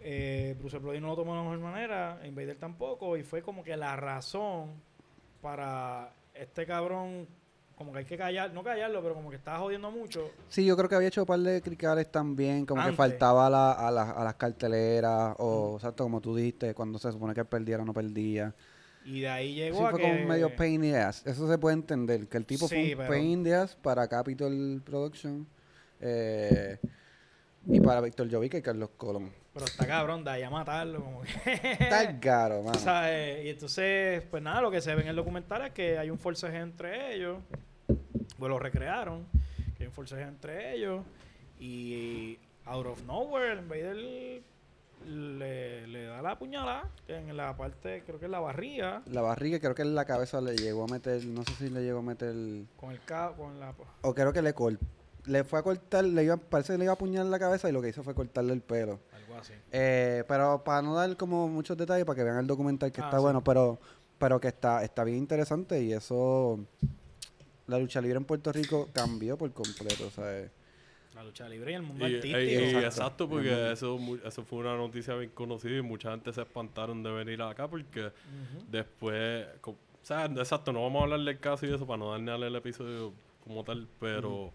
eh, 0.01 0.57
Bruce 0.59 0.79
Brody 0.79 1.01
no 1.01 1.09
lo 1.09 1.17
tomó 1.17 1.33
de 1.33 1.39
la 1.39 1.45
mejor 1.45 1.59
manera, 1.61 2.21
Invader 2.25 2.57
tampoco, 2.57 3.17
y 3.17 3.23
fue 3.23 3.43
como 3.43 3.63
que 3.63 3.77
la 3.77 3.95
razón 3.95 4.73
para 5.41 6.13
este 6.35 6.67
cabrón, 6.67 7.29
como 7.79 7.93
que 7.93 8.01
hay 8.01 8.05
que 8.05 8.19
callar, 8.19 8.53
no 8.53 8.63
callarlo, 8.63 9.01
pero 9.03 9.15
como 9.15 9.31
que 9.31 9.37
estaba 9.37 9.59
jodiendo 9.61 9.91
mucho. 9.91 10.31
Sí, 10.49 10.67
yo 10.67 10.77
creo 10.77 10.89
que 10.89 10.97
había 10.97 11.09
hecho 11.09 11.23
un 11.23 11.27
par 11.27 11.39
de 11.39 11.63
cricales 11.63 12.11
también, 12.11 12.67
como 12.67 12.85
que 12.85 12.93
faltaba 12.93 13.47
a, 13.47 13.51
la- 13.51 13.73
a, 13.73 13.91
las- 13.91 14.17
a 14.17 14.25
las 14.25 14.35
carteleras, 14.35 15.35
o 15.39 15.77
exacto, 15.77 16.03
como 16.05 16.21
tú 16.21 16.35
dijiste, 16.37 16.75
cuando 16.75 16.99
se 16.99 17.11
supone 17.13 17.33
que 17.35 17.41
él 17.41 17.47
perdiera 17.47 17.83
o 17.83 17.87
no 17.87 17.95
perdía. 17.95 18.53
Y 19.05 19.21
de 19.21 19.29
ahí 19.29 19.49
Sí, 19.51 19.55
llegó 19.55 19.79
fue 19.79 19.89
a 19.89 19.93
como 19.93 20.05
que... 20.05 20.11
un 20.23 20.29
medio 20.29 20.55
pain 20.55 20.75
in 20.85 20.91
the 20.93 20.97
ass. 20.99 21.25
Eso 21.27 21.49
se 21.49 21.57
puede 21.57 21.75
entender, 21.77 22.27
que 22.29 22.37
el 22.37 22.45
tipo 22.45 22.69
Sí, 22.69 22.75
fue 22.75 22.93
un 22.93 22.97
pero- 22.99 23.09
pain 23.09 23.25
in 23.31 23.45
the 23.45 23.55
ass 23.55 23.75
para 23.77 24.07
Capitol 24.09 24.83
Production 24.85 25.47
eh, 26.01 26.79
y 27.67 27.81
para 27.81 28.01
Víctor 28.01 28.31
Jovica 28.31 28.59
y 28.59 28.63
Carlos 28.63 28.91
Colón. 28.97 29.31
Pero 29.55 29.65
está 29.67 29.87
cabrón, 29.87 30.23
de 30.25 30.31
ahí 30.31 30.43
a 30.43 30.51
matarlo, 30.51 31.03
como 31.03 31.23
que... 31.23 31.53
Está 31.53 32.21
caro, 32.21 32.63
mano. 32.65 32.79
¿Sabes? 32.79 33.45
Y 33.45 33.49
entonces, 33.49 34.23
pues 34.31 34.43
nada, 34.43 34.61
lo 34.61 34.71
que 34.71 34.81
se 34.81 34.95
ve 34.95 35.03
en 35.03 35.09
el 35.09 35.17
documental 35.17 35.63
es 35.67 35.73
que 35.73 35.99
hay 35.99 36.11
un 36.11 36.19
forceje 36.19 36.59
entre 36.59 37.15
ellos. 37.15 37.39
Pues 38.39 38.49
lo 38.49 38.59
recrearon. 38.59 39.27
Que 39.77 39.85
hay 39.85 39.87
un 39.89 39.93
forceje 39.93 40.23
entre 40.23 40.75
ellos. 40.75 41.05
Y 41.59 42.39
out 42.67 42.87
of 42.87 43.03
nowhere, 43.05 43.59
en 43.59 43.69
vez 43.69 43.83
de 43.85 44.43
le, 45.07 45.87
le 45.87 46.05
da 46.07 46.21
la 46.23 46.39
puñalada 46.39 46.89
en 47.07 47.37
la 47.37 47.57
parte, 47.57 48.03
creo 48.05 48.19
que 48.19 48.25
es 48.27 48.31
la 48.31 48.41
barriga, 48.41 49.03
La 49.07 49.23
barriga 49.23 49.59
creo 49.61 49.75
que 49.75 49.83
en 49.83 49.95
la 49.95 50.05
cabeza 50.05 50.41
le 50.41 50.57
llegó 50.57 50.85
a 50.85 50.87
meter, 50.89 51.25
no 51.25 51.45
sé 51.45 51.53
si 51.55 51.71
le 51.71 51.83
llegó 51.83 52.01
a 52.01 52.03
meter, 52.03 52.35
con 52.77 52.91
el 52.91 53.01
ca 53.05 53.33
con 53.37 53.59
la 53.61 53.73
o 54.03 54.15
creo 54.15 54.33
que 54.33 54.43
le 54.43 54.53
cortó. 54.55 54.85
Le 55.27 55.45
fue 55.45 55.59
a 55.59 55.63
cortar, 55.63 56.05
le 56.05 56.25
iba, 56.25 56.37
parece 56.37 56.73
que 56.73 56.79
le 56.79 56.85
iba 56.85 56.93
a 56.93 56.97
apuñalar 56.97 57.27
la 57.27 57.39
cabeza 57.39 57.69
y 57.69 57.73
lo 57.73 57.81
que 57.83 57.91
hizo 57.91 58.03
fue 58.03 58.15
cortarle 58.15 58.53
el 58.55 58.61
pelo. 58.63 58.99
algo 59.15 59.37
así. 59.37 59.53
Eh, 59.73 60.25
pero 60.27 60.63
para 60.65 60.81
no 60.83 60.95
dar 60.95 61.17
como 61.17 61.49
muchos 61.49 61.77
detalles, 61.77 62.05
para 62.05 62.17
que 62.17 62.25
vean 62.25 62.39
el 62.39 62.47
documental 62.47 62.91
que 62.91 63.01
Ah, 63.01 63.05
está 63.05 63.19
sí. 63.19 63.23
bueno, 63.23 63.43
pero 63.45 63.79
pero 64.19 64.41
que 64.41 64.49
está 64.49 64.83
está 64.85 65.05
bien 65.05 65.19
interesante 65.19 65.81
y 65.83 65.93
eso 65.93 66.59
la 67.69 67.79
lucha 67.79 68.01
libre 68.01 68.17
en 68.19 68.25
Puerto 68.25 68.51
Rico 68.53 68.89
cambió 68.93 69.37
por 69.39 69.53
completo, 69.53 70.11
¿sabes? 70.11 70.51
La 71.15 71.25
lucha 71.25 71.49
libre 71.49 71.73
y 71.73 71.75
el 71.75 71.83
mundo 71.83 72.07
Y, 72.07 72.15
artístico. 72.17 72.39
y- 72.39 72.81
y 72.81 72.85
Exacto. 72.85 73.29
porque 73.29 73.73
eso, 73.73 73.99
mu- 73.99 74.19
eso 74.25 74.45
fue 74.45 74.59
una 74.61 74.77
noticia 74.77 75.15
bien 75.15 75.31
conocida 75.31 75.77
y 75.79 75.83
mucha 75.83 76.11
gente 76.13 76.33
se 76.33 76.43
espantaron 76.43 77.03
de 77.03 77.11
venir 77.11 77.43
acá 77.43 77.69
porque 77.69 78.11
después, 78.71 79.47
o 79.65 79.75
sea, 80.03 80.27
exacto, 80.27 80.73
no 80.73 80.83
vamos 80.83 81.01
a 81.01 81.05
hablar 81.05 81.21
del 81.21 81.39
caso 81.41 81.67
y 81.67 81.73
eso 81.75 81.87
para 81.87 81.99
no 81.99 82.11
darle 82.27 82.47
el 82.47 82.57
episodio 82.57 83.13
como 83.45 83.65
tal, 83.65 83.89
pero 83.99 84.53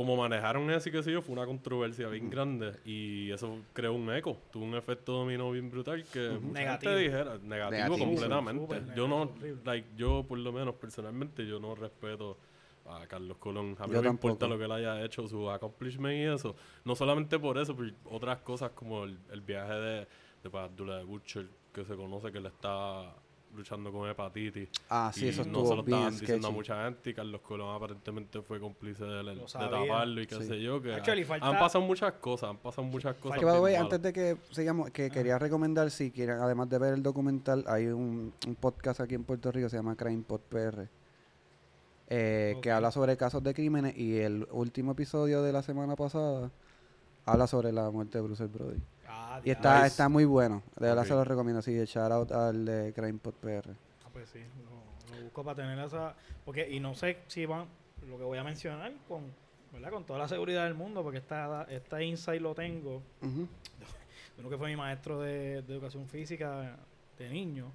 como 0.00 0.16
manejaron 0.16 0.70
eso 0.70 0.88
y 0.88 0.92
qué 0.92 1.02
sé 1.02 1.12
yo, 1.12 1.20
fue 1.20 1.34
una 1.34 1.44
controversia 1.44 2.08
bien 2.08 2.30
grande 2.30 2.72
y 2.86 3.30
eso 3.32 3.58
creó 3.74 3.92
un 3.92 4.10
eco, 4.10 4.38
tuvo 4.50 4.64
un 4.64 4.74
efecto 4.74 5.12
dominó 5.12 5.50
bien 5.50 5.70
brutal 5.70 6.02
que 6.10 6.30
mucha 6.40 6.58
Negativo. 6.58 6.92
gente 6.92 7.04
dijera, 7.04 7.38
negativo, 7.42 7.98
completamente. 7.98 8.82
Yo 8.96 9.06
no, 9.06 9.20
horrible. 9.24 9.58
like, 9.62 9.86
yo 9.98 10.24
por 10.26 10.38
lo 10.38 10.52
menos 10.52 10.76
personalmente, 10.76 11.46
yo 11.46 11.60
no 11.60 11.74
respeto 11.74 12.38
a 12.86 13.06
Carlos 13.06 13.36
Colón. 13.36 13.76
A 13.78 13.86
mí 13.86 13.92
Yo 13.92 13.96
no 13.98 14.04
me 14.04 14.08
importa 14.08 14.48
lo 14.48 14.56
que 14.56 14.64
él 14.64 14.72
haya 14.72 15.04
hecho, 15.04 15.28
su 15.28 15.50
accomplishment 15.50 16.14
y 16.14 16.34
eso. 16.34 16.56
No 16.86 16.96
solamente 16.96 17.38
por 17.38 17.58
eso, 17.58 17.76
por 17.76 17.92
otras 18.06 18.38
cosas 18.38 18.70
como 18.70 19.04
el, 19.04 19.18
el 19.30 19.42
viaje 19.42 19.74
de, 19.74 20.08
de 20.42 20.48
Padula 20.50 20.96
de 20.96 21.04
Butcher, 21.04 21.46
que 21.74 21.84
se 21.84 21.94
conoce 21.94 22.32
que 22.32 22.40
le 22.40 22.48
está 22.48 23.14
luchando 23.54 23.90
con 23.92 24.08
hepatitis. 24.08 24.68
Ah, 24.88 25.10
sí, 25.14 25.26
y 25.26 25.28
eso 25.28 25.44
no 25.44 25.64
se 25.66 25.74
lo 25.76 25.80
estaban 25.82 26.10
diciendo 26.18 26.48
a 26.48 26.50
mucha 26.50 26.84
gente 26.84 27.10
y 27.10 27.14
Carlos 27.14 27.40
Colón 27.40 27.74
aparentemente 27.74 28.40
fue 28.42 28.60
cómplice 28.60 29.04
de, 29.04 29.22
de 29.24 29.40
taparlo 29.52 30.20
y 30.22 30.26
qué 30.26 30.36
Sí. 30.36 30.44
sé 30.44 30.60
yo. 30.62 30.80
Que 30.80 30.94
Actually, 30.94 31.22
han- 31.22 31.28
falta- 31.28 31.46
han 31.48 31.58
pasado 31.58 31.84
muchas 31.84 32.12
cosas, 32.14 32.50
han 32.50 32.56
pasado 32.58 32.86
muchas 32.86 33.16
cosas. 33.16 33.38
Que, 33.38 33.44
way, 33.44 33.74
antes 33.74 34.00
de 34.00 34.12
que 34.12 34.36
sigamos, 34.52 34.90
que 34.90 35.10
quería 35.10 35.38
recomendar, 35.38 35.90
si 35.90 36.10
quieren, 36.10 36.38
además 36.38 36.68
de 36.68 36.78
ver 36.78 36.94
el 36.94 37.02
documental, 37.02 37.64
hay 37.66 37.86
un, 37.88 38.32
un 38.46 38.54
podcast 38.54 39.00
aquí 39.00 39.14
en 39.14 39.24
Puerto 39.24 39.50
Rico, 39.52 39.68
se 39.68 39.76
llama 39.76 39.96
Crime 39.96 40.22
Pod 40.26 40.40
PR, 40.48 40.88
eh, 42.08 42.56
que 42.62 42.70
habla 42.70 42.90
sobre 42.90 43.16
casos 43.16 43.42
de 43.42 43.54
crímenes 43.54 43.96
y 43.96 44.18
el 44.18 44.46
último 44.50 44.92
episodio 44.92 45.42
de 45.42 45.52
la 45.52 45.62
semana 45.62 45.94
pasada 45.96 46.50
habla 47.24 47.46
sobre 47.46 47.72
la 47.72 47.90
muerte 47.90 48.18
de 48.18 48.22
Bruce 48.22 48.46
Brody. 48.46 48.80
Ah, 49.10 49.40
Y 49.44 49.50
está, 49.50 49.86
está 49.86 50.08
muy 50.08 50.24
bueno, 50.24 50.62
de 50.76 50.86
verdad 50.86 51.04
se 51.04 51.10
lo 51.10 51.24
recomiendo, 51.24 51.58
así, 51.58 51.72
shout 51.84 52.12
out 52.12 52.32
al 52.32 52.64
de 52.64 52.92
Crime 52.94 53.18
Pod 53.18 53.34
PR. 53.34 53.70
Ah, 54.04 54.08
pues 54.12 54.28
sí, 54.30 54.40
lo, 54.64 55.16
lo 55.16 55.24
busco 55.24 55.44
para 55.44 55.56
tener 55.56 55.78
esa... 55.78 56.14
Porque, 56.44 56.70
y 56.70 56.80
no 56.80 56.94
sé 56.94 57.18
si 57.26 57.46
van, 57.46 57.66
lo 58.08 58.16
que 58.18 58.24
voy 58.24 58.38
a 58.38 58.44
mencionar 58.44 58.92
con, 59.08 59.24
¿verdad? 59.72 59.90
Con 59.90 60.04
toda 60.04 60.18
la 60.18 60.28
seguridad 60.28 60.64
del 60.64 60.74
mundo, 60.74 61.02
porque 61.02 61.18
esta, 61.18 61.64
esta 61.70 62.02
insight 62.02 62.40
lo 62.40 62.54
tengo, 62.54 63.02
de 63.20 63.46
uno 64.38 64.48
que 64.48 64.56
fue 64.56 64.68
mi 64.68 64.76
maestro 64.76 65.20
de, 65.20 65.62
de 65.62 65.74
educación 65.74 66.06
física 66.06 66.76
de 67.18 67.28
niño, 67.28 67.72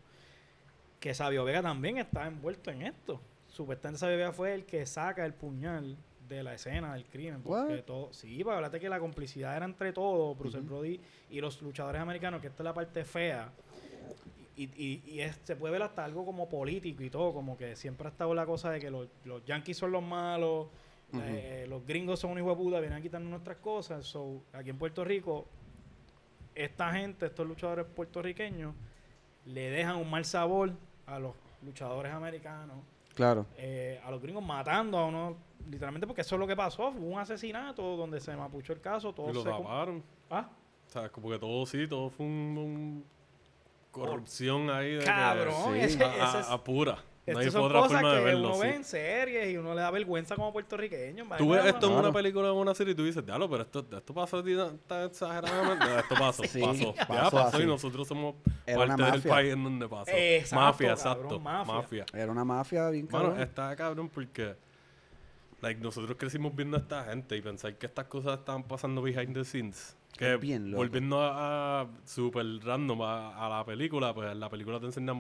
que 1.00 1.14
Sabio 1.14 1.44
Vega 1.44 1.62
también 1.62 1.98
está 1.98 2.26
envuelto 2.26 2.72
en 2.72 2.82
esto. 2.82 3.20
Supuestamente 3.48 4.00
Sabio 4.00 4.18
Vega 4.18 4.32
fue 4.34 4.54
el 4.54 4.66
que 4.66 4.86
saca 4.86 5.26
el 5.26 5.34
puñal 5.34 5.96
de 6.28 6.44
la 6.44 6.54
escena 6.54 6.94
del 6.94 7.06
crimen. 7.06 7.42
Porque 7.42 7.84
todo, 7.84 8.14
sí, 8.14 8.44
para 8.44 8.58
hablarte 8.58 8.80
que 8.80 8.90
la 8.90 9.00
complicidad 9.00 9.56
era 9.56 9.66
entre 9.66 9.94
todos, 9.94 10.38
Bruce 10.38 10.58
Ujú. 10.60 10.68
Brody 10.68 11.00
y 11.30 11.40
los 11.42 11.62
luchadores 11.62 12.02
americanos, 12.02 12.42
que 12.42 12.48
esta 12.48 12.64
es 12.64 12.66
la 12.66 12.74
parte 12.74 13.04
fea. 13.06 13.52
Y, 14.58 14.64
y, 14.64 15.04
y 15.06 15.20
es- 15.22 15.40
se 15.44 15.56
puede 15.56 15.74
ver 15.74 15.84
hasta 15.84 16.06
algo 16.06 16.26
como 16.26 16.48
político 16.48 17.04
y 17.04 17.10
todo, 17.10 17.34
como 17.34 17.58
que 17.58 17.76
siempre 17.76 18.08
ha 18.08 18.12
estado 18.12 18.34
la 18.34 18.46
cosa 18.46 18.72
de 18.72 18.80
que 18.80 18.90
los, 18.90 19.08
los 19.26 19.44
yankees 19.46 19.78
son 19.78 19.92
los 19.92 20.02
malos, 20.04 20.68
Ujú. 21.12 21.22
eh, 21.24 21.66
los 21.68 21.86
gringos 21.86 22.20
son 22.20 22.32
un 22.32 22.40
hijo 22.40 22.50
de 22.52 22.56
puta, 22.56 22.80
vienen 22.80 22.98
a 22.98 23.02
quitarnos 23.02 23.30
nuestras 23.30 23.58
cosas. 23.58 24.06
So, 24.06 24.44
aquí 24.54 24.70
en 24.70 24.78
Puerto 24.78 25.04
Rico, 25.04 25.46
esta 26.56 26.92
gente, 26.94 27.26
estos 27.26 27.46
luchadores 27.46 27.86
puertorriqueños, 27.86 28.74
le 29.46 29.70
dejan 29.70 29.98
un 29.98 30.10
mal 30.10 30.24
sabor 30.26 30.72
a 31.06 31.20
los 31.20 31.34
luchadores 31.62 32.14
americanos, 32.14 32.78
Claro. 33.14 33.46
eh, 33.58 34.00
a 34.04 34.10
los 34.12 34.22
gringos 34.22 34.44
matando 34.44 34.98
a 34.98 35.06
uno, 35.06 35.38
literalmente 35.70 36.08
porque 36.08 36.22
eso 36.22 36.36
es 36.36 36.40
lo 36.40 36.48
que 36.48 36.56
pasó, 36.56 36.92
fue 36.92 37.02
un 37.02 37.20
asesinato 37.20 37.96
donde 37.98 38.20
se 38.20 38.36
mapuchó 38.36 38.74
el 38.74 38.82
caso, 38.82 39.14
todo 39.14 39.30
Y 39.30 39.34
lo 39.34 39.44
se... 39.44 39.50
taparon. 39.50 40.04
Ah, 40.30 40.50
O 40.88 40.90
sea, 40.90 41.10
como 41.10 41.30
que 41.30 41.40
todo 41.40 41.66
sí, 41.66 41.88
todo 41.88 42.10
fue 42.10 42.26
un, 42.26 42.58
un 42.58 43.06
corrupción 43.92 44.70
ahí 44.70 44.94
de 44.94 45.00
que- 45.00 45.06
cabrón, 45.06 45.74
sí. 45.74 45.80
ese, 45.80 46.04
a, 46.04 46.12
ese 46.14 46.38
a- 46.38 46.40
es- 46.42 46.50
a 46.50 46.64
pura. 46.64 46.98
No 47.28 47.40
hay 47.40 47.48
otra 47.48 47.60
cosas 47.82 47.92
forma 47.94 48.12
de 48.14 48.20
que 48.20 48.24
verlo. 48.26 48.48
uno 48.50 48.54
sí. 48.58 48.62
ve 48.62 48.76
en 48.76 48.84
series 48.84 49.50
y 49.52 49.58
uno 49.58 49.74
le 49.74 49.82
da 49.82 49.90
vergüenza 49.90 50.36
como 50.36 50.54
puertorriqueño. 50.54 51.26
Tú 51.40 51.50
ves 51.50 51.66
esto 51.66 51.88
en 51.88 51.94
Claro. 51.94 52.00
una 52.10 52.12
película 52.14 52.52
o 52.52 52.56
en 52.56 52.62
una 52.62 52.76
serie 52.76 52.94
y 52.94 52.96
tú 52.96 53.04
dices, 53.04 53.26
diablo, 53.26 53.50
pero 53.50 53.64
esto, 53.64 53.84
esto 53.98 54.14
pasó 54.14 54.44
tan, 54.44 55.06
exageradamente. 55.08 55.86
No, 55.88 55.98
esto 56.00 56.14
pasó, 56.20 56.44
Sí, 56.48 56.62
pasó. 56.62 56.94
Ya 56.94 57.08
pasó 57.08 57.40
así. 57.40 57.64
y 57.64 57.66
nosotros 57.66 58.08
somos 58.08 58.36
Era 58.68 58.86
parte 58.86 59.04
del 59.12 59.22
país 59.24 59.54
en 59.54 59.64
donde 59.64 59.90
pasó. 59.90 60.12
Exacto, 60.14 60.56
mafia, 60.66 60.96
cabrón, 60.96 61.14
exacto. 61.16 61.40
mafia. 61.40 61.74
Mafia. 61.74 62.06
Era 62.14 62.32
una 62.32 62.46
mafia 62.46 62.90
bien 62.92 63.08
Bueno, 63.10 63.26
cabrón. 63.30 63.42
está 63.44 63.76
cabrón 63.76 64.10
porque 64.10 64.56
like, 65.66 65.82
nosotros 65.82 66.16
crecimos 66.18 66.56
viendo 66.56 66.78
a 66.78 66.80
esta 66.80 67.06
gente 67.06 67.36
y 67.36 67.42
pensar 67.42 67.76
que 67.78 67.88
estas 67.88 68.06
cosas 68.06 68.40
estaban 68.40 68.64
pasando 68.64 69.02
behind 69.02 69.34
the 69.34 69.44
scenes. 69.44 69.98
Que 70.16 70.38
bien 70.38 70.72
volviendo 70.72 71.22
a, 71.22 71.82
a 71.82 71.88
super 72.06 72.46
random 72.64 73.02
a, 73.02 73.46
a 73.46 73.50
la 73.50 73.66
película, 73.66 74.14
pues 74.14 74.36
la 74.36 74.50
película 74.50 74.80
te 74.80 74.86
enseña 74.86 75.14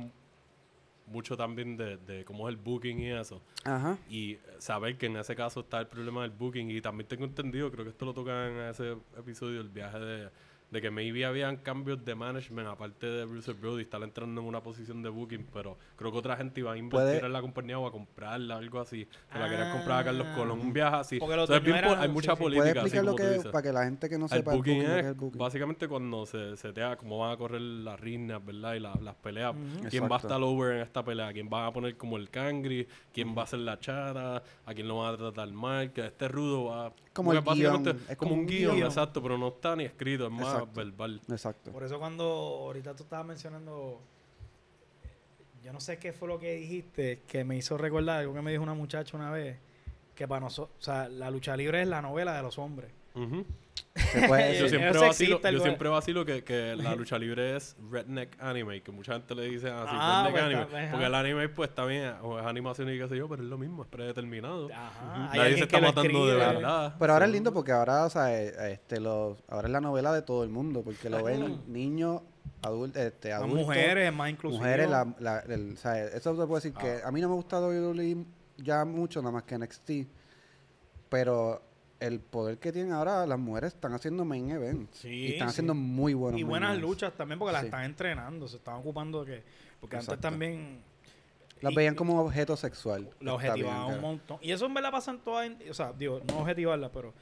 mucho 1.08 1.36
también 1.36 1.76
de, 1.78 1.98
de 1.98 2.24
cómo 2.26 2.48
es 2.48 2.56
el 2.56 2.62
booking 2.62 3.00
y 3.00 3.12
eso. 3.12 3.41
Ajá. 3.64 3.98
Y 4.10 4.38
saber 4.60 4.98
que 4.98 5.08
en 5.08 5.18
ese 5.18 5.36
caso 5.36 5.62
está 5.62 5.80
el 5.80 5.88
problema 5.88 6.22
del 6.22 6.32
booking. 6.32 6.72
Y 6.72 6.80
también 6.80 7.08
tengo 7.08 7.26
entendido, 7.26 7.72
creo 7.72 7.84
que 7.84 7.89
esto 7.89 8.06
lo 8.06 8.14
toca 8.14 8.48
en 8.48 8.70
ese 8.70 8.96
episodio, 9.18 9.62
el 9.62 9.70
viaje 9.70 10.00
de, 10.00 10.30
de 10.76 10.82
que 10.82 10.91
maybe 10.91 11.23
habían 11.23 11.55
cambios 11.55 12.03
de 12.03 12.15
management, 12.15 12.67
aparte 12.67 13.05
de 13.07 13.23
Bruce 13.23 13.53
Brody, 13.53 13.84
estar 13.84 14.03
entrando 14.03 14.41
en 14.41 14.47
una 14.47 14.61
posición 14.61 15.01
de 15.01 15.07
booking, 15.07 15.47
pero 15.53 15.78
creo 15.95 16.11
que 16.11 16.17
otra 16.17 16.36
gente 16.36 16.59
iba 16.59 16.73
a 16.73 16.78
invertir 16.78 17.19
Puede- 17.19 17.26
en 17.26 17.32
la 17.32 17.39
compañía 17.41 17.80
o 17.80 17.88
a 17.88 17.93
comprarla, 17.93 18.57
algo 18.57 18.82
así. 18.82 19.07
Que 19.32 19.39
la 19.39 19.47
querían 19.49 19.71
comprar 19.71 19.99
a 19.99 20.03
Carlos 20.03 20.28
Ah. 20.30 20.36
Colón, 20.36 20.59
un 20.59 20.73
viaje 20.73 20.95
así. 20.97 21.17
Porque 21.19 21.38
los 21.38 21.45
O 21.45 21.47
sea, 21.47 21.55
es 21.57 21.63
dueños 21.63 21.80
bien 21.82 21.86
po- 21.86 21.91
eran- 21.93 22.03
hay 22.03 22.09
sí, 22.09 22.13
mucha 22.13 22.36
sí. 22.36 22.41
política, 22.43 22.73
¿Puedes 22.82 22.93
así 22.93 23.05
lo 23.05 23.15
que 23.15 23.49
para 23.51 23.61
que 23.63 23.71
la 23.71 23.84
gente 23.86 24.09
que 24.09 24.17
no 24.17 24.26
El 24.26 24.30
sepa 24.32 24.51
el 24.51 24.57
booking 24.57 24.73
booking, 24.73 24.89
lo 24.89 24.93
que 24.95 24.99
es 24.99 25.05
el 25.05 25.13
booking? 25.13 25.39
básicamente 25.39 25.88
cuando 25.88 26.26
se 26.26 26.57
setea 26.57 26.97
cómo 26.97 27.19
van 27.19 27.32
a 27.32 27.38
correr 27.38 27.61
las 27.61 27.97
riñas, 27.97 28.45
¿verdad? 28.45 28.73
Y 28.73 28.80
la- 28.82 28.99
las 29.01 29.15
peleas. 29.15 29.55
Ujú. 29.55 29.88
¿Quién 29.89 30.03
va 30.03 30.07
a 30.07 30.17
Exacto. 30.17 30.28
estar 30.28 30.41
over 30.43 30.76
en 30.76 30.82
esta 30.82 31.05
pelea? 31.05 31.32
¿Quién 31.32 31.47
va 31.51 31.67
a 31.67 31.71
poner 31.71 31.95
como 31.95 32.17
el 32.17 32.30
cangri? 32.30 32.86
¿Quién 33.13 33.34
va 33.34 33.41
a 33.41 33.43
hacer 33.45 33.59
la 33.59 33.80
chara? 33.80 34.43
¿A 34.65 34.73
quién 34.73 34.89
lo 34.89 34.97
van 34.97 35.13
a 35.13 35.17
tratar 35.17 35.49
mal? 35.53 35.93
Que 35.93 36.05
este 36.07 36.28
rudo 36.28 36.65
va... 36.65 36.91
Como 37.13 37.32
el 37.32 37.41
guion, 37.41 37.88
es 38.09 38.17
como, 38.17 38.32
como 38.32 38.34
un 38.34 38.39
un 38.41 38.45
guion, 38.45 38.76
guion. 38.76 38.88
exacto, 38.88 39.21
pero 39.23 39.38
no 39.38 39.47
está 39.47 39.73
ni 39.78 39.86
escrito, 39.86 40.26
es 40.26 40.32
más 40.34 40.64
Exacto. 40.66 40.80
verbal. 40.80 41.22
Exacto. 41.30 41.72
Por 41.72 41.84
eso 41.84 41.99
cuando 41.99 42.24
ahorita 42.24 42.95
tú 42.95 43.03
estabas 43.03 43.26
mencionando, 43.26 44.01
yo 45.63 45.74
no 45.74 45.80
sé 45.80 45.97
qué 45.97 46.13
fue 46.13 46.28
lo 46.28 46.39
que 46.39 46.53
dijiste, 46.53 47.22
que 47.28 47.43
me 47.43 47.57
hizo 47.57 47.78
recordar 47.78 48.20
algo 48.20 48.34
que 48.34 48.41
me 48.41 48.51
dijo 48.51 48.63
una 48.63 48.74
muchacha 48.74 49.18
una 49.18 49.32
vez, 49.32 49.57
que 50.13 50.28
para 50.28 50.41
nosotros, 50.41 50.78
o 50.80 50.84
sea, 50.84 51.09
la 51.09 51.32
lucha 51.32 51.55
libre 51.57 51.82
es 51.82 51.88
la 51.88 52.01
novela 52.01 52.36
de 52.36 52.41
los 52.41 52.57
hombres. 52.57 52.91
Ujú. 53.16 53.45
Se 53.95 54.28
puede 54.28 54.59
Yo 54.59 54.68
siempre 54.68 54.99
vacilo, 54.99 55.39
yo 55.51 55.59
siempre 55.59 55.89
vacilo 55.89 56.26
que, 56.26 56.43
que 56.43 56.76
la 56.76 56.95
lucha 56.95 57.18
libre 57.18 57.55
es 57.55 57.76
redneck 57.89 58.36
anime, 58.41 58.82
que 58.84 58.91
mucha 58.91 59.13
gente 59.13 59.34
le 59.36 59.43
dice 59.49 59.70
así, 59.70 59.89
Ah, 59.93 60.30
redneck 60.32 60.68
pues, 60.68 60.74
anime. 60.76 60.91
Porque 60.91 61.05
el 61.05 61.16
anime 61.16 61.49
pues 61.49 61.70
está 61.70 61.86
bien, 61.86 62.13
o 62.22 62.38
es 62.39 62.45
animación 62.45 62.93
y 62.93 62.97
qué 62.97 63.07
sé 63.07 63.16
yo, 63.18 63.30
pero 63.30 63.41
es 63.43 63.49
lo 63.49 63.57
mismo, 63.57 63.84
es 63.84 63.89
predeterminado. 63.89 64.70
Ajá. 64.74 65.32
Nadie 65.34 65.57
se 65.57 65.63
está 65.63 65.80
matando 65.80 66.28
de 66.28 66.36
verdad. 66.36 66.95
Pero 66.99 67.13
ahora 67.13 67.26
es 67.26 67.32
lindo 67.32 67.53
porque 67.53 67.72
ahora, 67.72 68.05
o 68.05 68.09
sea, 68.09 68.38
eh, 68.38 68.74
este, 68.74 68.99
los, 68.99 69.38
ahora 69.47 69.68
es 69.68 69.72
la 69.72 69.82
novela 69.82 70.11
de 70.13 70.22
todo 70.22 70.43
el 70.43 70.49
mundo, 70.49 70.82
porque 70.84 71.09
lo 71.09 71.24
ven 71.24 71.61
niños, 71.68 72.22
adultos, 72.63 73.01
este, 73.01 73.32
adultos, 73.32 73.59
mujeres, 73.59 74.13
más 74.13 74.30
inclusivos. 74.30 74.61
mujeres, 74.61 74.89
la, 74.89 75.07
la- 75.20 75.39
el- 75.39 75.74
o 75.74 75.78
sea, 75.78 76.03
eso 76.03 76.32
te 76.32 76.38
puedo 76.38 76.55
decir 76.55 76.74
que 76.74 76.99
Ah. 77.03 77.07
a 77.07 77.11
mí 77.11 77.22
no 77.22 77.30
me 77.30 77.36
gusta 77.36 77.59
WWE 77.61 78.26
ya 78.57 78.84
mucho, 78.86 79.22
nada 79.22 79.32
más 79.32 79.43
que 79.43 79.55
NXT, 79.57 80.07
pero 81.09 81.61
el 82.00 82.20
poder 82.20 82.58
que 82.58 82.72
tienen 82.72 82.91
ahora 82.91 83.26
las 83.26 83.39
mujeres 83.39 83.74
están 83.74 83.93
haciendo 83.93 84.26
main 84.26 84.50
events 84.52 84.98
Sí, 85.00 85.08
y 85.10 85.28
están 85.34 85.48
sí. 85.48 85.52
haciendo 85.54 85.74
muy 85.74 86.14
buenos 86.14 86.39
y 86.39 86.43
buenas 86.43 86.72
events. 86.72 86.88
luchas 86.89 87.14
también 87.14 87.39
porque 87.39 87.54
las 87.54 87.62
Sí. 87.62 87.68
están 87.68 87.84
entrenando, 87.86 88.48
se 88.48 88.58
están 88.58 88.76
ocupando 88.76 89.24
de 89.24 89.38
que... 89.38 89.43
Porque 89.80 89.98
antes 89.98 90.20
también... 90.20 90.82
Las 91.62 91.72
y- 91.72 91.76
veían 91.76 91.96
como 91.96 92.20
objeto 92.22 92.58
sexual. 92.58 93.10
la 93.22 93.34
objetivaban 93.34 93.96
un 93.96 94.02
montón. 94.02 94.38
Y 94.41 94.52
eso 94.52 94.66
en 94.66 94.74
verdad 94.74 94.91
pasa 94.91 95.12
en 95.12 95.20
todas, 95.20 95.50
o 95.70 95.74
sea, 95.74 95.93
digo, 95.93 96.22
no 96.28 96.39
objetivarla, 96.39 96.89
pero, 96.91 97.14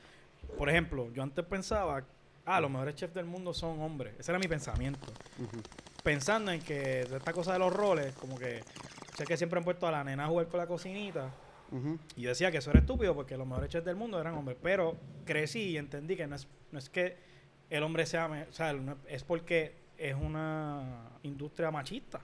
por 0.57 0.69
ejemplo, 0.69 1.11
yo 1.13 1.21
antes 1.21 1.45
pensaba, 1.45 2.03
ah, 2.45 2.59
los 2.59 2.71
mejores 2.71 2.95
chefs 2.95 3.13
del 3.13 3.25
mundo 3.25 3.53
son 3.53 3.79
hombres. 3.79 4.15
Ese 4.19 4.31
era 4.31 4.39
mi 4.39 4.47
pensamiento. 4.47 5.07
Pensando 6.03 6.51
en 6.51 6.61
que 6.61 7.01
esta 7.01 7.31
cosa 7.31 7.53
de 7.53 7.59
los 7.59 7.71
roles, 7.71 8.13
como 8.15 8.37
que, 8.37 8.61
sé 9.15 9.23
que 9.25 9.37
siempre 9.37 9.59
han 9.59 9.63
puesto 9.63 9.87
a 9.87 9.91
la 9.91 10.03
nena 10.03 10.25
a 10.25 10.27
jugar 10.27 10.47
con 10.47 10.57
la 10.59 10.65
cocinita. 10.67 11.29
Y 12.15 12.21
yo 12.21 12.29
decía 12.29 12.51
que 12.51 12.57
eso 12.59 12.69
era 12.71 12.79
estúpido 12.79 13.15
porque 13.15 13.35
los 13.37 13.47
mejores 13.47 13.69
chefs 13.69 13.85
del 13.85 13.95
mundo 13.95 14.19
eran 14.19 14.35
hombres. 14.35 14.57
Pero 14.61 14.95
crecí 15.25 15.69
y 15.71 15.77
entendí 15.77 16.15
que 16.15 16.27
no 16.27 16.35
es, 16.35 16.47
no 16.71 16.79
es 16.79 16.89
que 16.89 17.15
el 17.69 17.81
hombre 17.83 18.05
sea, 18.05 18.27
me- 18.27 18.43
o 18.43 18.51
sea, 18.53 18.73
no- 18.73 18.97
es 19.07 19.23
porque 19.23 19.73
es 19.97 20.13
una 20.15 21.09
industria 21.23 21.71
machista. 21.71 22.19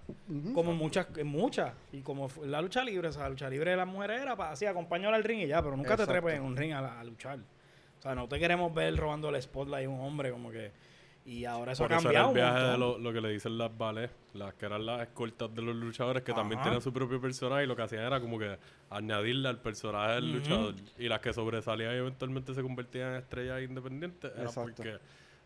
Como 0.53 0.73
muchas, 0.73 1.07
en 1.17 1.27
muchas. 1.27 1.73
Y 1.91 2.01
como 2.01 2.27
la 2.45 2.61
lucha 2.61 2.83
libre, 2.83 3.07
o 3.07 3.11
sea, 3.13 3.23
la 3.23 3.29
lucha 3.29 3.49
libre 3.49 3.71
de 3.71 3.77
las 3.77 3.87
mujeres 3.87 4.21
era 4.21 4.35
para 4.35 4.51
así, 4.51 4.65
acompañar 4.65 5.13
al 5.13 5.23
ring 5.23 5.39
y 5.41 5.47
ya, 5.47 5.61
pero 5.61 5.75
nunca 5.77 5.93
Exacto. 5.93 6.13
te 6.13 6.19
trepes 6.19 6.35
en 6.39 6.43
un 6.45 6.55
ring 6.57 6.73
a, 6.73 6.81
la- 6.81 6.99
a 6.99 7.03
luchar. 7.03 7.39
O 7.97 8.01
sea, 8.01 8.15
no 8.15 8.27
te 8.27 8.39
queremos 8.39 8.73
ver 8.73 8.95
robando 8.95 9.29
el 9.29 9.41
spotlight 9.41 9.87
a 9.87 9.89
un 9.89 9.99
hombre 10.01 10.31
como 10.31 10.51
que... 10.51 10.71
Y 11.29 11.45
ahora 11.45 11.73
eso 11.73 11.83
Por 11.83 11.93
ha 11.93 11.97
eso 11.97 12.09
era 12.09 12.27
el 12.27 12.33
viaje 12.33 12.59
de 12.59 12.77
lo, 12.79 12.97
lo 12.97 13.13
que 13.13 13.21
le 13.21 13.29
dicen 13.29 13.55
las 13.55 13.77
ballets, 13.77 14.11
las 14.33 14.55
que 14.55 14.65
eran 14.65 14.83
las 14.83 15.01
escoltas 15.01 15.53
de 15.53 15.61
los 15.61 15.75
luchadores, 15.75 16.23
que 16.23 16.33
también 16.33 16.59
tenían 16.63 16.81
su 16.81 16.91
propio 16.91 17.21
personaje 17.21 17.65
y 17.65 17.67
lo 17.67 17.75
que 17.75 17.83
hacían 17.83 18.01
era 18.03 18.19
como 18.19 18.39
que 18.39 18.57
añadirle 18.89 19.47
al 19.47 19.61
personaje 19.61 20.13
del 20.13 20.33
luchador. 20.33 20.73
Y 20.97 21.07
las 21.07 21.19
que 21.19 21.31
sobresalían 21.31 21.93
y 21.93 21.97
eventualmente 21.97 22.55
se 22.55 22.63
convertían 22.63 23.11
en 23.11 23.15
estrellas 23.17 23.61
independientes 23.61 24.31
era 24.33 24.45
Exacto. 24.45 24.73
porque 24.77 24.97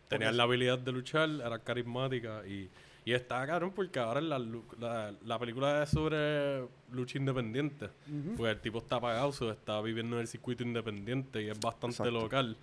tenían 0.08 0.38
la 0.38 0.44
habilidad 0.44 0.78
de 0.78 0.90
luchar, 0.90 1.28
eran 1.28 1.60
carismáticas 1.60 2.46
y, 2.46 2.70
y 3.04 3.12
está 3.12 3.46
cabrón 3.46 3.72
porque 3.72 3.98
ahora 3.98 4.22
la, 4.22 4.38
la, 4.38 5.12
la 5.22 5.38
película 5.38 5.82
es 5.82 5.90
sobre 5.90 6.66
lucha 6.92 7.18
independiente. 7.18 7.90
Ujú. 8.08 8.36
Pues 8.38 8.54
el 8.54 8.60
tipo 8.62 8.78
está 8.78 8.98
pagado, 8.98 9.50
está 9.50 9.82
viviendo 9.82 10.16
en 10.16 10.22
el 10.22 10.28
circuito 10.28 10.62
independiente 10.62 11.42
y 11.42 11.50
es 11.50 11.60
bastante 11.60 11.96
Exacto. 11.96 12.10
local. 12.10 12.56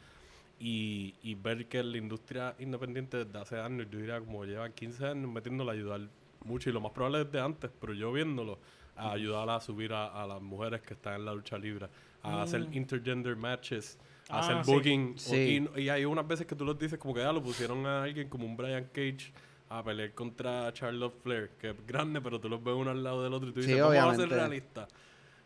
Y, 0.64 1.16
y 1.24 1.34
ver 1.34 1.68
que 1.68 1.82
la 1.82 1.98
industria 1.98 2.56
independiente 2.60 3.26
desde 3.26 3.40
hace 3.40 3.60
años, 3.60 3.88
yo 3.90 3.98
diría 3.98 4.20
como 4.20 4.46
lleva 4.46 4.70
15 4.70 5.08
años 5.08 5.28
metiéndole 5.32 5.72
a 5.72 5.74
ayudar 5.74 6.02
mucho 6.46 6.70
y 6.70 6.74
lo 6.74 6.80
más 6.80 6.92
probable 6.92 7.26
desde 7.26 7.40
antes, 7.42 7.72
pero 7.82 7.94
yo 7.96 8.12
viéndolo, 8.14 8.60
a 8.96 9.12
ayudar 9.14 9.50
a 9.50 9.60
subir 9.60 9.92
a, 9.92 10.22
a 10.22 10.28
las 10.28 10.40
mujeres 10.40 10.82
que 10.82 10.94
están 10.94 11.16
en 11.16 11.26
la 11.26 11.34
lucha 11.34 11.58
libre, 11.58 11.88
a 12.22 12.44
hacer 12.44 12.68
intergender 12.74 13.36
matches, 13.36 13.98
a 14.30 14.38
Ah, 14.38 14.40
hacer 14.42 14.64
sí. 14.66 14.72
booking. 14.72 15.14
o- 15.16 15.18
Sí. 15.20 15.68
y, 15.76 15.82
y 15.82 15.90
hay 15.90 16.06
unas 16.06 16.28
veces 16.28 16.46
que 16.46 16.56
tú 16.56 16.64
los 16.64 16.78
dices 16.78 17.00
como 17.00 17.16
que 17.16 17.22
ya 17.22 17.32
lo 17.34 17.42
pusieron 17.42 17.84
a 17.88 18.04
alguien 18.04 18.30
como 18.30 18.46
un 18.46 18.56
Brian 18.56 18.86
Cage 18.94 19.34
a 19.68 19.84
pelear 19.84 20.14
contra 20.14 20.72
Charlotte 20.74 21.16
Flair, 21.24 21.50
que 21.60 21.72
es 21.72 21.88
grande, 21.88 22.22
pero 22.22 22.40
tú 22.40 22.48
los 22.50 22.64
ves 22.64 22.76
uno 22.76 22.92
al 22.92 23.04
lado 23.04 23.24
del 23.24 23.34
otro 23.34 23.50
y 23.50 23.54
tú 23.54 23.62
Sí, 23.62 23.68
dices, 23.70 23.82
vamos 23.82 24.14
a 24.14 24.16
ser 24.16 24.28
obviamente. 24.28 24.82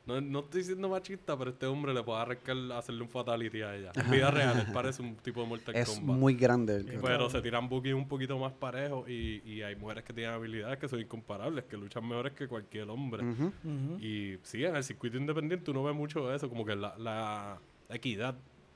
No, 0.06 0.22
no 0.22 0.40
estoy 0.42 0.62
diciendo 0.62 0.88
machista, 0.88 1.36
pero 1.36 1.50
este 1.50 1.66
hombre 1.66 1.92
le 1.94 2.04
puede 2.04 2.20
arrancar, 2.22 2.56
hacerle 2.78 3.02
un 3.02 3.10
fatality 3.10 3.62
a 3.64 3.76
ella. 3.76 3.92
En 3.96 4.12
vida 4.12 4.30
real, 4.30 4.60
él 4.60 4.72
parece 4.72 5.02
un 5.02 5.16
tipo 5.16 5.42
de 5.42 5.48
Mortal 5.48 5.76
Es 5.76 5.90
Kombat. 5.90 6.18
muy 6.18 6.36
grande. 6.36 6.76
el 6.76 6.86
cabrón. 6.86 7.02
Pero 7.04 7.30
se 7.32 7.42
tiran 7.42 7.68
bookings 7.68 7.96
un 7.96 8.08
poquito 8.08 8.38
más 8.38 8.54
parejos 8.54 9.10
y, 9.10 9.42
y 9.44 9.64
hay 9.64 9.76
mujeres 9.76 10.04
que 10.04 10.14
tienen 10.14 10.34
habilidades 10.36 10.78
que 10.78 10.88
son 10.88 11.00
incomparables, 11.00 11.64
que 11.66 11.76
luchan 11.76 12.08
mejores 12.08 12.34
que 12.34 12.48
cualquier 12.48 12.88
hombre. 12.90 13.24
Y 14.00 14.38
sí, 14.44 14.64
en 14.64 14.76
el 14.76 14.84
circuito 14.84 15.18
independiente 15.18 15.72
uno 15.72 15.84
ve 15.84 15.94
mucho 15.94 16.28
de 16.30 16.36
eso, 16.36 16.50
como 16.50 16.64
que 16.66 16.76
la, 16.76 16.96
la 17.00 17.58
equidad 17.90 18.36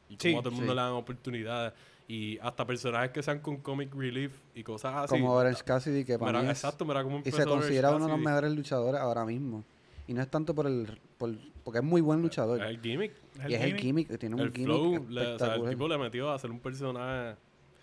y 0.09 0.15
Sí, 0.19 0.29
como 0.29 0.39
a 0.39 0.41
todo 0.41 0.49
el 0.49 0.55
mundo 0.55 0.71
sí. 0.73 0.75
le 0.75 0.81
dan 0.81 0.91
oportunidades. 0.93 1.73
Y 2.07 2.39
hasta 2.39 2.65
personajes 2.65 3.11
que 3.11 3.21
sean 3.21 3.39
con 3.39 3.57
comic 3.57 3.93
relief 3.93 4.33
y 4.55 4.63
cosas 4.63 4.95
así. 4.95 5.09
Como 5.09 5.31
Orange 5.31 5.61
Cassidy, 5.63 6.03
que 6.03 6.17
para 6.17 6.31
Mira, 6.31 6.41
mí 6.43 6.49
es- 6.49 6.57
exacto, 6.57 6.83
mira 6.85 7.03
cómo 7.03 7.19
y 7.19 7.29
se 7.29 7.35
Orange 7.35 7.49
considera 7.51 7.91
uno 7.91 8.05
de 8.05 8.11
los 8.13 8.19
mejores 8.19 8.51
luchadores 8.51 8.99
ahora 8.99 9.25
mismo. 9.25 9.63
Y 10.09 10.13
no 10.15 10.21
es 10.23 10.27
tanto 10.27 10.55
por 10.55 10.65
el 10.65 10.99
por, 11.19 11.29
porque 11.63 11.79
es 11.79 11.85
muy 11.85 12.01
buen 12.01 12.19
luchador. 12.21 12.59
Es 12.63 12.69
el 12.69 12.81
gimmick. 12.81 13.13
y 13.47 13.53
es 13.53 13.61
el 13.61 13.75
gimmick, 13.77 14.17
tiene 14.17 14.33
un 14.35 14.41
El 14.41 14.51
gimmick 14.51 14.65
flow. 14.65 14.91
le- 14.93 14.99
o 14.99 15.03
sea, 15.07 15.21
el 15.21 15.27
espectacular. 15.33 15.69
tipo 15.69 15.87
le 15.87 15.97
metió 15.99 16.29
a 16.31 16.35
hacer 16.35 16.49
un 16.49 16.59
personaje. 16.59 17.35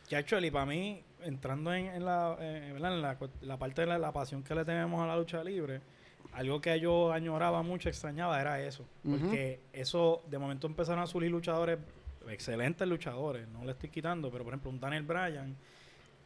Que 0.09 0.17
actually, 0.17 0.51
para 0.51 0.67
mí, 0.67 1.03
entrando 1.23 1.73
en, 1.73 1.87
en 1.87 2.05
la, 2.05 2.37
eh, 2.41 2.75
la, 3.43 3.59
parte 3.59 3.83
de 3.83 3.87
la, 3.87 3.99
la 3.99 4.13
pasión 4.13 4.43
que 4.43 4.55
le 4.57 4.65
tenemos 4.65 5.01
a 5.01 5.07
la 5.07 5.17
lucha 5.17 5.43
libre, 5.45 5.81
algo 6.33 6.61
que 6.61 6.79
yo 6.81 7.13
añoraba 7.13 7.63
mucho, 7.63 7.89
extrañaba, 7.89 8.41
era 8.41 8.61
eso. 8.61 8.85
Porque 9.09 9.61
eso, 9.73 10.23
de 10.29 10.39
momento 10.39 10.67
empezaron 10.67 11.03
a 11.03 11.07
surgir 11.07 11.31
luchadores, 11.31 11.79
excelentes 12.29 12.87
luchadores, 12.89 13.47
no 13.49 13.65
le 13.65 13.71
estoy 13.71 13.89
quitando, 13.89 14.31
pero 14.33 14.43
por 14.43 14.53
ejemplo, 14.53 14.71
un 14.71 14.81
Daniel 14.81 15.05
Bryan, 15.05 15.57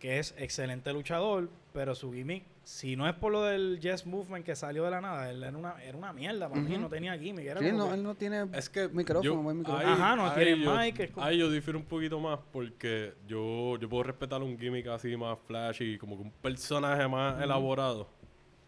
que 0.00 0.18
es 0.18 0.34
excelente 0.38 0.92
luchador, 0.92 1.48
pero 1.72 1.94
su 1.94 2.12
gimmick, 2.12 2.42
si 2.64 2.96
no 2.96 3.06
es 3.08 3.14
por 3.14 3.30
lo 3.32 3.44
del 3.44 3.78
Yes 3.80 4.06
Movement 4.06 4.44
que 4.44 4.56
salió 4.56 4.84
de 4.84 4.90
la 4.90 5.00
nada, 5.00 5.30
él 5.30 5.42
era 5.42 5.56
una, 5.56 5.82
era 5.82 5.96
una 5.96 6.12
mierda 6.12 6.48
para 6.48 6.60
mí, 6.60 6.76
no 6.78 6.88
tenía 6.88 7.16
gimmick. 7.18 7.46
Era 7.46 7.60
Sí, 7.60 7.66
como 7.66 7.78
no, 7.78 7.88
que- 7.88 7.94
él 7.94 8.02
no 8.02 8.14
tiene 8.14 8.46
Es 8.54 8.68
que 8.70 8.88
micrófono, 8.88 9.22
yo- 9.34 9.42
buen 9.42 9.58
micrófono. 9.58 9.86
ahí- 9.86 9.92
Ajá, 9.92 10.16
no 10.16 10.26
ahí 10.26 10.32
tiene 10.44 10.64
yo- 10.64 10.76
mic, 10.76 10.98
es 11.00 11.10
como- 11.10 11.26
Ahí 11.26 11.38
yo 11.38 11.50
difiero 11.50 11.78
un 11.78 11.84
poquito 11.84 12.18
más 12.18 12.38
porque 12.52 13.12
yo, 13.28 13.76
yo 13.78 13.88
puedo 13.88 14.04
respetar 14.04 14.42
un 14.42 14.58
gimmick 14.58 14.86
así 14.88 15.16
más 15.16 15.38
flashy, 15.46 15.98
como 15.98 16.16
que 16.16 16.22
un 16.22 16.30
personaje 16.32 17.06
más 17.06 17.40
elaborado, 17.42 18.08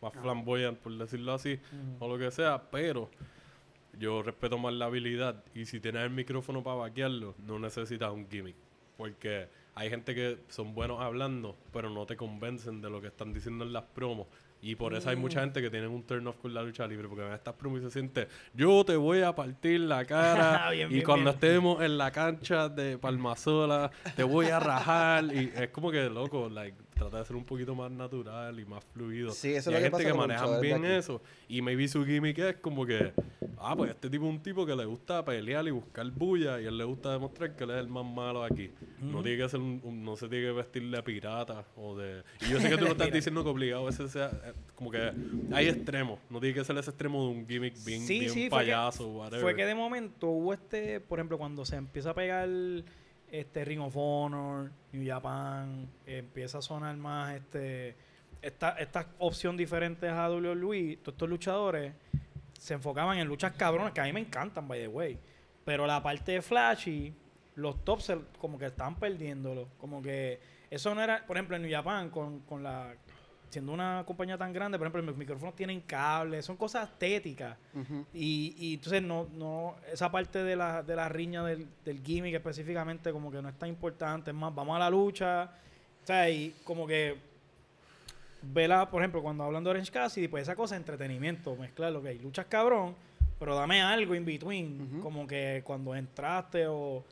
más 0.02 0.12
flamboyante, 0.12 0.80
por 0.82 0.96
decirlo 0.98 1.32
así, 1.32 1.58
o 1.98 2.08
lo 2.08 2.18
que 2.18 2.30
sea, 2.30 2.62
pero 2.70 3.08
yo 3.98 4.22
respeto 4.22 4.58
más 4.58 4.72
la 4.74 4.86
habilidad 4.86 5.42
y 5.54 5.64
si 5.66 5.80
tienes 5.80 6.02
el 6.02 6.10
micrófono 6.10 6.62
para 6.62 6.76
vaquearlo, 6.76 7.34
no 7.46 7.58
necesitas 7.58 8.10
un 8.10 8.28
gimmick. 8.28 8.56
Porque 8.96 9.48
hay 9.74 9.88
gente 9.90 10.14
que 10.14 10.38
son 10.48 10.74
buenos 10.74 11.00
hablando, 11.00 11.56
pero 11.72 11.88
no 11.90 12.04
te 12.06 12.16
convencen 12.16 12.80
de 12.82 12.90
lo 12.90 13.00
que 13.00 13.06
están 13.08 13.32
diciendo 13.32 13.64
en 13.64 13.72
las 13.72 13.84
promos. 13.84 14.26
Y 14.64 14.76
por 14.76 14.94
eso 14.94 15.10
hay 15.10 15.16
mucha 15.16 15.40
gente 15.40 15.60
que 15.60 15.70
tiene 15.70 15.88
un 15.88 16.04
turn 16.04 16.24
off 16.28 16.36
con 16.36 16.54
la 16.54 16.62
lucha 16.62 16.86
libre, 16.86 17.08
porque 17.08 17.24
ven 17.24 17.32
estas 17.32 17.54
promos 17.54 17.80
y 17.80 17.82
se 17.82 17.90
siente, 17.90 18.28
yo 18.54 18.84
te 18.84 18.94
voy 18.96 19.22
a 19.22 19.34
partir 19.34 19.80
la 19.80 20.04
cara 20.06 20.70
Bien, 20.70 20.88
y 20.88 20.94
bien, 20.94 21.04
cuando 21.04 21.32
bien. 21.32 21.34
estemos 21.34 21.82
en 21.82 21.98
la 21.98 22.12
cancha 22.12 22.68
de 22.68 22.96
Palmasola, 22.96 23.90
te 24.14 24.22
voy 24.22 24.46
a 24.46 24.60
rajar. 24.60 25.24
Y 25.34 25.52
es 25.56 25.68
como 25.70 25.90
que, 25.90 26.08
loco, 26.08 26.48
like, 26.48 26.76
trata 27.02 27.18
de 27.18 27.24
ser 27.24 27.36
un 27.36 27.44
poquito 27.44 27.74
más 27.74 27.90
natural 27.90 28.58
y 28.58 28.64
más 28.64 28.84
fluido. 28.92 29.30
Sí, 29.32 29.54
eso 29.54 29.70
y 29.70 29.74
es 29.74 29.78
hay 29.78 29.90
lo 29.90 29.90
que 29.98 30.02
gente 30.02 30.04
pasa 30.04 30.04
que 30.04 30.14
manejan 30.14 30.60
de 30.60 30.60
bien 30.60 30.84
eso. 30.84 31.22
Y 31.48 31.62
maybe 31.62 31.86
su 31.88 32.04
gimmick 32.04 32.38
es 32.38 32.56
como 32.56 32.86
que, 32.86 33.12
ah, 33.58 33.74
pues 33.76 33.90
este 33.90 34.08
tipo 34.10 34.24
es 34.26 34.30
un 34.30 34.42
tipo 34.42 34.64
que 34.66 34.74
le 34.74 34.84
gusta 34.84 35.24
pelear 35.24 35.66
y 35.66 35.70
buscar 35.70 36.10
bulla 36.10 36.60
y 36.60 36.66
él 36.66 36.78
le 36.78 36.84
gusta 36.84 37.12
demostrar 37.12 37.54
que 37.56 37.64
él 37.64 37.70
es 37.70 37.76
el 37.78 37.88
más 37.88 38.04
malo 38.04 38.42
aquí. 38.44 38.70
No 39.00 39.22
tiene 39.22 39.42
que 39.42 39.48
ser 39.48 39.60
un, 39.60 39.80
un- 39.84 40.04
no 40.04 40.16
se 40.16 40.28
tiene 40.28 40.46
que 40.46 40.52
vestir 40.52 40.88
de 40.90 41.02
pirata 41.02 41.64
o 41.76 41.96
de... 41.96 42.22
Y 42.40 42.50
yo 42.50 42.60
sé 42.60 42.68
que 42.70 42.76
tú 42.78 42.84
no 42.84 42.92
estás 42.92 43.12
diciendo 43.12 43.42
que 43.42 43.50
obligado 43.50 43.88
ese 43.88 44.08
sea, 44.08 44.30
eh, 44.44 44.52
como 44.74 44.90
que 44.90 45.12
hay 45.52 45.68
extremos. 45.68 46.18
No 46.30 46.40
tiene 46.40 46.54
que 46.54 46.64
ser 46.64 46.76
ese 46.78 46.90
extremo 46.90 47.24
de 47.24 47.30
un 47.30 47.46
gimmick 47.48 47.74
bien, 47.84 48.02
Sí, 48.06 48.20
bien 48.20 48.30
sí, 48.32 48.48
fue 48.48 48.60
que- 48.60 48.66
payaso, 48.66 49.08
whatever. 49.08 49.40
Fue 49.40 49.54
que 49.56 49.66
de 49.66 49.74
momento 49.74 50.28
hubo 50.28 50.52
este, 50.52 51.00
por 51.00 51.18
ejemplo, 51.18 51.36
cuando 51.38 51.64
se 51.64 51.76
empieza 51.76 52.10
a 52.10 52.14
pegar 52.14 52.48
este 53.32 53.64
Ring 53.64 53.80
of 53.80 53.94
Honor, 53.96 54.70
New 54.92 55.04
Japan, 55.04 55.88
empieza 56.06 56.58
a 56.58 56.62
sonar 56.62 56.96
más 56.96 57.34
este 57.34 57.96
esta, 58.42 58.70
esta 58.70 59.06
opción 59.18 59.56
diferentes 59.56 60.10
a 60.10 60.28
WWE, 60.28 60.98
todos 61.02 61.14
estos 61.14 61.28
luchadores 61.28 61.94
se 62.58 62.74
enfocaban 62.74 63.18
en 63.18 63.28
luchas 63.28 63.52
cabronas 63.52 63.92
que 63.92 64.00
a 64.00 64.04
mí 64.04 64.12
me 64.12 64.20
encantan, 64.20 64.68
by 64.68 64.80
the 64.80 64.88
way. 64.88 65.18
Pero 65.64 65.86
la 65.86 66.02
parte 66.02 66.32
de 66.32 66.42
Flashy, 66.42 67.14
los 67.54 67.84
tops 67.84 68.12
como 68.38 68.58
que 68.58 68.66
estaban 68.66 68.96
perdiéndolo. 68.96 69.68
Como 69.78 70.02
que 70.02 70.40
eso 70.70 70.94
no 70.94 71.02
era, 71.02 71.24
por 71.26 71.36
ejemplo, 71.36 71.56
en 71.56 71.62
New 71.62 71.70
Japan, 71.70 72.10
con, 72.10 72.40
con 72.40 72.62
la 72.62 72.94
siendo 73.52 73.72
una 73.72 74.02
compañía 74.06 74.38
tan 74.38 74.52
grande, 74.52 74.78
por 74.78 74.86
ejemplo, 74.86 75.02
los 75.02 75.16
micrófonos 75.16 75.54
tienen 75.54 75.82
cables, 75.82 76.44
son 76.46 76.56
cosas 76.56 76.88
estéticas. 76.88 77.56
Y, 78.14 78.54
y 78.58 78.74
entonces 78.74 79.02
no, 79.02 79.28
no, 79.34 79.76
esa 79.92 80.10
parte 80.10 80.42
de 80.42 80.56
la, 80.56 80.82
de 80.82 80.96
la 80.96 81.08
riña 81.08 81.44
del, 81.44 81.66
del 81.84 82.02
gimmick 82.02 82.34
específicamente 82.34 83.12
como 83.12 83.30
que 83.30 83.42
no 83.42 83.48
es 83.50 83.58
tan 83.58 83.68
importante, 83.68 84.30
es 84.30 84.36
más, 84.36 84.54
vamos 84.54 84.76
a 84.76 84.78
la 84.78 84.88
lucha, 84.88 85.50
o 86.02 86.06
sea, 86.06 86.30
y 86.30 86.54
como 86.64 86.86
que 86.86 87.16
vela, 88.40 88.90
por 88.90 89.02
ejemplo, 89.02 89.22
cuando 89.22 89.44
hablan 89.44 89.62
de 89.62 89.70
Orange 89.70 89.92
Cassidy, 89.92 90.28
pues 90.28 90.44
esa 90.44 90.56
cosa 90.56 90.74
de 90.74 90.80
entretenimiento, 90.80 91.54
mezclar 91.56 91.92
lo 91.92 92.02
que 92.02 92.08
hay, 92.08 92.18
luchas 92.18 92.46
cabrón, 92.46 92.94
pero 93.38 93.54
dame 93.54 93.82
algo 93.82 94.14
in 94.14 94.24
between, 94.24 95.00
como 95.02 95.26
que 95.26 95.60
cuando 95.64 95.94
entraste 95.94 96.66
o, 96.66 97.04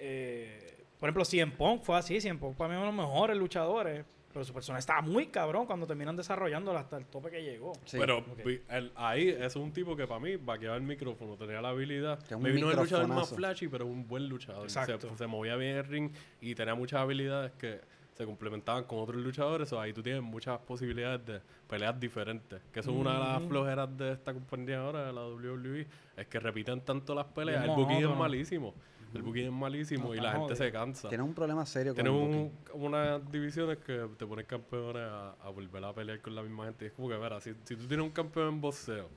eh, 0.00 0.74
por 0.98 1.08
ejemplo, 1.08 1.24
CM 1.24 1.52
Punk 1.52 1.82
fue 1.82 1.96
así, 1.96 2.20
CM 2.20 2.40
Punk 2.40 2.56
para 2.56 2.68
mí 2.68 2.74
es 2.74 2.82
uno 2.82 2.90
de 2.90 2.96
los 2.96 3.06
mejores 3.06 3.36
luchadores, 3.36 4.04
pero 4.32 4.44
su 4.44 4.52
persona 4.52 4.78
estaba 4.78 5.00
muy 5.00 5.26
cabrón 5.28 5.66
cuando 5.66 5.86
terminan 5.86 6.14
desarrollándolo 6.16 6.78
hasta 6.78 6.96
el 6.98 7.06
tope 7.06 7.30
que 7.30 7.42
llegó. 7.42 7.72
Sí. 7.84 7.96
Pero 7.98 8.18
Ok. 8.18 8.44
vi- 8.44 8.60
el- 8.68 8.92
ahí 8.94 9.28
es 9.30 9.56
un 9.56 9.72
tipo 9.72 9.96
que 9.96 10.06
para 10.06 10.20
mí 10.20 10.36
vaqueaba 10.36 10.76
el 10.76 10.82
micrófono, 10.82 11.36
tenía 11.36 11.60
la 11.60 11.70
habilidad. 11.70 12.18
Que 12.20 12.26
es 12.26 12.32
un 12.32 12.42
Maybe 12.42 12.60
no 12.60 12.68
es 12.70 12.76
el 12.76 12.82
luchador 12.82 13.08
más 13.08 13.34
flashy, 13.34 13.68
pero 13.68 13.86
un 13.86 14.06
buen 14.06 14.28
luchador. 14.28 14.70
Se, 14.70 14.78
Exacto. 14.80 15.16
se 15.16 15.26
movía 15.26 15.56
bien 15.56 15.72
en 15.72 15.76
el 15.78 15.84
ring 15.84 16.10
y 16.40 16.54
tenía 16.54 16.74
muchas 16.74 17.00
habilidades 17.00 17.52
que 17.52 17.80
se 18.14 18.24
complementaban 18.26 18.82
con 18.84 18.98
otros 18.98 19.16
luchadores. 19.22 19.72
o 19.72 19.80
ahí 19.80 19.92
tú 19.92 20.02
tienes 20.02 20.22
muchas 20.22 20.58
posibilidades 20.58 21.24
de 21.24 21.40
peleas 21.68 21.98
diferentes. 22.00 22.60
Que 22.72 22.80
eso 22.80 22.90
es 22.90 22.96
una 22.96 23.12
de 23.14 23.18
las 23.20 23.42
flojeras 23.48 23.96
de 23.96 24.12
esta 24.12 24.34
compañía 24.34 24.80
ahora, 24.80 25.06
de 25.06 25.12
la 25.12 25.22
WWE. 25.26 25.86
Es 26.16 26.26
que 26.26 26.40
repiten 26.40 26.80
tanto 26.80 27.14
las 27.14 27.26
peleas. 27.26 27.62
Bien 27.62 27.70
El 27.70 27.76
booking 27.76 28.10
es 28.10 28.16
malísimo. 28.16 28.74
El 29.14 29.22
booking 29.22 29.46
es 29.46 29.52
malísimo 29.52 30.08
No, 30.08 30.14
y 30.14 30.20
la 30.20 30.32
gente 30.32 30.54
se 30.56 30.70
cansa. 30.70 31.08
Tiene 31.08 31.24
un 31.24 31.34
problema 31.34 31.64
serio 31.64 31.94
con 31.94 32.04
Tienes 32.04 32.20
el 32.22 32.28
un- 32.74 32.84
unas 32.84 33.32
divisiones 33.32 33.78
que 33.78 34.06
te 34.18 34.26
ponen 34.26 34.44
campeones 34.46 35.02
a, 35.02 35.30
a 35.42 35.48
volver 35.48 35.82
a 35.84 35.92
pelear 35.94 36.20
con 36.20 36.34
la 36.34 36.42
misma 36.42 36.66
gente. 36.66 36.84
Y 36.84 36.88
es 36.88 36.94
como 36.94 37.08
que, 37.08 37.16
verá, 37.16 37.40
si, 37.40 37.54
si 37.64 37.76
tú 37.76 37.86
tienes 37.88 38.04
un 38.04 38.10
campeón 38.12 38.48
en 38.48 38.60
boxeo 38.60 39.08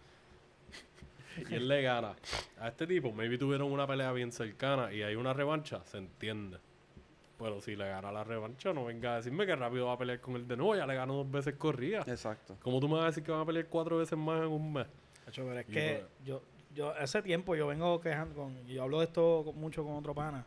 y 1.49 1.55
él 1.55 1.67
le 1.67 1.81
gana 1.81 2.15
a 2.59 2.67
este 2.69 2.87
tipo, 2.87 3.11
maybe 3.11 3.37
tuvieron 3.37 3.71
una 3.71 3.85
pelea 3.87 4.11
bien 4.13 4.31
cercana 4.31 4.93
y 4.93 5.01
hay 5.03 5.15
una 5.15 5.33
revancha, 5.33 5.83
se 5.85 5.97
entiende. 5.97 6.57
Pero 7.37 7.59
si 7.59 7.75
le 7.75 7.87
gana 7.89 8.11
la 8.11 8.23
revancha, 8.23 8.71
no 8.71 8.85
venga 8.85 9.13
a 9.13 9.17
decirme 9.17 9.45
que 9.47 9.55
rápido 9.55 9.87
va 9.87 9.93
a 9.93 9.97
pelear 9.97 10.21
con 10.21 10.35
él 10.35 10.47
de 10.47 10.55
nuevo. 10.55 10.75
Ya 10.75 10.85
le 10.85 10.93
ganó 10.93 11.15
dos 11.15 11.31
veces 11.31 11.55
corrida. 11.55 12.03
Exacto. 12.05 12.55
¿Cómo 12.61 12.79
tú 12.79 12.87
me 12.87 12.95
vas 12.95 13.03
a 13.03 13.07
decir 13.07 13.23
que 13.23 13.31
van 13.31 13.41
a 13.41 13.45
pelear 13.45 13.65
cuatro 13.65 13.97
veces 13.97 14.17
más 14.17 14.41
en 14.41 14.47
un 14.49 14.73
mes? 14.73 14.85
Pero 15.25 15.59
es 15.59 15.65
que 15.65 16.05
yo, 16.23 16.41
yo 16.73 16.91
hace 16.91 17.21
tiempo 17.21 17.55
yo 17.55 17.67
vengo 17.67 17.99
quejando 18.01 18.35
con, 18.35 18.57
y 18.67 18.73
yo 18.73 18.83
hablo 18.83 18.99
de 18.99 19.05
esto 19.05 19.43
con- 19.45 19.57
mucho 19.59 19.83
con 19.83 19.93
otro 19.95 20.13
pana, 20.15 20.45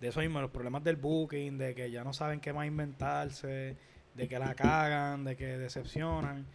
de 0.00 0.08
eso 0.08 0.20
mismo, 0.20 0.40
los 0.40 0.50
problemas 0.50 0.82
del 0.84 0.96
booking, 0.96 1.58
de 1.58 1.74
que 1.74 1.90
ya 1.90 2.04
no 2.04 2.12
saben 2.12 2.40
qué 2.40 2.52
más 2.52 2.66
inventarse, 2.66 3.76
de 4.14 4.28
que 4.28 4.38
la 4.38 4.54
cagan, 4.54 5.24
de 5.24 5.36
que 5.36 5.58
decepcionan, 5.58 6.46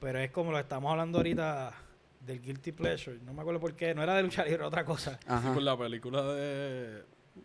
pero 0.00 0.18
es 0.18 0.30
como 0.30 0.50
lo 0.52 0.58
estamos 0.58 0.90
hablando 0.90 1.18
ahorita 1.18 1.72
del 2.20 2.40
guilty 2.40 2.72
pleasure, 2.72 3.18
no 3.24 3.32
me 3.34 3.40
acuerdo 3.42 3.60
por 3.60 3.74
qué, 3.74 3.94
no 3.94 4.02
era 4.02 4.14
de 4.14 4.22
lucha 4.22 4.42
libre, 4.42 4.56
era 4.56 4.66
otra 4.68 4.84
cosa. 4.84 5.18
Sí, 5.20 5.26
Ajá. 5.28 5.54
con 5.54 5.64
la 5.64 5.76
película 5.76 6.22
de... 6.22 7.02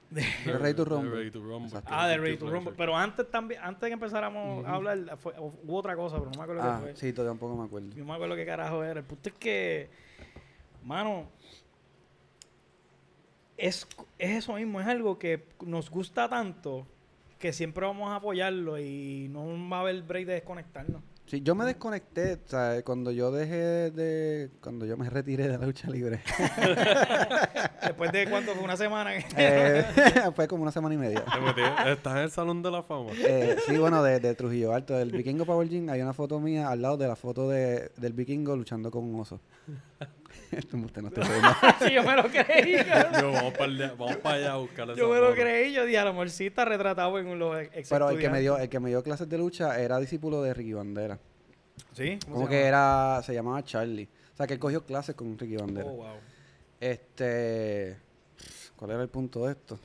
De 0.09 0.21
Ready 0.45 0.73
to 0.73 0.83
Rumble. 0.83 1.11
Ready 1.11 1.31
to 1.31 1.39
Rumble. 1.39 1.67
Exacto. 1.67 1.89
Ah, 1.93 2.07
de 2.09 2.17
Ready 2.17 2.35
to 2.38 2.49
Rumble, 2.49 2.73
pero 2.75 2.95
antes 2.97 3.29
también, 3.31 3.61
antes 3.63 3.81
de 3.81 3.88
que 3.88 3.93
empezáramos 3.93 4.65
a 4.65 4.73
hablar, 4.75 5.17
fue- 5.17 5.33
hubo 5.39 5.77
otra 5.77 5.95
cosa, 5.95 6.17
pero 6.17 6.29
no 6.29 6.38
me 6.38 6.43
acuerdo 6.43 6.61
Ah, 6.63 6.77
qué 6.79 6.91
fue. 6.91 6.95
sí, 6.97 7.13
todavía 7.13 7.31
tampoco 7.31 7.55
me 7.55 7.65
acuerdo. 7.65 7.89
Yo 7.95 8.03
me 8.05 8.13
acuerdo 8.13 8.35
qué 8.35 8.45
carajo 8.45 8.83
era. 8.83 8.99
El 8.99 9.05
punto 9.05 9.29
es 9.29 9.35
que, 9.35 9.89
mano, 10.84 11.30
es, 13.57 13.88
es 14.17 14.38
eso 14.38 14.53
mismo, 14.53 14.80
es 14.80 14.88
algo 14.88 15.17
que 15.17 15.45
nos 15.65 15.89
gusta 15.89 16.30
tanto 16.30 16.88
que 17.39 17.53
siempre 17.53 17.86
vamos 17.86 18.09
a 18.09 18.15
apoyarlo 18.15 18.80
y 18.80 19.28
no 19.30 19.45
va 19.69 19.78
a 19.78 19.82
haber 19.82 20.01
break 20.03 20.25
de 20.25 20.34
desconectarnos. 20.34 21.01
Sí, 21.28 21.41
yo 21.41 21.55
me 21.55 21.65
desconecté, 21.65 22.36
o 22.36 22.47
sea, 22.47 22.82
cuando 22.83 23.12
yo 23.12 23.32
dejé 23.33 23.91
de... 23.91 24.49
Cuando 24.62 24.86
yo 24.86 24.95
me 24.95 25.09
retiré 25.09 25.49
de 25.49 25.58
la 25.58 25.66
lucha 25.66 25.89
libre. 25.89 26.21
Después 27.83 28.13
de 28.13 28.29
cuánto 28.29 28.54
fue 28.54 28.63
una 28.63 28.78
semana. 28.78 29.12
Eh, 29.36 29.83
fue 30.36 30.47
como 30.47 30.63
una 30.63 30.71
semana 30.71 30.95
y 30.95 30.97
media. 30.97 31.25
Estás 31.86 32.13
en 32.13 32.20
el 32.20 32.32
Salón 32.32 32.63
de 32.63 32.71
la 32.71 32.82
Fama. 32.82 33.12
Eh, 33.17 33.58
sí, 33.67 33.78
bueno, 33.78 34.01
de, 34.04 34.21
de 34.21 34.36
Trujillo 34.36 34.74
Alto, 34.74 34.93
del 34.93 35.12
Vikingo 35.12 35.45
Power 35.45 35.67
Gym, 35.67 35.89
hay 35.89 36.01
una 36.01 36.13
foto 36.13 36.39
mía 36.39 36.70
al 36.70 36.82
lado 36.82 36.95
de 36.95 37.09
la 37.09 37.17
foto 37.17 37.49
de, 37.49 37.91
del 37.97 38.13
Vikingo 38.13 38.55
luchando 38.55 38.89
con 38.89 39.04
un 39.04 39.20
oso. 39.20 39.41
Esto 40.51 40.78
usted 40.78 41.01
no 41.01 41.09
está 41.09 41.24
sí, 41.79 41.93
yo 41.93 42.03
me 42.03 42.15
lo 42.15 42.28
creí. 42.29 42.78
Yo, 43.19 43.32
vamos 43.32 43.53
para 43.53 43.71
allá, 43.71 43.95
vamos 43.97 44.17
para 44.17 44.36
allá 44.36 44.53
a 44.53 44.57
buscar 44.57 44.89
esa 44.89 44.99
Yo 44.99 45.09
me 45.09 45.19
lo 45.19 45.33
creí. 45.33 45.74
Yo 45.74 45.86
dije, 45.86 45.97
a 45.97 46.05
lo 46.05 46.13
mejor 46.13 46.29
sí 46.29 46.47
está 46.47 46.65
retratado 46.65 47.17
en 47.19 47.37
los 47.37 47.59
ex 47.74 47.89
Pero 47.89 48.09
el 48.09 48.19
que 48.19 48.29
me 48.29 48.39
dio, 48.39 48.57
el 48.57 48.69
que 48.69 48.79
me 48.79 48.89
dio 48.89 49.03
clases 49.03 49.28
de 49.28 49.37
lucha 49.37 49.79
era 49.79 49.99
discípulo 49.99 50.41
de 50.41 50.53
Ricky 50.53 50.74
Bandera. 50.74 51.19
¿Sí? 51.93 52.17
¿Cómo 52.24 52.36
Como 52.36 52.47
se 52.47 52.51
que 52.51 52.61
era, 52.63 53.21
se 53.24 53.33
llamaba 53.33 53.63
Charlie. 53.63 54.07
O 54.33 54.37
sea 54.37 54.47
que 54.47 54.53
él 54.53 54.59
cogió 54.59 54.86
clases 54.86 55.15
con 55.15 55.37
Ricky 55.37 55.57
Bandera. 55.57 55.89
Oh, 55.89 55.95
wow. 55.95 56.15
Este, 56.79 57.97
¿cuál 58.75 58.91
era 58.91 59.01
el 59.01 59.09
punto 59.09 59.45
de 59.45 59.51
esto? 59.51 59.79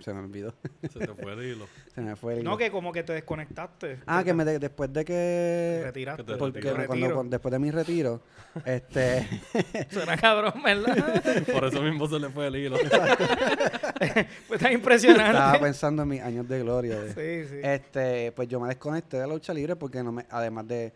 Se 0.00 0.12
me 0.14 0.20
olvidó. 0.20 0.54
Se 0.82 0.98
te 0.98 1.08
fue 1.14 1.32
el 1.34 1.42
hilo. 1.44 1.66
Se 1.94 2.00
me 2.00 2.16
fue 2.16 2.34
el 2.38 2.44
No, 2.44 2.50
hilo. 2.52 2.58
que 2.58 2.70
como 2.70 2.92
que 2.92 3.02
te 3.02 3.12
desconectaste. 3.12 3.98
Ah, 4.06 4.22
que 4.24 4.32
me 4.34 4.44
de- 4.44 4.58
después 4.58 4.92
de 4.92 5.04
que 5.04 5.80
retiraste. 5.84 6.24
que 6.24 6.32
te 6.32 6.38
porque 6.38 6.58
retiraste. 6.60 6.86
cuando, 6.86 6.94
Retiro. 7.06 7.14
cuando- 7.16 7.30
después 7.30 7.52
de 7.52 7.58
mi 7.58 7.70
retiro, 7.70 8.22
este 8.64 9.26
Suena 9.90 10.16
cabrón, 10.16 10.54
¿verdad? 10.64 11.44
Por 11.52 11.64
eso 11.64 11.82
mismo 11.82 12.08
se 12.08 12.18
le 12.18 12.28
fue 12.30 12.46
el 12.46 12.56
hilo. 12.56 12.76
Fue 14.48 14.58
tan 14.58 14.72
impresionante. 14.72 15.30
estaba 15.32 15.60
pensando 15.60 16.02
en 16.02 16.08
mis 16.08 16.20
años 16.22 16.48
de 16.48 16.60
gloria. 16.60 17.00
de- 17.00 17.44
Sí, 17.44 17.48
sí. 17.50 17.60
Este, 17.62 18.32
pues 18.32 18.48
yo 18.48 18.60
me 18.60 18.68
desconecté 18.68 19.18
de 19.18 19.26
la 19.26 19.34
lucha 19.34 19.52
libre 19.54 19.76
porque 19.76 20.02
no 20.02 20.12
me, 20.12 20.26
además 20.30 20.66
de 20.68 20.92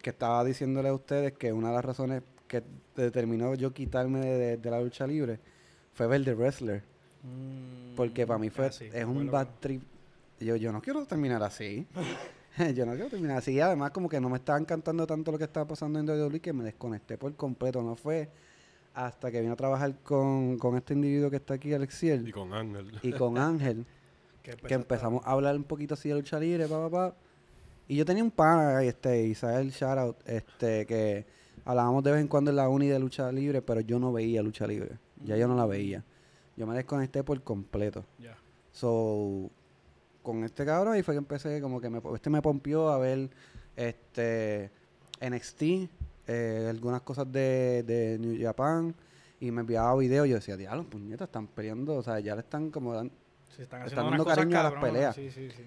que 0.00 0.10
estaba 0.10 0.44
diciéndole 0.44 0.88
a 0.90 0.94
ustedes 0.94 1.32
que 1.32 1.52
una 1.52 1.68
de 1.68 1.74
las 1.74 1.84
razones 1.84 2.22
que 2.46 2.62
determinó 2.94 3.54
yo 3.54 3.72
quitarme 3.72 4.20
de, 4.20 4.56
de 4.58 4.70
la 4.70 4.80
lucha 4.80 5.06
libre 5.06 5.40
fue 5.94 6.06
ver 6.06 6.24
The 6.24 6.34
Wrestler. 6.34 6.82
Mm, 7.24 7.96
Porque 7.96 8.26
para 8.26 8.38
mí 8.38 8.50
fue, 8.50 8.66
ah, 8.66 8.68
es 8.68 9.04
un 9.04 9.10
acuerdo 9.10 9.32
bad 9.32 9.48
trip. 9.60 9.82
Yo, 10.38 10.56
yo 10.56 10.72
no 10.72 10.80
quiero 10.80 11.04
terminar 11.06 11.42
así. 11.42 11.86
yo 12.74 12.86
no 12.86 12.92
quiero 12.92 13.08
terminar 13.08 13.38
así. 13.38 13.52
Y 13.52 13.60
además 13.60 13.90
como 13.90 14.08
que 14.08 14.20
no 14.20 14.28
me 14.28 14.36
estaba 14.36 14.58
encantando 14.58 15.06
tanto 15.06 15.32
lo 15.32 15.38
que 15.38 15.44
estaba 15.44 15.66
pasando 15.66 15.98
en 15.98 16.08
WWE 16.08 16.40
que 16.40 16.52
me 16.52 16.64
desconecté 16.64 17.18
por 17.18 17.34
completo. 17.34 17.82
No 17.82 17.96
fue 17.96 18.28
hasta 18.94 19.30
que 19.30 19.40
vine 19.40 19.52
a 19.52 19.56
trabajar 19.56 19.96
con, 20.02 20.56
con 20.58 20.76
este 20.76 20.94
individuo 20.94 21.30
que 21.30 21.36
está 21.36 21.54
aquí, 21.54 21.70
y 21.70 21.74
Alexiel, 21.74 22.32
con 22.32 22.54
Ángel. 22.54 22.92
y 23.02 23.12
con 23.12 23.38
Ángel, 23.38 23.84
que, 24.42 24.74
empezamos 24.74 25.26
a 25.26 25.32
hablar 25.32 25.56
un 25.56 25.64
poquito 25.64 25.94
así 25.94 26.08
de 26.08 26.14
lucha 26.14 26.38
libre, 26.38 26.68
pa, 26.68 26.88
pa, 26.88 26.90
pa. 26.90 27.16
Y 27.88 27.96
yo 27.96 28.04
tenía 28.04 28.22
un 28.22 28.30
pana, 28.30 28.82
este, 28.84 29.26
Isael 29.26 29.70
Shoutout, 29.70 30.16
este, 30.26 30.86
que 30.86 31.26
hablábamos 31.64 32.04
de 32.04 32.12
vez 32.12 32.20
en 32.20 32.28
cuando 32.28 32.50
en 32.50 32.56
la 32.56 32.68
uni 32.68 32.86
de 32.86 32.98
lucha 32.98 33.30
libre, 33.32 33.62
pero 33.62 33.80
yo 33.80 33.98
no 33.98 34.12
veía 34.12 34.42
lucha 34.42 34.66
libre. 34.66 34.98
Ya 35.24 35.36
yo 35.36 35.48
no 35.48 35.56
la 35.56 35.66
veía. 35.66 36.04
Yo 36.56 36.66
me 36.66 36.74
desconecté 36.74 37.22
por 37.24 37.42
completo. 37.42 38.04
Ya. 38.18 38.36
So, 38.72 39.50
con 40.22 40.42
este 40.44 40.64
cabrón 40.64 40.94
ahí 40.94 41.02
fue 41.02 41.14
que 41.14 41.18
empecé 41.18 41.60
como 41.60 41.80
que 41.80 41.90
me, 41.90 42.00
este 42.14 42.30
me 42.30 42.40
pompió 42.42 42.88
a 42.88 42.98
ver 42.98 43.28
este 43.76 44.70
NXT, 45.20 45.62
eh, 46.26 46.66
algunas 46.70 47.02
cosas 47.02 47.30
de, 47.30 47.82
de 47.82 48.18
New 48.18 48.40
Japan 48.40 48.94
y 49.40 49.50
me 49.50 49.60
enviaba 49.60 49.94
videos. 49.96 50.28
Yo 50.28 50.36
decía, 50.36 50.56
diablo, 50.56 50.84
puñetas, 50.84 51.28
están 51.28 51.46
peleando, 51.48 51.96
o 51.96 52.02
sea, 52.02 52.20
ya 52.20 52.34
le 52.34 52.40
están 52.40 52.70
como 52.70 52.94
dan- 52.94 53.10
Sí, 53.54 53.62
están 53.62 53.82
están 53.86 54.06
dando 54.10 54.24
cariño 54.24 54.58
a 54.58 54.62
las 54.64 54.72
peleas. 54.74 55.14
Sí, 55.14 55.30
sí, 55.30 55.48
sí. 55.50 55.62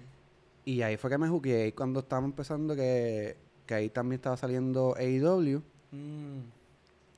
Y 0.66 0.82
ahí 0.82 0.96
fue 0.98 1.08
que 1.08 1.16
me 1.16 1.28
jugué. 1.28 1.68
Y 1.68 1.72
cuando 1.72 2.00
estábamos 2.00 2.30
empezando 2.30 2.76
que, 2.76 3.36
que 3.64 3.74
ahí 3.74 3.88
también 3.88 4.18
estaba 4.18 4.36
saliendo 4.36 4.94
AEW. 4.98 5.62
Mm, 5.92 6.40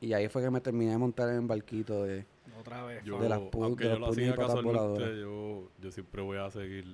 Y 0.01 0.13
ahí 0.13 0.29
fue 0.29 0.43
que 0.43 0.51
me 0.51 0.61
terminé 0.61 0.93
de 0.93 0.99
montar 0.99 1.29
en 1.31 1.37
el 1.37 1.47
barquito 1.47 2.05
de... 2.05 2.25
otra 2.61 2.85
vez. 2.85 3.05
Yo, 3.05 3.19
De 3.19 3.29
las 3.29 3.41
aunque 3.53 3.85
de 3.85 3.91
yo 3.91 3.99
lo 3.99 4.07
hacía 4.09 4.35
casualmente, 4.37 5.21
yo, 5.21 5.71
yo 5.81 5.91
siempre 5.91 6.23
voy 6.23 6.39
a 6.39 6.51
seguir. 6.51 6.85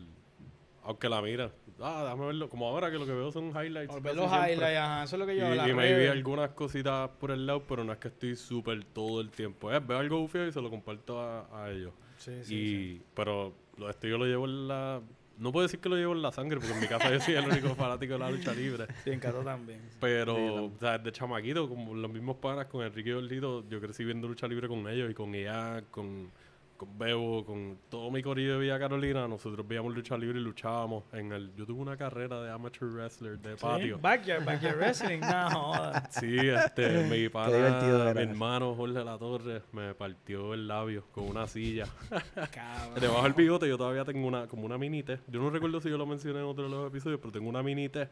Aunque 0.83 1.09
la 1.09 1.21
mira. 1.21 1.51
Ah, 1.81 2.03
déjame 2.05 2.27
verlo. 2.27 2.49
Como 2.49 2.69
ahora 2.69 2.91
que 2.91 2.99
lo 2.99 3.07
que 3.07 3.13
veo 3.13 3.31
son 3.33 3.51
highlights. 3.51 3.93
Por 3.93 4.03
ver 4.03 4.15
los 4.17 4.31
siempre. 4.31 4.53
highlights, 4.55 4.79
ajá. 4.79 5.05
Eso 5.05 5.17
es 5.17 5.21
lo 5.21 5.27
que 5.27 5.35
Y, 5.35 5.39
yo 5.39 5.55
la 5.55 5.69
y 5.69 5.75
me 5.75 5.99
vi 5.99 6.07
algunas 6.07 6.51
cositas 6.51 7.11
por 7.19 7.31
el 7.33 7.45
lado, 7.47 7.65
pero 7.69 7.83
no 7.85 7.93
es 7.93 7.99
que 7.99 8.09
estoy 8.09 8.37
súper 8.37 8.85
todo 8.85 9.21
el 9.21 9.31
tiempo. 9.31 9.73
Eh, 9.73 9.81
veo 9.81 9.99
algo 9.99 10.21
bufio 10.21 10.47
y 10.47 10.53
se 10.53 10.61
lo 10.63 10.71
comparto 10.71 11.21
a, 11.21 11.65
a 11.65 11.71
ellos. 11.71 11.93
Sí, 12.19 12.33
sí, 12.45 12.55
y, 12.55 12.97
sí. 12.99 13.03
Pero 13.15 13.53
lo, 13.77 13.91
esto 13.91 14.07
yo 14.07 14.17
lo 14.17 14.25
llevo 14.27 14.45
en 14.47 14.69
la. 14.69 15.01
No 15.39 15.53
puedo 15.53 15.67
decir 15.67 15.81
que 15.81 15.89
lo 15.89 15.97
llevo 15.97 16.13
en 16.15 16.23
la 16.23 16.33
sangre, 16.33 16.59
porque 16.59 16.73
en 16.73 16.81
mi 16.81 16.87
casa 16.87 17.11
yo 17.11 17.21
soy 17.21 17.35
el 17.35 17.47
único 17.47 17.75
fanático 17.75 18.15
de 18.15 18.19
la 18.19 18.31
lucha 18.31 18.53
libre. 18.53 18.87
Sí, 19.05 19.11
en 19.11 19.21
Cato 19.21 19.43
también. 19.43 19.81
Pero, 20.01 20.67
o 20.67 20.73
sea, 20.81 20.99
de 20.99 21.13
chamaquito, 21.13 21.69
como 21.69 21.95
los 21.95 22.11
mismos 22.11 22.37
panas 22.37 22.67
con 22.67 22.85
Enrique 22.85 23.11
y 23.11 23.13
Gordito, 23.13 23.69
yo 23.69 23.81
crecí 23.81 24.05
viendo 24.05 24.27
lucha 24.27 24.49
libre 24.49 24.69
con 24.69 24.89
ellos 24.89 25.11
y 25.11 25.15
con 25.15 25.35
ella, 25.35 25.83
con, 25.91 26.31
con 26.77 26.99
Bebo, 26.99 27.45
con 27.45 27.79
todo 27.89 28.11
mi 28.11 28.23
corillo 28.23 28.55
de 28.55 28.61
Villa 28.61 28.79
Carolina. 28.79 29.27
Nosotros 29.27 29.67
veíamos 29.67 29.95
lucha 29.95 30.17
libre 30.17 30.39
y 30.39 30.43
luchábamos. 30.43 31.05
En 31.13 31.33
el, 31.33 31.55
yo 31.55 31.67
tuve 31.67 31.81
una 31.81 31.97
carrera 31.97 32.41
de 32.43 32.51
amateur 32.51 32.91
wrestler 32.91 33.39
de 33.39 33.57
patio. 33.57 33.97
Sí, 33.97 34.03
Backyard, 34.03 34.45
backyard 34.45 34.77
wrestling. 34.77 35.21
No, 35.21 35.51
joda. 35.51 36.09
Sí, 36.11 36.37
este, 36.39 37.05
mi 37.05 37.29
pana, 37.29 38.15
mi 38.15 38.23
hermano 38.23 38.75
Jorge 38.75 39.05
La 39.05 39.19
Torre 39.19 39.63
me 39.73 39.95
partió 39.95 40.55
el 40.55 40.69
labio 40.69 41.05
con 41.13 41.25
una 41.25 41.47
silla. 41.47 41.87
Cabrón. 42.53 43.01
Debajo 43.01 43.23
del 43.23 43.33
bigote 43.33 43.69
yo 43.69 43.79
todavía 43.79 44.05
tengo 44.05 44.27
una, 44.27 44.47
como 44.47 44.65
una 44.65 44.79
mini 44.79 45.03
T. 45.03 45.19
Yo 45.29 45.41
no 45.41 45.51
recuerdo 45.51 45.81
si 45.81 45.89
yo 45.89 45.99
lo 45.99 46.07
mencioné 46.07 46.41
en 46.41 46.47
otro 46.47 46.65
de 46.65 46.71
los 46.71 46.89
episodios, 46.89 47.21
pero 47.21 47.33
tengo 47.33 47.49
una 47.49 47.63
mini 47.63 47.89
T 47.89 48.09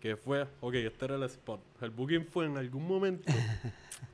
que 0.00 0.16
fue, 0.16 0.46
ok, 0.60 0.74
este 0.74 1.04
era 1.06 1.14
el 1.16 1.22
spot. 1.22 1.60
El 1.80 1.90
booking 1.90 2.26
fue 2.26 2.46
en 2.46 2.58
algún 2.58 2.86
momento. 2.86 3.32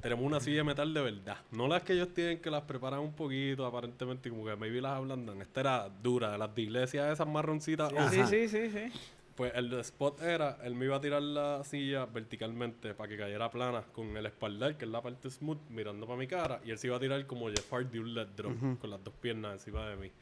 tenemos 0.00 0.24
una 0.24 0.40
silla 0.40 0.58
de 0.58 0.64
metal 0.64 0.92
de 0.94 1.00
verdad. 1.00 1.38
No 1.50 1.68
las 1.68 1.82
que 1.82 1.92
ellos 1.94 2.12
tienen 2.14 2.40
que 2.40 2.50
las 2.50 2.62
preparan 2.62 3.00
un 3.00 3.12
poquito, 3.12 3.66
aparentemente, 3.66 4.28
y 4.28 4.32
como 4.32 4.44
que 4.44 4.56
maybe 4.56 4.80
las 4.80 4.96
ablandan. 4.96 5.40
Esta 5.42 5.60
era 5.60 5.88
dura, 5.88 6.32
de 6.32 6.38
las 6.38 6.54
de 6.54 6.62
iglesia, 6.62 7.10
esas 7.12 7.26
marroncitas. 7.26 7.92
Sí, 8.10 8.22
sí, 8.26 8.48
sí, 8.48 8.70
sí. 8.70 8.92
Pues 9.34 9.52
el 9.54 9.72
spot 9.80 10.20
era, 10.20 10.58
él 10.64 10.74
me 10.74 10.84
iba 10.84 10.96
a 10.96 11.00
tirar 11.00 11.22
la 11.22 11.64
silla 11.64 12.04
verticalmente 12.04 12.92
para 12.92 13.08
que 13.08 13.16
cayera 13.16 13.50
plana 13.50 13.84
con 13.92 14.14
el 14.16 14.26
espaldar, 14.26 14.76
que 14.76 14.84
es 14.84 14.90
la 14.90 15.00
parte 15.00 15.30
smooth, 15.30 15.70
mirando 15.70 16.06
para 16.06 16.18
mi 16.18 16.26
cara, 16.26 16.60
y 16.62 16.70
él 16.70 16.78
se 16.78 16.88
iba 16.88 16.96
a 16.96 17.00
tirar 17.00 17.26
como 17.26 17.48
Jeff 17.48 17.72
Hardy 17.72 17.98
un 17.98 18.12
let 18.12 18.26
drop, 18.36 18.78
con 18.78 18.90
las 18.90 19.02
dos 19.02 19.14
piernas 19.14 19.54
encima 19.54 19.88
de 19.88 19.96
mí. 19.96 20.12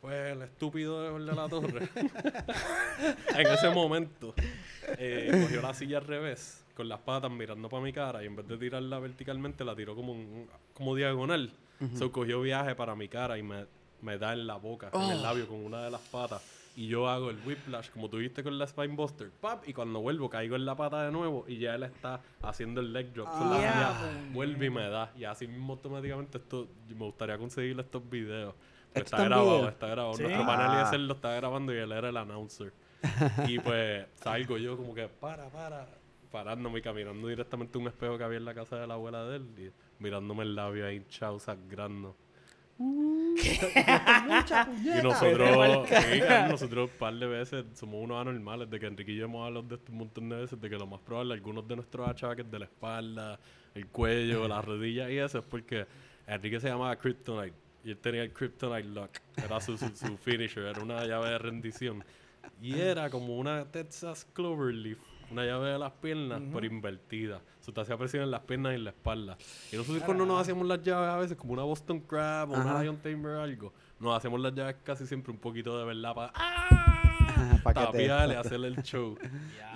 Pues 0.00 0.32
el 0.32 0.42
estúpido 0.42 1.18
de 1.18 1.34
la 1.34 1.48
Torre, 1.48 1.88
en 3.36 3.46
ese 3.46 3.70
momento, 3.70 4.34
eh, 4.98 5.28
cogió 5.42 5.62
la 5.62 5.74
silla 5.74 5.98
al 5.98 6.04
revés, 6.04 6.61
con 6.74 6.88
las 6.88 7.00
patas 7.00 7.30
mirando 7.30 7.68
para 7.68 7.82
mi 7.82 7.92
cara, 7.92 8.22
y 8.22 8.26
en 8.26 8.36
vez 8.36 8.46
de 8.48 8.56
tirarla 8.58 8.98
verticalmente, 8.98 9.64
la 9.64 9.74
tiró 9.76 9.94
como, 9.94 10.12
un- 10.12 10.48
como 10.74 10.94
diagonal. 10.94 11.52
So, 11.96 12.12
cogió 12.12 12.40
viaje 12.42 12.76
para 12.76 12.94
mi 12.94 13.08
cara 13.08 13.36
y 13.38 13.42
me, 13.42 13.66
me 14.02 14.16
da 14.16 14.32
en 14.34 14.46
la 14.46 14.54
boca, 14.56 14.90
en 14.94 15.10
el 15.10 15.20
labio, 15.22 15.48
con 15.48 15.64
una 15.64 15.82
de 15.84 15.90
las 15.90 16.00
patas. 16.00 16.40
Y 16.76 16.86
yo 16.86 17.08
hago 17.08 17.28
el 17.28 17.38
whiplash, 17.44 17.90
como 17.90 18.08
tuviste 18.08 18.42
con 18.44 18.56
la 18.56 18.66
Spinebuster. 18.66 19.30
¡Pap! 19.30 19.68
Y 19.68 19.74
cuando 19.74 20.00
vuelvo, 20.00 20.30
caigo 20.30 20.54
en 20.56 20.64
la 20.64 20.74
pata 20.76 21.02
de 21.04 21.10
nuevo 21.12 21.44
y 21.46 21.58
ya 21.58 21.74
él 21.74 21.82
está 21.82 22.22
haciendo 22.40 22.80
el 22.80 22.92
leg 22.94 23.12
drop. 23.12 23.28
con 23.28 23.50
la 23.50 23.56
Ah, 23.56 23.98
silla, 23.98 24.32
vuelve 24.32 24.66
y 24.66 24.70
me 24.70 24.88
da. 24.88 25.12
Y 25.16 25.24
así 25.24 25.46
mismo 25.48 25.74
automáticamente 25.74 26.38
esto, 26.38 26.68
me 26.88 27.04
gustaría 27.04 27.36
conseguir 27.36 27.78
estos 27.80 28.08
videos. 28.08 28.54
Pero 28.92 29.04
¿Esto 29.04 29.16
está 29.16 29.24
grabado, 29.24 29.56
video? 29.56 29.68
está 29.68 29.86
grabado. 29.88 30.14
¿Sí? 30.14 30.22
Nuestro 30.22 30.42
Ah. 30.44 30.46
panel 30.46 30.72
Eliezer 30.72 31.00
lo 31.00 31.14
está 31.14 31.34
grabando 31.34 31.74
y 31.74 31.78
él 31.78 31.92
era 31.92 32.08
el 32.08 32.16
announcer. 32.16 32.72
y 33.48 33.58
pues 33.58 34.06
salgo 34.14 34.56
yo 34.56 34.76
como 34.76 34.94
que, 34.94 35.08
para, 35.08 35.50
para, 35.50 35.86
parándome 36.32 36.80
y 36.80 36.82
caminando 36.82 37.28
directamente 37.28 37.78
a 37.78 37.80
un 37.80 37.86
espejo 37.86 38.18
que 38.18 38.24
había 38.24 38.38
en 38.38 38.44
la 38.44 38.54
casa 38.54 38.76
de 38.76 38.86
la 38.86 38.94
abuela 38.94 39.24
de 39.26 39.36
él 39.36 39.46
y 39.58 40.02
mirándome 40.02 40.42
el 40.42 40.56
labio 40.56 40.86
ahí 40.86 40.96
hinchado, 40.96 41.38
sangrando. 41.38 42.16
Y 42.82 45.02
nosotros, 45.02 45.88
sí, 45.88 46.20
nosotros 46.50 46.90
un 46.90 46.98
par 46.98 47.14
de 47.14 47.26
veces 47.26 47.64
somos 47.74 48.02
unos 48.02 48.20
anormales 48.20 48.68
de 48.68 48.80
que 48.80 48.86
Enrique 48.86 49.12
y 49.12 49.16
yo 49.16 49.24
hemos 49.24 49.46
hablado 49.46 49.66
de 49.66 49.76
esto 49.76 49.92
un 49.92 49.98
montón 49.98 50.28
de 50.28 50.36
veces, 50.36 50.60
de 50.60 50.68
que 50.68 50.76
lo 50.76 50.86
más 50.86 51.00
probable, 51.00 51.34
algunos 51.34 51.66
de 51.66 51.76
nuestros 51.76 52.08
achaques 52.08 52.50
de 52.50 52.58
la 52.58 52.64
espalda, 52.64 53.38
el 53.74 53.86
cuello, 53.86 54.48
las 54.48 54.64
rodillas 54.64 55.10
y 55.10 55.18
eso 55.18 55.38
es 55.38 55.44
porque 55.44 55.86
Enrique 56.26 56.60
se 56.60 56.68
llamaba 56.68 56.96
Kryptonite 56.96 57.54
y 57.84 57.90
él 57.90 57.98
tenía 57.98 58.22
el 58.22 58.32
Kryptonite 58.32 58.88
Lock, 58.88 59.18
era 59.36 59.60
su, 59.60 59.78
su, 59.78 59.88
su 59.90 60.16
finisher, 60.16 60.64
era 60.64 60.82
una 60.82 61.04
llave 61.04 61.30
de 61.30 61.38
rendición. 61.38 62.04
Y 62.60 62.78
era 62.78 63.10
como 63.10 63.38
una 63.38 63.70
Texas 63.70 64.26
Cloverleaf, 64.32 64.98
una 65.32 65.44
llave 65.44 65.70
de 65.72 65.78
las 65.78 65.92
piernas, 65.92 66.40
pero 66.52 66.66
invertida. 66.66 67.40
Eso 67.60 67.72
te 67.72 67.80
hacía 67.80 67.96
presión 67.96 68.22
en 68.24 68.30
las 68.30 68.40
piernas 68.40 68.72
y 68.72 68.76
en 68.76 68.84
la 68.84 68.90
espalda. 68.90 69.36
Y 69.72 69.76
nosotros 69.76 70.02
cuando 70.04 70.26
nos 70.26 70.40
hacíamos 70.40 70.66
las 70.66 70.82
llaves 70.82 71.08
a 71.08 71.16
veces, 71.16 71.36
como 71.36 71.52
una 71.52 71.62
Boston 71.62 72.00
Crab 72.00 72.50
o 72.50 72.54
una 72.54 72.70
Ajá. 72.72 72.82
Lion 72.82 72.96
Tamer 72.98 73.36
o 73.36 73.42
algo, 73.42 73.72
nos 74.00 74.16
hacemos 74.16 74.40
las 74.40 74.54
llaves 74.54 74.76
casi 74.84 75.06
siempre 75.06 75.32
un 75.32 75.38
poquito 75.38 75.78
de 75.78 75.84
verdad 75.84 76.14
para 76.14 76.32
te- 77.64 77.72
tapiarle, 77.86 78.36
hacerle 78.36 78.68
el 78.68 78.82
show. 78.82 79.16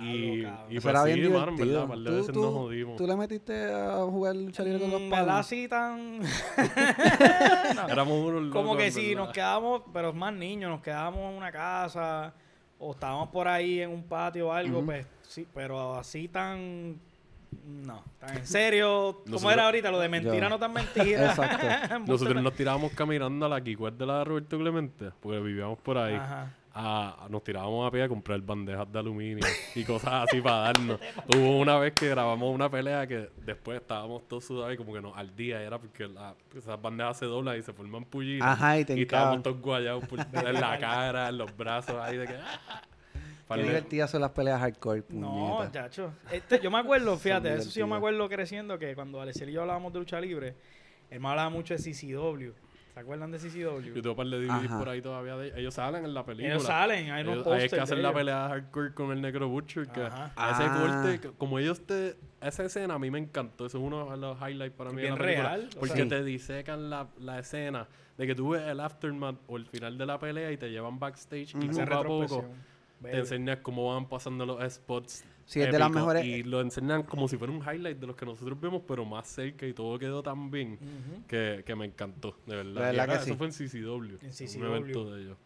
y, 0.01 0.41
y 0.43 0.45
pues 0.79 0.85
era 0.85 1.03
sí, 1.05 1.13
bien 1.19 1.33
mano, 1.33 1.55
verdad, 1.57 1.83
un 1.83 1.87
par 1.89 1.97
de 1.99 2.09
¿Tú, 2.09 2.15
veces 2.17 2.31
tú- 2.33 2.41
nos 2.41 2.53
jodimos. 2.53 2.95
¿Tú 2.97 3.07
le 3.07 3.15
metiste 3.15 3.73
a 3.73 4.03
jugar 4.03 4.35
lucha 4.35 4.63
libre 4.63 4.79
con 4.81 4.91
los 4.91 5.01
Mm, 5.01 5.09
palos? 5.09 5.33
Así 5.35 5.67
tan... 5.67 6.19
Éramos 7.89 8.13
unos 8.19 8.43
locos, 8.43 8.61
Como 8.61 8.75
que 8.77 8.89
verdad. 8.91 9.15
nos 9.23 9.29
quedábamos, 9.33 9.81
pero 9.93 10.13
más 10.13 10.33
niños, 10.33 10.69
nos 10.69 10.81
quedábamos 10.81 11.19
en 11.31 11.37
una 11.37 11.51
casa 11.51 12.33
o 12.79 12.91
estábamos 12.91 13.29
por 13.29 13.47
ahí 13.47 13.81
en 13.81 13.89
un 13.89 14.03
patio 14.03 14.47
o 14.49 14.51
algo, 14.51 14.83
pues 14.83 15.05
sí, 15.27 15.47
pero 15.53 15.95
así 15.95 16.27
tan... 16.27 16.95
No, 17.65 18.03
tan 18.19 18.37
en 18.37 18.45
serio, 18.45 19.19
como 19.23 19.31
Nosotros- 19.31 19.53
era 19.53 19.65
ahorita, 19.65 19.89
lo 19.91 19.99
de 19.99 20.09
mentira 20.09 20.35
Yo- 20.43 20.49
no 20.49 20.59
tan 20.59 20.73
mentira. 20.73 21.27
Exacto. 21.29 21.65
Nosotros 22.05 22.43
nos 22.43 22.53
tirábamos 22.53 22.91
caminando 22.91 23.45
a 23.45 23.49
la 23.49 23.61
Kikwet 23.61 23.93
de 23.95 24.05
la 24.05 24.23
Roberto 24.23 24.57
Clemente, 24.57 25.11
porque 25.21 25.39
vivíamos 25.39 25.79
por 25.79 25.97
ahí. 25.97 26.15
Ajá. 26.15 26.51
A- 26.79 27.27
nos 27.29 27.43
tirábamos 27.43 27.87
a 27.87 27.91
pie 27.91 28.03
a 28.03 28.07
comprar 28.07 28.39
bandejas 28.41 28.91
de 28.91 28.99
aluminio 28.99 29.45
y 29.73 29.83
cosas 29.83 30.27
así 30.27 30.39
para 30.41 30.57
darnos. 30.71 30.99
Hubo 31.27 31.57
una 31.59 31.77
vez 31.79 31.93
que 31.93 32.07
grabamos 32.09 32.53
una 32.53 32.69
pelea 32.69 33.07
que 33.07 33.29
después 33.45 33.81
estábamos 33.81 34.27
todos 34.27 34.45
sudados 34.45 34.73
y 34.73 34.77
como 34.77 34.93
que 34.93 35.01
nos 35.01 35.17
ardía, 35.17 35.61
era 35.61 35.79
porque 35.79 36.07
la- 36.07 36.35
esas 36.55 36.79
bandejas 36.81 37.17
se 37.17 37.25
doblan 37.25 37.57
y 37.57 37.63
se 37.63 37.73
forman 37.73 38.05
pullitas. 38.05 38.47
Ajá, 38.47 38.77
y 38.79 38.85
te 38.85 39.01
estábamos 39.01 39.41
todos 39.43 39.59
guayados 39.61 40.05
por, 40.07 40.19
en 40.33 40.53
la 40.61 40.77
cara, 40.79 41.29
en 41.29 41.37
los 41.39 41.55
brazos, 41.57 41.95
ahí 41.99 42.17
de 42.17 42.27
que... 42.27 42.35
¡ah! 42.35 42.81
Qué 43.47 43.63
divertidas 43.63 44.11
son 44.11 44.21
las 44.21 44.31
peleas 44.31 44.59
hardcore, 44.59 45.03
No, 45.09 45.69
chacho. 45.71 46.11
Este, 46.31 46.59
yo 46.59 46.69
me 46.69 46.79
acuerdo, 46.79 47.17
fíjate, 47.17 47.53
eso 47.55 47.69
sí 47.71 47.79
yo 47.79 47.87
me 47.87 47.95
acuerdo 47.95 48.27
creciendo 48.27 48.77
que 48.77 48.93
cuando 48.93 49.21
Alexel 49.21 49.49
y 49.49 49.53
yo 49.53 49.61
hablábamos 49.61 49.93
de 49.93 49.99
lucha 49.99 50.19
libre, 50.19 50.53
él 51.09 51.19
me 51.21 51.29
hablaba 51.29 51.49
mucho 51.49 51.73
de 51.73 51.79
CCW. 51.79 52.51
¿Se 52.97 53.01
acuerdan 53.01 53.29
de 53.29 53.37
Yo 53.37 53.47
CCW? 53.47 53.93
tengo 53.93 54.09
un 54.09 54.15
par 54.15 54.25
de 54.25 54.37
DVDs 54.39 54.65
Ajá. 54.65 54.79
por 54.79 54.89
ahí 54.89 55.01
todavía. 55.03 55.37
de- 55.37 55.59
ellos 55.59 55.75
salen 55.75 56.03
en 56.03 56.15
la 56.15 56.25
película. 56.25 56.49
Ellos 56.55 56.63
salen, 56.63 57.11
hay 57.11 57.21
unos 57.23 57.35
Ellos- 57.35 57.47
hay 57.47 57.53
que 57.59 57.63
posters 57.65 57.83
hacer 57.83 57.97
la 57.99 58.11
pelea 58.11 58.47
hardcore 58.49 58.93
con 58.95 59.11
el 59.11 59.21
Necro 59.21 59.47
Butcher. 59.49 59.87
Que 59.89 60.01
Ajá. 60.01 60.25
ese 60.51 60.63
Ah. 60.63 61.03
corte, 61.13 61.29
como 61.37 61.59
ellos 61.59 61.85
te. 61.85 62.17
Esa 62.41 62.63
escena 62.63 62.95
a 62.95 62.99
mí 62.99 63.11
me 63.11 63.19
encantó. 63.19 63.67
Eso 63.67 63.77
es 63.77 63.83
uno 63.83 64.09
de 64.09 64.17
los 64.17 64.35
highlights 64.41 64.75
para 64.75 64.89
mí 64.89 64.95
Bien 65.01 65.13
de 65.13 65.19
la 65.19 65.25
película. 65.25 65.49
real, 65.57 65.69
o 65.75 65.79
Porque 65.79 65.93
sea- 65.95 66.07
te 66.07 66.23
disecan 66.23 66.89
la, 66.89 67.07
la 67.19 67.37
escena 67.37 67.87
de 68.17 68.25
que 68.25 68.33
tú 68.33 68.49
ves 68.49 68.63
el 68.63 68.79
aftermath 68.79 69.35
o 69.45 69.57
el 69.57 69.67
final 69.67 69.95
de 69.99 70.05
la 70.07 70.17
pelea 70.17 70.51
y 70.51 70.57
te 70.57 70.71
llevan 70.71 70.97
backstage 70.97 71.53
y 71.53 71.67
poco 71.67 71.81
a 71.93 72.03
poco 72.03 72.45
te 73.01 73.07
Bello. 73.07 73.19
enseñas 73.19 73.59
cómo 73.61 73.93
van 73.93 74.07
pasando 74.09 74.45
los 74.45 74.73
spots. 74.73 75.23
Sí, 75.45 75.61
es 75.61 75.71
de 75.71 75.79
las 75.79 75.89
mejores- 75.91 76.25
Y 76.25 76.43
lo 76.43 76.59
enseñan 76.61 77.03
como 77.03 77.27
si 77.27 77.37
fuera 77.37 77.53
un 77.53 77.59
highlight 77.61 77.97
de 77.99 78.07
los 78.07 78.15
que 78.17 78.25
nosotros 78.25 78.59
vemos, 78.59 78.81
pero 78.87 79.05
más 79.05 79.27
cerca 79.27 79.65
y 79.65 79.73
todo 79.73 79.97
quedó 79.97 80.21
tan 80.21 80.51
bien 80.51 80.77
que, 81.27 81.63
que 81.65 81.75
me 81.75 81.85
encantó, 81.85 82.35
de 82.45 82.55
verdad. 82.57 82.73
De 82.73 82.79
Y 82.79 82.83
verdad 82.97 83.03
era- 83.05 83.05
que 83.13 83.19
eso 83.19 83.25
sí. 83.25 83.33
fue 83.35 83.47
en 83.47 83.53
CCW. 83.53 84.17
En 84.21 84.31
CCW. 84.33 84.59
Un 84.59 84.65
evento 84.75 85.11
de 85.15 85.21
ellos. 85.21 85.37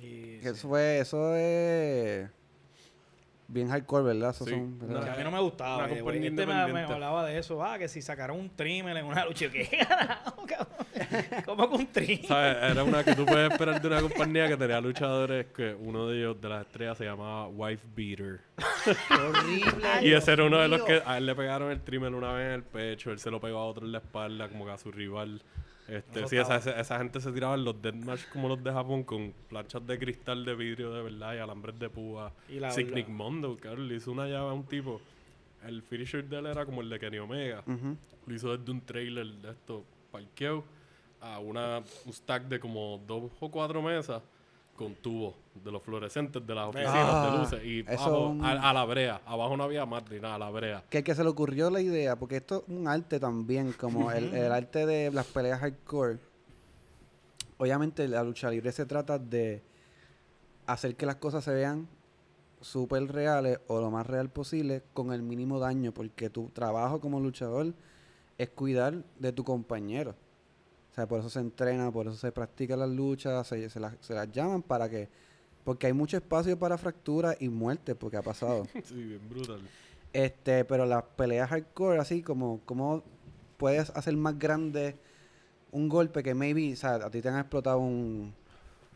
Y, 0.00 0.04
sí. 0.04 0.40
Eso 0.48 0.68
fue, 0.68 0.98
eso 1.00 1.34
es 1.36 2.30
bien 3.48 3.68
hardcore, 3.68 4.04
¿verdad? 4.04 4.30
Esos 4.30 4.46
Sí. 4.48 4.54
son, 4.54 4.78
¿verdad? 4.78 5.06
No, 5.06 5.12
a 5.12 5.16
mí 5.16 5.24
no 5.24 5.30
me 5.30 5.40
gustaba. 5.40 5.76
Una 5.84 5.88
compañía 5.88 6.28
Este 6.28 6.46
me, 6.46 6.52
hablaba 6.82 7.24
de 7.26 7.38
eso. 7.38 7.62
Ah, 7.64 7.78
que 7.78 7.88
si 7.88 8.02
sacaron 8.02 8.38
un 8.38 8.50
trimmer 8.54 8.96
en 8.96 9.06
una 9.06 9.24
lucha. 9.24 9.46
¿Qué 9.52 9.68
carajo, 9.86 10.44
cabrón? 10.46 11.42
¿Cómo 11.44 11.68
que 11.70 11.76
un 11.76 11.86
trimmer? 11.86 12.26
¿Sabes? 12.26 12.56
Era 12.70 12.84
una 12.84 13.04
que 13.04 13.14
tú 13.14 13.24
puedes 13.26 13.52
esperar 13.52 13.80
de 13.80 13.88
una 13.88 14.00
compañía 14.00 14.48
que 14.48 14.56
tenía 14.56 14.80
luchadores 14.80 15.46
que 15.54 15.74
uno 15.74 16.08
de 16.08 16.18
ellos, 16.18 16.40
de 16.40 16.48
las 16.48 16.66
estrellas, 16.66 16.98
se 16.98 17.04
llamaba 17.04 17.48
Wife 17.48 17.86
Beater. 17.94 18.40
Qué 18.84 19.14
horrible. 19.14 19.88
y 20.02 20.12
ese 20.12 20.32
era 20.32 20.44
uno 20.44 20.58
de 20.58 20.68
los 20.68 20.82
que 20.82 21.02
a 21.04 21.18
él 21.18 21.26
le 21.26 21.34
pegaron 21.34 21.70
el 21.70 21.80
trimmer 21.80 22.14
una 22.14 22.32
vez 22.32 22.46
en 22.46 22.52
el 22.52 22.62
pecho, 22.62 23.10
él 23.10 23.18
se 23.18 23.30
lo 23.30 23.40
pegó 23.40 23.58
a 23.58 23.64
otro 23.66 23.84
en 23.86 23.92
la 23.92 23.98
espalda, 23.98 24.48
como 24.48 24.64
que 24.64 24.72
a 24.72 24.78
su 24.78 24.90
rival. 24.92 25.42
Este, 25.86 26.20
Eso 26.20 26.28
sí, 26.28 26.36
esa, 26.38 26.56
esa, 26.56 26.80
esa 26.80 26.98
gente 26.98 27.20
se 27.20 27.30
tiraba 27.32 27.54
en 27.56 27.64
los 27.64 27.80
deathmatch 27.82 28.28
como 28.32 28.48
los 28.48 28.62
de 28.64 28.72
Japón 28.72 29.04
con 29.04 29.34
planchas 29.48 29.86
de 29.86 29.98
cristal 29.98 30.44
de 30.44 30.54
vidrio 30.54 30.92
de 30.94 31.02
verdad 31.02 31.34
y 31.34 31.38
alambres 31.38 31.78
de 31.78 31.90
púa. 31.90 32.32
Y 32.48 32.58
la- 32.58 32.70
la- 33.02 33.08
Mondo, 33.08 33.56
cabrón, 33.58 33.88
le 33.88 33.96
hizo 33.96 34.10
una 34.10 34.26
llave 34.26 34.48
a 34.48 34.52
un 34.54 34.64
tipo. 34.64 35.00
El 35.66 35.82
finisher 35.82 36.24
de 36.26 36.38
él 36.38 36.46
era 36.46 36.64
como 36.64 36.80
el 36.80 36.88
de 36.88 36.98
Kenny 36.98 37.18
Omega. 37.18 37.62
Lo 38.26 38.34
hizo 38.34 38.56
desde 38.56 38.70
un 38.70 38.80
trailer 38.80 39.26
de 39.26 39.50
esto 39.50 39.84
parqueo 40.10 40.64
a 41.20 41.38
una, 41.38 41.82
un 42.06 42.12
stack 42.12 42.44
de 42.44 42.58
como 42.60 43.02
dos 43.06 43.30
o 43.40 43.50
cuatro 43.50 43.82
mesas 43.82 44.22
con 44.76 44.94
tubos 44.94 45.34
de 45.62 45.70
los 45.70 45.82
fluorescentes 45.82 46.44
de 46.46 46.54
las 46.54 46.68
oficinas 46.68 46.92
Ah, 46.96 47.30
de 47.30 47.38
luces. 47.38 47.64
Y 47.64 47.86
abajo, 47.88 48.28
un- 48.30 48.44
a, 48.44 48.70
a 48.70 48.72
la 48.72 48.84
brea. 48.84 49.20
Abajo 49.24 49.56
no 49.56 49.64
había 49.64 49.86
más 49.86 50.02
ni 50.10 50.18
nada, 50.18 50.34
a 50.34 50.38
la 50.38 50.50
brea. 50.50 50.84
Que 50.90 50.98
el 50.98 51.04
que 51.04 51.14
se 51.14 51.22
le 51.22 51.30
ocurrió 51.30 51.70
la 51.70 51.80
idea, 51.80 52.16
porque 52.16 52.36
esto 52.36 52.64
es 52.66 52.74
un 52.76 52.88
arte 52.88 53.20
también, 53.20 53.72
como 53.72 54.10
el, 54.12 54.34
el 54.34 54.50
arte 54.52 54.84
de 54.86 55.10
las 55.12 55.26
peleas 55.26 55.60
hardcore. 55.60 56.18
Obviamente 57.58 58.08
la 58.08 58.22
lucha 58.24 58.50
libre 58.50 58.72
se 58.72 58.84
trata 58.84 59.18
de 59.18 59.62
hacer 60.66 60.96
que 60.96 61.06
las 61.06 61.16
cosas 61.16 61.44
se 61.44 61.52
vean 61.54 61.86
súper 62.60 63.06
reales 63.12 63.60
o 63.68 63.80
lo 63.80 63.90
más 63.90 64.06
real 64.06 64.30
posible 64.30 64.82
con 64.92 65.12
el 65.12 65.22
mínimo 65.22 65.58
daño, 65.58 65.92
porque 65.92 66.30
tu 66.30 66.48
trabajo 66.48 67.00
como 67.00 67.20
luchador 67.20 67.74
es 68.38 68.48
cuidar 68.50 69.04
de 69.18 69.32
tu 69.32 69.44
compañero. 69.44 70.16
O 70.90 70.94
sea, 70.94 71.06
por 71.06 71.20
eso 71.20 71.28
se 71.30 71.40
entrena, 71.40 71.90
por 71.92 72.06
eso 72.06 72.16
se 72.16 72.32
practica 72.32 72.76
las 72.76 72.88
luchas, 72.88 73.46
se, 73.46 73.68
se 73.68 73.78
las, 73.80 73.94
se 74.00 74.14
las 74.14 74.30
llaman 74.32 74.62
para 74.62 74.88
que... 74.88 75.08
Porque 75.64 75.86
hay 75.86 75.92
mucho 75.92 76.16
espacio 76.16 76.58
para 76.58 76.76
fracturas 76.78 77.36
y 77.40 77.48
muerte, 77.48 77.94
porque 77.94 78.16
ha 78.18 78.22
pasado. 78.22 78.66
sí, 78.84 78.94
bien 79.02 79.28
brutal. 79.28 79.60
Este, 80.12 80.64
pero 80.64 80.86
las 80.86 81.02
peleas 81.16 81.48
hardcore, 81.50 81.98
así 81.98 82.22
como, 82.22 82.60
como 82.66 83.02
puedes 83.56 83.90
hacer 83.90 84.16
más 84.16 84.38
grande 84.38 84.96
un 85.72 85.88
golpe 85.88 86.22
que 86.22 86.34
maybe, 86.34 86.72
o 86.72 86.76
sea, 86.76 86.94
a 86.96 87.10
ti 87.10 87.20
te 87.20 87.28
han 87.28 87.38
explotado 87.40 87.78
un, 87.78 88.32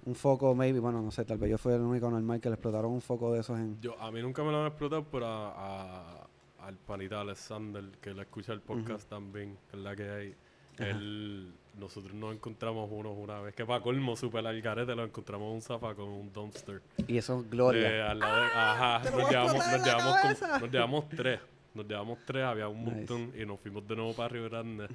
un 0.05 0.15
foco, 0.15 0.55
maybe, 0.55 0.79
bueno, 0.79 1.03
no 1.03 1.11
sé, 1.11 1.25
tal 1.25 1.39
vez 1.39 1.51
yo 1.51 1.59
fui 1.59 1.73
el 1.73 1.81
único 1.81 2.09
normal 2.09 2.41
que 2.41 2.49
le 2.49 2.55
explotaron 2.55 2.93
un 2.93 3.01
foco 3.01 3.33
de 3.33 3.41
esos 3.41 3.59
en... 3.59 3.81
Yo, 3.81 4.01
a 4.01 4.13
mí 4.13 4.23
nunca 4.23 4.45
me 4.45 4.53
lo 4.53 4.61
han 4.61 4.67
explotado, 4.69 5.05
pero 5.11 5.27
a, 5.27 6.21
a- 6.21 6.29
al 6.61 6.77
panita 6.77 7.21
Alexander, 7.21 7.85
que 8.01 8.15
le 8.15 8.23
escucha 8.23 8.53
el 8.53 8.61
podcast 8.61 9.09
también, 9.09 9.57
que 9.71 9.77
es 9.77 9.83
la 9.83 9.97
que 9.97 10.09
hay. 10.11 10.35
Ajá. 10.75 10.91
Él, 10.91 11.53
nosotros 11.79 12.13
nos 12.15 12.35
encontramos 12.35 12.89
unos 12.93 13.17
una 13.17 13.41
vez, 13.41 13.55
que 13.55 13.65
para 13.65 13.81
colmo, 13.83 14.17
super 14.17 14.47
al 14.47 14.61
garete, 14.61 14.95
lo 14.95 15.05
encontramos 15.05 15.49
en 15.49 15.55
un 15.55 15.63
zafa 15.63 15.95
con 15.95 16.09
un 16.09 16.33
dumpster. 16.33 16.83
Y 17.07 17.19
eso 17.19 17.41
es 17.41 17.51
gloria. 17.51 17.89
Eh, 17.91 18.03
al 18.03 18.19
lado 18.19 18.37
de- 18.41 18.47
ajá, 18.47 19.11
nos 19.11 19.31
llevamos, 19.31 19.55
nos, 19.55 19.85
llevamos 19.85 20.17
con- 20.39 20.61
nos 20.61 20.71
llevamos 20.71 21.09
tres. 21.09 21.41
Nos 21.75 21.87
llevamos 21.87 22.19
tres, 22.27 22.45
había 22.45 22.67
un 22.69 22.85
Nice. 22.85 22.97
montón 22.97 23.33
y 23.41 23.47
nos 23.47 23.61
fuimos 23.61 23.87
de 23.87 23.95
nuevo 23.97 24.15
para 24.15 24.29
Río 24.31 24.45
Grande. 24.49 24.89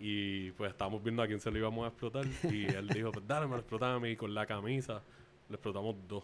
Y 0.00 0.52
pues 0.52 0.70
estábamos 0.70 1.02
viendo 1.02 1.22
a 1.22 1.26
quién 1.26 1.40
se 1.40 1.50
lo 1.50 1.58
íbamos 1.58 1.84
a 1.84 1.88
explotar. 1.88 2.24
Y 2.44 2.66
él 2.66 2.86
dijo, 2.88 3.10
pues 3.10 3.26
dale, 3.26 3.46
me 3.46 3.52
lo 3.54 3.58
explotan 3.58 3.94
a 3.94 3.98
mí. 3.98 4.10
Y 4.10 4.16
con 4.16 4.32
la 4.32 4.46
camisa, 4.46 5.02
le 5.48 5.54
explotamos 5.56 5.96
dos. 6.06 6.22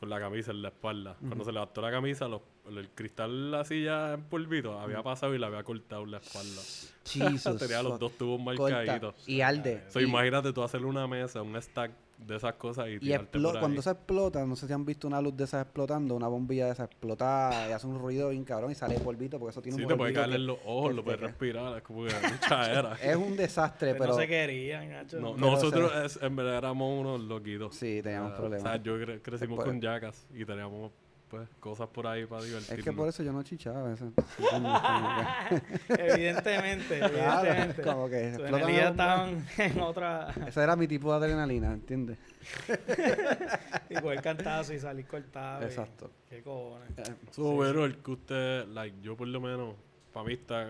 Con 0.00 0.10
la 0.10 0.20
camisa 0.20 0.50
en 0.50 0.60
la 0.60 0.68
espalda. 0.68 1.16
Cuando 1.20 1.44
se 1.44 1.52
levantó 1.52 1.80
la 1.80 1.90
camisa, 1.90 2.28
los- 2.28 2.42
el 2.68 2.88
cristal 2.90 3.54
así 3.54 3.84
ya 3.84 4.12
en 4.14 4.24
polvito 4.24 4.78
había 4.78 5.02
pasado 5.02 5.34
y 5.34 5.38
le 5.38 5.46
había 5.46 5.62
cortado 5.62 6.04
la 6.04 6.18
espalda. 6.18 6.60
Tenía 7.58 7.82
los 7.82 7.98
dos 7.98 8.12
tubos 8.12 8.40
Corta. 8.56 8.76
marcaditos. 8.76 9.28
Y. 9.28 9.40
So, 9.88 10.00
y, 10.00 10.04
imagínate 10.04 10.52
tú 10.52 10.62
hacerle 10.62 10.86
una 10.86 11.06
mesa, 11.06 11.40
un 11.42 11.60
stack 11.60 11.92
de 12.18 12.36
esas 12.36 12.54
cosas 12.54 12.88
y, 12.88 12.92
y 12.92 12.98
tirarte 12.98 13.38
explo- 13.38 13.48
por 13.48 13.56
ahí. 13.56 13.60
cuando 13.60 13.82
se 13.82 13.90
explota, 13.90 14.44
no 14.46 14.56
sé 14.56 14.66
si 14.66 14.72
han 14.72 14.84
visto 14.84 15.06
una 15.06 15.20
luz 15.20 15.36
de 15.36 15.44
esas 15.44 15.62
explotando, 15.62 16.14
una 16.14 16.28
bombilla 16.28 16.66
de 16.66 16.72
esas 16.72 16.86
explota 16.86 17.66
y 17.68 17.72
hace 17.72 17.86
un 17.86 17.98
ruido 17.98 18.30
bien 18.30 18.42
cabrón 18.44 18.70
y 18.70 18.74
sale 18.74 18.98
polvito 18.98 19.38
porque 19.38 19.50
eso 19.50 19.62
tiene 19.62 19.76
Sí, 19.76 19.82
un 19.84 19.88
te 19.88 19.96
puede 19.96 20.12
caer 20.12 20.32
en 20.32 20.46
los 20.46 20.58
ojos, 20.64 20.94
lo 20.94 21.04
puedes 21.04 21.20
respirar, 21.20 21.76
es 21.76 21.82
como 21.82 22.04
que 22.06 22.14
mucha 22.32 22.72
era. 22.72 22.92
Es 23.02 23.16
un 23.16 23.36
desastre, 23.36 23.92
Pero 23.92 23.98
pero... 24.04 24.12
no 24.14 24.18
se 24.20 24.26
querían, 24.28 24.88
gacho. 24.88 25.20
No, 25.20 25.36
nosotros 25.36 25.92
es- 26.04 26.18
en 26.22 26.34
verdad 26.34 26.58
éramos 26.58 26.98
unos 27.00 27.20
loquitos. 27.20 27.74
Sí, 27.76 28.00
teníamos 28.02 28.32
Ah, 28.32 28.36
problemas. 28.36 28.64
O 28.66 28.68
sea, 28.74 28.82
yo 28.82 28.96
cre- 28.98 29.20
crecimos 29.22 29.56
por- 29.56 29.66
con 29.66 29.80
yacas 29.80 30.26
y 30.34 30.44
teníamos 30.44 30.90
pues 31.36 31.48
cosas 31.60 31.88
por 31.88 32.06
ahí 32.06 32.24
para 32.26 32.42
divertirnos. 32.42 32.78
Es 32.78 32.84
que 32.84 32.92
por 32.92 33.08
eso 33.08 33.22
yo 33.22 33.32
no 33.32 33.42
chichaba. 33.42 33.94
Evidentemente, 35.88 36.98
Claro, 36.98 37.48
evidentemente. 37.48 37.82
como 37.82 38.08
que 38.08 38.30
la 38.38 38.50
bomba. 38.58 38.70
estaban 38.88 39.46
en 39.58 39.80
otra... 39.80 40.34
Ese 40.46 40.62
era 40.62 40.76
mi 40.76 40.86
tipo 40.88 41.10
de 41.10 41.16
adrenalina, 41.24 41.72
¿entiendes? 41.72 42.18
y 43.90 43.94
coger 44.00 44.22
cantazo 44.22 44.72
y 44.74 44.78
salir 44.78 45.06
cortado. 45.06 45.62
y- 45.62 45.66
Exacto. 45.66 46.10
Qué 46.28 46.42
cojones. 46.42 46.88
So, 47.32 47.56
pero 47.58 47.84
el 47.84 47.98
que 47.98 48.10
usted, 48.10 48.66
like, 48.68 48.96
yo 49.02 49.16
por 49.16 49.28
lo 49.28 49.40
menos, 49.40 49.74
para 50.12 50.26
mí 50.26 50.34
está 50.34 50.66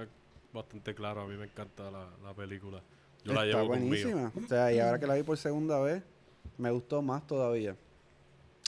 bastante 0.52 0.94
claro. 0.94 1.22
A 1.22 1.26
mí 1.26 1.36
me 1.36 1.44
encanta 1.44 1.90
la, 1.90 2.08
la 2.22 2.34
película. 2.34 2.80
Yo 3.24 3.32
la 3.32 3.44
Está 3.44 3.58
llevo 3.58 3.70
conmigo. 3.70 4.08
buenísima. 4.10 4.32
O 4.44 4.48
sea, 4.48 4.72
y 4.72 4.78
ahora 4.80 4.98
que 4.98 5.06
la 5.06 5.14
vi 5.14 5.22
por 5.22 5.36
segunda 5.36 5.78
vez, 5.80 6.02
me 6.58 6.70
gustó 6.70 7.02
más 7.02 7.26
todavía. 7.26 7.76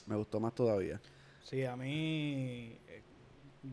Me 0.06 0.16
gustó 0.16 0.40
más 0.40 0.54
todavía. 0.54 1.00
Sí, 1.48 1.64
a 1.64 1.76
mí... 1.76 2.78
eh, 2.88 3.02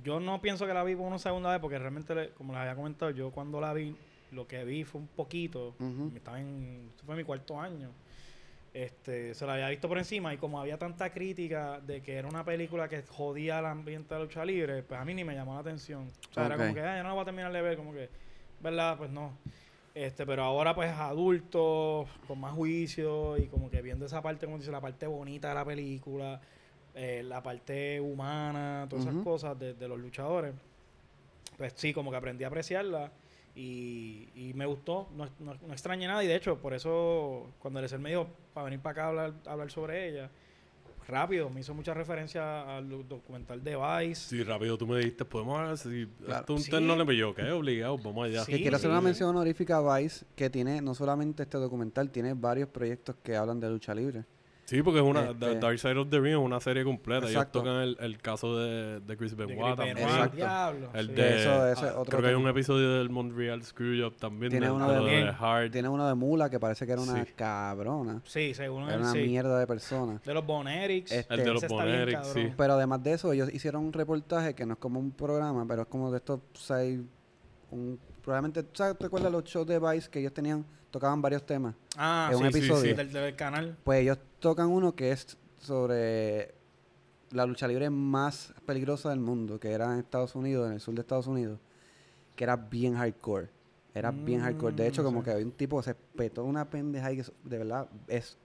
Yo 0.04 0.20
no 0.20 0.42
pienso 0.42 0.66
que 0.66 0.74
la 0.74 0.84
vi 0.84 0.96
por 0.96 1.06
una 1.08 1.20
segunda 1.20 1.52
vez 1.52 1.60
porque 1.60 1.78
realmente, 1.78 2.32
como 2.38 2.54
les 2.54 2.62
había 2.62 2.76
comentado, 2.76 3.12
yo 3.12 3.32
cuando 3.32 3.60
la 3.60 3.74
vi, 3.74 3.96
lo 4.32 4.48
que 4.48 4.64
vi 4.64 4.84
fue 4.86 5.02
un 5.02 5.08
poquito. 5.08 5.76
Ujú. 5.80 6.12
Estaba 6.16 6.40
en... 6.40 6.88
Esto 6.92 7.04
fue 7.06 7.16
mi 7.16 7.24
cuarto 7.24 7.60
año. 7.60 7.92
Este, 8.74 9.34
se 9.34 9.46
la 9.46 9.54
había 9.54 9.70
visto 9.70 9.88
por 9.88 9.98
encima 9.98 10.34
y 10.34 10.38
como 10.38 10.60
había 10.60 10.78
tanta 10.78 11.10
crítica 11.10 11.80
de 11.82 12.02
que 12.02 12.16
era 12.16 12.28
una 12.28 12.44
película 12.44 12.88
que 12.90 13.04
jodía 13.04 13.60
el 13.60 13.66
ambiente 13.66 14.14
de 14.14 14.20
la 14.20 14.26
lucha 14.26 14.44
libre, 14.44 14.84
pues 14.84 15.00
a 15.00 15.06
mí 15.06 15.14
ni 15.14 15.24
me 15.24 15.34
llamó 15.34 15.54
la 15.54 15.62
atención. 15.62 16.08
O 16.30 16.34
sea, 16.34 16.46
era 16.48 16.58
como 16.58 16.74
que, 16.74 16.82
"Ah, 16.82 16.98
yo 16.98 17.04
no 17.04 17.10
la 17.10 17.14
voy 17.16 17.22
a 17.22 17.26
terminar 17.26 17.54
de 17.54 17.62
ver, 17.62 17.78
como 17.78 17.94
que, 17.94 18.10
¿verdad? 18.60 18.98
Pues 18.98 19.10
no. 19.12 19.38
Este, 19.94 20.26
pero 20.26 20.44
ahora 20.44 20.76
pues 20.76 20.92
adultos, 20.92 22.10
con 22.28 22.40
más 22.40 22.54
juicio 22.54 23.38
y 23.38 23.48
como 23.48 23.70
que 23.70 23.82
viendo 23.82 24.06
esa 24.08 24.22
parte, 24.22 24.46
como 24.46 24.58
dice, 24.58 24.72
la 24.72 24.82
parte 24.82 25.08
bonita 25.08 25.48
de 25.50 25.56
la 25.56 25.64
película, 25.64 26.42
eh, 26.96 27.22
la 27.24 27.44
parte 27.44 28.00
humana, 28.00 28.88
todas 28.90 29.06
esas 29.06 29.16
Ujú. 29.16 29.24
cosas 29.24 29.60
de, 29.60 29.74
de 29.74 29.88
los 29.88 30.00
luchadores, 30.00 30.54
pues 31.58 31.74
sí, 31.76 31.94
como 31.94 32.10
que 32.10 32.18
aprendí 32.18 32.44
a 32.44 32.48
apreciarla 32.48 33.12
y, 33.56 34.30
y 34.34 34.54
me 34.54 34.66
gustó, 34.66 35.10
no, 35.16 35.30
no, 35.40 35.54
no 35.56 35.74
extrañé 35.74 36.08
nada 36.08 36.24
y 36.24 36.28
de 36.28 36.36
hecho 36.36 36.58
por 36.60 36.74
eso 36.74 37.54
cuando 37.60 37.80
el 37.80 38.00
me 38.00 38.10
dijo 38.10 38.28
para 38.54 38.66
venir 38.66 38.80
para 38.80 38.92
acá 38.92 39.04
a 39.06 39.08
hablar, 39.10 39.34
a 39.46 39.52
hablar 39.52 39.72
sobre 39.72 40.10
ella, 40.10 40.30
rápido, 41.08 41.50
me 41.50 41.62
hizo 41.62 41.74
mucha 41.74 41.94
referencia 41.94 42.78
al 42.78 42.90
documental 43.08 43.64
de 43.64 43.76
Vice. 43.78 44.30
Sí, 44.30 44.44
rápido 44.44 44.78
tú 44.78 44.88
me 44.88 44.98
dijiste, 44.98 45.24
podemos 45.24 45.60
hablar 45.60 45.78
si 45.78 46.08
Claro. 46.08 46.40
esto 46.40 46.54
es 46.54 46.60
un 46.60 46.64
Sí. 46.66 46.72
turno 46.72 46.96
le 47.04 47.16
yo, 47.18 47.36
que 47.36 47.50
obligado, 47.52 47.98
vamos 47.98 48.26
allá. 48.26 48.44
Sí, 48.44 48.54
que 48.54 48.62
quiero 48.62 48.78
hacer 48.78 48.90
una 48.90 49.02
mención 49.02 49.30
honorífica 49.30 49.78
a 49.78 49.98
Vice, 50.00 50.26
que 50.36 50.50
tiene 50.50 50.82
no 50.82 50.96
solamente 50.96 51.44
este 51.44 51.58
documental, 51.58 52.10
tiene 52.10 52.34
varios 52.34 52.70
proyectos 52.70 53.16
que 53.24 53.36
hablan 53.36 53.60
de 53.60 53.70
lucha 53.70 53.94
libre. 53.94 54.26
Sí, 54.66 54.82
porque 54.82 55.00
es 55.00 55.06
una. 55.06 55.30
Este- 55.30 55.60
Dark 55.60 55.78
Side 55.78 55.98
of 55.98 56.10
the 56.10 56.20
Ring 56.20 56.34
es 56.34 56.40
una 56.40 56.60
serie 56.60 56.84
completa. 56.84 57.30
Ellos 57.30 57.52
tocan 57.52 57.76
el, 57.84 57.98
el 58.00 58.18
caso 58.20 58.58
de, 58.58 59.00
de 59.00 59.16
Chris 59.18 59.38
De 59.38 59.46
Benoit 59.46 59.76
Chris 59.80 59.94
también. 59.96 60.32
Diablo, 60.36 60.90
El 60.94 61.08
sí. 61.08 61.14
de, 61.14 61.40
Eso, 61.42 61.68
ese 61.68 61.86
ah, 61.86 61.94
otro 62.00 62.06
creo 62.06 62.22
que 62.22 62.28
hay 62.30 62.34
un 62.34 62.48
episodio 62.48 62.94
del 62.98 63.10
Montreal 63.12 63.64
Screwjob 63.64 64.16
también. 64.18 64.50
Tiene 64.50 64.66
de, 64.66 64.72
uno 64.72 64.92
de 64.92 65.00
de- 65.00 65.24
de. 65.26 65.34
Hard. 65.40 65.72
Tiene 65.72 65.88
uno 65.88 66.08
de 66.08 66.16
Mula 66.16 66.50
que 66.50 66.60
parece 66.60 66.86
que 66.88 66.94
era 66.94 67.02
una 67.02 67.24
Sí. 67.24 67.32
cabrona. 67.36 68.22
Sí, 68.26 68.54
según 68.56 68.84
Era 68.86 68.96
él, 68.96 69.02
una 69.02 69.12
sí. 69.12 69.20
mierda 69.20 69.60
de 69.60 69.68
persona. 69.68 70.20
De 70.26 70.34
los 70.34 70.44
Bonerics. 70.46 71.12
Este, 71.12 71.34
El 71.34 71.44
de 71.44 71.54
los 71.54 71.68
Bonerics, 71.68 72.28
sí. 72.30 72.52
Pero 72.58 72.74
además 72.74 73.04
de 73.04 73.14
eso, 73.14 73.32
ellos 73.34 73.54
hicieron 73.54 73.84
un 73.86 73.94
reportaje 73.94 74.56
que 74.56 74.66
no 74.66 74.74
es 74.74 74.80
como 74.80 75.00
un 75.00 75.12
programa, 75.12 75.64
pero 75.68 75.84
es 75.84 75.88
como 75.88 76.10
de 76.12 76.18
estos 76.18 76.40
seis. 76.54 77.02
Un, 77.70 78.00
probablemente, 78.26 78.66
¿sabes? 78.74 78.98
¿Te 78.98 79.06
acuerdas 79.06 79.32
los 79.32 79.44
shows 79.46 79.68
de 79.68 79.80
Vice 79.80 80.10
que 80.10 80.20
ellos 80.20 80.34
tenían? 80.34 80.66
Tocaban 80.92 81.22
varios 81.22 81.46
temas. 81.46 81.76
Ah, 81.98 82.30
es 82.32 82.38
sí, 82.38 82.44
un 82.44 82.50
episodio. 82.50 82.82
sí, 82.82 82.94
del, 82.94 83.12
del 83.12 83.36
canal. 83.36 83.78
Pues 83.84 84.02
ellos 84.02 84.18
tocan 84.40 84.68
uno 84.68 84.96
que 84.96 85.12
es 85.12 85.38
sobre 85.60 86.54
la 87.32 87.46
lucha 87.46 87.68
libre 87.68 87.90
más 87.90 88.54
peligrosa 88.66 89.10
del 89.10 89.20
mundo, 89.20 89.60
que 89.60 89.72
era 89.72 89.94
en 89.94 90.00
Estados 90.00 90.36
Unidos, 90.36 90.68
en 90.68 90.74
el 90.74 90.80
sur 90.82 90.94
de 90.96 91.02
Estados 91.02 91.28
Unidos, 91.28 91.60
que 92.36 92.44
era 92.44 92.56
bien 92.56 92.96
hardcore. 92.96 93.50
Era 93.94 94.12
bien 94.12 94.42
hardcore. 94.42 94.76
De 94.76 94.88
hecho, 94.88 95.02
Mm, 95.02 95.06
como 95.06 95.20
sí. 95.20 95.26
que 95.26 95.32
había 95.32 95.46
un 95.46 95.52
tipo 95.52 95.78
que 95.78 95.84
se 95.84 95.96
petó 95.96 96.44
una 96.44 96.70
pendeja 96.70 97.12
y 97.12 97.18
que 97.18 97.24
de 97.44 97.58
verdad 97.58 97.88
es 98.08 98.38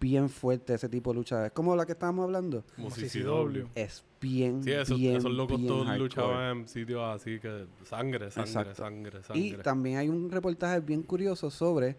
bien 0.00 0.28
fuerte 0.28 0.74
ese 0.74 0.88
tipo 0.88 1.10
de 1.10 1.16
lucha. 1.16 1.46
Es 1.46 1.52
como 1.52 1.74
la 1.76 1.86
que 1.86 1.92
estábamos 1.92 2.24
hablando. 2.24 2.64
Como 2.76 2.90
CCW. 2.90 3.66
Es 3.74 4.04
bien, 4.20 4.62
Sí, 4.62 4.72
esos, 4.72 4.98
bien, 4.98 5.16
esos 5.16 5.32
locos 5.32 5.56
bien 5.58 5.68
todos 5.68 5.98
luchaban 5.98 6.58
en 6.58 6.68
sitios 6.68 7.02
así 7.02 7.38
que 7.38 7.66
sangre, 7.84 8.30
sangre, 8.30 8.50
Exacto. 8.50 8.74
sangre, 8.74 9.18
Y 9.34 9.50
sangre. 9.50 9.62
también 9.62 9.98
hay 9.98 10.08
un 10.08 10.30
reportaje 10.30 10.80
bien 10.80 11.02
curioso 11.02 11.50
sobre, 11.50 11.96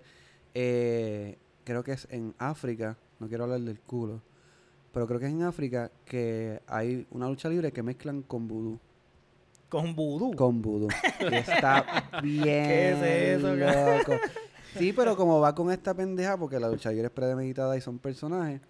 eh, 0.53 1.37
creo 1.63 1.83
que 1.83 1.93
es 1.93 2.07
en 2.11 2.33
África, 2.37 2.97
no 3.19 3.27
quiero 3.27 3.43
hablar 3.45 3.61
del 3.61 3.79
culo, 3.79 4.21
pero 4.91 5.07
creo 5.07 5.19
que 5.19 5.25
es 5.27 5.31
en 5.31 5.43
África 5.43 5.91
que 6.05 6.61
hay 6.67 7.05
una 7.11 7.27
lucha 7.29 7.49
libre 7.49 7.71
que 7.71 7.83
mezclan 7.83 8.21
con 8.23 8.47
vudú. 8.47 8.79
Con 9.69 9.95
vudú. 9.95 10.33
Con 10.35 10.61
vudú. 10.61 10.87
Y 11.29 11.35
está 11.35 12.09
bien 12.23 12.43
¿Qué 12.67 12.91
es 12.93 13.37
eso, 13.37 13.53
loco. 13.55 14.13
Sí, 14.77 14.93
pero 14.93 15.15
como 15.15 15.39
va 15.39 15.53
con 15.55 15.71
esta 15.71 15.93
pendeja, 15.93 16.37
porque 16.37 16.59
la 16.59 16.69
lucha 16.69 16.89
libre 16.91 17.05
es 17.07 17.11
premeditada 17.11 17.75
y 17.77 17.81
son 17.81 17.99
personajes, 17.99 18.61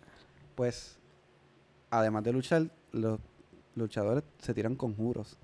pues, 0.55 0.97
además 1.89 2.23
de 2.23 2.33
luchar, 2.33 2.63
los 2.91 3.19
luchadores 3.75 4.23
se 4.39 4.53
tiran 4.53 4.75
conjuros. 4.75 5.37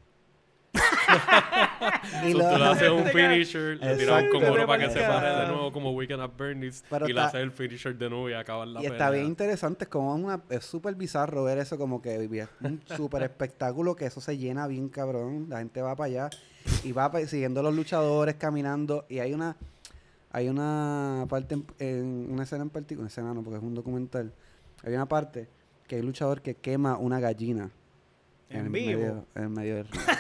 So, 0.73 2.31
tú 2.31 2.37
lo- 2.37 2.57
le 2.57 2.65
haces 2.65 2.89
un 2.89 3.05
finisher, 3.13 3.77
le 3.77 3.95
tiras 3.97 4.23
un 4.23 4.29
conjuro 4.29 4.65
para 4.65 4.87
que 4.87 4.91
se 4.93 4.99
pare 5.01 5.29
de 5.41 5.47
nuevo 5.47 5.71
como 5.71 5.91
Weekend 5.91 6.21
at 6.21 6.31
Bernie's 6.37 6.83
Pero 6.89 7.05
y 7.07 7.13
le 7.13 7.19
está- 7.19 7.27
haces 7.29 7.41
el 7.41 7.51
finisher 7.51 7.95
de 7.97 8.09
nuevo 8.09 8.29
y 8.29 8.33
acabas 8.33 8.67
la 8.67 8.81
Y 8.81 8.85
está 8.87 9.09
bien 9.09 9.25
interesante, 9.25 9.83
es 9.85 9.89
como 9.89 10.13
una, 10.15 10.41
es 10.49 10.65
súper 10.65 10.95
bizarro 10.95 11.43
ver 11.43 11.57
eso, 11.59 11.77
como 11.77 12.01
que 12.01 12.15
es 12.15 12.29
un 12.61 12.81
súper 12.95 13.23
espectáculo, 13.23 13.95
que 13.95 14.05
eso 14.05 14.21
se 14.21 14.37
llena 14.37 14.67
bien 14.67 14.89
cabrón, 14.89 15.47
la 15.49 15.59
gente 15.59 15.81
va 15.81 15.95
para 15.95 16.07
allá 16.07 16.29
y 16.83 16.91
va 16.91 17.11
siguiendo 17.27 17.59
a 17.59 17.63
los 17.63 17.75
luchadores, 17.75 18.35
caminando, 18.35 19.05
y 19.09 19.19
hay 19.19 19.33
una, 19.33 19.55
hay 20.33 20.49
una 20.49 21.25
parte, 21.29 21.55
en, 21.55 21.65
en 21.79 22.27
una 22.29 22.43
escena 22.43 22.63
en 22.63 22.69
particular, 22.69 23.01
una 23.03 23.07
escena 23.07 23.33
no, 23.33 23.41
porque 23.43 23.57
es 23.57 23.63
un 23.63 23.73
documental, 23.73 24.33
hay 24.83 24.93
una 24.93 25.07
parte 25.07 25.47
que 25.87 25.95
hay 25.95 26.01
un 26.01 26.07
luchador 26.07 26.41
que 26.41 26.55
quema 26.55 26.97
una 26.97 27.19
gallina 27.19 27.71
En 28.49 28.71
vivo. 28.71 28.99
medio, 28.99 29.25
en 29.35 29.53
medio 29.53 29.75
del 29.77 29.87
ring. 29.87 30.01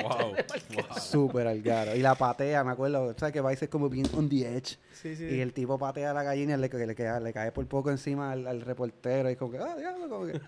Wow. 0.00 0.34
wow. 0.36 0.98
súper 1.00 1.48
al 1.48 1.60
garo. 1.60 1.96
Y 1.96 1.98
la 2.02 2.14
patea, 2.14 2.62
me 2.62 2.70
acuerdo, 2.70 3.14
¿sabes 3.18 3.32
que 3.32 3.40
Vice 3.42 3.64
es 3.64 3.68
como 3.68 3.88
bien 3.88 4.06
on 4.14 4.28
the 4.28 4.56
edge? 4.56 4.78
Sí, 4.92 5.16
sí. 5.16 5.24
Y 5.24 5.40
el 5.40 5.52
tipo 5.52 5.76
patea 5.76 6.12
a 6.12 6.14
la 6.14 6.22
gallina 6.22 6.54
y 6.54 6.56
le, 6.56 6.68
le, 6.68 7.20
le 7.20 7.32
cae 7.32 7.50
por 7.50 7.66
poco 7.66 7.90
encima 7.90 8.30
al, 8.30 8.46
al 8.46 8.60
reportero. 8.60 9.28
Y 9.28 9.34
como 9.34 9.50
que, 9.50 9.58
ah, 9.58 9.74
diablo, 9.76 10.08
como 10.08 10.26
que. 10.26 10.40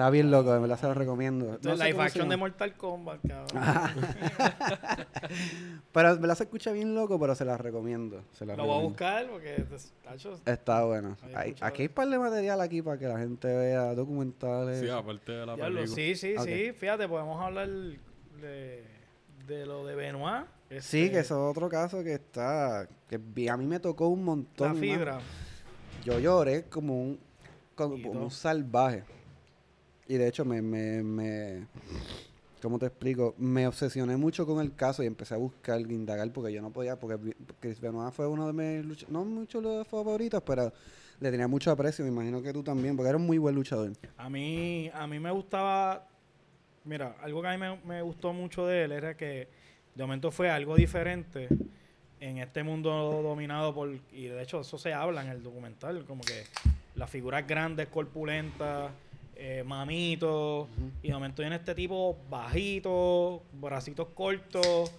Está 0.00 0.08
bien 0.08 0.30
loco, 0.30 0.50
de 0.50 0.60
verdad 0.60 0.80
se 0.80 0.86
lo 0.86 0.94
recomiendo. 0.94 1.58
No 1.62 1.72
es 1.74 1.78
sé 1.78 1.84
live 1.84 2.02
action 2.02 2.26
de. 2.30 2.36
Mortal 2.38 2.74
Kombat, 2.74 3.20
cabrón. 3.28 3.62
Pero 5.92 6.14
de 6.14 6.20
verdad 6.22 6.34
se 6.36 6.44
escucha 6.44 6.72
bien 6.72 6.94
loco, 6.94 7.20
pero 7.20 7.34
se 7.34 7.44
la 7.44 7.58
recomiendo. 7.58 8.24
Se 8.32 8.46
la 8.46 8.56
Lo 8.56 8.64
voy 8.64 8.78
a 8.78 8.80
buscar 8.80 9.28
porque, 9.28 9.62
pues, 9.68 9.92
Está 10.46 10.84
bueno. 10.84 11.18
Hay- 11.34 11.54
aquí 11.60 11.82
hay 11.82 11.88
un 11.88 11.94
par 11.94 12.08
de 12.08 12.18
material 12.18 12.62
aquí 12.62 12.80
para 12.80 12.98
que 12.98 13.08
la 13.08 13.18
gente 13.18 13.46
vea 13.46 13.94
documentales. 13.94 14.80
Sí, 14.80 14.88
aparte 14.88 15.32
de 15.32 15.44
la 15.44 15.54
película. 15.56 15.86
sí, 15.86 16.14
sí, 16.16 16.34
sí. 16.38 16.72
Fíjate, 16.72 17.06
podemos 17.06 17.38
hablar 17.38 17.68
de, 17.68 18.84
de 19.46 19.66
lo 19.66 19.84
de 19.84 19.96
Benoit. 19.96 20.46
Sí, 20.70 20.76
este, 20.76 21.10
que 21.10 21.18
eso 21.18 21.34
es 21.34 21.50
otro 21.50 21.68
caso 21.68 22.02
que 22.02 22.14
está. 22.14 22.88
que 23.06 23.50
a 23.50 23.56
mí 23.58 23.66
me 23.66 23.80
tocó 23.80 24.08
un 24.08 24.24
montón. 24.24 24.72
La 24.72 24.80
fibra. 24.80 25.20
Yo 26.06 26.18
lloré 26.18 26.64
como 26.70 27.02
un, 27.02 27.20
como, 27.74 27.96
un 27.96 28.30
salvaje. 28.30 29.04
Y 30.10 30.18
de 30.18 30.26
hecho 30.26 30.44
me, 30.44 30.60
me, 30.60 31.04
me, 31.04 31.66
¿cómo 32.60 32.80
te 32.80 32.86
explico? 32.86 33.36
Me 33.38 33.68
obsesioné 33.68 34.16
mucho 34.16 34.44
con 34.44 34.60
el 34.60 34.74
caso 34.74 35.04
y 35.04 35.06
empecé 35.06 35.34
a 35.34 35.36
buscar, 35.36 35.80
indagar, 35.82 36.32
porque 36.32 36.52
yo 36.52 36.60
no 36.60 36.70
podía, 36.70 36.98
porque 36.98 37.36
Chris 37.60 37.80
Benoit 37.80 38.12
fue 38.12 38.26
uno 38.26 38.48
de 38.48 38.52
mis 38.52 38.84
luchadores, 38.84 39.12
no 39.12 39.24
muchos 39.24 39.62
los 39.62 39.86
favoritos, 39.86 40.42
pero 40.42 40.72
le 41.20 41.30
tenía 41.30 41.46
mucho 41.46 41.70
aprecio, 41.70 42.04
me 42.04 42.10
imagino 42.10 42.42
que 42.42 42.52
tú 42.52 42.64
también, 42.64 42.96
porque 42.96 43.08
era 43.10 43.18
un 43.18 43.24
muy 43.24 43.38
buen 43.38 43.54
luchador. 43.54 43.92
A 44.16 44.28
mí, 44.28 44.90
a 44.92 45.06
mí 45.06 45.20
me 45.20 45.30
gustaba. 45.30 46.08
Mira, 46.84 47.14
algo 47.22 47.40
que 47.40 47.46
a 47.46 47.56
mí 47.56 47.78
me 47.84 48.02
gustó 48.02 48.32
mucho 48.32 48.66
de 48.66 48.82
él 48.82 48.90
era 48.90 49.16
que 49.16 49.46
de 49.94 50.02
momento 50.02 50.32
fue 50.32 50.50
algo 50.50 50.74
diferente 50.74 51.46
en 52.18 52.38
este 52.38 52.64
mundo 52.64 53.22
dominado 53.22 53.72
por. 53.72 53.90
Y 54.12 54.24
de 54.24 54.42
hecho, 54.42 54.62
eso 54.62 54.76
se 54.76 54.92
habla 54.92 55.22
en 55.22 55.28
el 55.28 55.44
documental, 55.44 56.04
como 56.04 56.22
que 56.22 56.46
las 56.96 57.08
figuras 57.08 57.46
grandes, 57.46 57.86
corpulentas, 57.86 58.90
eh, 59.42 59.64
mamitos. 59.64 60.68
Y 61.02 61.08
de 61.08 61.14
momento 61.14 61.42
viene 61.42 61.56
este 61.56 61.74
tipo 61.74 62.18
bajito, 62.28 63.42
bracitos 63.54 64.08
cortos. 64.14 64.92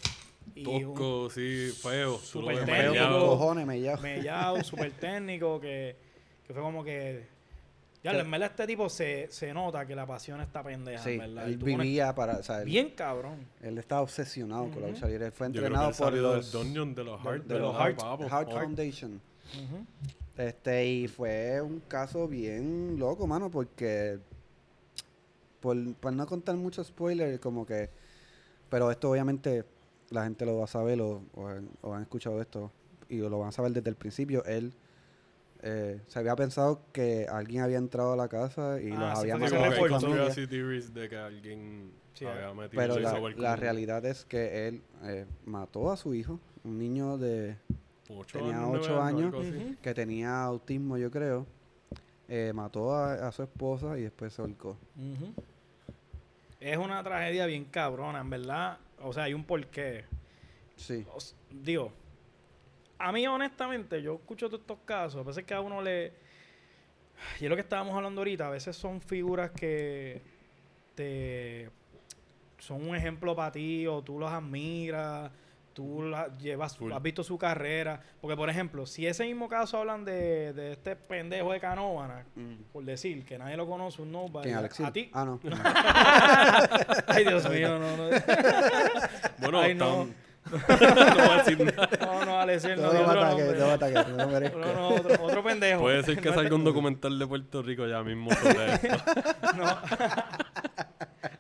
Y 0.56 0.66
un 0.66 0.94
Tosco, 0.96 1.30
sí, 1.30 1.70
feo. 1.82 2.18
Súper 2.18 2.66
técnico. 2.66 3.20
cojones, 3.28 3.66
me 3.68 3.78
llamo. 3.80 4.02
mellado, 4.02 4.64
súper 4.64 4.92
técnico, 5.00 5.60
que, 5.62 5.96
que 6.46 6.54
fue 6.54 6.62
como 6.62 6.84
que. 6.84 7.30
Ya, 8.04 8.14
en 8.20 8.32
verdad, 8.32 8.50
este 8.50 8.66
tipo 8.66 8.90
se, 8.90 9.28
se 9.32 9.54
nota 9.54 9.86
que 9.86 9.94
la 9.96 10.08
pasión 10.08 10.42
está 10.42 10.64
pendeja, 10.64 11.04
Sí, 11.04 11.18
¿verdad? 11.20 11.46
Él 11.46 11.58
vivía 11.58 12.16
para, 12.16 12.38
o 12.38 12.42
sea, 12.44 12.62
él, 12.62 12.66
Bien 12.66 12.90
cabrón. 12.90 13.46
él 13.62 13.78
estaba 13.78 14.02
obsesionado 14.02 14.72
con 14.72 14.82
la 14.82 14.88
lucha 14.88 15.06
libre, 15.06 15.28
él 15.28 15.32
fue 15.32 15.48
Yo 15.50 15.62
creo 15.62 15.62
que 15.62 15.68
entrenado 15.68 15.90
él 15.92 15.96
por 15.96 16.08
salió 16.08 16.22
los, 16.24 16.52
del 16.52 16.64
dungeon 16.64 16.96
de 16.96 17.04
los 17.04 17.22
Heart. 17.22 17.44
de 17.46 17.60
los 17.60 17.76
Heart, 17.78 18.02
Heart, 18.02 18.22
Heart 18.32 18.52
Foundation. 18.52 19.22
Este, 20.36 20.86
y 20.88 21.08
fue 21.08 21.62
un 21.62 21.80
caso 21.82 22.28
bien 22.28 22.96
loco, 22.98 23.28
mano, 23.28 23.52
porque 23.52 24.18
por, 25.62 25.96
por 25.96 26.12
no 26.14 26.26
contar 26.28 26.56
mucho 26.58 26.84
spoiler, 26.84 27.40
como 27.40 27.66
que, 27.66 27.90
pero 28.70 28.92
esto 28.92 29.10
obviamente 29.12 29.64
la 30.10 30.24
gente 30.26 30.46
lo 30.46 30.58
va 30.58 30.66
a 30.66 30.68
saber 30.68 31.00
o, 31.02 31.24
o 31.36 31.48
han, 31.48 31.70
o 31.82 31.94
han 31.94 32.02
escuchado 32.02 32.42
esto 32.42 32.72
y 33.08 33.18
lo 33.20 33.40
van 33.40 33.50
a 33.50 33.52
saber 33.52 33.72
desde 33.72 33.90
el 33.90 33.96
principio. 33.96 34.44
Él 34.46 34.74
eh, 35.64 36.02
se 36.08 36.20
había 36.20 36.36
pensado 36.36 36.82
que 36.92 37.28
alguien 37.30 37.62
había 37.62 37.78
entrado 37.78 38.14
a 38.14 38.16
la 38.16 38.28
casa 38.28 38.82
y 38.82 38.92
Ah, 38.92 39.00
los 39.00 39.10
sí, 39.10 39.16
había 39.22 39.38
matado 39.38 39.64
de 40.94 41.10
que 41.10 41.16
alguien 41.18 41.92
Sí, 42.14 42.26
había 42.26 42.54
metido 42.54 42.82
Pero 42.82 43.00
la, 43.00 43.20
la 43.38 43.56
realidad 43.56 44.06
es 44.06 44.26
que 44.26 44.68
él 44.68 44.82
eh, 45.04 45.26
mató 45.46 45.92
a 45.92 45.98
su 45.98 46.14
hijo, 46.14 46.40
un 46.64 46.78
niño 46.78 47.18
de 47.18 47.56
ocho 48.10 48.40
tenía 48.40 48.58
nueve 48.58 48.80
ocho 48.80 49.02
años. 49.02 49.34
algo 49.34 49.40
así. 49.40 49.56
Ujú. 49.56 49.76
que 49.82 49.94
tenía 49.94 50.44
autismo, 50.44 50.98
yo 50.98 51.10
creo. 51.12 51.46
Eh, 52.28 52.52
mató 52.54 52.94
a, 52.94 53.28
a 53.28 53.32
su 53.32 53.44
esposa 53.44 53.98
y 53.98 54.04
después 54.04 54.34
se 54.34 54.42
ahorcó. 54.42 54.78
Ujú. 54.98 55.34
Es 56.62 56.78
una 56.78 57.04
tragedia 57.04 57.48
bien 57.48 57.66
cabrona, 57.66 58.22
en 58.22 58.30
verdad. 58.30 58.78
O 59.00 59.12
sea, 59.12 59.24
hay 59.24 59.34
un 59.34 59.44
porqué. 59.44 60.06
Sí. 60.76 61.06
O 61.12 61.18
digo, 61.50 61.92
a 63.00 63.12
mí 63.12 63.26
honestamente, 63.26 64.02
yo 64.02 64.16
escucho 64.16 64.48
todos 64.48 64.62
estos 64.62 64.78
casos, 64.86 65.22
a 65.22 65.24
veces 65.24 65.44
que 65.44 65.56
a 65.56 65.60
uno 65.60 65.82
le... 65.82 66.14
Y 67.40 67.46
es 67.46 67.50
lo 67.50 67.56
que 67.56 67.62
estábamos 67.62 67.96
hablando 67.96 68.22
ahorita, 68.22 68.48
a 68.48 68.52
veces 68.52 68.76
son 68.76 69.02
figuras 69.02 69.50
que 69.52 70.22
te... 70.94 71.70
Son 72.60 72.88
un 72.88 72.96
ejemplo 72.96 73.36
para 73.36 73.52
ti 73.52 73.88
o 73.88 74.04
tú 74.04 74.20
los 74.20 74.32
admiras, 74.32 75.32
tú 75.74 76.04
la- 76.04 76.36
llevas, 76.38 76.78
Full. 76.78 76.92
has 76.94 77.02
visto 77.02 77.24
su 77.24 77.38
carrera. 77.38 78.02
Porque, 78.20 78.36
por 78.38 78.50
ejemplo, 78.50 78.86
si 78.86 79.08
ese 79.08 79.26
mismo 79.26 79.48
caso 79.50 79.78
hablan 79.78 80.06
de, 80.06 80.54
de 80.54 80.72
este 80.74 80.96
pendejo 80.96 81.52
de 81.54 81.60
Canóvana, 81.60 82.26
por 82.72 82.84
decir 82.84 83.26
que 83.26 83.38
nadie 83.38 83.58
lo 83.58 83.68
conoce, 83.68 84.02
un 84.02 84.12
nobody, 84.12 84.46
¿Quién, 84.46 84.58
Alexis? 84.58 84.86
a 84.86 84.92
ti... 84.92 85.10
Ah, 85.14 85.26
no. 85.26 85.40
Ay, 87.08 87.26
Dios 87.26 87.50
mío, 87.50 87.80
no, 87.80 87.98
no. 87.98 88.10
Bueno, 89.40 89.60
Ay, 89.60 89.74
no. 89.76 90.08
no 90.52 90.58
voy 90.58 91.30
a 91.30 91.44
decir 91.44 91.64
nada. 91.64 91.90
No, 92.02 92.26
no, 92.26 92.40
Alexis, 92.40 92.76
no, 92.78 92.88
otro 92.90 93.72
ataque, 93.72 94.12
no 94.18 94.28
merezco. 94.28 94.58
No, 94.60 94.74
no, 94.74 94.90
otro, 94.96 95.24
otro 95.24 95.44
pendejo. 95.44 95.82
Puede 95.82 96.02
ser 96.04 96.20
que 96.20 96.30
No, 96.30 96.36
salga 96.36 96.56
un 96.56 96.64
documental 96.64 97.20
de 97.20 97.28
Puerto 97.28 97.62
Rico 97.62 97.86
ya 97.88 98.02
mismo 98.04 98.32
sobre 98.34 98.74
esto. 98.74 98.88
no. 99.56 99.78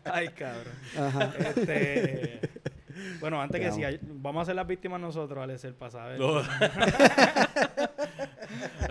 Ay, 0.05 0.27
cabrón. 0.29 0.73
Ajá. 0.99 1.33
Este, 1.39 2.39
bueno, 3.19 3.41
antes 3.41 3.59
Te 3.59 3.65
que 3.67 3.71
siga, 3.73 3.89
vamos 4.01 4.43
a 4.43 4.45
ser 4.45 4.55
las 4.55 4.67
víctimas 4.67 4.99
nosotros, 5.01 5.43
Alex, 5.43 5.63
el 5.65 5.73
pasado. 5.75 6.17
No. 6.17 6.41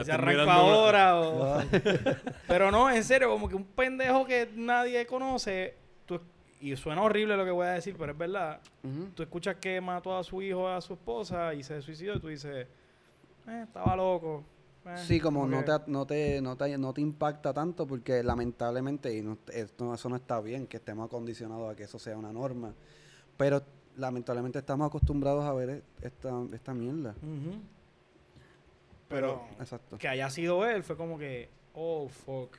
Se 0.05 0.13
arranca 0.13 0.53
ahora 0.55 1.21
o... 1.21 1.63
Pero 2.49 2.71
no, 2.71 2.91
en 2.91 3.05
serio, 3.05 3.29
como 3.31 3.49
que 3.49 3.55
un 3.55 3.65
pendejo 3.65 4.25
que 4.25 4.49
nadie 4.55 5.07
conoce, 5.07 5.75
tú- 6.07 6.21
y 6.61 6.75
suena 6.77 7.03
horrible 7.03 7.37
lo 7.37 7.45
que 7.45 7.51
voy 7.51 7.67
a 7.67 7.71
decir, 7.73 7.97
pero 7.99 8.13
es 8.13 8.19
verdad, 8.19 8.61
Ujú. 8.83 9.09
tú 9.15 9.23
escuchas 9.23 9.57
que 9.57 9.81
mató 9.81 10.17
a 10.17 10.25
su 10.25 10.41
hijo, 10.43 10.69
a 10.69 10.81
su 10.81 10.95
esposa 10.95 11.55
y 11.55 11.63
se 11.63 11.81
suicidó 11.83 12.15
y 12.15 12.21
tú 12.21 12.29
dices, 12.29 12.67
eh, 13.47 13.63
estaba 13.67 13.95
loco. 13.97 14.45
eh, 14.87 14.95
Sí, 14.97 15.21
como 15.21 15.47
no 15.47 15.63
te, 15.65 15.73
no, 15.87 16.07
te, 16.07 16.41
no, 16.41 16.57
te, 16.57 16.77
no 16.79 16.93
te 16.95 17.01
impacta 17.03 17.53
tanto 17.53 17.87
porque 17.87 18.23
lamentablemente, 18.23 19.15
y 19.15 19.23
no, 19.23 19.39
esto, 19.53 19.93
eso 19.95 20.09
no 20.09 20.17
está 20.17 20.41
bien, 20.41 20.67
que 20.67 20.79
estemos 20.79 21.07
acondicionados 21.07 21.73
a 21.73 21.77
que 21.77 21.85
eso 21.85 21.99
sea 21.99 22.17
una 22.17 22.33
norma, 22.33 22.75
pero 23.37 23.63
lamentablemente 24.01 24.59
estamos 24.59 24.87
acostumbrados 24.89 25.45
a 25.45 25.53
ver 25.53 25.83
esta, 26.03 26.43
esta 26.53 26.75
mierda. 26.75 27.15
Pero 29.09 29.43
Exacto. 29.59 29.99
que 29.99 30.09
haya 30.09 30.31
sido 30.31 30.65
él 30.67 30.83
fue 30.83 30.97
como 30.97 31.19
que, 31.19 31.49
oh, 31.75 32.09
fuck. 32.09 32.57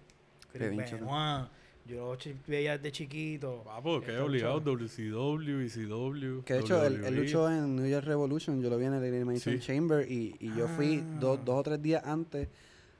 Qué 0.51 0.59
Benoit. 0.59 1.49
Yo 1.87 2.15
lo 2.15 2.17
veía 2.47 2.77
desde 2.77 2.91
chiquito. 2.91 3.63
Papo, 3.65 3.99
que 4.01 4.11
Este 4.11 4.19
obligado. 4.19 4.59
WCW, 4.59 5.61
ECW. 5.65 6.43
Que 6.43 6.53
de 6.55 6.59
hecho, 6.59 6.85
él, 6.85 6.95
él 6.95 7.01
WWE. 7.01 7.11
luchó 7.23 7.49
en 7.51 7.75
New 7.75 7.87
Year's 7.87 8.05
Revolution, 8.05 8.61
yo 8.61 8.69
lo 8.69 8.77
vi 8.77 8.85
en 8.85 8.93
el 8.93 9.03
Elimination 9.03 9.55
Sí. 9.59 9.65
Chamber 9.65 10.09
y, 10.09 10.35
y 10.39 10.53
yo 10.55 10.67
fui 10.67 10.99
Ah. 11.03 11.17
dos, 11.19 11.43
dos 11.43 11.55
o 11.59 11.63
tres 11.63 11.81
días 11.81 12.03
antes 12.05 12.47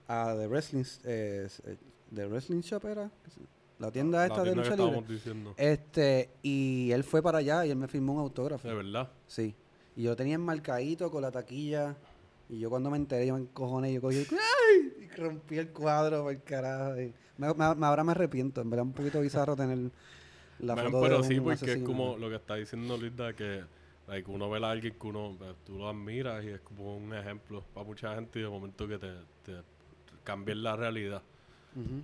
a 0.08 0.34
The 0.36 0.48
Wrestling, 0.48 0.84
eh, 1.04 1.48
eh, 1.66 1.78
The 2.14 2.26
Wrestling 2.28 2.62
Shop 2.62 2.84
era, 2.86 3.12
la 3.82 3.92
tienda 3.92 4.20
La 4.20 4.26
esta 4.28 4.44
de 4.44 4.52
tienda 4.54 4.64
que 4.64 4.70
lucha 4.78 4.84
libre. 4.92 5.14
diciendo. 5.14 5.54
Este, 5.58 6.30
y 6.44 6.92
él 6.92 7.04
fue 7.04 7.22
para 7.22 7.40
allá 7.40 7.66
y 7.66 7.72
él 7.72 7.78
me 7.78 7.88
firmó 7.88 8.14
un 8.14 8.20
autógrafo. 8.20 8.68
De 8.68 8.74
verdad. 8.74 9.10
Sí. 9.28 9.54
Y 9.96 10.04
yo 10.04 10.16
tenía 10.16 10.36
enmarcadito 10.36 11.12
con 11.12 11.22
la 11.24 11.32
taquilla. 11.32 11.96
Y 12.50 12.60
yo 12.60 12.70
cuando 12.70 12.90
me 12.90 12.98
enteré, 12.98 13.26
yo 13.28 13.34
me 13.36 13.42
encojoné. 13.42 13.94
Yo 13.94 14.02
cogí 14.02 14.18
el- 14.18 14.28
¡ay! 14.32 15.06
Y 15.06 15.16
rompí 15.20 15.58
el 15.58 15.70
cuadro 15.70 16.24
por 16.24 16.38
carajo. 16.44 17.00
y 17.02 17.14
me- 17.38 17.54
me- 17.54 17.86
ahora 17.86 18.04
me 18.04 18.12
arrepiento. 18.12 18.62
En 18.62 18.70
verdad, 18.70 18.86
un 18.86 18.94
poquito 18.94 19.20
bizarro 19.22 19.56
tener 19.56 19.90
la 20.60 20.76
foto 20.76 21.02
pero 21.02 21.22
de 21.22 21.28
sí, 21.28 21.38
un 21.40 21.44
porque 21.44 21.56
es 21.56 21.64
asesino. 21.64 21.86
como 21.88 22.18
lo 22.18 22.30
que 22.30 22.36
está 22.36 22.56
diciendo 22.56 22.96
Linda, 22.98 23.34
que 23.34 23.64
like, 24.08 24.30
uno 24.30 24.50
ve 24.50 24.64
a 24.64 24.70
alguien 24.70 24.94
que 25.00 25.08
uno, 25.08 25.34
pues, 25.38 25.56
tú 25.66 25.78
lo 25.80 25.90
admiras 25.90 26.44
y 26.44 26.50
es 26.50 26.60
como 26.62 26.98
un 26.98 27.14
ejemplo 27.16 27.64
para 27.74 27.86
mucha 27.86 28.14
gente 28.16 28.40
y 28.40 28.44
de 28.44 28.50
momento 28.50 28.88
que 28.88 28.98
te, 29.00 29.08
te 29.44 30.56
la 30.56 30.76
realidad. 30.76 31.22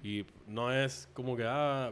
Y 0.04 0.26
no 0.48 0.72
es 0.72 1.10
como 1.14 1.36
que, 1.36 1.44
ah, 1.46 1.92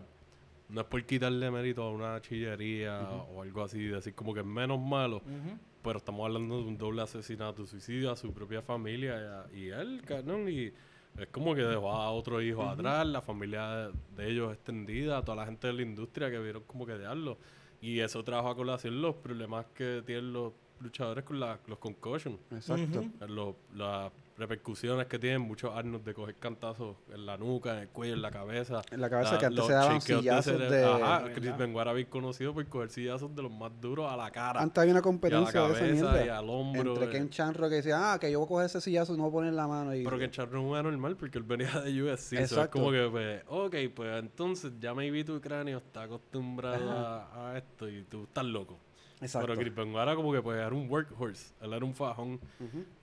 no 0.70 0.82
es 0.82 0.88
por 0.88 1.04
quitarle 1.06 1.52
mérito 1.52 1.84
a 1.84 1.92
una 1.92 2.22
chillería 2.22 3.02
o 3.34 3.42
algo 3.42 3.64
así, 3.64 3.84
decir 3.86 4.14
como 4.16 4.34
que 4.34 4.40
es 4.40 4.46
menos 4.46 4.80
malo, 4.80 5.18
Ujú. 5.18 5.58
pero 5.84 5.98
estamos 5.98 6.26
hablando 6.26 6.58
de 6.62 6.64
un 6.68 6.78
doble 6.78 7.02
asesinato, 7.02 7.66
suicidio 7.66 8.12
a 8.12 8.16
su 8.16 8.34
propia 8.34 8.62
familia 8.62 9.46
y, 9.54 9.58
a- 9.58 9.60
y 9.60 9.70
él, 9.70 10.02
cabrón, 10.06 10.48
y 10.50 10.72
es 11.18 11.28
como 11.32 11.54
que 11.56 11.62
dejó 11.62 11.92
a 11.92 12.10
otro 12.12 12.42
hijo 12.42 12.64
atrás, 12.68 13.06
la 13.06 13.22
familia 13.22 13.70
de, 13.88 13.92
de 14.18 14.32
ellos 14.32 14.54
extendida, 14.54 15.22
toda 15.24 15.36
la 15.38 15.46
gente 15.46 15.68
de 15.68 15.74
la 15.74 15.82
industria 15.84 16.30
que 16.32 16.40
vieron 16.40 16.64
como 16.64 16.86
que 16.86 16.94
dejarlo. 16.94 17.38
Y 17.82 18.00
eso 18.00 18.24
trajo 18.24 18.50
a 18.50 18.56
colación 18.56 19.02
los 19.02 19.16
problemas 19.18 19.66
que 19.76 20.02
tienen 20.06 20.34
los 20.34 20.54
luchadores 20.80 21.24
con 21.24 21.40
la- 21.40 21.60
los 21.68 21.80
concussions. 21.80 22.40
Exacto. 22.52 23.06
Las 23.74 24.12
repercusiones 24.38 25.08
que 25.08 25.18
tienen 25.18 25.42
muchos 25.42 25.76
años 25.76 26.04
de 26.04 26.14
coger 26.14 26.36
cantazos 26.36 26.98
en 27.14 27.26
la 27.26 27.38
nuca, 27.38 27.74
en 27.74 27.80
el 27.80 27.88
cuello, 27.90 28.16
en 28.16 28.22
la 28.22 28.32
cabeza. 28.32 28.82
En 28.92 29.00
la 29.00 29.10
cabeza 29.10 29.38
que 29.38 29.46
antes 29.46 29.66
se 29.66 29.74
daban 29.74 30.02
sillazos 30.02 30.60
de... 30.60 30.84
Ajá. 30.84 31.26
Chris 31.34 31.58
Benoit 31.58 31.96
bien 31.96 32.08
conocido 32.10 32.54
por 32.54 32.66
coger 32.68 32.90
sillazos 32.90 33.34
de 33.36 33.42
los 33.44 33.52
más 33.52 33.72
duros 33.80 34.12
a 34.12 34.18
la 34.18 34.30
cara. 34.32 34.62
Antes 34.62 34.82
había 34.82 34.92
una 34.92 34.98
y 34.98 35.00
a 35.00 35.02
la 35.02 35.04
competencia 35.04 35.62
de 35.62 35.68
esa 35.68 35.80
cabeza 35.80 35.88
y 35.88 35.92
mierda. 35.94 36.38
al 36.38 36.50
hombro. 36.50 36.94
Entre 36.94 37.06
eh. 37.06 37.12
Ken 37.12 37.30
Chanro 37.30 37.70
que 37.70 37.76
decía, 37.76 38.14
ah, 38.14 38.20
que 38.20 38.32
yo 38.32 38.40
voy 38.40 38.46
a 38.46 38.50
coger 38.50 38.66
ese 38.66 38.82
sillazo 38.82 39.14
y 39.14 39.18
no 39.18 39.24
voy 39.24 39.30
a 39.30 39.34
poner 39.34 39.54
la 39.54 39.68
mano. 39.68 39.96
Y... 39.96 40.04
Pero 40.04 40.20
que 40.20 40.30
Charro 40.30 40.62
no 40.62 40.78
era 40.78 40.90
normal 40.90 41.16
porque 41.16 41.38
él 41.38 41.44
venía 41.44 41.70
de 41.82 41.92
so 41.96 42.10
es 42.12 42.34
Exacto. 42.34 42.80
como 42.80 42.92
que, 42.92 43.08
pues, 43.10 43.44
ok, 43.48 43.76
pues 43.96 44.20
entonces 44.20 44.74
ya 44.80 44.94
me 44.94 45.10
vi 45.10 45.24
tu 45.24 45.40
cráneo, 45.40 45.78
está 45.78 46.04
acostumbrado 46.04 46.92
a, 46.92 47.52
a 47.52 47.58
esto 47.58 47.88
y 47.88 48.04
tú 48.04 48.24
estás 48.24 48.46
loco. 48.46 48.78
Exacto. 49.26 49.54
Pero 49.56 49.76
Benoit 49.76 50.04
era 50.04 50.16
como 50.16 50.32
que 50.32 50.42
pues 50.42 50.58
era 50.58 50.70
un 50.74 50.90
workhorse, 50.90 51.54
él 51.62 51.74
era 51.74 51.86
un 51.86 51.94
fajón. 51.94 52.40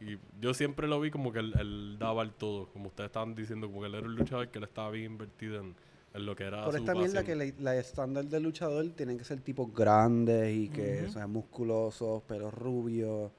Y 0.00 0.18
yo 0.40 0.54
siempre 0.54 0.86
lo 0.88 1.00
vi 1.00 1.10
como 1.10 1.32
que 1.32 1.38
él, 1.40 1.54
él 1.58 1.96
daba 1.98 2.22
el 2.22 2.32
todo, 2.32 2.66
como 2.72 2.88
ustedes 2.88 3.08
estaban 3.08 3.34
diciendo, 3.34 3.66
como 3.68 3.80
que 3.80 3.86
él 3.88 3.94
era 3.94 4.06
un 4.06 4.14
luchador 4.14 4.48
que 4.48 4.58
él 4.58 4.64
estaba 4.64 4.90
bien 4.90 5.12
invertido 5.12 5.60
en, 5.60 5.74
en 6.14 6.26
lo 6.26 6.34
que 6.36 6.44
era 6.44 6.64
Por 6.64 6.74
su 6.74 6.78
esta 6.80 6.94
mierda 6.94 7.24
que 7.24 7.34
pasión. 7.36 7.54
la, 7.64 7.72
la 7.72 7.80
estándar 7.80 8.24
del 8.24 8.42
luchador 8.42 8.86
tienen 8.96 9.18
que 9.18 9.24
ser 9.24 9.40
tipos 9.40 9.72
grandes 9.74 10.54
y 10.54 10.68
que 10.68 11.02
Ujú. 11.04 11.12
sean 11.12 11.30
musculosos, 11.30 12.22
pelos 12.24 12.52
rubios. 12.52 13.30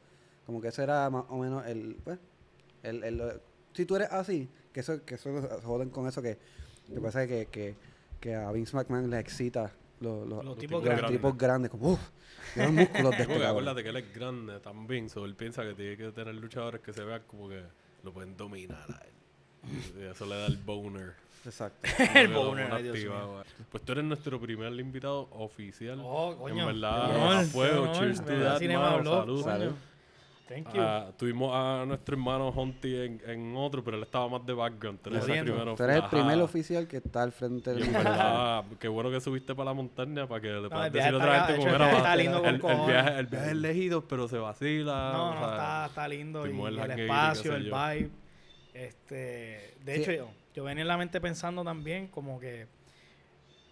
Como 0.45 0.61
que 0.61 0.68
ese 0.69 0.84
era 0.84 1.10
más 1.10 1.26
o 1.30 1.38
menos 1.39 1.65
el, 1.65 1.95
pues, 2.03 2.19
el, 2.84 3.03
el- 3.03 3.41
si 3.73 3.85
tú 3.85 3.95
eres 3.95 4.11
así, 4.11 4.49
que 4.72 4.81
eso, 4.81 5.03
que 5.05 5.15
eso 5.15 5.41
se 5.41 5.61
joden 5.61 5.89
con 5.89 6.07
eso 6.07 6.22
que, 6.22 6.38
que 6.93 6.99
pasa 7.01 7.26
que, 7.27 7.47
que, 7.47 7.76
que 8.19 8.35
a 8.35 8.51
Vince 8.51 8.76
McMahon 8.76 9.10
le 9.10 9.19
excita 9.19 9.72
los, 10.04 10.28
los, 10.28 10.46
Los 10.46 10.58
tipos 10.58 10.84
los 10.84 10.84
grandes. 10.84 11.12
tipos 11.12 11.38
grandes, 11.38 11.72
como 11.72 11.92
uff, 11.94 12.10
los 12.56 12.72
músculos 12.72 13.12
de 13.18 13.24
este 13.24 13.46
acuérdate 13.46 13.84
que 13.84 13.90
él 13.90 13.98
es 13.98 14.14
grande 14.14 14.60
también, 14.60 15.10
so 15.10 15.26
él 15.26 15.36
piensa 15.36 15.64
que 15.64 15.74
tiene 15.74 15.98
que 15.98 16.12
tener 16.12 16.36
luchadores 16.36 16.82
que 16.82 16.94
se 16.94 17.04
vean 17.04 17.24
como 17.28 17.50
que 17.50 17.64
lo 18.04 18.14
pueden 18.14 18.36
dominar 18.38 18.86
a 18.90 19.04
él. 19.06 19.14
Y 19.98 20.04
eso 20.04 20.26
le 20.26 20.36
da 20.38 20.46
el 20.48 20.58
boner. 20.58 21.14
Exacto. 21.46 21.90
El 22.16 22.30
boner, 22.30 22.72
ay, 22.72 22.84
mío. 22.84 23.32
güey. 23.34 23.44
Pues 23.70 23.84
tú 23.84 23.92
eres 23.92 24.06
nuestro 24.06 24.40
primer 24.40 24.72
invitado 24.80 25.28
oficial. 25.32 26.00
Oh, 26.02 26.38
coño. 26.38 26.62
En 26.70 26.80
verdad, 26.82 27.40
a 27.40 27.44
fuego, 27.44 27.92
cheers 27.94 28.20
to 28.24 28.32
that, 28.40 28.60
salud. 28.60 29.44
Salud. 29.44 29.74
Thank 30.48 30.74
you. 30.74 30.82
Ah, 30.82 31.10
tuvimos 31.18 31.52
a 31.56 31.86
nuestro 31.86 32.15
hermano 32.15 32.49
Hunty 32.49 32.95
en, 32.95 33.22
en 33.26 33.56
otro, 33.56 33.82
pero 33.84 33.95
él 33.95 34.03
estaba 34.03 34.28
más 34.28 34.45
de 34.45 34.53
background. 34.53 34.99
Tú 35.02 35.10
eres 35.10 35.28
el 35.28 35.44
primero. 35.44 35.76
Tú 35.76 35.84
eres 35.84 35.95
el 35.98 36.10
primer 36.10 36.41
oficial 36.41 36.88
que 36.88 36.98
está 36.98 37.24
al 37.24 37.32
frente 37.32 37.74
del 37.74 37.90
verdad, 37.90 38.65
qué 38.80 38.88
bueno 38.90 39.10
que 39.10 39.22
subiste 39.22 39.56
para 39.56 39.70
la 39.70 39.74
montaña 39.74 40.28
para 40.28 40.41
que 40.41 40.49
le 40.49 40.70
puedas 40.70 40.88
el 40.88 40.91
viaje 40.91 41.11
decir 41.11 41.15
otra 41.15 41.45
gente 41.45 41.61
cómo 41.61 41.76
era. 41.76 42.14
el 42.14 42.22
viaje 42.22 42.49
el, 42.49 42.60
viaje, 42.88 43.20
el 43.20 43.26
viaje 43.28 43.48
es 43.52 43.56
lejido, 43.56 44.07
pero 44.07 44.28
se 44.28 44.38
vacila. 44.38 45.11
No, 45.14 45.30
o 45.30 45.34
no, 45.34 45.40
sea, 45.40 45.49
está, 45.49 45.86
está 45.86 46.07
lindo. 46.10 46.45
Y, 46.45 46.49
el 46.61 46.76
y 46.98 47.02
espacio, 47.02 47.56
el 47.56 47.64
vibe. 47.72 48.10
Este, 48.74 49.76
de 49.86 49.95
Sí. 49.95 50.02
hecho, 50.02 50.11
yo, 50.11 50.30
yo 50.56 50.64
venía 50.64 50.82
en 50.82 50.88
la 50.88 50.98
mente 50.98 51.22
pensando 51.22 51.64
también 51.64 52.07
como 52.07 52.40
que 52.40 52.68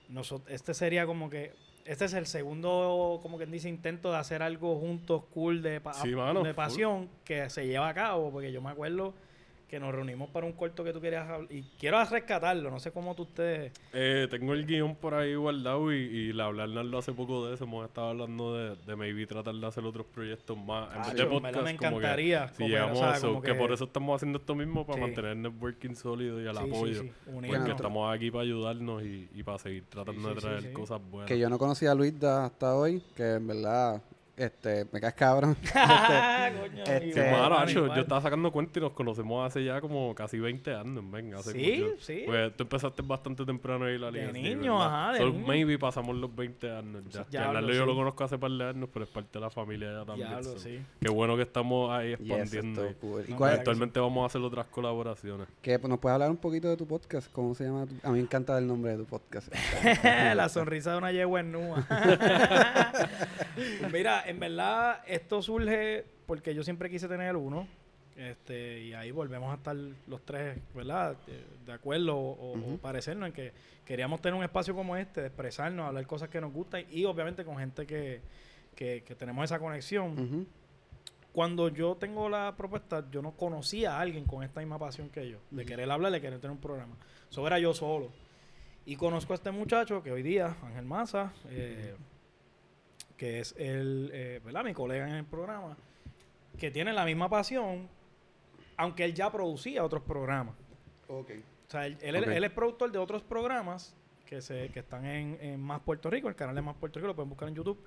nosotros, 0.10 0.50
este 0.52 0.74
sería 0.74 1.06
como 1.06 1.30
que 1.30 1.54
este 1.86 2.06
es 2.06 2.14
el 2.14 2.26
segundo, 2.28 3.20
como 3.22 3.38
quien 3.38 3.52
dice, 3.52 3.70
intento 3.70 4.12
de 4.12 4.18
hacer 4.18 4.42
algo 4.44 4.78
juntos 4.80 5.24
cool 5.34 5.62
de, 5.62 5.82
pa- 5.82 5.94
Sí, 5.94 6.10
mano, 6.16 6.44
de 6.44 6.54
pasión 6.54 7.10
que 7.24 7.50
se 7.50 7.66
lleva 7.68 7.90
a 7.90 7.94
cabo, 7.94 8.32
porque 8.32 8.52
yo 8.52 8.62
me 8.62 8.70
acuerdo 8.70 9.14
que 9.72 9.80
nos 9.80 9.96
reunimos 9.96 10.30
para 10.30 10.46
un 10.46 10.52
corto 10.52 10.84
que 10.84 10.92
tú 10.92 11.00
querías 11.00 11.30
hablar 11.30 11.50
y 11.50 11.64
quiero 11.80 12.04
rescatarlo, 12.04 12.70
no 12.70 12.78
sé 12.82 12.92
cómo 12.92 13.16
tú 13.16 13.24
ustedes 13.24 13.72
Eh, 13.94 14.28
tengo 14.30 14.52
el 14.54 14.66
guion 14.66 14.96
por 14.96 15.14
ahí 15.14 15.34
guardado 15.34 15.94
y, 15.94 15.96
y 15.96 16.34
la 16.34 16.48
hablar 16.48 16.68
Nardo 16.68 16.98
hace 16.98 17.14
poco 17.14 17.48
de 17.48 17.56
eso. 17.56 17.64
Hemos 17.64 17.88
estado 17.88 18.10
hablando 18.10 18.54
de, 18.54 18.76
de 18.86 18.96
maybe 18.98 19.26
tratar 19.26 19.56
de 19.56 19.66
hacer 19.66 19.86
otros 19.86 20.06
proyectos 20.08 20.58
más. 20.58 20.94
En 20.94 21.02
vez 21.04 21.14
de 21.16 21.26
podcast, 21.26 21.44
me 21.46 21.52
como 21.54 21.64
que 21.64 21.72
encantaría 21.72 22.50
Si 22.50 22.64
llegamos 22.68 22.98
o 22.98 23.02
sea, 23.02 23.14
a 23.14 23.18
eso, 23.18 23.28
como 23.30 23.42
que, 23.42 23.54
que- 23.54 23.58
por 23.58 23.72
eso 23.72 23.86
estamos 23.86 24.16
haciendo 24.18 24.40
esto 24.40 24.56
mismo, 24.56 24.86
para 24.86 24.98
Sí. 24.98 25.02
mantener 25.04 25.32
el 25.32 25.42
networking 25.42 25.96
sólido 25.96 26.42
y 26.42 26.48
el 26.48 26.56
Sí, 26.58 26.64
sí, 26.64 26.70
apoyo. 26.70 27.02
sí. 27.04 27.12
Porque 27.26 27.72
estamos 27.72 28.14
aquí 28.14 28.30
para 28.30 28.44
ayudarnos 28.44 29.04
y, 29.04 29.30
y 29.34 29.42
para 29.44 29.58
seguir 29.58 29.86
tratando 29.88 30.28
Sí, 30.30 30.36
de 30.36 30.42
traer 30.42 30.62
sí, 30.64 30.68
sí. 30.68 30.74
cosas 30.74 31.00
buenas. 31.10 31.30
Que 31.30 31.40
yo 31.40 31.50
no 31.50 31.58
conocía 31.58 31.92
a 31.92 31.96
Luisda 31.96 32.44
hasta 32.46 32.76
hoy, 32.76 33.02
que 33.16 33.36
en 33.36 33.48
verdad 33.48 34.02
este, 34.38 34.86
me 34.92 35.00
caes 35.00 35.14
cabrón. 35.14 35.56
Coño, 35.74 36.84
este- 36.86 37.32
mano, 37.32 37.44
mano, 37.44 37.58
Acho, 37.60 37.80
igual. 37.80 37.96
yo 37.96 38.02
estaba 38.02 38.22
sacando 38.22 38.52
cuenta 38.52 38.80
y 38.80 38.82
nos 38.82 38.92
conocemos 38.94 39.46
hace 39.48 39.64
ya 39.64 39.80
como 39.82 40.14
casi 40.16 40.40
20 40.40 40.74
años, 40.76 41.04
venga. 41.12 41.40
Hace 41.40 41.52
Sí, 41.52 41.82
mucho. 41.84 41.96
sí. 42.02 42.24
Pues 42.26 42.56
tú 42.56 42.64
empezaste 42.64 43.02
bastante 43.04 43.46
temprano 43.46 43.86
ahí 43.86 43.98
la 43.98 44.08
De 44.12 44.20
liga. 44.20 44.32
sí, 44.34 44.42
niño, 44.42 44.80
¿verdad? 44.80 44.88
ajá, 45.04 45.12
de 45.14 45.18
Solo 45.20 45.34
niño. 45.34 45.48
maybe 45.48 45.78
pasamos 45.80 46.16
los 46.16 46.36
20 46.36 46.72
años 46.72 47.04
ya. 47.10 47.26
Ya, 47.30 47.52
Nardo 47.52 47.72
yo 47.72 47.86
lo 47.86 47.96
conozco 47.96 48.24
hace 48.24 48.38
par 48.38 48.52
de 48.52 48.70
años, 48.70 48.90
pero 48.92 49.06
es 49.06 49.12
parte 49.12 49.30
de 49.34 49.40
la 49.40 49.50
familia 49.50 49.92
ya 50.00 50.06
también. 50.06 50.44
So. 50.44 50.58
sí. 50.58 50.80
Qué 51.00 51.10
bueno 51.10 51.36
que 51.36 51.44
estamos 51.44 51.92
ahí 51.92 52.10
Yes, 52.12 52.20
expandiendo. 52.22 52.86
esto, 52.86 53.00
cool. 53.02 53.26
¿Y 53.28 53.32
No, 53.32 53.38
cuál- 53.38 53.50
verdad 53.52 53.60
Actualmente 53.62 54.00
vamos 54.00 54.24
a 54.24 54.26
hacer 54.28 54.42
otras 54.42 54.66
colaboraciones. 54.68 55.48
que, 55.62 55.78
pues, 55.78 55.90
¿Nos 55.90 56.00
puedes 56.00 56.14
hablar 56.14 56.30
un 56.32 56.38
poquito 56.38 56.68
de 56.70 56.78
tu 56.78 56.88
podcast? 56.88 57.32
¿Cómo 57.32 57.54
se 57.54 57.66
llama? 57.66 57.86
tu- 57.86 57.96
A 58.04 58.10
mí 58.12 58.18
me 58.18 58.24
encanta 58.24 58.58
el 58.58 58.66
nombre 58.68 58.92
de 58.94 58.98
tu 59.00 59.06
podcast. 59.06 59.54
la 60.36 60.50
sonrisa 60.50 60.92
de 60.94 60.98
una 60.98 61.12
yegua 61.12 61.40
en 61.42 61.52
nua. 61.52 61.86
Pues 63.80 63.92
mira, 64.22 64.30
en 64.30 64.40
verdad, 64.40 65.02
esto 65.08 65.42
surge 65.42 66.06
porque 66.26 66.54
yo 66.56 66.64
siempre 66.64 66.90
quise 66.90 67.08
tener 67.08 67.36
uno. 67.36 67.68
Este, 68.16 68.82
y 68.82 68.94
ahí 68.94 69.10
volvemos 69.10 69.52
a 69.52 69.56
estar 69.56 69.76
los 69.76 70.26
tres, 70.26 70.60
¿verdad? 70.76 71.16
De, 71.26 71.44
de 71.66 71.72
acuerdo 71.72 72.18
o, 72.18 72.78
parecernos 72.82 73.28
en 73.28 73.34
que 73.34 73.54
queríamos 73.86 74.22
tener 74.22 74.38
un 74.38 74.44
espacio 74.44 74.76
como 74.76 74.96
este, 74.96 75.22
de 75.22 75.28
expresarnos, 75.28 75.88
hablar 75.88 76.06
cosas 76.06 76.30
que 76.30 76.40
nos 76.42 76.54
gustan 76.54 76.86
y 76.92 77.06
obviamente 77.06 77.44
con 77.46 77.58
gente 77.58 77.88
que, 77.88 78.22
que, 78.76 79.04
que 79.04 79.16
tenemos 79.16 79.46
esa 79.46 79.60
conexión. 79.60 80.48
Cuando 81.32 81.70
yo 81.70 81.96
tengo 81.96 82.28
la 82.28 82.54
propuesta, 82.58 83.06
yo 83.10 83.22
no 83.22 83.32
conocía 83.32 83.96
a 83.96 84.02
alguien 84.02 84.26
con 84.26 84.44
esta 84.44 84.60
misma 84.60 84.78
pasión 84.78 85.10
que 85.10 85.30
yo, 85.30 85.40
de 85.50 85.66
querer 85.66 85.90
hablar, 85.90 86.12
de 86.12 86.20
querer 86.20 86.40
tener 86.40 86.52
un 86.52 86.62
programa. 86.62 86.96
Eso 87.30 87.48
era 87.48 87.58
yo 87.58 87.74
solo. 87.74 88.12
Y 88.86 88.98
conozco 88.98 89.34
a 89.34 89.36
este 89.36 89.52
muchacho 89.52 90.04
que 90.04 90.12
hoy 90.12 90.22
día, 90.22 90.58
Ángel 90.64 90.86
Maza, 90.86 91.32
eh, 91.50 91.96
que 93.22 93.40
es 93.40 93.54
el, 93.60 94.10
eh, 94.16 94.42
¿verdad? 94.44 94.64
mi 94.64 94.74
colega 94.74 95.08
en 95.08 95.14
el 95.14 95.26
programa, 95.26 95.78
que 96.58 96.72
tiene 96.72 96.92
la 96.92 97.06
misma 97.06 97.30
pasión 97.30 97.88
Aunque 98.78 99.06
él 99.06 99.14
ya 99.14 99.32
producía 99.32 99.86
otros 99.86 100.02
programas. 100.02 100.56
Ok. 101.08 101.30
O 101.68 101.72
sea, 101.72 101.86
él, 101.86 101.98
él- 102.02 102.44
es 102.44 102.50
productor 102.50 102.92
de 102.92 102.98
otros 102.98 103.22
programas 103.22 103.96
que 104.26 104.42
se 104.42 104.70
que 104.70 104.80
están 104.80 105.06
en, 105.06 105.38
en 105.40 105.62
Más 105.62 105.82
Puerto 105.82 106.10
Rico, 106.10 106.30
el 106.30 106.36
canal 106.36 106.56
de 106.56 106.64
Más 106.64 106.76
Puerto 106.78 106.98
Rico, 106.98 107.10
lo 107.10 107.16
pueden 107.16 107.30
buscar 107.30 107.48
en 107.50 107.54
YouTube. 107.54 107.78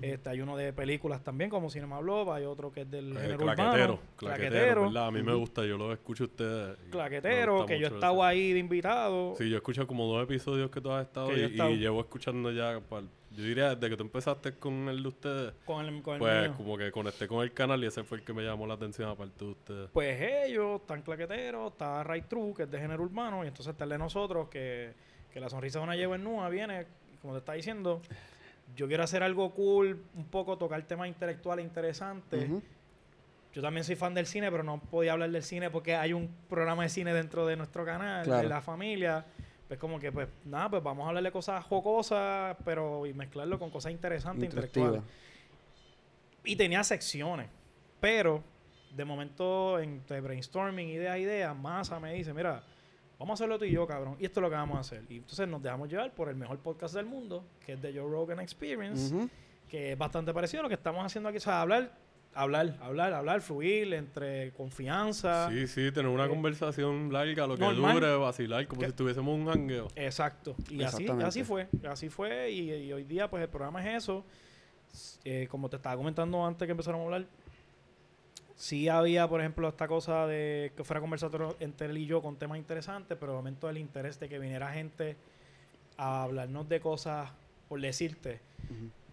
este, 0.00 0.30
hay 0.30 0.40
uno 0.40 0.56
de 0.56 0.72
películas 0.72 1.22
también, 1.22 1.50
como 1.50 1.68
Cinema 1.68 1.98
Blob, 2.00 2.30
hay 2.30 2.44
otro 2.46 2.72
que 2.72 2.82
es 2.82 2.90
del 2.90 3.14
Eh, 3.14 3.20
género 3.20 3.38
claquetero, 3.40 3.92
urbano. 3.94 4.00
claquetero, 4.16 4.82
¿verdad? 4.84 5.06
A 5.08 5.10
mí 5.10 5.22
me 5.22 5.34
gusta, 5.34 5.66
yo 5.66 5.76
lo 5.76 5.92
escucho 5.92 6.24
a 6.24 6.26
ustedes. 6.28 6.78
Claquetero, 6.90 7.66
que 7.66 7.78
yo 7.78 7.88
he 7.88 7.90
estado 7.90 8.24
ahí 8.24 8.54
de 8.54 8.58
invitado. 8.58 9.34
Sí, 9.36 9.50
yo 9.50 9.56
he 9.56 9.58
escuchado 9.58 9.86
como 9.86 10.06
dos 10.06 10.22
episodios 10.24 10.70
que 10.70 10.80
tú 10.80 10.90
has 10.92 11.04
estado 11.06 11.28
Que 11.28 11.40
y, 11.54 11.60
y 11.60 11.76
llevo 11.76 12.00
escuchando 12.00 12.50
ya, 12.52 12.78
pal- 12.88 13.10
yo 13.38 13.44
diría 13.44 13.74
desde 13.76 13.88
que 13.88 13.96
tú 13.96 14.02
empezaste 14.02 14.52
con 14.54 14.88
el 14.88 15.00
de 15.00 15.08
ustedes, 15.08 15.54
Con 15.64 15.86
el, 15.86 16.02
con 16.02 16.14
el 16.14 16.18
pues 16.18 16.42
mío. 16.48 16.54
como 16.56 16.76
que 16.76 16.90
conecté 16.90 17.28
con 17.28 17.42
el 17.44 17.52
canal 17.52 17.82
y 17.84 17.86
ese 17.86 18.02
fue 18.02 18.18
el 18.18 18.24
que 18.24 18.32
me 18.32 18.42
llamó 18.42 18.66
la 18.66 18.74
atención 18.74 19.08
aparte 19.08 19.44
de 19.44 19.50
ustedes. 19.52 19.90
Pues 19.92 20.20
ellos, 20.44 20.80
están 20.80 21.02
claqueteros, 21.02 21.70
está 21.70 22.02
Right 22.02 22.26
True, 22.26 22.52
que 22.52 22.64
es 22.64 22.70
de 22.70 22.80
género 22.80 23.04
urbano, 23.04 23.44
y 23.44 23.48
entonces 23.48 23.70
está 23.72 23.84
el 23.84 23.90
de 23.90 23.98
nosotros, 23.98 24.48
que, 24.48 24.92
que 25.32 25.38
la 25.38 25.48
sonrisa 25.48 25.78
de 25.78 25.84
una 25.84 25.94
yegua 25.94 26.16
en 26.16 26.24
nua 26.24 26.48
viene, 26.48 26.86
como 27.22 27.34
te 27.34 27.38
está 27.38 27.52
diciendo, 27.52 28.02
yo 28.74 28.88
quiero 28.88 29.04
hacer 29.04 29.22
algo 29.22 29.50
cool, 29.54 30.02
un 30.16 30.24
poco 30.24 30.58
tocar 30.58 30.82
temas 30.82 31.06
intelectuales 31.06 31.64
interesantes. 31.64 32.44
Ujú. 32.44 32.60
Yo 33.54 33.62
también 33.62 33.84
soy 33.84 33.94
fan 33.94 34.14
del 34.14 34.26
cine, 34.26 34.50
pero 34.50 34.64
no 34.64 34.78
podía 34.80 35.12
hablar 35.12 35.30
del 35.30 35.42
cine 35.44 35.70
porque 35.70 35.94
hay 35.94 36.12
un 36.12 36.28
programa 36.48 36.82
de 36.82 36.88
cine 36.88 37.14
dentro 37.14 37.46
de 37.46 37.56
nuestro 37.56 37.84
canal, 37.84 38.24
Claro. 38.24 38.42
de 38.42 38.48
la 38.48 38.60
familia. 38.60 39.24
Pues 39.68 39.78
como 39.78 40.00
que, 40.00 40.10
pues 40.10 40.28
nada, 40.46 40.70
pues 40.70 40.82
vamos 40.82 41.04
a 41.04 41.08
hablar 41.08 41.22
de 41.22 41.30
cosas 41.30 41.62
jocosas, 41.64 42.56
pero 42.64 43.06
y 43.06 43.12
mezclarlo 43.12 43.58
con 43.58 43.70
cosas 43.70 43.92
interesantes, 43.92 44.44
intelectuales. 44.44 45.02
Y 46.44 46.56
tenía 46.56 46.82
secciones. 46.82 47.48
Pero 48.00 48.42
de 48.94 49.04
momento, 49.04 49.78
entre 49.78 50.22
brainstorming, 50.22 50.88
ideas, 50.88 51.18
ideas, 51.18 51.54
Masa 51.54 52.00
me 52.00 52.14
dice, 52.14 52.32
mira, 52.32 52.62
vamos 53.18 53.32
a 53.32 53.34
hacerlo 53.34 53.58
tú 53.58 53.66
y 53.66 53.72
yo, 53.72 53.86
cabrón. 53.86 54.16
Y 54.18 54.24
esto 54.24 54.40
es 54.40 54.42
lo 54.42 54.48
que 54.48 54.56
vamos 54.56 54.78
a 54.78 54.80
hacer. 54.80 55.04
Y 55.10 55.18
entonces 55.18 55.46
nos 55.46 55.62
dejamos 55.62 55.90
llevar 55.90 56.14
por 56.14 56.30
el 56.30 56.36
mejor 56.36 56.58
podcast 56.60 56.94
del 56.94 57.04
mundo, 57.04 57.44
que 57.64 57.74
es 57.74 57.80
The 57.80 57.92
Joe 57.92 58.10
Rogan 58.10 58.40
Experience, 58.40 59.28
que 59.68 59.92
es 59.92 59.98
bastante 59.98 60.32
parecido 60.32 60.60
a 60.60 60.62
lo 60.62 60.68
que 60.70 60.76
estamos 60.76 61.04
haciendo 61.04 61.28
aquí. 61.28 61.36
O 61.36 61.40
sea, 61.42 61.60
hablar, 61.60 61.92
hablar, 62.38 62.76
hablar, 62.80 63.12
hablar, 63.12 63.40
fluir 63.40 63.92
entre 63.94 64.52
confianza. 64.52 65.50
Sí, 65.50 65.66
sí, 65.66 65.92
tener 65.92 66.10
una 66.10 66.26
eh, 66.26 66.28
conversación 66.28 67.12
larga, 67.12 67.46
lo 67.46 67.56
que 67.56 67.62
normal. 67.62 67.94
dure, 67.94 68.16
vacilar, 68.16 68.66
como 68.66 68.82
si 68.82 68.88
estuviésemos 68.88 69.34
un 69.38 69.48
hangueo. 69.48 69.88
Exacto. 69.96 70.54
Y 70.70 70.82
así, 70.82 71.06
así 71.08 71.42
fue. 71.44 71.68
Así 71.88 72.08
fue. 72.08 72.50
Y, 72.50 72.72
y 72.72 72.92
hoy 72.92 73.04
día, 73.04 73.28
pues 73.28 73.42
el 73.42 73.48
programa 73.48 73.84
es 73.84 74.04
eso. 74.04 74.24
Eh, 75.24 75.46
como 75.50 75.68
te 75.68 75.76
estaba 75.76 75.96
comentando 75.96 76.44
antes 76.46 76.64
que 76.64 76.70
empezáramos 76.70 77.04
a 77.04 77.06
hablar, 77.06 77.28
sí 78.54 78.88
había, 78.88 79.28
por 79.28 79.40
ejemplo, 79.40 79.68
esta 79.68 79.88
cosa 79.88 80.26
de 80.26 80.72
que 80.76 80.84
fuera 80.84 81.00
conversatorio 81.00 81.56
entre 81.60 81.88
él 81.88 81.98
y 81.98 82.06
yo 82.06 82.22
con 82.22 82.36
temas 82.36 82.58
interesantes, 82.58 83.16
pero 83.18 83.32
de 83.32 83.36
momento 83.36 83.68
el 83.68 83.78
interés 83.78 84.18
de 84.20 84.28
que 84.28 84.38
viniera 84.38 84.72
gente 84.72 85.16
a 85.96 86.22
hablarnos 86.22 86.68
de 86.68 86.80
cosas, 86.80 87.30
por 87.68 87.80
decirte. 87.80 88.40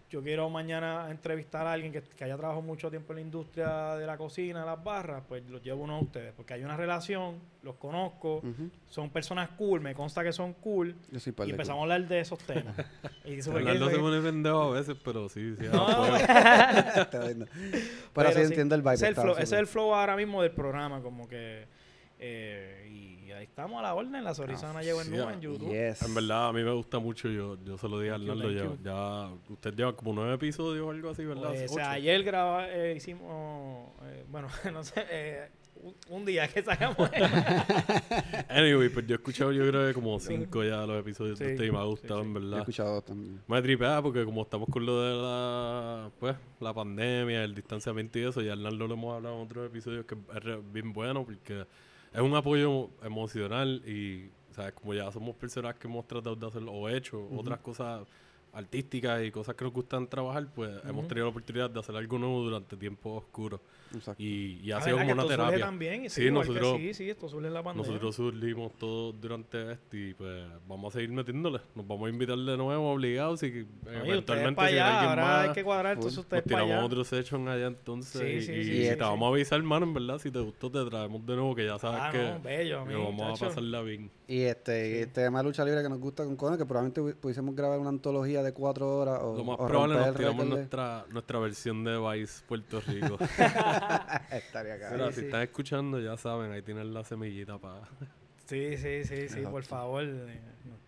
Yo 0.08 0.22
quiero 0.22 0.48
mañana 0.48 1.08
entrevistar 1.10 1.66
a 1.66 1.72
alguien 1.72 1.92
que, 1.92 2.00
que 2.00 2.24
haya 2.24 2.36
trabajado 2.36 2.62
mucho 2.62 2.90
tiempo 2.90 3.12
en 3.12 3.16
la 3.16 3.20
industria 3.22 3.96
de 3.96 4.06
la 4.06 4.16
cocina, 4.16 4.60
de 4.60 4.66
las 4.66 4.82
barras, 4.82 5.22
pues 5.28 5.44
los 5.48 5.62
llevo 5.62 5.82
uno 5.82 5.96
a 5.96 6.00
ustedes, 6.00 6.32
porque 6.32 6.54
hay 6.54 6.62
una 6.62 6.76
relación, 6.76 7.40
los 7.62 7.74
conozco, 7.74 8.36
Ujú. 8.36 8.70
son 8.88 9.10
personas 9.10 9.50
cool, 9.58 9.80
me 9.80 9.94
consta 9.94 10.22
que 10.22 10.32
son 10.32 10.52
cool, 10.54 10.94
Yo 11.10 11.18
soy 11.18 11.34
y 11.44 11.50
empezamos 11.50 11.80
a 11.80 11.82
hablar 11.82 12.06
de 12.06 12.20
esos 12.20 12.38
temas. 12.38 12.76
y 13.24 13.30
gay, 13.30 13.42
se 13.42 13.50
pone 13.50 14.20
pendejo 14.20 14.62
a 14.62 14.70
veces, 14.70 14.96
pero 15.04 15.28
sí, 15.28 15.56
sí. 15.56 15.66
No, 15.72 15.86
ah, 15.88 16.92
cool. 16.94 17.02
Está 17.02 17.26
lindo. 17.26 17.46
Pero, 17.52 17.82
pero 18.14 18.32
sí 18.32 18.40
entiendo 18.40 18.74
el 18.76 18.82
vibe. 18.82 18.94
Ese 18.94 19.04
es 19.04 19.08
el, 19.08 19.12
está 19.12 19.22
flow, 19.22 19.34
súper. 19.34 19.44
ese 19.44 19.54
es 19.56 19.60
el 19.60 19.66
flow 19.66 19.92
ahora 19.94 20.16
mismo 20.16 20.40
del 20.40 20.52
programa, 20.52 21.02
como 21.02 21.26
que... 21.26 21.66
eh, 22.20 22.88
y 22.88 23.15
ahí 23.36 23.44
estamos 23.44 23.78
a 23.78 23.82
la 23.82 23.94
orden, 23.94 24.24
la 24.24 24.34
Sorizana 24.34 24.78
Ah, 24.78 24.82
llegó 24.82 25.00
en 25.00 25.06
sí, 25.08 25.12
nube 25.12 25.32
en 25.32 25.40
YouTube. 25.40 25.68
Yes. 25.70 26.02
En 26.02 26.14
verdad, 26.14 26.48
a 26.48 26.52
mí 26.52 26.62
me 26.62 26.72
gusta 26.72 26.98
mucho. 26.98 27.28
Yo, 27.28 27.56
yo 27.64 27.76
se 27.78 27.88
lo 27.88 28.00
dije 28.00 28.12
a 28.14 28.16
Thank 28.16 28.26
you, 28.26 28.32
Arnaldo. 28.32 28.76
Ya, 28.82 28.82
ya, 28.82 29.30
usted 29.50 29.74
lleva 29.74 29.94
como 29.96 30.12
nueve 30.12 30.34
episodios 30.34 30.86
o 30.86 30.90
algo 30.90 31.10
así, 31.10 31.24
¿verdad? 31.24 31.50
Pues, 31.50 31.70
Ocho. 31.72 31.82
ayer 31.84 32.22
graba, 32.22 32.68
eh, 32.70 32.94
hicimos, 32.96 33.90
eh, 34.04 34.24
bueno, 34.28 34.48
no 34.72 34.82
sé, 34.82 35.04
eh, 35.10 35.48
un, 36.08 36.24
día 36.24 36.48
que 36.48 36.62
sacamos. 36.62 36.96
Anyway, 38.48 38.88
pues 38.88 39.06
yo 39.06 39.14
he 39.14 39.18
escuchado 39.18 39.52
yo 39.52 39.68
creo 39.68 39.86
que 39.88 39.94
como 39.94 40.18
cinco 40.18 40.64
ya 40.64 40.86
los 40.86 40.98
episodios 41.00 41.38
de 41.38 41.46
Sí, 41.46 41.52
usted 41.52 41.64
y 41.66 41.70
me 41.70 41.78
ha 41.78 41.82
gustado, 41.84 42.22
sí. 42.22 42.26
en 42.28 42.36
He 42.36 42.40
verdad. 42.40 42.58
escuchado 42.60 43.02
también. 43.02 43.40
Me 43.46 43.62
tripea 43.62 44.02
porque 44.02 44.24
como 44.24 44.42
estamos 44.42 44.68
con 44.70 44.86
lo 44.86 45.02
de 45.02 45.14
la, 45.22 46.10
pues, 46.18 46.36
la 46.60 46.72
pandemia, 46.74 47.44
el 47.44 47.54
distanciamiento 47.54 48.18
y 48.18 48.22
eso, 48.24 48.40
y 48.42 48.48
a 48.48 48.52
Arnaldo 48.52 48.86
lo 48.88 48.94
hemos 48.94 49.14
hablado 49.16 49.36
en 49.36 49.42
otros 49.42 49.66
episodios 49.66 50.06
que 50.06 50.14
es 50.14 50.42
re- 50.44 50.60
bien 50.72 50.92
bueno 50.92 51.24
porque 51.24 51.66
es 52.16 52.22
un 52.22 52.34
apoyo 52.34 52.88
emocional 53.02 53.82
y, 53.86 54.30
¿sabes? 54.50 54.72
Como 54.72 54.94
ya 54.94 55.12
somos 55.12 55.36
personas 55.36 55.74
que 55.74 55.86
hemos 55.86 56.06
tratado 56.06 56.34
de 56.34 56.46
hacer 56.46 56.62
o 56.66 56.88
hecho 56.88 57.28
otras 57.30 57.60
cosas 57.60 58.06
artísticas 58.56 59.22
y 59.24 59.30
cosas 59.30 59.54
que 59.54 59.64
nos 59.64 59.72
gustan 59.72 60.08
trabajar, 60.08 60.46
pues 60.54 60.70
hemos 60.88 61.06
tenido 61.06 61.26
la 61.26 61.30
oportunidad 61.30 61.68
de 61.70 61.78
hacer 61.80 61.94
algo 61.94 62.18
nuevo 62.18 62.42
durante 62.42 62.76
tiempos 62.76 63.22
oscuros. 63.24 63.60
Y, 64.18 64.58
y 64.64 64.72
Ah, 64.72 64.78
ha 64.78 64.80
sido 64.82 64.96
¿verdad? 64.96 65.10
como 65.12 65.12
una 65.12 65.22
esto 65.22 65.36
terapia. 65.44 65.64
también, 65.64 66.04
y 66.06 66.08
Sí, 66.10 66.30
nosotros- 66.30 66.76
sí, 66.78 66.92
sí, 66.94 67.08
esto 67.10 67.28
surge 67.28 67.46
en 67.46 67.54
la 67.54 67.62
pandemia. 67.62 67.86
Nosotros 67.88 68.16
surgimos 68.16 68.72
todos 68.78 69.18
durante 69.20 69.72
este 69.72 70.08
y 70.10 70.14
pues 70.14 70.44
vamos 70.66 70.92
a 70.92 70.98
seguir 70.98 71.10
metiéndole. 71.14 71.60
Nos 71.74 71.86
vamos 71.86 72.06
a 72.06 72.10
invitar 72.10 72.36
de 72.36 72.56
nuevo 72.56 72.92
obligados 72.92 73.42
y 73.44 73.66
eventualmente 73.86 74.60
si 74.62 74.66
allá, 74.74 74.86
alguien 75.00 75.10
ahora 75.10 75.22
más 75.22 75.48
hay 75.48 75.54
que 75.54 75.64
cuadrar, 75.64 75.92
entonces 75.94 76.16
nos 76.16 76.24
ustedes 76.24 76.42
para 76.42 76.62
tiramos 76.62 76.72
allá. 76.76 76.84
otro 76.84 77.04
session 77.04 77.48
allá 77.48 77.66
entonces 77.68 78.20
Sí, 78.20 78.26
y, 78.26 78.42
sí, 78.42 78.52
y- 78.52 78.64
sí, 78.64 78.70
y 78.70 78.74
sí, 78.74 78.88
te 78.88 78.94
sí. 78.94 79.00
vamos 79.00 79.26
a 79.26 79.28
avisar 79.32 79.58
hermano 79.58 79.86
en 79.86 79.94
verdad 79.94 80.18
si 80.18 80.30
te 80.30 80.40
gustó 80.40 80.70
te 80.70 80.84
traemos 80.90 81.24
de 81.24 81.34
nuevo 81.36 81.54
que 81.54 81.64
ya 81.64 81.78
sabes 81.78 82.00
Ah, 82.02 82.10
que, 82.10 82.18
no, 82.18 82.40
bello, 82.40 82.84
que 82.86 82.94
vamos 82.94 83.32
chacho. 83.34 83.44
a 83.44 83.48
pasarla 83.48 83.82
bien. 83.82 84.10
Y 84.28 84.40
este, 84.40 84.90
y 84.90 84.92
este 85.02 85.22
tema 85.22 85.38
de 85.38 85.44
lucha 85.44 85.64
libre 85.64 85.82
que 85.82 85.88
nos 85.88 86.00
gusta 86.00 86.24
con 86.24 86.34
Cono, 86.36 86.58
que 86.58 86.66
probablemente 86.66 87.14
pudiésemos 87.14 87.54
grabar 87.54 87.78
una 87.78 87.90
antología 87.90 88.42
de 88.46 88.52
cuatro 88.54 88.98
horas 88.98 89.18
o, 89.22 89.36
Lo 89.36 89.44
más 89.44 89.56
o 89.58 89.66
probable 89.66 89.94
romper 89.94 90.06
nos 90.12 90.16
tiramos 90.16 90.46
nuestra, 90.46 91.04
nuestra 91.10 91.38
versión 91.38 91.84
de 91.84 91.98
Vice 91.98 92.42
Puerto 92.46 92.80
Rico. 92.80 93.18
Estaría 94.30 94.78
cabrón. 94.78 94.98
Mira, 94.98 95.06
Sí, 95.08 95.14
si 95.14 95.20
sí. 95.20 95.26
están 95.26 95.42
escuchando 95.42 96.00
ya 96.00 96.16
saben, 96.16 96.52
ahí 96.52 96.62
tienen 96.62 96.92
la 96.94 97.04
semillita 97.04 97.58
para... 97.58 97.82
Sí, 98.46 98.76
sí, 98.76 99.04
sí, 99.04 99.28
sí, 99.28 99.40
por 99.50 99.64
favor, 99.64 100.04
eh, 100.04 100.40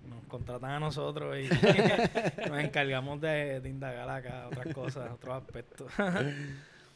nos, 0.06 0.22
contratan 0.28 0.70
a 0.70 0.80
nosotros 0.80 1.36
y 1.36 1.48
nos 2.48 2.58
encargamos 2.60 3.20
de, 3.20 3.60
de 3.60 3.68
indagar 3.68 4.08
acá 4.08 4.46
otras 4.48 4.74
cosas, 4.74 5.10
otros 5.12 5.34
aspectos. 5.42 5.92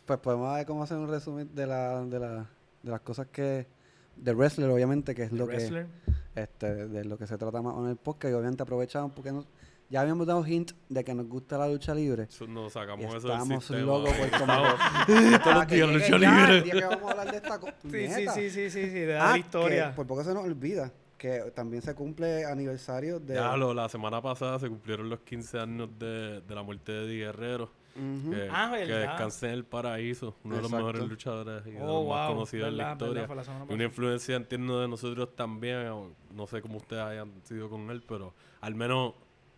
Pues 0.05 0.19
podemos 0.21 0.55
ver 0.55 0.67
cómo 0.67 0.83
hacer 0.85 0.99
un 0.99 1.09
resumen 1.11 1.53
de, 1.55 1.67
la, 1.67 2.05
de, 2.05 2.19
la, 2.19 2.47
de 2.83 2.91
las 2.91 3.01
cosas 3.01 3.27
que... 3.29 3.67
De 4.15 4.35
wrestler, 4.35 4.69
obviamente, 4.69 5.15
que 5.15 5.23
es 5.25 5.33
lo 5.33 5.47
Wrestler. 5.47 5.87
que 6.35 6.43
este, 6.43 6.87
de 6.87 7.05
lo 7.07 7.17
que 7.17 7.27
se 7.27 7.39
trata 7.39 7.63
más 7.63 7.75
en 7.79 7.89
el 7.89 7.97
podcast. 7.97 8.31
Y 8.31 8.35
obviamente 8.35 8.63
aprovechamos 8.63 9.13
porque 9.13 9.33
nos- 9.33 9.47
ya 9.93 10.01
habíamos 10.01 10.27
dado 10.27 10.45
hint 10.47 10.73
de 10.89 11.05
que 11.05 11.15
nos 11.15 11.27
gusta 11.29 11.59
la 11.59 11.69
lucha 11.69 11.95
libre. 11.95 12.25
Eso 12.25 12.47
nos 12.47 12.69
Y 12.69 12.71
sacamos 12.75 13.15
eso 13.15 13.29
del 13.29 13.37
estamos 13.39 13.65
sistema. 13.65 13.87
locos 13.93 14.13
por 14.15 14.31
como... 14.41 14.53
Ah, 14.53 15.41
todos 15.45 15.55
los 15.57 15.67
días 15.69 15.89
lucha 15.93 16.19
libre. 16.19 16.59
el 16.59 16.65
día 16.65 16.75
que 16.75 16.85
vamos 16.87 17.03
a 17.03 17.11
hablar 17.11 17.31
de 17.31 17.37
esta 17.37 17.61
cosa. 17.61 17.75
Sí, 17.91 18.09
sí, 18.09 18.27
sí, 18.35 18.51
sí, 18.51 18.71
sí, 18.71 18.83
sí, 18.91 18.99
de 19.01 19.17
Ah, 19.19 19.31
la 19.33 19.39
historia. 19.39 19.91
que 19.91 19.97
por 19.97 20.07
poco 20.07 20.25
se 20.25 20.33
nos 20.35 20.45
olvida 20.45 20.91
que 21.19 21.53
también 21.55 21.83
se 21.83 21.95
cumple 21.95 22.45
aniversario 22.45 23.21
de... 23.21 23.35
Ya, 23.35 23.57
lo, 23.57 23.73
la 23.73 23.89
semana 23.89 24.21
pasada 24.21 24.59
se 24.59 24.69
cumplieron 24.69 25.09
los 25.09 25.21
15 25.21 25.61
años 25.61 25.89
de, 25.97 26.41
de 26.41 26.55
la 26.55 26.63
muerte 26.65 26.91
de 26.91 27.07
Di 27.07 27.19
Guerrero. 27.19 27.71
Que, 27.95 28.49
Ah, 28.51 28.73
que 28.75 28.87
¿verdad? 28.87 29.01
descanse 29.11 29.47
en 29.49 29.53
el 29.53 29.65
paraíso. 29.65 30.35
Uno 30.43 30.57
de 30.57 30.63
los 30.63 30.73
mejores 30.73 31.03
luchadores 31.07 31.65
y 31.67 31.73
de 31.73 31.81
Oh, 31.83 32.01
los 32.01 32.09
más 32.09 32.27
wow, 32.27 32.35
conocidos 32.37 32.69
en 32.71 32.77
la 32.79 32.85
verdad, 32.95 32.99
verdad, 33.07 33.23
historia. 33.23 33.45
fue 33.45 33.55
la 33.67 33.75
una 33.75 33.85
influencia, 33.85 34.35
entiendo, 34.37 34.81
de 34.81 34.89
nosotros 34.89 35.37
también. 35.37 35.87
No 36.35 36.47
sé 36.49 36.61
cómo 36.63 36.79
ustedes 36.79 37.03
hayan 37.03 37.31
sido 37.45 37.69
con 37.71 37.89
él, 37.91 38.03
pero 38.09 38.33
al 38.63 38.75
menos 38.75 39.13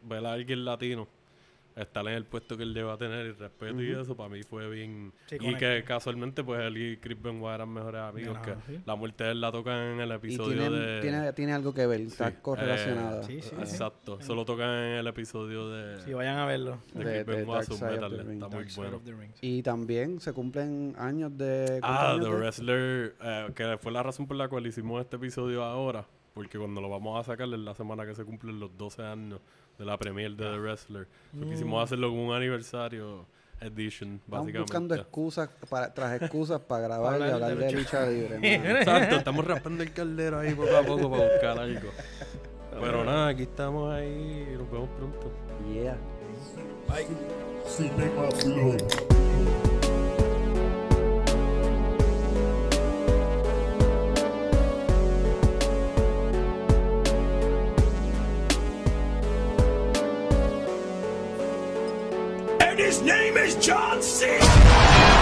ver 0.09 0.25
a 0.27 0.33
alguien 0.33 0.65
latino 0.65 1.09
estar 1.77 2.07
en 2.07 2.13
el 2.15 2.25
puesto 2.25 2.57
que 2.57 2.63
él 2.63 2.73
llegó 2.73 2.93
a 2.93 2.97
tener 2.97 3.27
y 3.27 3.33
respeto 3.33 3.83
y 3.83 3.91
eso 3.91 4.17
para 4.17 4.29
mí 4.29 4.45
fue 4.45 4.71
bien 4.71 5.13
Sí, 5.27 5.39
y 5.41 5.57
que 5.57 5.83
casualmente 5.85 6.45
pues 6.45 6.61
él 6.61 6.77
y 6.77 6.97
Chris 6.99 7.21
Benoit 7.21 7.53
eran 7.57 7.69
mejores 7.69 8.01
amigos 8.01 8.39
que 8.45 8.53
sí. 8.69 8.81
la 8.87 8.95
muerte 8.95 9.25
de 9.25 9.31
él 9.33 9.41
la 9.41 9.51
tocan 9.51 9.77
en 9.95 10.01
el 10.03 10.09
Y 10.11 10.13
episodio 10.15 10.57
tiene, 10.57 10.77
de 10.79 11.01
tiene, 11.01 11.33
tiene 11.33 11.53
algo 11.53 11.75
que 11.75 11.85
ver, 11.89 11.99
Sí, 11.99 12.07
está 12.07 12.41
correlacionada. 12.41 13.23
eh, 13.23 13.25
Sí, 13.25 13.41
sí, 13.43 13.49
sí. 13.49 13.57
exacto 13.59 14.21
eso 14.21 14.37
lo 14.37 14.45
tocan 14.45 14.69
en 14.71 14.99
el 14.99 15.07
episodio 15.09 15.69
de, 15.69 16.01
Sí, 16.05 16.13
vayan 16.15 16.37
a 16.39 16.47
verlo. 16.47 16.79
de, 16.93 17.05
De- 17.05 17.25
Chris 17.25 17.27
Benoit, 17.39 17.49
Dark 17.57 17.65
Sun 17.65 17.77
Side 17.79 17.87
of 17.89 17.93
Metal, 17.95 18.11
the 18.11 18.23
Ring. 18.23 18.33
está 18.35 18.49
muy 18.49 18.65
Dark 18.65 18.77
bueno. 18.77 19.33
Y 19.41 19.63
también 19.65 20.21
se 20.21 20.33
cumplen 20.33 20.95
años 20.97 21.37
de... 21.37 21.81
¿cuántos 21.81 21.91
Ah, 21.91 22.11
años 22.13 22.25
The 22.25 22.31
de- 22.31 22.37
Wrestler, 22.37 23.17
eh, 23.21 23.49
que 23.53 23.79
fue 23.79 23.91
la 23.91 24.05
razón 24.05 24.29
por 24.29 24.37
la 24.37 24.47
cual 24.47 24.65
hicimos 24.65 25.01
este 25.01 25.17
episodio 25.17 25.65
ahora, 25.65 26.07
porque 26.35 26.57
cuando 26.57 26.81
lo 26.81 26.89
vamos 26.89 27.19
a 27.19 27.25
sacar 27.25 27.49
es 27.53 27.59
la 27.59 27.75
semana 27.75 28.07
que 28.07 28.15
se 28.15 28.25
cumplen 28.25 28.61
los 28.61 28.79
12 28.79 29.03
años 29.03 29.41
de 29.79 29.85
la 29.85 29.97
premiere 29.99 30.35
de 30.35 30.45
The 30.45 30.59
Wrestler. 30.59 31.07
Porque 31.33 31.47
Mm. 31.47 31.51
quisimos 31.51 31.85
hacerlo 31.85 32.09
como 32.11 32.29
un 32.29 32.35
aniversario 32.35 33.27
edition, 33.61 34.17
Estamos 34.17 34.25
básicamente. 34.29 34.59
buscando 34.61 34.95
excusas, 34.97 35.49
para, 35.71 35.95
tras 35.95 36.21
excusas 36.21 36.61
para 36.61 36.83
grabar 36.83 37.21
y 37.21 37.25
hablar 37.25 37.57
de 37.57 37.73
lucha 37.73 38.07
libre. 38.07 38.39
Exacto, 38.81 39.17
estamos 39.17 39.45
raspando 39.47 39.83
el 39.83 39.93
caldero 39.93 40.39
ahí 40.41 40.55
poco 40.55 40.77
a 40.77 40.83
poco 40.83 41.11
para 41.11 41.25
buscar 41.25 41.59
algo. 41.59 41.91
Pero 42.81 43.05
nada, 43.05 43.29
aquí 43.29 43.45
estamos 43.45 43.93
ahí 43.95 44.49
y 44.53 44.57
nos 44.57 44.71
vemos 44.71 44.89
pronto. 44.99 45.33
Yeah. 45.73 45.97
Cinema 47.67 49.24
His 62.95 63.03
name 63.03 63.37
is 63.37 63.57
John 63.57 64.01
Cena. 64.01 65.14